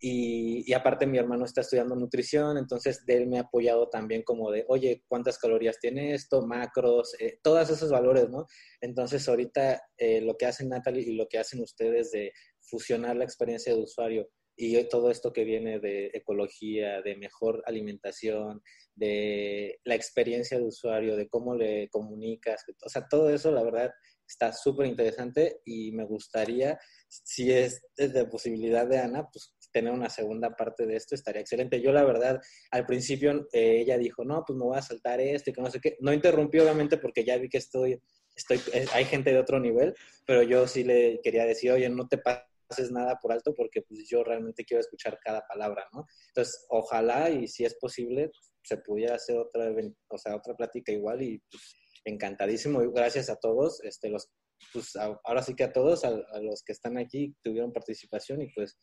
Y, 0.00 0.72
aparte 0.74 1.06
mi 1.06 1.18
hermano 1.18 1.44
está 1.44 1.62
estudiando 1.62 1.96
nutrición, 1.96 2.56
entonces 2.56 3.04
de 3.04 3.16
él 3.16 3.26
me 3.26 3.38
ha 3.38 3.42
apoyado 3.42 3.88
también 3.88 4.22
como 4.22 4.50
de, 4.50 4.64
oye, 4.68 5.02
¿cuántas 5.08 5.38
calorías 5.38 5.78
tiene 5.80 6.14
esto? 6.14 6.46
Macros, 6.46 7.14
eh, 7.18 7.38
todos 7.42 7.68
esos 7.70 7.90
valores, 7.90 8.28
¿no? 8.28 8.46
Entonces 8.80 9.28
ahorita 9.28 9.82
eh, 9.96 10.20
lo 10.20 10.36
que 10.36 10.46
hacen 10.46 10.68
Natalie 10.68 11.02
y 11.02 11.16
lo 11.16 11.26
que 11.26 11.38
hacen 11.38 11.60
ustedes 11.60 12.12
de 12.12 12.32
fusionar 12.60 13.16
la 13.16 13.24
experiencia 13.24 13.74
de 13.74 13.82
usuario 13.82 14.28
y 14.60 14.88
todo 14.88 15.10
esto 15.10 15.32
que 15.32 15.44
viene 15.44 15.78
de 15.78 16.10
ecología, 16.12 17.00
de 17.02 17.16
mejor 17.16 17.62
alimentación, 17.64 18.60
de 18.96 19.78
la 19.84 19.94
experiencia 19.94 20.58
de 20.58 20.64
usuario, 20.64 21.16
de 21.16 21.28
cómo 21.28 21.54
le 21.54 21.88
comunicas, 21.90 22.64
o 22.84 22.88
sea, 22.88 23.06
todo 23.08 23.30
eso 23.30 23.52
la 23.52 23.62
verdad 23.62 23.92
está 24.26 24.52
súper 24.52 24.86
interesante 24.86 25.60
y 25.64 25.92
me 25.92 26.04
gustaría, 26.04 26.78
si 27.08 27.52
es 27.52 27.80
de 27.96 28.24
posibilidad 28.26 28.86
de 28.86 28.98
Ana, 28.98 29.28
pues 29.32 29.54
tener 29.72 29.92
una 29.92 30.08
segunda 30.08 30.50
parte 30.56 30.86
de 30.86 30.96
esto 30.96 31.14
estaría 31.14 31.40
excelente. 31.40 31.80
Yo 31.80 31.92
la 31.92 32.04
verdad, 32.04 32.40
al 32.70 32.86
principio 32.86 33.48
eh, 33.52 33.80
ella 33.80 33.98
dijo, 33.98 34.24
no, 34.24 34.44
pues 34.46 34.58
me 34.58 34.64
voy 34.64 34.78
a 34.78 34.82
saltar 34.82 35.20
esto 35.20 35.50
y 35.50 35.52
que 35.52 35.62
no 35.62 35.70
sé 35.70 35.80
qué. 35.80 35.96
No 36.00 36.12
interrumpió 36.12 36.62
obviamente 36.62 36.98
porque 36.98 37.24
ya 37.24 37.36
vi 37.36 37.48
que 37.48 37.58
estoy, 37.58 38.00
estoy, 38.34 38.60
eh, 38.72 38.86
hay 38.92 39.04
gente 39.04 39.32
de 39.32 39.38
otro 39.38 39.60
nivel, 39.60 39.94
pero 40.26 40.42
yo 40.42 40.66
sí 40.66 40.84
le 40.84 41.20
quería 41.22 41.44
decir, 41.44 41.72
oye, 41.72 41.88
no 41.88 42.08
te 42.08 42.18
pases 42.18 42.90
nada 42.90 43.18
por 43.20 43.32
alto 43.32 43.54
porque 43.54 43.82
pues 43.82 44.08
yo 44.08 44.22
realmente 44.24 44.64
quiero 44.64 44.80
escuchar 44.80 45.18
cada 45.22 45.46
palabra, 45.46 45.88
¿no? 45.92 46.06
Entonces, 46.28 46.66
ojalá 46.68 47.30
y 47.30 47.48
si 47.48 47.64
es 47.64 47.74
posible, 47.74 48.30
se 48.62 48.76
pudiera 48.78 49.14
hacer 49.14 49.36
otra, 49.36 49.72
o 50.08 50.18
sea, 50.18 50.36
otra 50.36 50.54
plática 50.54 50.92
igual 50.92 51.22
y 51.22 51.42
pues 51.50 51.76
encantadísimo. 52.04 52.80
Gracias 52.92 53.30
a 53.30 53.36
todos, 53.36 53.82
este, 53.84 54.08
los, 54.08 54.30
pues 54.72 54.96
ahora 54.96 55.42
sí 55.42 55.54
que 55.54 55.64
a 55.64 55.72
todos, 55.72 56.04
a 56.04 56.10
los 56.40 56.62
que 56.62 56.72
están 56.72 56.98
aquí, 56.98 57.34
tuvieron 57.42 57.72
participación 57.72 58.42
y 58.42 58.52
pues 58.52 58.78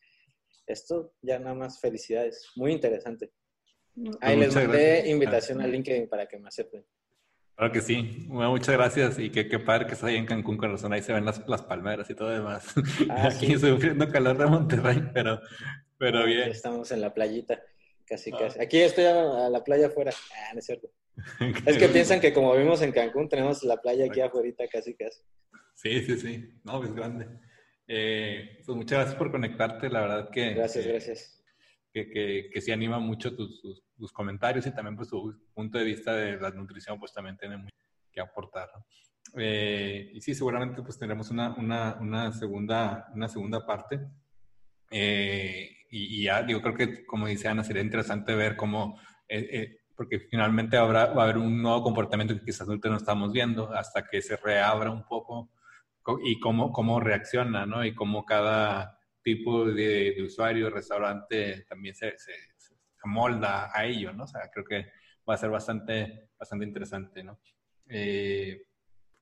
esto 0.67 1.13
ya 1.21 1.39
nada 1.39 1.55
más 1.55 1.79
felicidades. 1.79 2.49
Muy 2.55 2.71
interesante. 2.71 3.31
Ahí 4.19 4.37
les 4.37 4.53
mandé 4.53 5.09
invitación 5.09 5.61
al 5.61 5.71
LinkedIn 5.71 6.09
para 6.09 6.27
que 6.27 6.37
me 6.37 6.47
acepten. 6.47 6.85
Claro 7.55 7.71
que 7.71 7.81
sí. 7.81 8.25
muchas 8.27 8.75
gracias 8.75 9.17
y 9.17 9.29
qué, 9.29 9.47
qué 9.47 9.59
padre 9.59 9.85
que 9.85 9.93
estás 9.93 10.09
ahí 10.09 10.17
en 10.17 10.25
Cancún 10.25 10.57
con 10.57 10.71
razón. 10.71 10.91
Ahí 10.91 11.01
se 11.01 11.13
ven 11.13 11.23
las, 11.23 11.47
las 11.47 11.61
palmeras 11.61 12.09
y 12.09 12.15
todo 12.15 12.29
demás. 12.29 12.73
Ah, 13.09 13.29
Aquí 13.33 13.57
sufriendo 13.57 14.09
calor 14.09 14.37
de 14.37 14.45
Monterrey, 14.45 15.01
pero, 15.13 15.39
pero 15.97 16.19
ah, 16.19 16.25
bien. 16.25 16.49
Estamos 16.49 16.91
en 16.91 16.99
la 16.99 17.13
playita, 17.13 17.61
casi, 18.05 18.31
ah. 18.33 18.37
casi. 18.39 18.59
Aquí 18.59 18.79
estoy 18.79 19.05
a, 19.05 19.49
la 19.49 19.63
playa 19.63 19.87
afuera. 19.87 20.11
Ah, 20.33 20.53
no 20.53 20.59
es 20.59 20.65
cierto. 20.65 20.89
es 21.65 21.77
que 21.77 21.87
piensan 21.87 22.19
que 22.19 22.33
como 22.33 22.51
vivimos 22.51 22.81
en 22.81 22.91
Cancún, 22.91 23.29
tenemos 23.29 23.63
la 23.63 23.77
playa 23.77 24.05
aquí 24.05 24.19
afuera, 24.19 24.49
casi, 24.69 24.93
casi. 24.93 25.21
Sí, 25.75 26.03
sí, 26.03 26.17
sí. 26.17 26.59
No, 26.65 26.83
es 26.83 26.93
grande. 26.93 27.27
Eh, 27.87 28.61
pues 28.65 28.75
muchas 28.75 28.99
gracias 28.99 29.17
por 29.17 29.31
conectarte, 29.31 29.89
la 29.89 30.01
verdad 30.01 30.29
que... 30.29 30.53
Gracias, 30.53 30.87
gracias. 30.87 31.43
Que, 31.93 32.09
que, 32.09 32.49
que 32.51 32.61
sí 32.61 32.71
anima 32.71 32.99
mucho 32.99 33.35
tus, 33.35 33.61
tus, 33.95 34.11
comentarios 34.11 34.67
y 34.67 34.73
también 34.73 34.97
pues 34.97 35.07
tu 35.07 35.33
punto 35.53 35.77
de 35.77 35.85
vista 35.85 36.13
de 36.13 36.37
la 36.37 36.49
nutrición 36.51 36.99
pues 36.99 37.13
también 37.13 37.37
tiene 37.37 37.57
mucho 37.57 37.75
que 38.11 38.19
aportar. 38.19 38.69
Eh, 39.37 40.11
y 40.13 40.21
sí, 40.21 40.35
seguramente 40.35 40.81
pues 40.81 40.97
tendremos 40.97 41.31
una, 41.31 41.55
una, 41.55 41.97
una, 42.01 42.31
segunda, 42.33 43.07
una 43.13 43.29
segunda 43.29 43.65
parte. 43.65 44.01
Eh, 44.91 45.69
y, 45.89 46.23
ya, 46.23 46.43
digo, 46.43 46.61
creo 46.61 46.75
que 46.75 47.05
como 47.05 47.27
dice 47.27 47.47
Ana, 47.47 47.63
sería 47.63 47.81
interesante 47.81 48.35
ver 48.35 48.55
cómo, 48.55 48.99
eh, 49.29 49.47
eh, 49.51 49.79
porque 49.95 50.19
finalmente 50.19 50.75
habrá, 50.77 51.07
va 51.07 51.21
a 51.21 51.25
haber 51.25 51.37
un 51.37 51.61
nuevo 51.61 51.83
comportamiento 51.83 52.33
que 52.33 52.43
quizás 52.43 52.67
ahorita 52.67 52.89
no 52.89 52.97
estamos 52.97 53.31
viendo 53.31 53.71
hasta 53.71 54.05
que 54.05 54.21
se 54.21 54.35
reabra 54.35 54.91
un 54.91 55.05
poco 55.05 55.51
y 56.23 56.39
cómo, 56.39 56.71
cómo 56.71 56.99
reacciona, 56.99 57.65
¿no? 57.65 57.83
Y 57.85 57.93
cómo 57.93 58.25
cada 58.25 58.99
tipo 59.21 59.65
de, 59.65 60.13
de 60.15 60.23
usuario, 60.23 60.69
restaurante 60.69 61.65
también 61.67 61.95
se, 61.95 62.17
se, 62.17 62.33
se, 62.57 62.75
molda 63.05 63.69
a 63.71 63.85
ello, 63.85 64.13
¿no? 64.13 64.23
O 64.23 64.27
sea, 64.27 64.49
creo 64.51 64.65
que 64.65 64.87
va 65.27 65.35
a 65.35 65.37
ser 65.37 65.51
bastante, 65.51 66.29
bastante 66.39 66.65
interesante, 66.65 67.23
¿no? 67.23 67.39
Eh, 67.87 68.65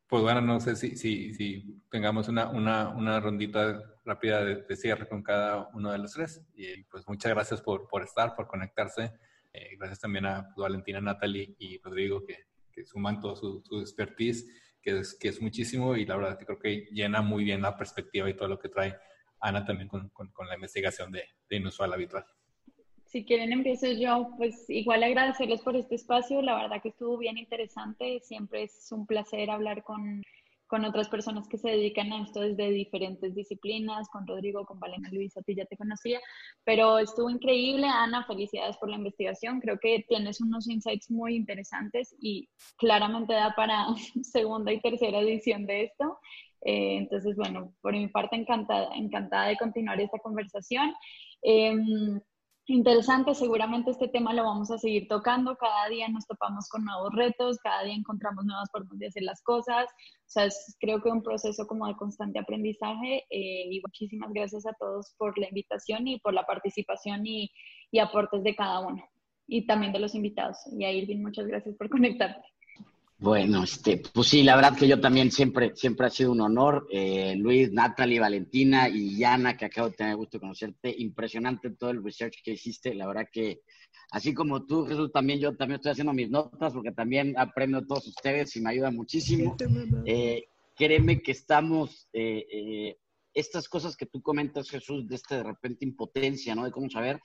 pues 0.07 0.21
bueno, 0.21 0.41
no 0.41 0.59
sé 0.59 0.75
si, 0.75 0.95
si, 0.95 1.33
si 1.33 1.81
tengamos 1.89 2.27
una, 2.27 2.49
una, 2.49 2.89
una, 2.89 3.19
rondita 3.19 3.81
rápida 4.05 4.43
de, 4.43 4.75
cierre 4.75 5.07
con 5.07 5.23
cada 5.23 5.69
uno 5.73 5.91
de 5.91 5.97
los 5.97 6.13
tres. 6.13 6.45
Y 6.53 6.83
pues 6.83 7.07
muchas 7.07 7.33
gracias 7.33 7.61
por, 7.61 7.87
por 7.87 8.03
estar, 8.03 8.35
por 8.35 8.47
conectarse. 8.47 9.11
Eh, 9.51 9.75
gracias 9.77 9.99
también 9.99 10.25
a 10.25 10.43
pues, 10.53 10.55
Valentina, 10.57 11.01
Natalie 11.01 11.55
y 11.57 11.79
Rodrigo 11.81 12.23
que, 12.25 12.45
que 12.71 12.85
suman 12.85 13.19
todo 13.19 13.35
su, 13.35 13.63
su, 13.65 13.79
expertise, 13.79 14.45
que 14.83 14.99
es, 14.99 15.17
que 15.17 15.29
es 15.29 15.41
muchísimo 15.41 15.95
y 15.95 16.05
la 16.05 16.17
verdad 16.17 16.37
que 16.37 16.45
creo 16.45 16.59
que 16.59 16.87
llena 16.91 17.21
muy 17.21 17.43
bien 17.43 17.61
la 17.61 17.75
perspectiva 17.75 18.29
y 18.29 18.35
todo 18.35 18.49
lo 18.49 18.59
que 18.59 18.69
trae 18.69 18.95
Ana 19.39 19.65
también 19.65 19.87
con, 19.87 20.09
con, 20.09 20.29
con 20.31 20.47
la 20.47 20.55
investigación 20.55 21.11
de, 21.11 21.23
de 21.49 21.55
inusual 21.55 21.93
habitual. 21.93 22.25
Si 23.05 23.25
quieren 23.25 23.53
empiezo 23.53 23.87
yo, 23.91 24.31
pues 24.37 24.69
igual 24.69 25.03
agradecerles 25.03 25.61
por 25.61 25.75
este 25.75 25.95
espacio, 25.95 26.41
la 26.41 26.55
verdad 26.55 26.81
que 26.81 26.89
estuvo 26.89 27.17
bien 27.17 27.37
interesante, 27.37 28.19
siempre 28.21 28.63
es 28.63 28.91
un 28.91 29.05
placer 29.05 29.51
hablar 29.51 29.83
con, 29.83 30.23
con 30.73 30.85
otras 30.85 31.07
personas 31.07 31.47
que 31.47 31.59
se 31.59 31.69
dedican 31.69 32.11
a 32.11 32.23
esto 32.23 32.39
desde 32.39 32.71
diferentes 32.71 33.35
disciplinas, 33.35 34.09
con 34.09 34.25
Rodrigo, 34.25 34.65
con 34.65 34.79
Valena 34.79 35.07
Luis, 35.11 35.37
a 35.37 35.43
ti 35.43 35.53
ya 35.53 35.65
te 35.65 35.77
conocía, 35.77 36.19
pero 36.63 36.97
estuvo 36.97 37.29
increíble, 37.29 37.85
Ana, 37.85 38.25
felicidades 38.25 38.75
por 38.77 38.89
la 38.89 38.95
investigación, 38.95 39.59
creo 39.59 39.77
que 39.79 40.03
tienes 40.09 40.41
unos 40.41 40.67
insights 40.67 41.11
muy 41.11 41.35
interesantes 41.35 42.15
y 42.19 42.49
claramente 42.77 43.33
da 43.33 43.53
para 43.55 43.85
segunda 44.23 44.73
y 44.73 44.81
tercera 44.81 45.19
edición 45.19 45.67
de 45.67 45.83
esto. 45.83 46.17
Eh, 46.65 46.97
entonces, 46.97 47.35
bueno, 47.35 47.75
por 47.83 47.93
mi 47.93 48.07
parte 48.07 48.35
encantada, 48.35 48.95
encantada 48.95 49.49
de 49.49 49.57
continuar 49.57 50.01
esta 50.01 50.17
conversación. 50.17 50.91
Eh, 51.43 51.77
interesante. 52.67 53.35
Seguramente 53.35 53.91
este 53.91 54.07
tema 54.07 54.33
lo 54.33 54.43
vamos 54.43 54.71
a 54.71 54.77
seguir 54.77 55.07
tocando. 55.07 55.55
Cada 55.57 55.89
día 55.89 56.07
nos 56.09 56.25
topamos 56.25 56.69
con 56.69 56.85
nuevos 56.85 57.13
retos, 57.13 57.57
cada 57.63 57.83
día 57.83 57.95
encontramos 57.95 58.45
nuevas 58.45 58.69
formas 58.71 58.97
de 58.99 59.07
hacer 59.07 59.23
las 59.23 59.41
cosas. 59.43 59.85
O 59.85 60.29
sea, 60.33 60.45
es, 60.45 60.77
creo 60.79 61.01
que 61.01 61.09
un 61.09 61.23
proceso 61.23 61.67
como 61.67 61.87
de 61.87 61.95
constante 61.95 62.39
aprendizaje. 62.39 63.25
Eh, 63.29 63.67
y 63.71 63.81
muchísimas 63.81 64.31
gracias 64.33 64.65
a 64.65 64.73
todos 64.79 65.13
por 65.17 65.37
la 65.37 65.47
invitación 65.47 66.07
y 66.07 66.19
por 66.19 66.33
la 66.33 66.45
participación 66.45 67.25
y, 67.25 67.51
y 67.91 67.99
aportes 67.99 68.43
de 68.43 68.55
cada 68.55 68.79
uno. 68.79 69.03
Y 69.47 69.65
también 69.67 69.91
de 69.91 69.99
los 69.99 70.15
invitados. 70.15 70.57
Y 70.71 70.85
a 70.85 70.91
Irving, 70.91 71.21
muchas 71.21 71.47
gracias 71.47 71.75
por 71.75 71.89
conectarte. 71.89 72.52
Bueno, 73.23 73.63
este, 73.63 74.03
pues 74.13 74.27
sí, 74.27 74.43
la 74.43 74.57
verdad 74.57 74.75
que 74.75 74.85
yo 74.85 74.99
también 74.99 75.31
siempre, 75.31 75.71
siempre 75.77 76.07
ha 76.07 76.09
sido 76.09 76.33
un 76.33 76.41
honor. 76.41 76.87
Eh, 76.91 77.35
Luis, 77.37 77.71
Natalie, 77.71 78.19
Valentina 78.19 78.89
y 78.89 79.17
Yana, 79.17 79.55
que 79.55 79.63
acabo 79.63 79.87
de 79.87 79.95
tener 79.95 80.17
gusto 80.17 80.35
de 80.35 80.41
conocerte. 80.41 80.93
Impresionante 80.97 81.69
todo 81.69 81.91
el 81.91 82.03
research 82.03 82.43
que 82.43 82.51
hiciste. 82.51 82.93
La 82.93 83.07
verdad 83.07 83.29
que, 83.31 83.61
así 84.11 84.33
como 84.33 84.65
tú, 84.65 84.85
Jesús, 84.85 85.09
también 85.13 85.39
yo 85.39 85.55
también 85.55 85.77
estoy 85.77 85.93
haciendo 85.93 86.11
mis 86.11 86.29
notas 86.29 86.73
porque 86.73 86.91
también 86.91 87.33
aprendo 87.37 87.79
de 87.79 87.87
todos 87.87 88.07
ustedes 88.07 88.53
y 88.57 88.61
me 88.61 88.71
ayuda 88.71 88.91
muchísimo. 88.91 89.55
Eh, 90.05 90.49
créeme 90.75 91.21
que 91.21 91.31
estamos, 91.31 92.09
eh, 92.11 92.45
eh, 92.51 92.97
estas 93.33 93.69
cosas 93.69 93.95
que 93.95 94.05
tú 94.05 94.21
comentas, 94.21 94.69
Jesús, 94.69 95.07
de 95.07 95.15
esta 95.15 95.37
de 95.37 95.43
repente 95.43 95.85
impotencia, 95.85 96.55
¿no? 96.55 96.65
De 96.65 96.71
cómo 96.71 96.89
saber, 96.89 97.21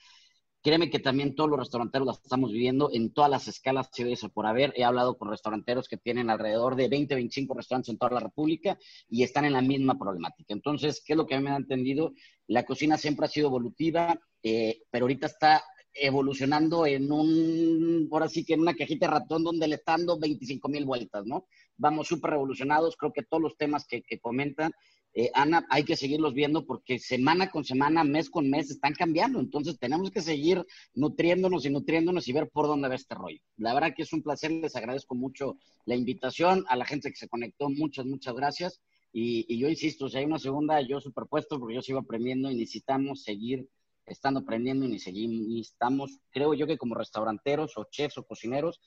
Créeme 0.61 0.89
que 0.89 0.99
también 0.99 1.35
todos 1.35 1.49
los 1.49 1.59
restauranteros 1.59 2.05
las 2.05 2.21
estamos 2.21 2.51
viviendo 2.51 2.89
en 2.91 3.13
todas 3.13 3.31
las 3.31 3.47
escalas 3.47 3.89
por 4.33 4.45
haber. 4.45 4.73
He 4.75 4.83
hablado 4.83 5.17
con 5.17 5.29
restauranteros 5.29 5.87
que 5.87 5.95
tienen 5.95 6.29
alrededor 6.29 6.75
de 6.75 6.89
20, 6.89 7.15
25 7.15 7.53
restaurantes 7.53 7.89
en 7.89 7.97
toda 7.97 8.11
la 8.11 8.19
República 8.19 8.77
y 9.07 9.23
están 9.23 9.45
en 9.45 9.53
la 9.53 9.61
misma 9.61 9.97
problemática. 9.97 10.53
Entonces, 10.53 11.01
¿qué 11.05 11.13
es 11.13 11.17
lo 11.17 11.25
que 11.25 11.39
me 11.39 11.49
han 11.49 11.61
entendido? 11.61 12.11
La 12.47 12.65
cocina 12.65 12.97
siempre 12.97 13.25
ha 13.25 13.29
sido 13.29 13.47
evolutiva, 13.47 14.19
eh, 14.43 14.81
pero 14.91 15.05
ahorita 15.05 15.27
está 15.27 15.63
evolucionando 15.93 16.85
en 16.85 17.09
un, 17.09 18.09
ahora 18.11 18.27
sí 18.27 18.43
que 18.43 18.53
en 18.53 18.59
una 18.59 18.75
cajita 18.75 19.07
de 19.07 19.13
ratón 19.13 19.45
donde 19.45 19.67
le 19.67 19.75
están 19.75 20.01
dando 20.01 20.19
25 20.19 20.67
mil 20.67 20.83
vueltas, 20.83 21.25
¿no? 21.25 21.47
Vamos 21.77 22.07
súper 22.09 22.31
revolucionados, 22.31 22.97
creo 22.97 23.13
que 23.13 23.23
todos 23.23 23.41
los 23.41 23.57
temas 23.57 23.87
que 23.87 24.03
comentan 24.19 24.73
eh, 25.13 25.31
Ana, 25.33 25.65
hay 25.69 25.83
que 25.83 25.95
seguirlos 25.95 26.33
viendo 26.33 26.65
porque 26.65 26.99
semana 26.99 27.49
con 27.49 27.65
semana, 27.65 28.03
mes 28.03 28.29
con 28.29 28.49
mes, 28.49 28.69
están 28.69 28.93
cambiando. 28.93 29.39
Entonces 29.39 29.79
tenemos 29.79 30.11
que 30.11 30.21
seguir 30.21 30.65
nutriéndonos 30.93 31.65
y 31.65 31.69
nutriéndonos 31.69 32.27
y 32.27 32.33
ver 32.33 32.49
por 32.49 32.67
dónde 32.67 32.89
va 32.89 32.95
este 32.95 33.15
rollo. 33.15 33.39
La 33.57 33.73
verdad 33.73 33.93
que 33.95 34.03
es 34.03 34.13
un 34.13 34.21
placer, 34.21 34.51
les 34.51 34.75
agradezco 34.75 35.15
mucho 35.15 35.57
la 35.85 35.95
invitación, 35.95 36.63
a 36.69 36.75
la 36.75 36.85
gente 36.85 37.09
que 37.09 37.17
se 37.17 37.27
conectó, 37.27 37.69
muchas, 37.69 38.05
muchas 38.05 38.35
gracias. 38.35 38.81
Y, 39.11 39.57
yo 39.57 39.67
insisto, 39.67 40.07
si 40.07 40.17
hay 40.17 40.25
una 40.25 40.37
segunda, 40.37 40.81
yo 40.81 41.01
superpuesto 41.01 41.59
porque 41.59 41.75
yo 41.75 41.81
sigo 41.81 41.99
aprendiendo 41.99 42.51
y 42.51 42.55
necesitamos 42.55 43.23
seguir 43.23 43.67
estando 44.05 44.41
aprendiendo 44.41 44.85
y 44.85 44.89
necesitamos, 44.89 46.19
creo 46.31 46.53
yo 46.53 46.67
que 46.67 46.77
como 46.77 46.95
restauranteros 46.95 47.77
o 47.77 47.85
chefs 47.91 48.17
o 48.17 48.23
cocineros, 48.23 48.79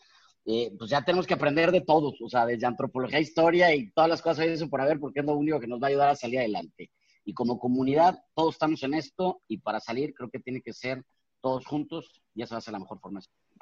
eh, 0.45 0.73
pues 0.77 0.91
ya 0.91 1.05
tenemos 1.05 1.27
que 1.27 1.35
aprender 1.35 1.71
de 1.71 1.83
todos, 1.83 2.21
o 2.21 2.29
sea, 2.29 2.47
desde 2.47 2.67
antropología, 2.67 3.21
historia 3.21 3.75
y 3.75 3.91
todas 3.93 4.11
las 4.11 4.23
cosas 4.23 4.47
eso 4.47 4.69
por 4.69 4.81
haber, 4.81 4.99
porque 4.99 5.21
es 5.21 5.27
lo 5.27 5.37
único 5.37 5.61
que 5.61 5.69
nos 5.69 5.81
va 5.81 5.87
a 5.87 5.91
ayudar 5.91 6.09
a 6.09 6.17
salir 6.17 6.41
adelante. 6.41 6.91
Y 7.25 7.35
como 7.35 7.61
comunidad, 7.61 8.19
todos 8.35 8.55
estamos 8.55 8.83
en 8.83 8.95
esto 8.95 9.41
y 9.47 9.59
para 9.59 9.79
salir 9.79 10.13
creo 10.15 10.29
que 10.31 10.41
tiene 10.41 10.61
que 10.61 10.73
ser 10.73 11.05
todos 11.41 11.65
juntos 11.67 12.23
y 12.35 12.43
esa 12.43 12.57
va 12.57 12.59
a 12.59 12.63
ser 12.63 12.73
la 12.73 12.81
mejor 12.81 12.99
forma. 12.99 13.21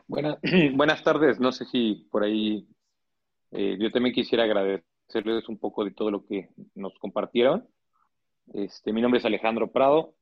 Buenas, 0.09 0.39
buenas 0.75 1.03
tardes, 1.03 1.39
no 1.39 1.53
sé 1.53 1.67
si 1.67 2.07
por 2.11 2.25
ahí 2.25 2.67
eh, 3.51 3.77
yo 3.79 3.91
también 3.91 4.15
quisiera 4.15 4.45
agradecerles 4.45 5.49
un 5.49 5.59
poco 5.59 5.85
de 5.85 5.91
todo 5.91 6.11
lo 6.11 6.25
que 6.25 6.49
nos 6.75 6.99
compartieron. 6.99 7.69
Este, 8.55 8.93
mi 8.93 9.03
nombre 9.03 9.19
es 9.19 9.27
Alejandro 9.27 9.71
Prado. 9.71 10.15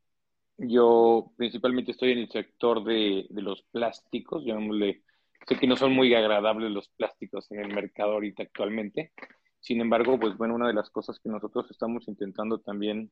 Yo 0.56 1.30
principalmente 1.36 1.92
estoy 1.92 2.12
en 2.12 2.18
el 2.18 2.30
sector 2.30 2.82
de, 2.82 3.26
de 3.30 3.42
los 3.42 3.62
plásticos, 3.70 4.44
llamémosle 4.44 5.04
Sé 5.48 5.56
que 5.56 5.66
no 5.66 5.76
son 5.76 5.94
muy 5.94 6.14
agradables 6.14 6.70
los 6.70 6.88
plásticos 6.90 7.50
en 7.50 7.60
el 7.60 7.74
mercado 7.74 8.12
ahorita 8.12 8.42
actualmente. 8.42 9.12
Sin 9.60 9.80
embargo, 9.80 10.20
pues 10.20 10.36
bueno, 10.36 10.54
una 10.54 10.66
de 10.66 10.74
las 10.74 10.90
cosas 10.90 11.18
que 11.20 11.30
nosotros 11.30 11.70
estamos 11.70 12.06
intentando 12.06 12.58
también 12.58 13.10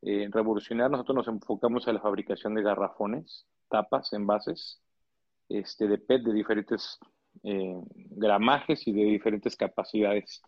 eh, 0.00 0.28
revolucionar, 0.32 0.90
nosotros 0.90 1.16
nos 1.16 1.28
enfocamos 1.28 1.86
a 1.86 1.92
la 1.92 2.00
fabricación 2.00 2.54
de 2.54 2.62
garrafones, 2.62 3.46
tapas, 3.68 4.14
envases, 4.14 4.80
este, 5.50 5.88
de 5.88 5.98
PET 5.98 6.22
de 6.22 6.32
diferentes 6.32 6.98
eh, 7.42 7.74
gramajes 7.92 8.86
y 8.86 8.92
de 8.92 9.04
diferentes 9.04 9.54
capacidades. 9.54 10.40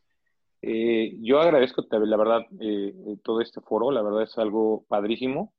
Eh, 0.62 1.18
yo 1.20 1.38
agradezco, 1.38 1.84
la 1.90 2.16
verdad, 2.16 2.46
eh, 2.60 2.94
todo 3.22 3.42
este 3.42 3.60
foro, 3.60 3.90
la 3.90 4.00
verdad 4.00 4.22
es 4.22 4.38
algo 4.38 4.86
padrísimo 4.88 5.52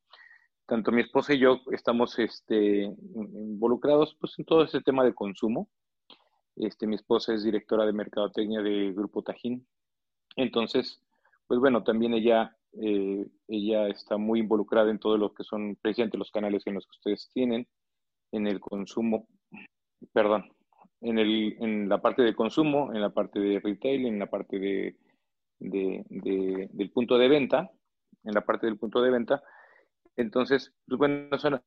tanto 0.65 0.91
mi 0.91 1.01
esposa 1.01 1.33
y 1.33 1.39
yo 1.39 1.61
estamos 1.71 2.17
este, 2.19 2.83
involucrados 2.83 4.15
pues, 4.19 4.37
en 4.37 4.45
todo 4.45 4.63
ese 4.63 4.81
tema 4.81 5.03
de 5.03 5.13
consumo. 5.13 5.69
Este, 6.55 6.87
mi 6.87 6.95
esposa 6.95 7.33
es 7.33 7.43
directora 7.43 7.85
de 7.85 7.93
mercadotecnia 7.93 8.61
de 8.61 8.91
Grupo 8.93 9.23
Tajín. 9.23 9.65
Entonces, 10.35 11.01
pues 11.47 11.59
bueno, 11.59 11.83
también 11.83 12.13
ella, 12.13 12.55
eh, 12.81 13.27
ella 13.47 13.87
está 13.87 14.17
muy 14.17 14.39
involucrada 14.39 14.91
en 14.91 14.99
todo 14.99 15.17
lo 15.17 15.33
que 15.33 15.43
son 15.43 15.77
precisamente 15.81 16.17
los 16.17 16.31
canales 16.31 16.65
en 16.65 16.75
los 16.75 16.85
que 16.85 16.97
ustedes 16.97 17.29
tienen, 17.33 17.67
en 18.31 18.47
el 18.47 18.59
consumo, 18.59 19.27
perdón, 20.13 20.51
en, 21.01 21.19
el, 21.19 21.57
en 21.59 21.89
la 21.89 22.01
parte 22.01 22.21
de 22.21 22.35
consumo, 22.35 22.93
en 22.93 23.01
la 23.01 23.09
parte 23.09 23.39
de 23.39 23.59
retail, 23.59 24.05
en 24.05 24.19
la 24.19 24.27
parte 24.27 24.59
de, 24.59 24.95
de, 25.59 26.05
de, 26.09 26.69
del 26.71 26.91
punto 26.91 27.17
de 27.17 27.27
venta, 27.27 27.71
en 28.23 28.33
la 28.33 28.41
parte 28.41 28.67
del 28.67 28.77
punto 28.77 29.01
de 29.01 29.11
venta, 29.11 29.43
entonces, 30.21 30.73
pues 30.87 30.97
bueno, 30.97 31.37
suena, 31.37 31.61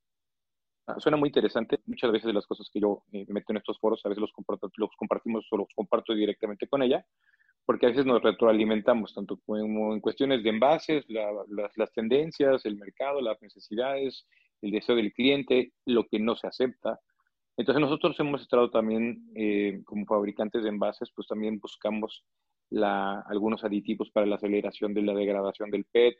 suena 0.97 1.17
muy 1.17 1.29
interesante. 1.29 1.79
Muchas 1.85 2.11
veces 2.11 2.27
de 2.27 2.33
las 2.33 2.45
cosas 2.45 2.69
que 2.71 2.79
yo 2.79 3.03
eh, 3.11 3.25
meto 3.27 3.51
en 3.51 3.57
estos 3.57 3.79
foros, 3.79 4.01
a 4.05 4.09
veces 4.09 4.21
los, 4.21 4.31
los 4.77 4.91
compartimos 4.97 5.45
o 5.51 5.57
los 5.57 5.67
comparto 5.75 6.13
directamente 6.13 6.67
con 6.67 6.81
ella, 6.81 7.05
porque 7.65 7.87
a 7.87 7.89
veces 7.89 8.05
nos 8.05 8.21
retroalimentamos, 8.21 9.13
tanto 9.13 9.39
como 9.45 9.93
en 9.93 9.99
cuestiones 9.99 10.43
de 10.43 10.49
envases, 10.49 11.05
las, 11.09 11.91
tendencias, 11.93 12.65
el 12.65 12.77
mercado, 12.77 13.21
las 13.21 13.41
necesidades, 13.41 14.27
el 14.61 14.71
deseo 14.71 14.95
del 14.95 15.13
cliente, 15.13 15.73
lo 15.85 16.05
que 16.07 16.19
no 16.19 16.35
se 16.35 16.47
acepta. 16.47 16.99
Entonces 17.57 17.81
nosotros 17.81 18.19
hemos 18.19 18.41
estado 18.41 18.69
también, 18.69 19.31
eh, 19.35 19.81
como 19.85 20.05
fabricantes 20.05 20.63
de 20.63 20.69
envases, 20.69 21.11
pues 21.15 21.27
también 21.27 21.59
buscamos 21.59 22.23
la, 22.69 23.21
algunos 23.21 23.63
aditivos 23.63 24.11
para 24.11 24.27
la 24.27 24.35
aceleración 24.35 24.93
de 24.93 25.01
la 25.01 25.13
degradación 25.13 25.71
del 25.71 25.85
PET, 25.85 26.15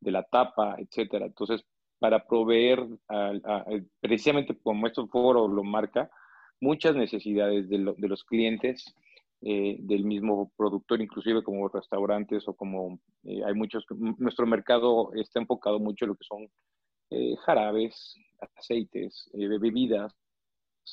de 0.00 0.10
la 0.10 0.24
tapa, 0.24 0.76
etcétera. 0.78 1.26
Entonces, 1.26 1.64
para 2.02 2.26
proveer, 2.26 2.84
precisamente 4.00 4.58
como 4.60 4.88
este 4.88 5.06
foro 5.06 5.46
lo 5.46 5.62
marca, 5.62 6.10
muchas 6.60 6.96
necesidades 6.96 7.68
de, 7.68 7.78
los 7.78 8.24
clientes, 8.24 8.92
eh, 9.40 9.76
del 9.78 10.02
mismo 10.04 10.50
productor, 10.56 11.00
inclusive 11.00 11.44
como 11.44 11.68
restaurantes 11.68 12.48
o 12.48 12.54
como 12.54 12.98
eh, 13.22 13.44
hay 13.44 13.54
muchos, 13.54 13.86
nuestro 14.18 14.48
mercado 14.48 15.12
está 15.14 15.38
enfocado 15.38 15.78
mucho 15.78 16.04
en 16.04 16.08
lo 16.08 16.16
que 16.16 16.24
son 16.24 16.48
eh, 17.10 17.36
jarabes, 17.46 18.16
aceites, 18.56 19.30
eh, 19.34 19.46
bebidas, 19.46 20.12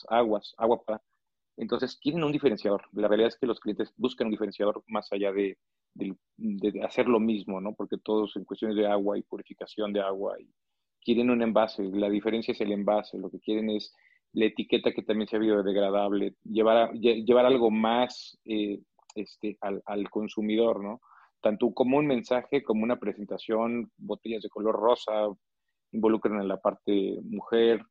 aguas, 0.10 0.53
agua 0.57 0.84
para... 0.84 1.02
Entonces, 1.57 1.98
quieren 1.99 2.23
un 2.23 2.31
diferenciador. 2.31 2.84
La 2.91 3.07
realidad 3.07 3.30
es 3.30 3.38
que 3.38 3.48
los 3.48 3.60
clientes 3.60 3.91
buscan 3.98 4.27
un 4.27 4.31
diferenciador 4.31 4.84
más 4.88 5.11
allá 5.11 5.31
de, 5.31 5.57
de, 5.95 6.15
hacer 6.84 7.07
lo 7.07 7.19
mismo, 7.19 7.60
¿no? 7.60 7.73
Porque 7.73 7.98
todos 7.98 8.36
en 8.36 8.45
cuestiones 8.45 8.77
de 8.77 8.86
agua 8.86 9.18
y 9.18 9.23
purificación 9.23 9.91
de 9.91 10.02
agua 10.02 10.40
y 10.40 10.48
quieren 11.01 11.30
un 11.30 11.41
envase. 11.41 11.84
La 11.84 12.09
diferencia 12.09 12.51
es 12.51 12.61
el 12.61 12.71
envase. 12.71 13.17
Lo 13.17 13.30
que 13.30 13.39
quieren 13.39 13.69
es 13.69 13.93
la 14.34 14.45
etiqueta 14.45 14.91
que 14.91 15.03
también 15.03 15.27
sea 15.27 15.39
biodegradable, 15.39 16.35
llevar, 16.43 16.91
llevar 16.93 17.45
algo 17.45 17.71
más 17.71 18.38
eh, 18.45 18.80
este, 19.15 19.57
al, 19.61 20.09
consumidor, 20.09 20.84
¿no? 20.84 21.01
Tanto 21.41 21.73
como 21.73 21.97
un 21.97 22.05
mensaje, 22.05 22.63
como 22.63 22.84
una 22.84 22.99
presentación, 22.99 23.91
botellas 23.97 24.43
de 24.43 24.49
color 24.49 24.76
rosa, 24.76 25.27
involucran 25.91 26.39
a 26.39 26.43
la 26.43 26.57
parte 26.57 27.19
mujer, 27.23 27.81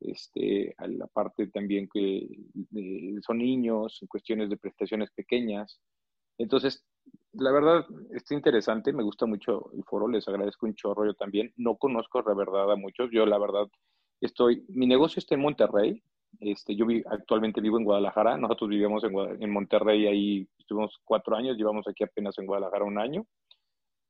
este, 0.00 0.74
a 0.78 0.86
la 0.86 1.06
parte 1.08 1.48
también 1.48 1.88
que 1.92 2.26
son 3.26 3.38
niños, 3.38 4.00
cuestiones 4.08 4.48
de 4.48 4.56
prestaciones 4.56 5.10
pequeñas. 5.10 5.80
Entonces, 6.38 6.84
la 7.34 7.50
verdad, 7.52 7.86
está 8.12 8.34
interesante, 8.34 8.92
me 8.92 9.02
gusta 9.02 9.26
mucho 9.26 9.70
el 9.74 9.84
foro, 9.84 10.08
les 10.08 10.26
agradezco 10.28 10.66
un 10.66 10.74
chorro 10.74 11.06
yo 11.06 11.14
también. 11.14 11.52
No 11.56 11.76
conozco 11.76 12.22
la 12.22 12.34
verdad 12.34 12.70
a 12.70 12.76
muchos, 12.76 13.10
yo 13.10 13.26
la 13.26 13.38
verdad 13.38 13.66
estoy, 14.20 14.64
mi 14.68 14.86
negocio 14.86 15.20
está 15.20 15.34
en 15.34 15.40
Monterrey, 15.40 16.02
este, 16.40 16.74
yo 16.76 16.86
actualmente 17.10 17.60
vivo 17.60 17.78
en 17.78 17.84
Guadalajara, 17.84 18.36
nosotros 18.36 18.70
vivíamos 18.70 19.04
en, 19.04 19.42
en, 19.42 19.50
Monterrey, 19.50 20.06
ahí 20.06 20.48
estuvimos 20.58 20.98
cuatro 21.04 21.36
años, 21.36 21.56
llevamos 21.56 21.86
aquí 21.88 22.04
apenas 22.04 22.38
en 22.38 22.46
Guadalajara 22.46 22.84
un 22.84 22.98
año. 22.98 23.26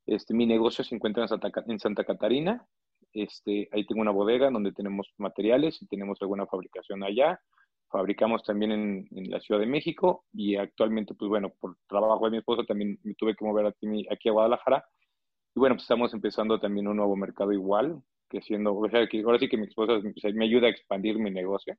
Este, 0.07 0.35
mi 0.35 0.47
negocio 0.47 0.85
se 0.85 0.94
encuentra 0.94 1.23
en 1.23 1.28
Santa, 1.28 1.51
en 1.66 1.78
Santa 1.78 2.05
Catarina, 2.05 2.66
este, 3.12 3.69
ahí 3.73 3.86
tengo 3.86 4.01
una 4.01 4.11
bodega 4.11 4.51
donde 4.51 4.73
tenemos 4.73 5.12
materiales 5.19 5.81
y 5.82 5.86
tenemos 5.86 6.19
alguna 6.20 6.47
fabricación 6.47 7.03
allá. 7.03 7.40
Fabricamos 7.93 8.43
también 8.43 8.73
en, 8.73 9.09
en, 9.12 9.31
la 9.31 9.40
Ciudad 9.40 9.60
de 9.60 9.66
México 9.66 10.24
y 10.32 10.56
actualmente, 10.56 11.14
pues 11.14 11.28
bueno, 11.28 11.52
por 11.60 11.77
trabajo 11.86 12.24
de 12.24 12.32
mi 12.32 12.39
esposo 12.39 12.64
también 12.64 12.98
me 13.05 13.14
tuve 13.14 13.36
que 13.36 13.44
mover 13.44 13.66
aquí, 13.66 14.06
aquí 14.10 14.28
a 14.28 14.32
Guadalajara. 14.32 14.85
Y 15.55 15.60
bueno, 15.60 15.77
pues 15.77 15.85
estamos 15.85 16.14
empezando 16.14 16.59
también 16.59 16.89
un 16.89 16.97
nuevo 16.97 17.14
mercado 17.14 17.52
igual, 17.52 18.02
creciendo, 18.28 18.74
o 18.74 18.89
sea, 18.89 19.06
que 19.06 19.20
ahora 19.23 19.39
sí 19.39 19.48
que 19.48 19.59
mi 19.59 19.66
esposa 19.66 20.01
me 20.35 20.44
ayuda 20.44 20.66
a 20.66 20.70
expandir 20.70 21.19
mi 21.19 21.31
negocio. 21.31 21.77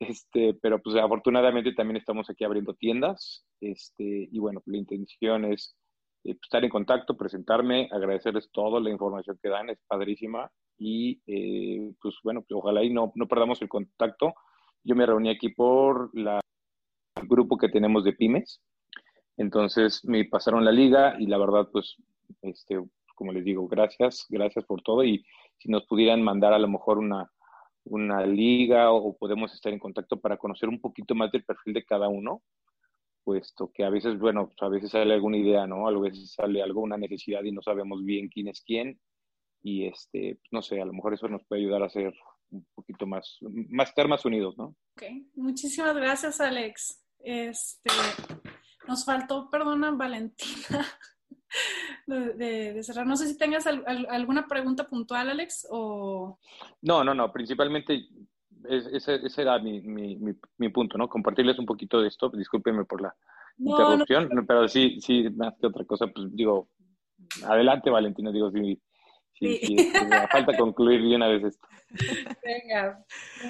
Este, 0.00 0.54
pero 0.54 0.80
pues 0.80 0.96
afortunadamente 0.96 1.72
también 1.72 1.96
estamos 1.96 2.30
aquí 2.30 2.44
abriendo 2.44 2.74
tiendas, 2.74 3.44
este, 3.60 4.28
y 4.30 4.38
bueno, 4.38 4.62
la 4.66 4.78
intención 4.78 5.44
es 5.44 5.76
eh, 6.24 6.34
pues, 6.34 6.38
estar 6.44 6.64
en 6.64 6.70
contacto, 6.70 7.16
presentarme, 7.16 7.88
agradecerles 7.90 8.50
toda 8.52 8.80
la 8.80 8.90
información 8.90 9.38
que 9.42 9.48
dan, 9.48 9.70
es 9.70 9.78
padrísima, 9.88 10.50
y 10.78 11.20
eh, 11.26 11.92
pues 12.00 12.14
bueno, 12.22 12.42
pues 12.42 12.56
ojalá 12.56 12.84
y 12.84 12.90
no, 12.90 13.12
no 13.16 13.26
perdamos 13.26 13.60
el 13.60 13.68
contacto. 13.68 14.34
Yo 14.88 14.94
me 14.94 15.04
reuní 15.04 15.28
aquí 15.28 15.50
por 15.50 16.08
la, 16.14 16.40
el 17.16 17.28
grupo 17.28 17.58
que 17.58 17.68
tenemos 17.68 18.04
de 18.04 18.14
pymes, 18.14 18.62
entonces 19.36 20.02
me 20.02 20.24
pasaron 20.24 20.64
la 20.64 20.72
liga 20.72 21.14
y 21.18 21.26
la 21.26 21.36
verdad, 21.36 21.68
pues, 21.70 21.96
este, 22.40 22.82
como 23.14 23.32
les 23.32 23.44
digo, 23.44 23.68
gracias, 23.68 24.24
gracias 24.30 24.64
por 24.64 24.80
todo. 24.80 25.04
Y 25.04 25.26
si 25.58 25.68
nos 25.68 25.84
pudieran 25.84 26.22
mandar 26.22 26.54
a 26.54 26.58
lo 26.58 26.68
mejor 26.68 26.96
una, 26.96 27.30
una 27.84 28.24
liga 28.24 28.90
o 28.90 29.14
podemos 29.14 29.52
estar 29.52 29.74
en 29.74 29.78
contacto 29.78 30.18
para 30.18 30.38
conocer 30.38 30.70
un 30.70 30.80
poquito 30.80 31.14
más 31.14 31.30
del 31.32 31.44
perfil 31.44 31.74
de 31.74 31.84
cada 31.84 32.08
uno, 32.08 32.40
puesto 33.24 33.70
que 33.70 33.84
a 33.84 33.90
veces, 33.90 34.18
bueno, 34.18 34.46
pues, 34.46 34.62
a 34.62 34.70
veces 34.70 34.92
sale 34.92 35.12
alguna 35.12 35.36
idea, 35.36 35.66
¿no? 35.66 35.86
A 35.86 35.98
veces 36.00 36.32
sale 36.32 36.62
algo, 36.62 36.80
una 36.80 36.96
necesidad 36.96 37.44
y 37.44 37.52
no 37.52 37.60
sabemos 37.60 38.02
bien 38.06 38.30
quién 38.30 38.48
es 38.48 38.62
quién. 38.62 38.98
Y 39.60 39.84
este, 39.84 40.38
no 40.50 40.62
sé, 40.62 40.80
a 40.80 40.86
lo 40.86 40.94
mejor 40.94 41.12
eso 41.12 41.28
nos 41.28 41.44
puede 41.44 41.60
ayudar 41.60 41.82
a 41.82 41.90
ser 41.90 42.14
un 42.50 42.66
poquito 42.74 43.06
más, 43.06 43.38
más 43.68 43.88
estar 43.88 44.08
más 44.08 44.24
unidos, 44.24 44.56
¿no? 44.56 44.76
Ok, 44.94 45.04
muchísimas 45.34 45.94
gracias, 45.96 46.40
Alex. 46.40 47.04
Este, 47.20 47.90
nos 48.86 49.04
faltó, 49.04 49.50
perdona, 49.50 49.90
Valentina, 49.90 50.86
de, 52.06 52.82
cerrar. 52.82 53.06
No 53.06 53.16
sé 53.16 53.26
si 53.26 53.36
tengas 53.36 53.66
alguna 53.66 54.46
pregunta 54.46 54.88
puntual, 54.88 55.30
Alex, 55.30 55.66
o... 55.70 56.38
No, 56.82 57.04
no, 57.04 57.14
no, 57.14 57.32
principalmente 57.32 58.08
ese, 58.68 59.20
era 59.36 59.58
mi, 59.58 59.80
mi, 59.82 60.18
mi, 60.58 60.68
punto, 60.68 60.98
¿no? 60.98 61.08
Compartirles 61.08 61.58
un 61.58 61.66
poquito 61.66 62.00
de 62.00 62.08
esto, 62.08 62.30
discúlpenme 62.30 62.84
por 62.84 63.00
la 63.00 63.14
interrupción, 63.58 64.28
pero 64.46 64.68
sí, 64.68 65.00
sí, 65.00 65.28
más 65.30 65.54
que 65.60 65.66
otra 65.66 65.84
cosa, 65.84 66.06
pues 66.06 66.34
digo, 66.34 66.68
adelante 67.46 67.90
Valentina, 67.90 68.32
digo, 68.32 68.50
sí, 69.38 69.58
sí, 69.62 69.78
sí. 69.78 69.90
me 70.08 70.26
falta 70.28 70.56
concluir 70.56 71.00
bien 71.00 71.16
una 71.16 71.28
vez 71.28 71.44
esto. 71.44 71.68
Venga, 72.44 73.04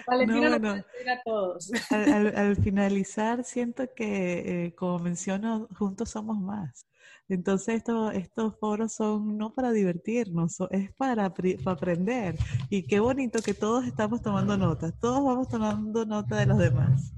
Valentina 0.06 0.58
no, 0.58 0.70
a 0.70 1.22
todos. 1.24 1.70
Al, 1.90 2.36
al, 2.36 2.56
finalizar, 2.56 3.44
siento 3.44 3.84
que, 3.94 4.66
eh, 4.66 4.74
como 4.74 4.98
menciono, 5.00 5.68
juntos 5.76 6.10
somos 6.10 6.38
más. 6.38 6.86
Entonces 7.28 7.76
esto, 7.76 8.10
estos 8.10 8.56
foros 8.58 8.94
son 8.94 9.36
no 9.36 9.52
para 9.52 9.70
divertirnos, 9.70 10.56
es 10.70 10.92
para, 10.94 11.26
aprender. 11.66 12.36
Y 12.70 12.84
qué 12.84 13.00
bonito 13.00 13.40
que 13.42 13.52
todos 13.52 13.84
estamos 13.84 14.22
tomando 14.22 14.56
notas, 14.56 14.98
todos 14.98 15.22
vamos 15.22 15.48
tomando 15.48 16.06
nota 16.06 16.36
de 16.36 16.46
los 16.46 16.58
demás. 16.58 17.12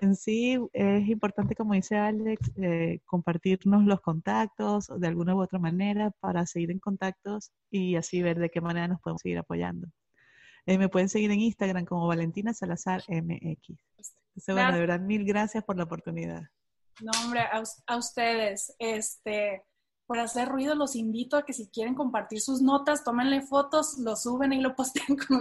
En 0.00 0.14
sí 0.14 0.56
es 0.72 1.08
importante, 1.08 1.56
como 1.56 1.74
dice 1.74 1.96
Alex, 1.96 2.52
eh, 2.56 3.00
compartirnos 3.04 3.84
los 3.84 4.00
contactos 4.00 4.86
de 4.96 5.08
alguna 5.08 5.34
u 5.34 5.42
otra 5.42 5.58
manera 5.58 6.12
para 6.20 6.46
seguir 6.46 6.70
en 6.70 6.78
contactos 6.78 7.50
y 7.68 7.96
así 7.96 8.22
ver 8.22 8.38
de 8.38 8.48
qué 8.48 8.60
manera 8.60 8.86
nos 8.86 9.00
podemos 9.00 9.22
seguir 9.22 9.38
apoyando. 9.38 9.88
Eh, 10.66 10.78
me 10.78 10.88
pueden 10.88 11.08
seguir 11.08 11.32
en 11.32 11.40
Instagram 11.40 11.84
como 11.84 12.06
Valentina 12.06 12.54
Salazar 12.54 13.02
MX. 13.08 13.76
bueno, 14.46 14.72
de 14.72 14.80
verdad, 14.80 15.00
mil 15.00 15.24
gracias 15.24 15.64
por 15.64 15.76
la 15.76 15.84
oportunidad. 15.84 16.42
No, 17.00 17.10
hombre, 17.24 17.40
a, 17.86 17.96
ustedes, 17.96 18.74
este, 18.78 19.64
por 20.08 20.18
hacer 20.18 20.48
ruido, 20.48 20.74
los 20.74 20.96
invito 20.96 21.36
a 21.36 21.44
que 21.44 21.52
si 21.52 21.68
quieren 21.68 21.94
compartir 21.94 22.40
sus 22.40 22.62
notas, 22.62 23.04
tómenle 23.04 23.42
fotos, 23.42 23.98
lo 23.98 24.16
suben 24.16 24.54
y 24.54 24.60
lo 24.62 24.74
posten 24.74 25.04
con 25.28 25.40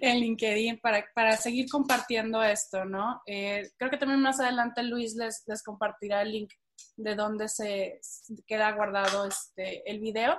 en 0.00 0.20
LinkedIn 0.20 0.78
para, 0.78 1.04
para 1.12 1.36
seguir 1.36 1.68
compartiendo 1.68 2.40
esto, 2.44 2.84
¿no? 2.84 3.20
Eh, 3.26 3.72
creo 3.76 3.90
que 3.90 3.96
también 3.96 4.20
más 4.20 4.38
adelante 4.38 4.84
Luis 4.84 5.16
les, 5.16 5.42
les 5.48 5.64
compartirá 5.64 6.22
el 6.22 6.30
link 6.30 6.52
de 6.96 7.16
donde 7.16 7.48
se 7.48 8.00
queda 8.46 8.70
guardado 8.70 9.26
este, 9.26 9.82
el 9.90 9.98
video 9.98 10.38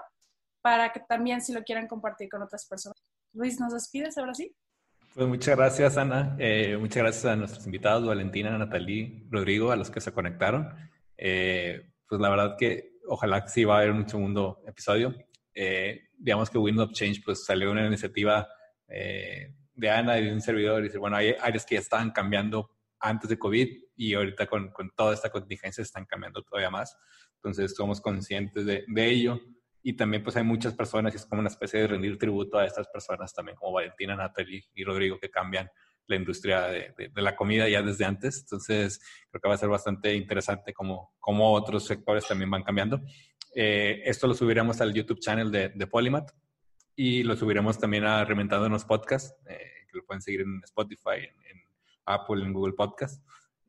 para 0.62 0.94
que 0.94 1.02
también 1.02 1.42
si 1.42 1.52
lo 1.52 1.64
quieran 1.64 1.90
compartir 1.90 2.30
con 2.30 2.44
otras 2.44 2.66
personas. 2.66 2.96
Luis, 3.34 3.60
¿nos 3.60 3.74
despides 3.74 4.18
ahora 4.18 4.34
sí? 4.34 4.56
Pues 5.14 5.28
muchas 5.28 5.58
gracias, 5.58 5.98
Ana. 5.98 6.38
Eh, 6.40 6.78
muchas 6.80 7.04
gracias 7.04 7.26
a 7.26 7.36
nuestros 7.36 7.66
invitados, 7.66 8.08
Valentina, 8.08 8.58
Natalie, 8.58 9.26
Rodrigo, 9.30 9.74
a 9.74 9.76
los 9.76 9.92
que 9.92 10.00
se 10.00 10.14
conectaron. 10.14 10.74
Eh, 11.18 11.93
pues 12.14 12.22
la 12.22 12.30
verdad 12.30 12.56
que 12.60 13.00
ojalá 13.08 13.42
que 13.44 13.50
sí 13.50 13.64
va 13.64 13.78
a 13.78 13.78
haber 13.80 13.90
un 13.90 14.08
segundo 14.08 14.62
episodio. 14.68 15.16
Eh, 15.56 16.10
digamos 16.16 16.48
que 16.52 16.60
Wind 16.60 16.80
of 16.80 16.92
Change 16.92 17.24
pues 17.26 17.44
salió 17.44 17.72
una 17.72 17.88
iniciativa 17.88 18.48
de 18.88 19.90
Ana 19.90 20.20
y 20.20 20.26
de 20.26 20.32
un 20.32 20.42
servidor 20.42 20.82
y 20.82 20.84
dice, 20.84 21.00
bueno, 21.00 21.18
hay 21.18 21.34
áreas 21.42 21.66
que 21.66 21.74
ya 21.74 21.82
estaban 21.82 22.12
cambiando 22.12 22.70
antes 23.00 23.32
de 23.32 23.40
COVID 23.40 23.68
y 23.96 24.14
ahorita 24.14 24.46
con, 24.46 24.70
con 24.70 24.92
toda 24.96 25.16
esta 25.16 25.32
contingencia 25.32 25.82
están 25.82 26.06
cambiando 26.06 26.44
todavía 26.44 26.70
más. 26.70 26.96
Entonces 27.38 27.74
somos 27.76 28.00
conscientes 28.00 28.64
de, 28.68 28.86
de 28.88 29.10
ello 29.10 29.40
y 29.82 29.94
también 29.94 30.22
pues 30.24 30.36
hay 30.36 30.44
muchas 30.44 30.76
personas 30.76 31.14
y 31.14 31.18
es 31.18 31.26
como 31.26 31.40
una 31.40 31.50
especie 31.50 31.80
de 31.82 31.88
rendir 31.88 32.20
tributo 32.20 32.60
a 32.60 32.66
estas 32.68 32.88
personas 32.90 33.34
también 33.34 33.58
como 33.58 33.72
Valentina, 33.72 34.16
Natalie 34.16 34.66
y 34.76 34.84
Rodrigo 34.84 35.18
que 35.20 35.32
cambian 35.32 35.68
la 36.08 36.16
industria 36.16 36.62
de, 36.68 36.94
de, 36.98 37.22
la 37.22 37.36
comida 37.36 37.68
ya 37.70 37.82
desde 37.82 38.06
antes. 38.06 38.42
Entonces 38.42 39.00
creo 39.30 39.42
que 39.42 39.48
va 39.48 39.56
a 39.56 39.58
ser 39.58 39.70
bastante 39.70 40.14
interesante 40.16 40.74
como, 40.74 41.14
como 41.20 41.54
otros 41.54 41.86
sectores 41.86 42.28
también 42.28 42.52
van 42.52 42.64
cambiando. 42.64 43.02
Eh, 43.56 44.02
esto 44.06 44.28
lo 44.28 44.34
subiremos 44.34 44.82
al 44.82 44.94
YouTube 44.94 45.20
channel 45.20 45.52
de, 45.52 45.70
de 45.70 45.88
Polymath 45.88 46.32
y 46.96 47.24
lo 47.24 47.36
subiremos 47.36 47.80
también 47.80 48.06
a 48.06 48.24
Reventando 48.26 48.66
en 48.66 48.74
los 48.74 48.86
podcasts, 48.86 49.36
eh, 49.48 49.86
que 49.90 49.98
lo 49.98 50.06
pueden 50.06 50.22
seguir 50.22 50.42
en 50.42 50.62
Spotify, 50.64 51.18
en, 51.18 51.46
en 51.46 51.64
Apple, 52.06 52.44
en 52.44 52.54
Google 52.54 52.74
Podcasts. 52.74 53.22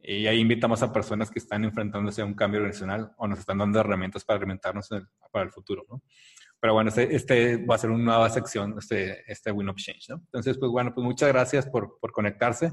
Y 0.06 0.26
ahí 0.26 0.38
invitamos 0.38 0.82
a 0.82 0.92
personas 0.92 1.30
que 1.30 1.38
están 1.38 1.64
enfrentándose 1.64 2.20
a 2.20 2.26
un 2.26 2.34
cambio 2.34 2.60
organizacional 2.60 3.12
o 3.16 3.26
nos 3.26 3.38
están 3.38 3.56
dando 3.56 3.80
herramientas 3.80 4.22
para 4.22 4.36
alimentarnos 4.36 4.90
para 5.32 5.46
el 5.46 5.50
futuro, 5.50 5.86
¿no? 5.88 6.02
Pero 6.64 6.72
bueno, 6.72 6.88
este, 6.88 7.14
este, 7.14 7.56
va 7.58 7.74
a 7.74 7.78
ser 7.78 7.90
una 7.90 8.04
nueva 8.04 8.30
sección, 8.30 8.74
este, 8.78 9.22
este 9.30 9.52
Win 9.52 9.68
of 9.68 9.76
Change, 9.76 10.06
¿no? 10.08 10.14
Entonces, 10.14 10.56
pues 10.56 10.72
bueno, 10.72 10.94
pues 10.94 11.04
muchas 11.04 11.28
gracias 11.28 11.66
por, 11.66 11.98
por 12.00 12.10
conectarse. 12.10 12.72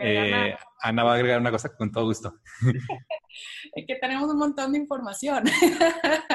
eh, 0.00 0.54
Ana 0.80 1.02
va 1.02 1.14
a 1.14 1.14
agregar 1.16 1.40
una 1.40 1.50
cosa 1.50 1.74
con 1.74 1.90
todo 1.90 2.04
gusto. 2.04 2.32
es 3.74 3.84
que 3.88 3.96
tenemos 3.96 4.30
un 4.30 4.38
montón 4.38 4.70
de 4.70 4.78
información. 4.78 5.42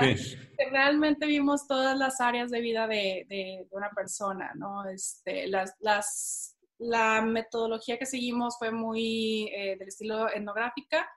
Sí. 0.02 0.36
Realmente 0.70 1.26
vimos 1.28 1.66
todas 1.66 1.98
las 1.98 2.20
áreas 2.20 2.52
de 2.52 2.60
vida 2.60 2.90
de, 2.90 3.26
de, 3.30 3.66
de 3.70 3.70
una 3.72 3.92
persona, 3.92 4.52
¿no? 4.56 4.86
Este, 4.90 5.48
las, 5.48 5.78
las 5.80 6.58
la 6.78 7.22
metodología 7.22 7.98
que 7.98 8.06
seguimos 8.06 8.58
fue 8.60 8.72
muy 8.72 9.50
eh, 9.56 9.78
del 9.80 9.88
estilo 9.88 10.28
etnográfica. 10.30 11.08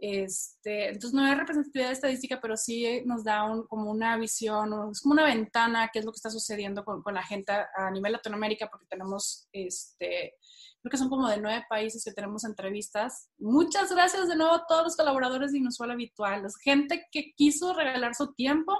Este, 0.00 0.88
entonces 0.90 1.12
no 1.12 1.24
hay 1.24 1.34
representatividad 1.34 1.90
estadística, 1.90 2.40
pero 2.40 2.56
sí 2.56 3.02
nos 3.04 3.24
da 3.24 3.42
un, 3.44 3.66
como 3.66 3.90
una 3.90 4.16
visión, 4.16 4.92
es 4.92 5.00
como 5.00 5.14
una 5.14 5.24
ventana, 5.24 5.90
qué 5.92 5.98
es 5.98 6.04
lo 6.04 6.12
que 6.12 6.16
está 6.16 6.30
sucediendo 6.30 6.84
con, 6.84 7.02
con 7.02 7.14
la 7.14 7.24
gente 7.24 7.50
a, 7.50 7.68
a, 7.74 7.90
nivel 7.90 8.12
Latinoamérica, 8.12 8.68
porque 8.70 8.86
tenemos, 8.86 9.48
este, 9.50 10.34
creo 10.80 10.90
que 10.90 10.96
son 10.96 11.08
como 11.08 11.28
de 11.28 11.40
nueve 11.40 11.64
países 11.68 12.04
que 12.04 12.12
tenemos 12.12 12.44
entrevistas. 12.44 13.28
Muchas 13.38 13.92
gracias 13.92 14.28
de 14.28 14.36
nuevo 14.36 14.54
a 14.54 14.66
todos 14.68 14.84
los 14.84 14.96
colaboradores 14.96 15.50
de 15.50 15.58
Inusual 15.58 15.90
Habitual, 15.90 16.44
es 16.46 16.56
gente 16.62 17.06
que 17.10 17.32
quiso 17.34 17.74
regalar 17.74 18.14
su 18.14 18.32
tiempo 18.34 18.78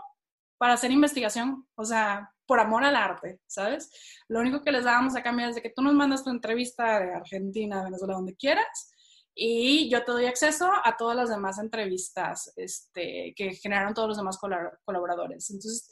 para 0.57 0.75
hacer 0.75 0.93
investigación, 0.93 1.67
o 1.75 1.85
sea, 1.85 2.33
por 2.47 2.61
amor 2.61 2.85
al 2.85 2.97
arte, 2.97 3.41
¿sabes? 3.47 3.91
Lo 4.29 4.41
único 4.41 4.63
que 4.63 4.73
les 4.73 4.85
dábamos 4.85 5.17
a 5.17 5.23
cambio 5.23 5.49
es 5.49 5.57
de 5.57 5.63
que 5.63 5.71
tú 5.71 5.83
nos 5.83 5.95
mandas 5.95 6.25
tu 6.25 6.31
entrevista 6.31 7.01
de 7.01 7.15
Argentina, 7.15 7.85
Venezuela, 7.85 8.15
donde 8.15 8.37
quieras, 8.37 8.93
y 9.41 9.89
yo 9.89 10.05
te 10.05 10.11
doy 10.11 10.27
acceso 10.27 10.69
a 10.85 10.97
todas 10.97 11.17
las 11.17 11.31
demás 11.31 11.61
entrevistas 11.61 12.53
este, 12.57 13.33
que 13.37 13.55
generaron 13.55 13.95
todos 13.95 14.09
los 14.09 14.17
demás 14.17 14.37
colaboradores. 14.85 15.49
Entonces, 15.51 15.89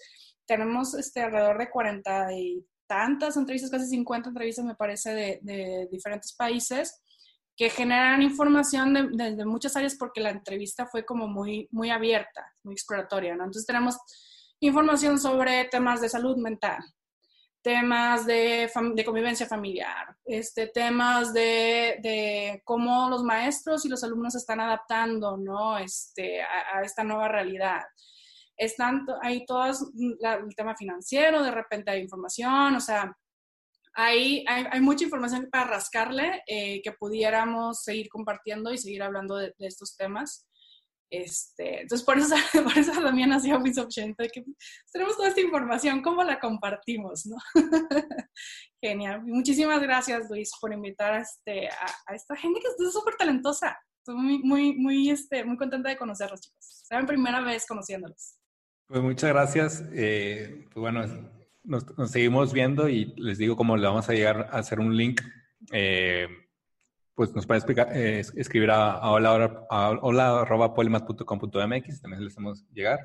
tenemos 0.46 0.94
este, 0.94 1.22
alrededor 1.22 1.56
de 1.56 1.70
40 1.70 2.32
y 2.32 2.66
tantas 2.88 3.36
entrevistas, 3.36 3.70
casi 3.70 3.86
50 3.86 4.30
entrevistas, 4.30 4.64
me 4.64 4.74
parece, 4.74 5.14
de, 5.14 5.38
de 5.42 5.88
diferentes 5.92 6.34
países 6.34 7.00
que 7.56 7.70
generan 7.70 8.20
información 8.20 8.92
desde 9.12 9.36
de, 9.36 9.44
muchas 9.46 9.76
áreas 9.76 9.94
porque 9.94 10.20
la 10.20 10.30
entrevista 10.30 10.86
fue 10.86 11.04
como 11.06 11.28
muy, 11.28 11.68
muy 11.70 11.90
abierta, 11.90 12.52
muy 12.64 12.72
exploratoria, 12.74 13.36
¿no? 13.36 13.44
Entonces, 13.44 13.64
tenemos 13.64 13.96
información 14.58 15.20
sobre 15.20 15.66
temas 15.66 16.00
de 16.00 16.08
salud 16.08 16.36
mental, 16.36 16.82
temas 17.66 18.24
de, 18.26 18.70
de 18.94 19.04
convivencia 19.04 19.44
familiar, 19.44 20.16
este, 20.24 20.68
temas 20.68 21.34
de, 21.34 21.98
de, 22.00 22.62
cómo 22.64 23.10
los 23.10 23.24
maestros 23.24 23.84
y 23.84 23.88
los 23.88 24.04
alumnos 24.04 24.36
están 24.36 24.60
adaptando 24.60 25.36
¿no? 25.36 25.76
este, 25.76 26.42
a, 26.42 26.78
a 26.78 26.82
esta 26.82 27.02
nueva 27.02 27.26
realidad. 27.26 27.82
Están 28.56 29.04
ahí 29.20 29.44
todas, 29.44 29.84
la, 30.20 30.34
el 30.34 30.54
tema 30.54 30.76
financiero, 30.76 31.42
de 31.42 31.50
repente 31.50 31.90
hay 31.90 32.02
información, 32.02 32.76
o 32.76 32.80
sea, 32.80 33.12
hay, 33.94 34.44
hay, 34.46 34.66
hay 34.70 34.80
mucha 34.80 35.02
información 35.02 35.48
para 35.50 35.64
rascarle 35.64 36.44
eh, 36.46 36.80
que 36.82 36.92
pudiéramos 36.92 37.82
seguir 37.82 38.08
compartiendo 38.08 38.72
y 38.72 38.78
seguir 38.78 39.02
hablando 39.02 39.38
de, 39.38 39.54
de 39.58 39.66
estos 39.66 39.96
temas. 39.96 40.46
Este, 41.10 41.82
entonces, 41.82 42.04
por 42.04 42.18
eso, 42.18 42.34
por 42.64 42.76
eso 42.76 42.92
también 42.92 43.32
of 43.32 43.42
Change, 43.88 44.16
que 44.32 44.44
tenemos 44.92 45.16
toda 45.16 45.28
esta 45.28 45.40
información, 45.40 46.02
¿cómo 46.02 46.24
la 46.24 46.40
compartimos? 46.40 47.26
¿no? 47.26 47.36
Genial. 48.82 49.22
Muchísimas 49.24 49.80
gracias, 49.82 50.28
Luis, 50.30 50.50
por 50.60 50.72
invitar 50.72 51.14
a, 51.14 51.20
este, 51.20 51.68
a, 51.68 51.86
a 52.06 52.14
esta 52.14 52.36
gente 52.36 52.60
que 52.60 52.84
es 52.84 52.92
súper 52.92 53.14
talentosa. 53.16 53.78
Estoy 53.98 54.22
muy, 54.22 54.38
muy, 54.38 54.74
muy, 54.76 55.10
este, 55.10 55.44
muy 55.44 55.56
contenta 55.56 55.88
de 55.88 55.96
conocerlos, 55.96 56.40
chicos. 56.40 56.84
Es 56.88 57.00
mi 57.00 57.06
primera 57.06 57.40
vez 57.40 57.66
conociéndolos. 57.66 58.38
Pues 58.86 59.02
muchas 59.02 59.30
gracias. 59.30 59.84
Eh, 59.92 60.64
pues 60.72 60.76
bueno, 60.76 61.04
nos, 61.64 61.98
nos, 61.98 62.10
seguimos 62.10 62.52
viendo 62.52 62.88
y 62.88 63.06
les 63.16 63.38
digo 63.38 63.56
cómo 63.56 63.76
le 63.76 63.86
vamos 63.86 64.08
a 64.08 64.12
llegar 64.12 64.48
a 64.52 64.58
hacer 64.58 64.78
un 64.78 64.96
link. 64.96 65.20
Eh, 65.72 66.28
pues 67.16 67.34
nos 67.34 67.44
puede 67.46 67.58
explicar, 67.58 67.88
eh, 67.96 68.20
escribir 68.20 68.70
a, 68.70 68.92
a 68.92 69.10
hola, 69.10 69.66
a 69.70 69.90
hola 70.02 70.44
también 70.46 70.90
les 72.22 72.32
hacemos 72.32 72.66
llegar. 72.72 73.00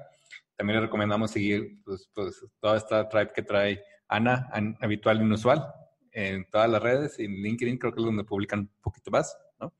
También 0.57 0.79
les 0.79 0.87
recomendamos 0.87 1.31
seguir 1.31 1.81
pues, 1.85 2.09
pues, 2.13 2.45
toda 2.59 2.75
esta 2.75 3.07
tribe 3.07 3.31
que 3.33 3.41
trae 3.41 3.81
Ana, 4.09 4.49
an, 4.51 4.77
habitual 4.81 5.21
e 5.21 5.23
inusual, 5.23 5.65
en 6.11 6.43
todas 6.49 6.69
las 6.69 6.83
redes, 6.83 7.17
en 7.19 7.31
LinkedIn 7.31 7.77
creo 7.77 7.93
que 7.93 8.01
es 8.01 8.05
donde 8.05 8.25
publican 8.25 8.59
un 8.59 8.69
poquito 8.81 9.11
más, 9.11 9.33
¿no? 9.57 9.73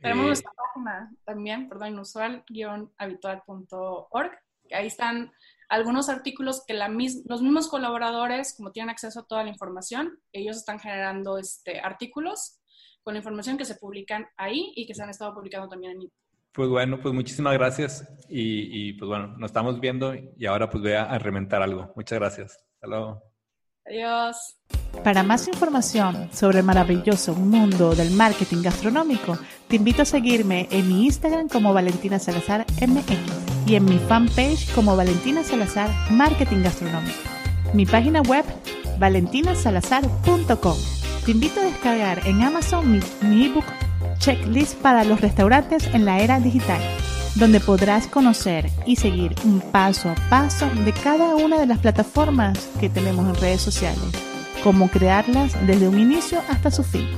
Tenemos 0.00 0.22
eh, 0.22 0.26
nuestra 0.28 0.52
página 0.52 1.12
también, 1.24 1.68
perdón, 1.68 1.88
inusual-habitual.org, 1.88 4.30
que 4.68 4.76
ahí 4.76 4.86
están 4.86 5.32
algunos 5.68 6.08
artículos 6.08 6.64
que 6.64 6.74
la 6.74 6.88
mis, 6.88 7.28
los 7.28 7.42
mismos 7.42 7.66
colaboradores, 7.66 8.54
como 8.56 8.70
tienen 8.70 8.90
acceso 8.90 9.18
a 9.20 9.26
toda 9.26 9.42
la 9.42 9.50
información, 9.50 10.20
ellos 10.32 10.56
están 10.56 10.78
generando 10.78 11.36
este, 11.36 11.80
artículos 11.80 12.59
con 13.02 13.14
la 13.14 13.18
información 13.18 13.56
que 13.56 13.64
se 13.64 13.76
publican 13.76 14.26
ahí 14.36 14.72
y 14.76 14.86
que 14.86 14.94
se 14.94 15.02
han 15.02 15.10
estado 15.10 15.34
publicando 15.34 15.68
también 15.68 15.92
en 15.92 16.10
Pues 16.52 16.68
bueno, 16.68 17.00
pues 17.00 17.14
muchísimas 17.14 17.54
gracias 17.54 18.06
y, 18.28 18.88
y 18.88 18.92
pues 18.94 19.08
bueno, 19.08 19.28
nos 19.38 19.50
estamos 19.50 19.80
viendo 19.80 20.14
y 20.14 20.46
ahora 20.46 20.68
pues 20.68 20.82
voy 20.82 20.92
a 20.92 21.18
reventar 21.18 21.62
algo. 21.62 21.92
Muchas 21.96 22.18
gracias. 22.18 22.64
Hasta 22.74 22.86
luego. 22.86 23.22
Adiós. 23.86 24.56
Para 25.04 25.22
más 25.22 25.48
información 25.48 26.28
sobre 26.32 26.58
el 26.58 26.64
maravilloso 26.64 27.34
mundo 27.34 27.94
del 27.94 28.10
marketing 28.10 28.62
gastronómico, 28.62 29.38
te 29.68 29.76
invito 29.76 30.02
a 30.02 30.04
seguirme 30.04 30.68
en 30.70 30.88
mi 30.88 31.06
Instagram 31.06 31.48
como 31.48 31.72
Valentina 31.72 32.18
Salazar 32.18 32.66
MX 32.80 33.66
y 33.66 33.76
en 33.76 33.84
mi 33.84 33.98
fanpage 33.98 34.72
como 34.74 34.96
Valentina 34.96 35.44
Salazar 35.44 35.90
Marketing 36.10 36.62
Gastronómico. 36.62 37.18
Mi 37.72 37.86
página 37.86 38.20
web 38.22 38.44
valentinasalazar.com. 38.98 40.99
Te 41.24 41.32
invito 41.32 41.60
a 41.60 41.64
descargar 41.64 42.26
en 42.26 42.42
Amazon 42.42 43.00
mi, 43.22 43.44
ebook 43.44 43.64
Checklist 44.18 44.76
para 44.76 45.04
los 45.04 45.20
restaurantes 45.20 45.86
en 45.92 46.06
la 46.06 46.18
era 46.20 46.40
digital, 46.40 46.80
donde 47.34 47.60
podrás 47.60 48.06
conocer 48.06 48.70
y 48.86 48.96
seguir 48.96 49.34
un 49.44 49.60
paso 49.60 50.08
a 50.08 50.14
paso 50.30 50.68
de 50.84 50.92
cada 50.92 51.36
una 51.36 51.58
de 51.58 51.66
las 51.66 51.78
plataformas 51.78 52.70
que 52.80 52.88
tenemos 52.88 53.28
en 53.28 53.34
redes 53.34 53.60
sociales, 53.60 54.02
cómo 54.64 54.88
crearlas 54.88 55.54
desde 55.66 55.88
un 55.88 55.98
inicio 55.98 56.40
hasta 56.48 56.70
su 56.70 56.82
fin. 56.82 57.08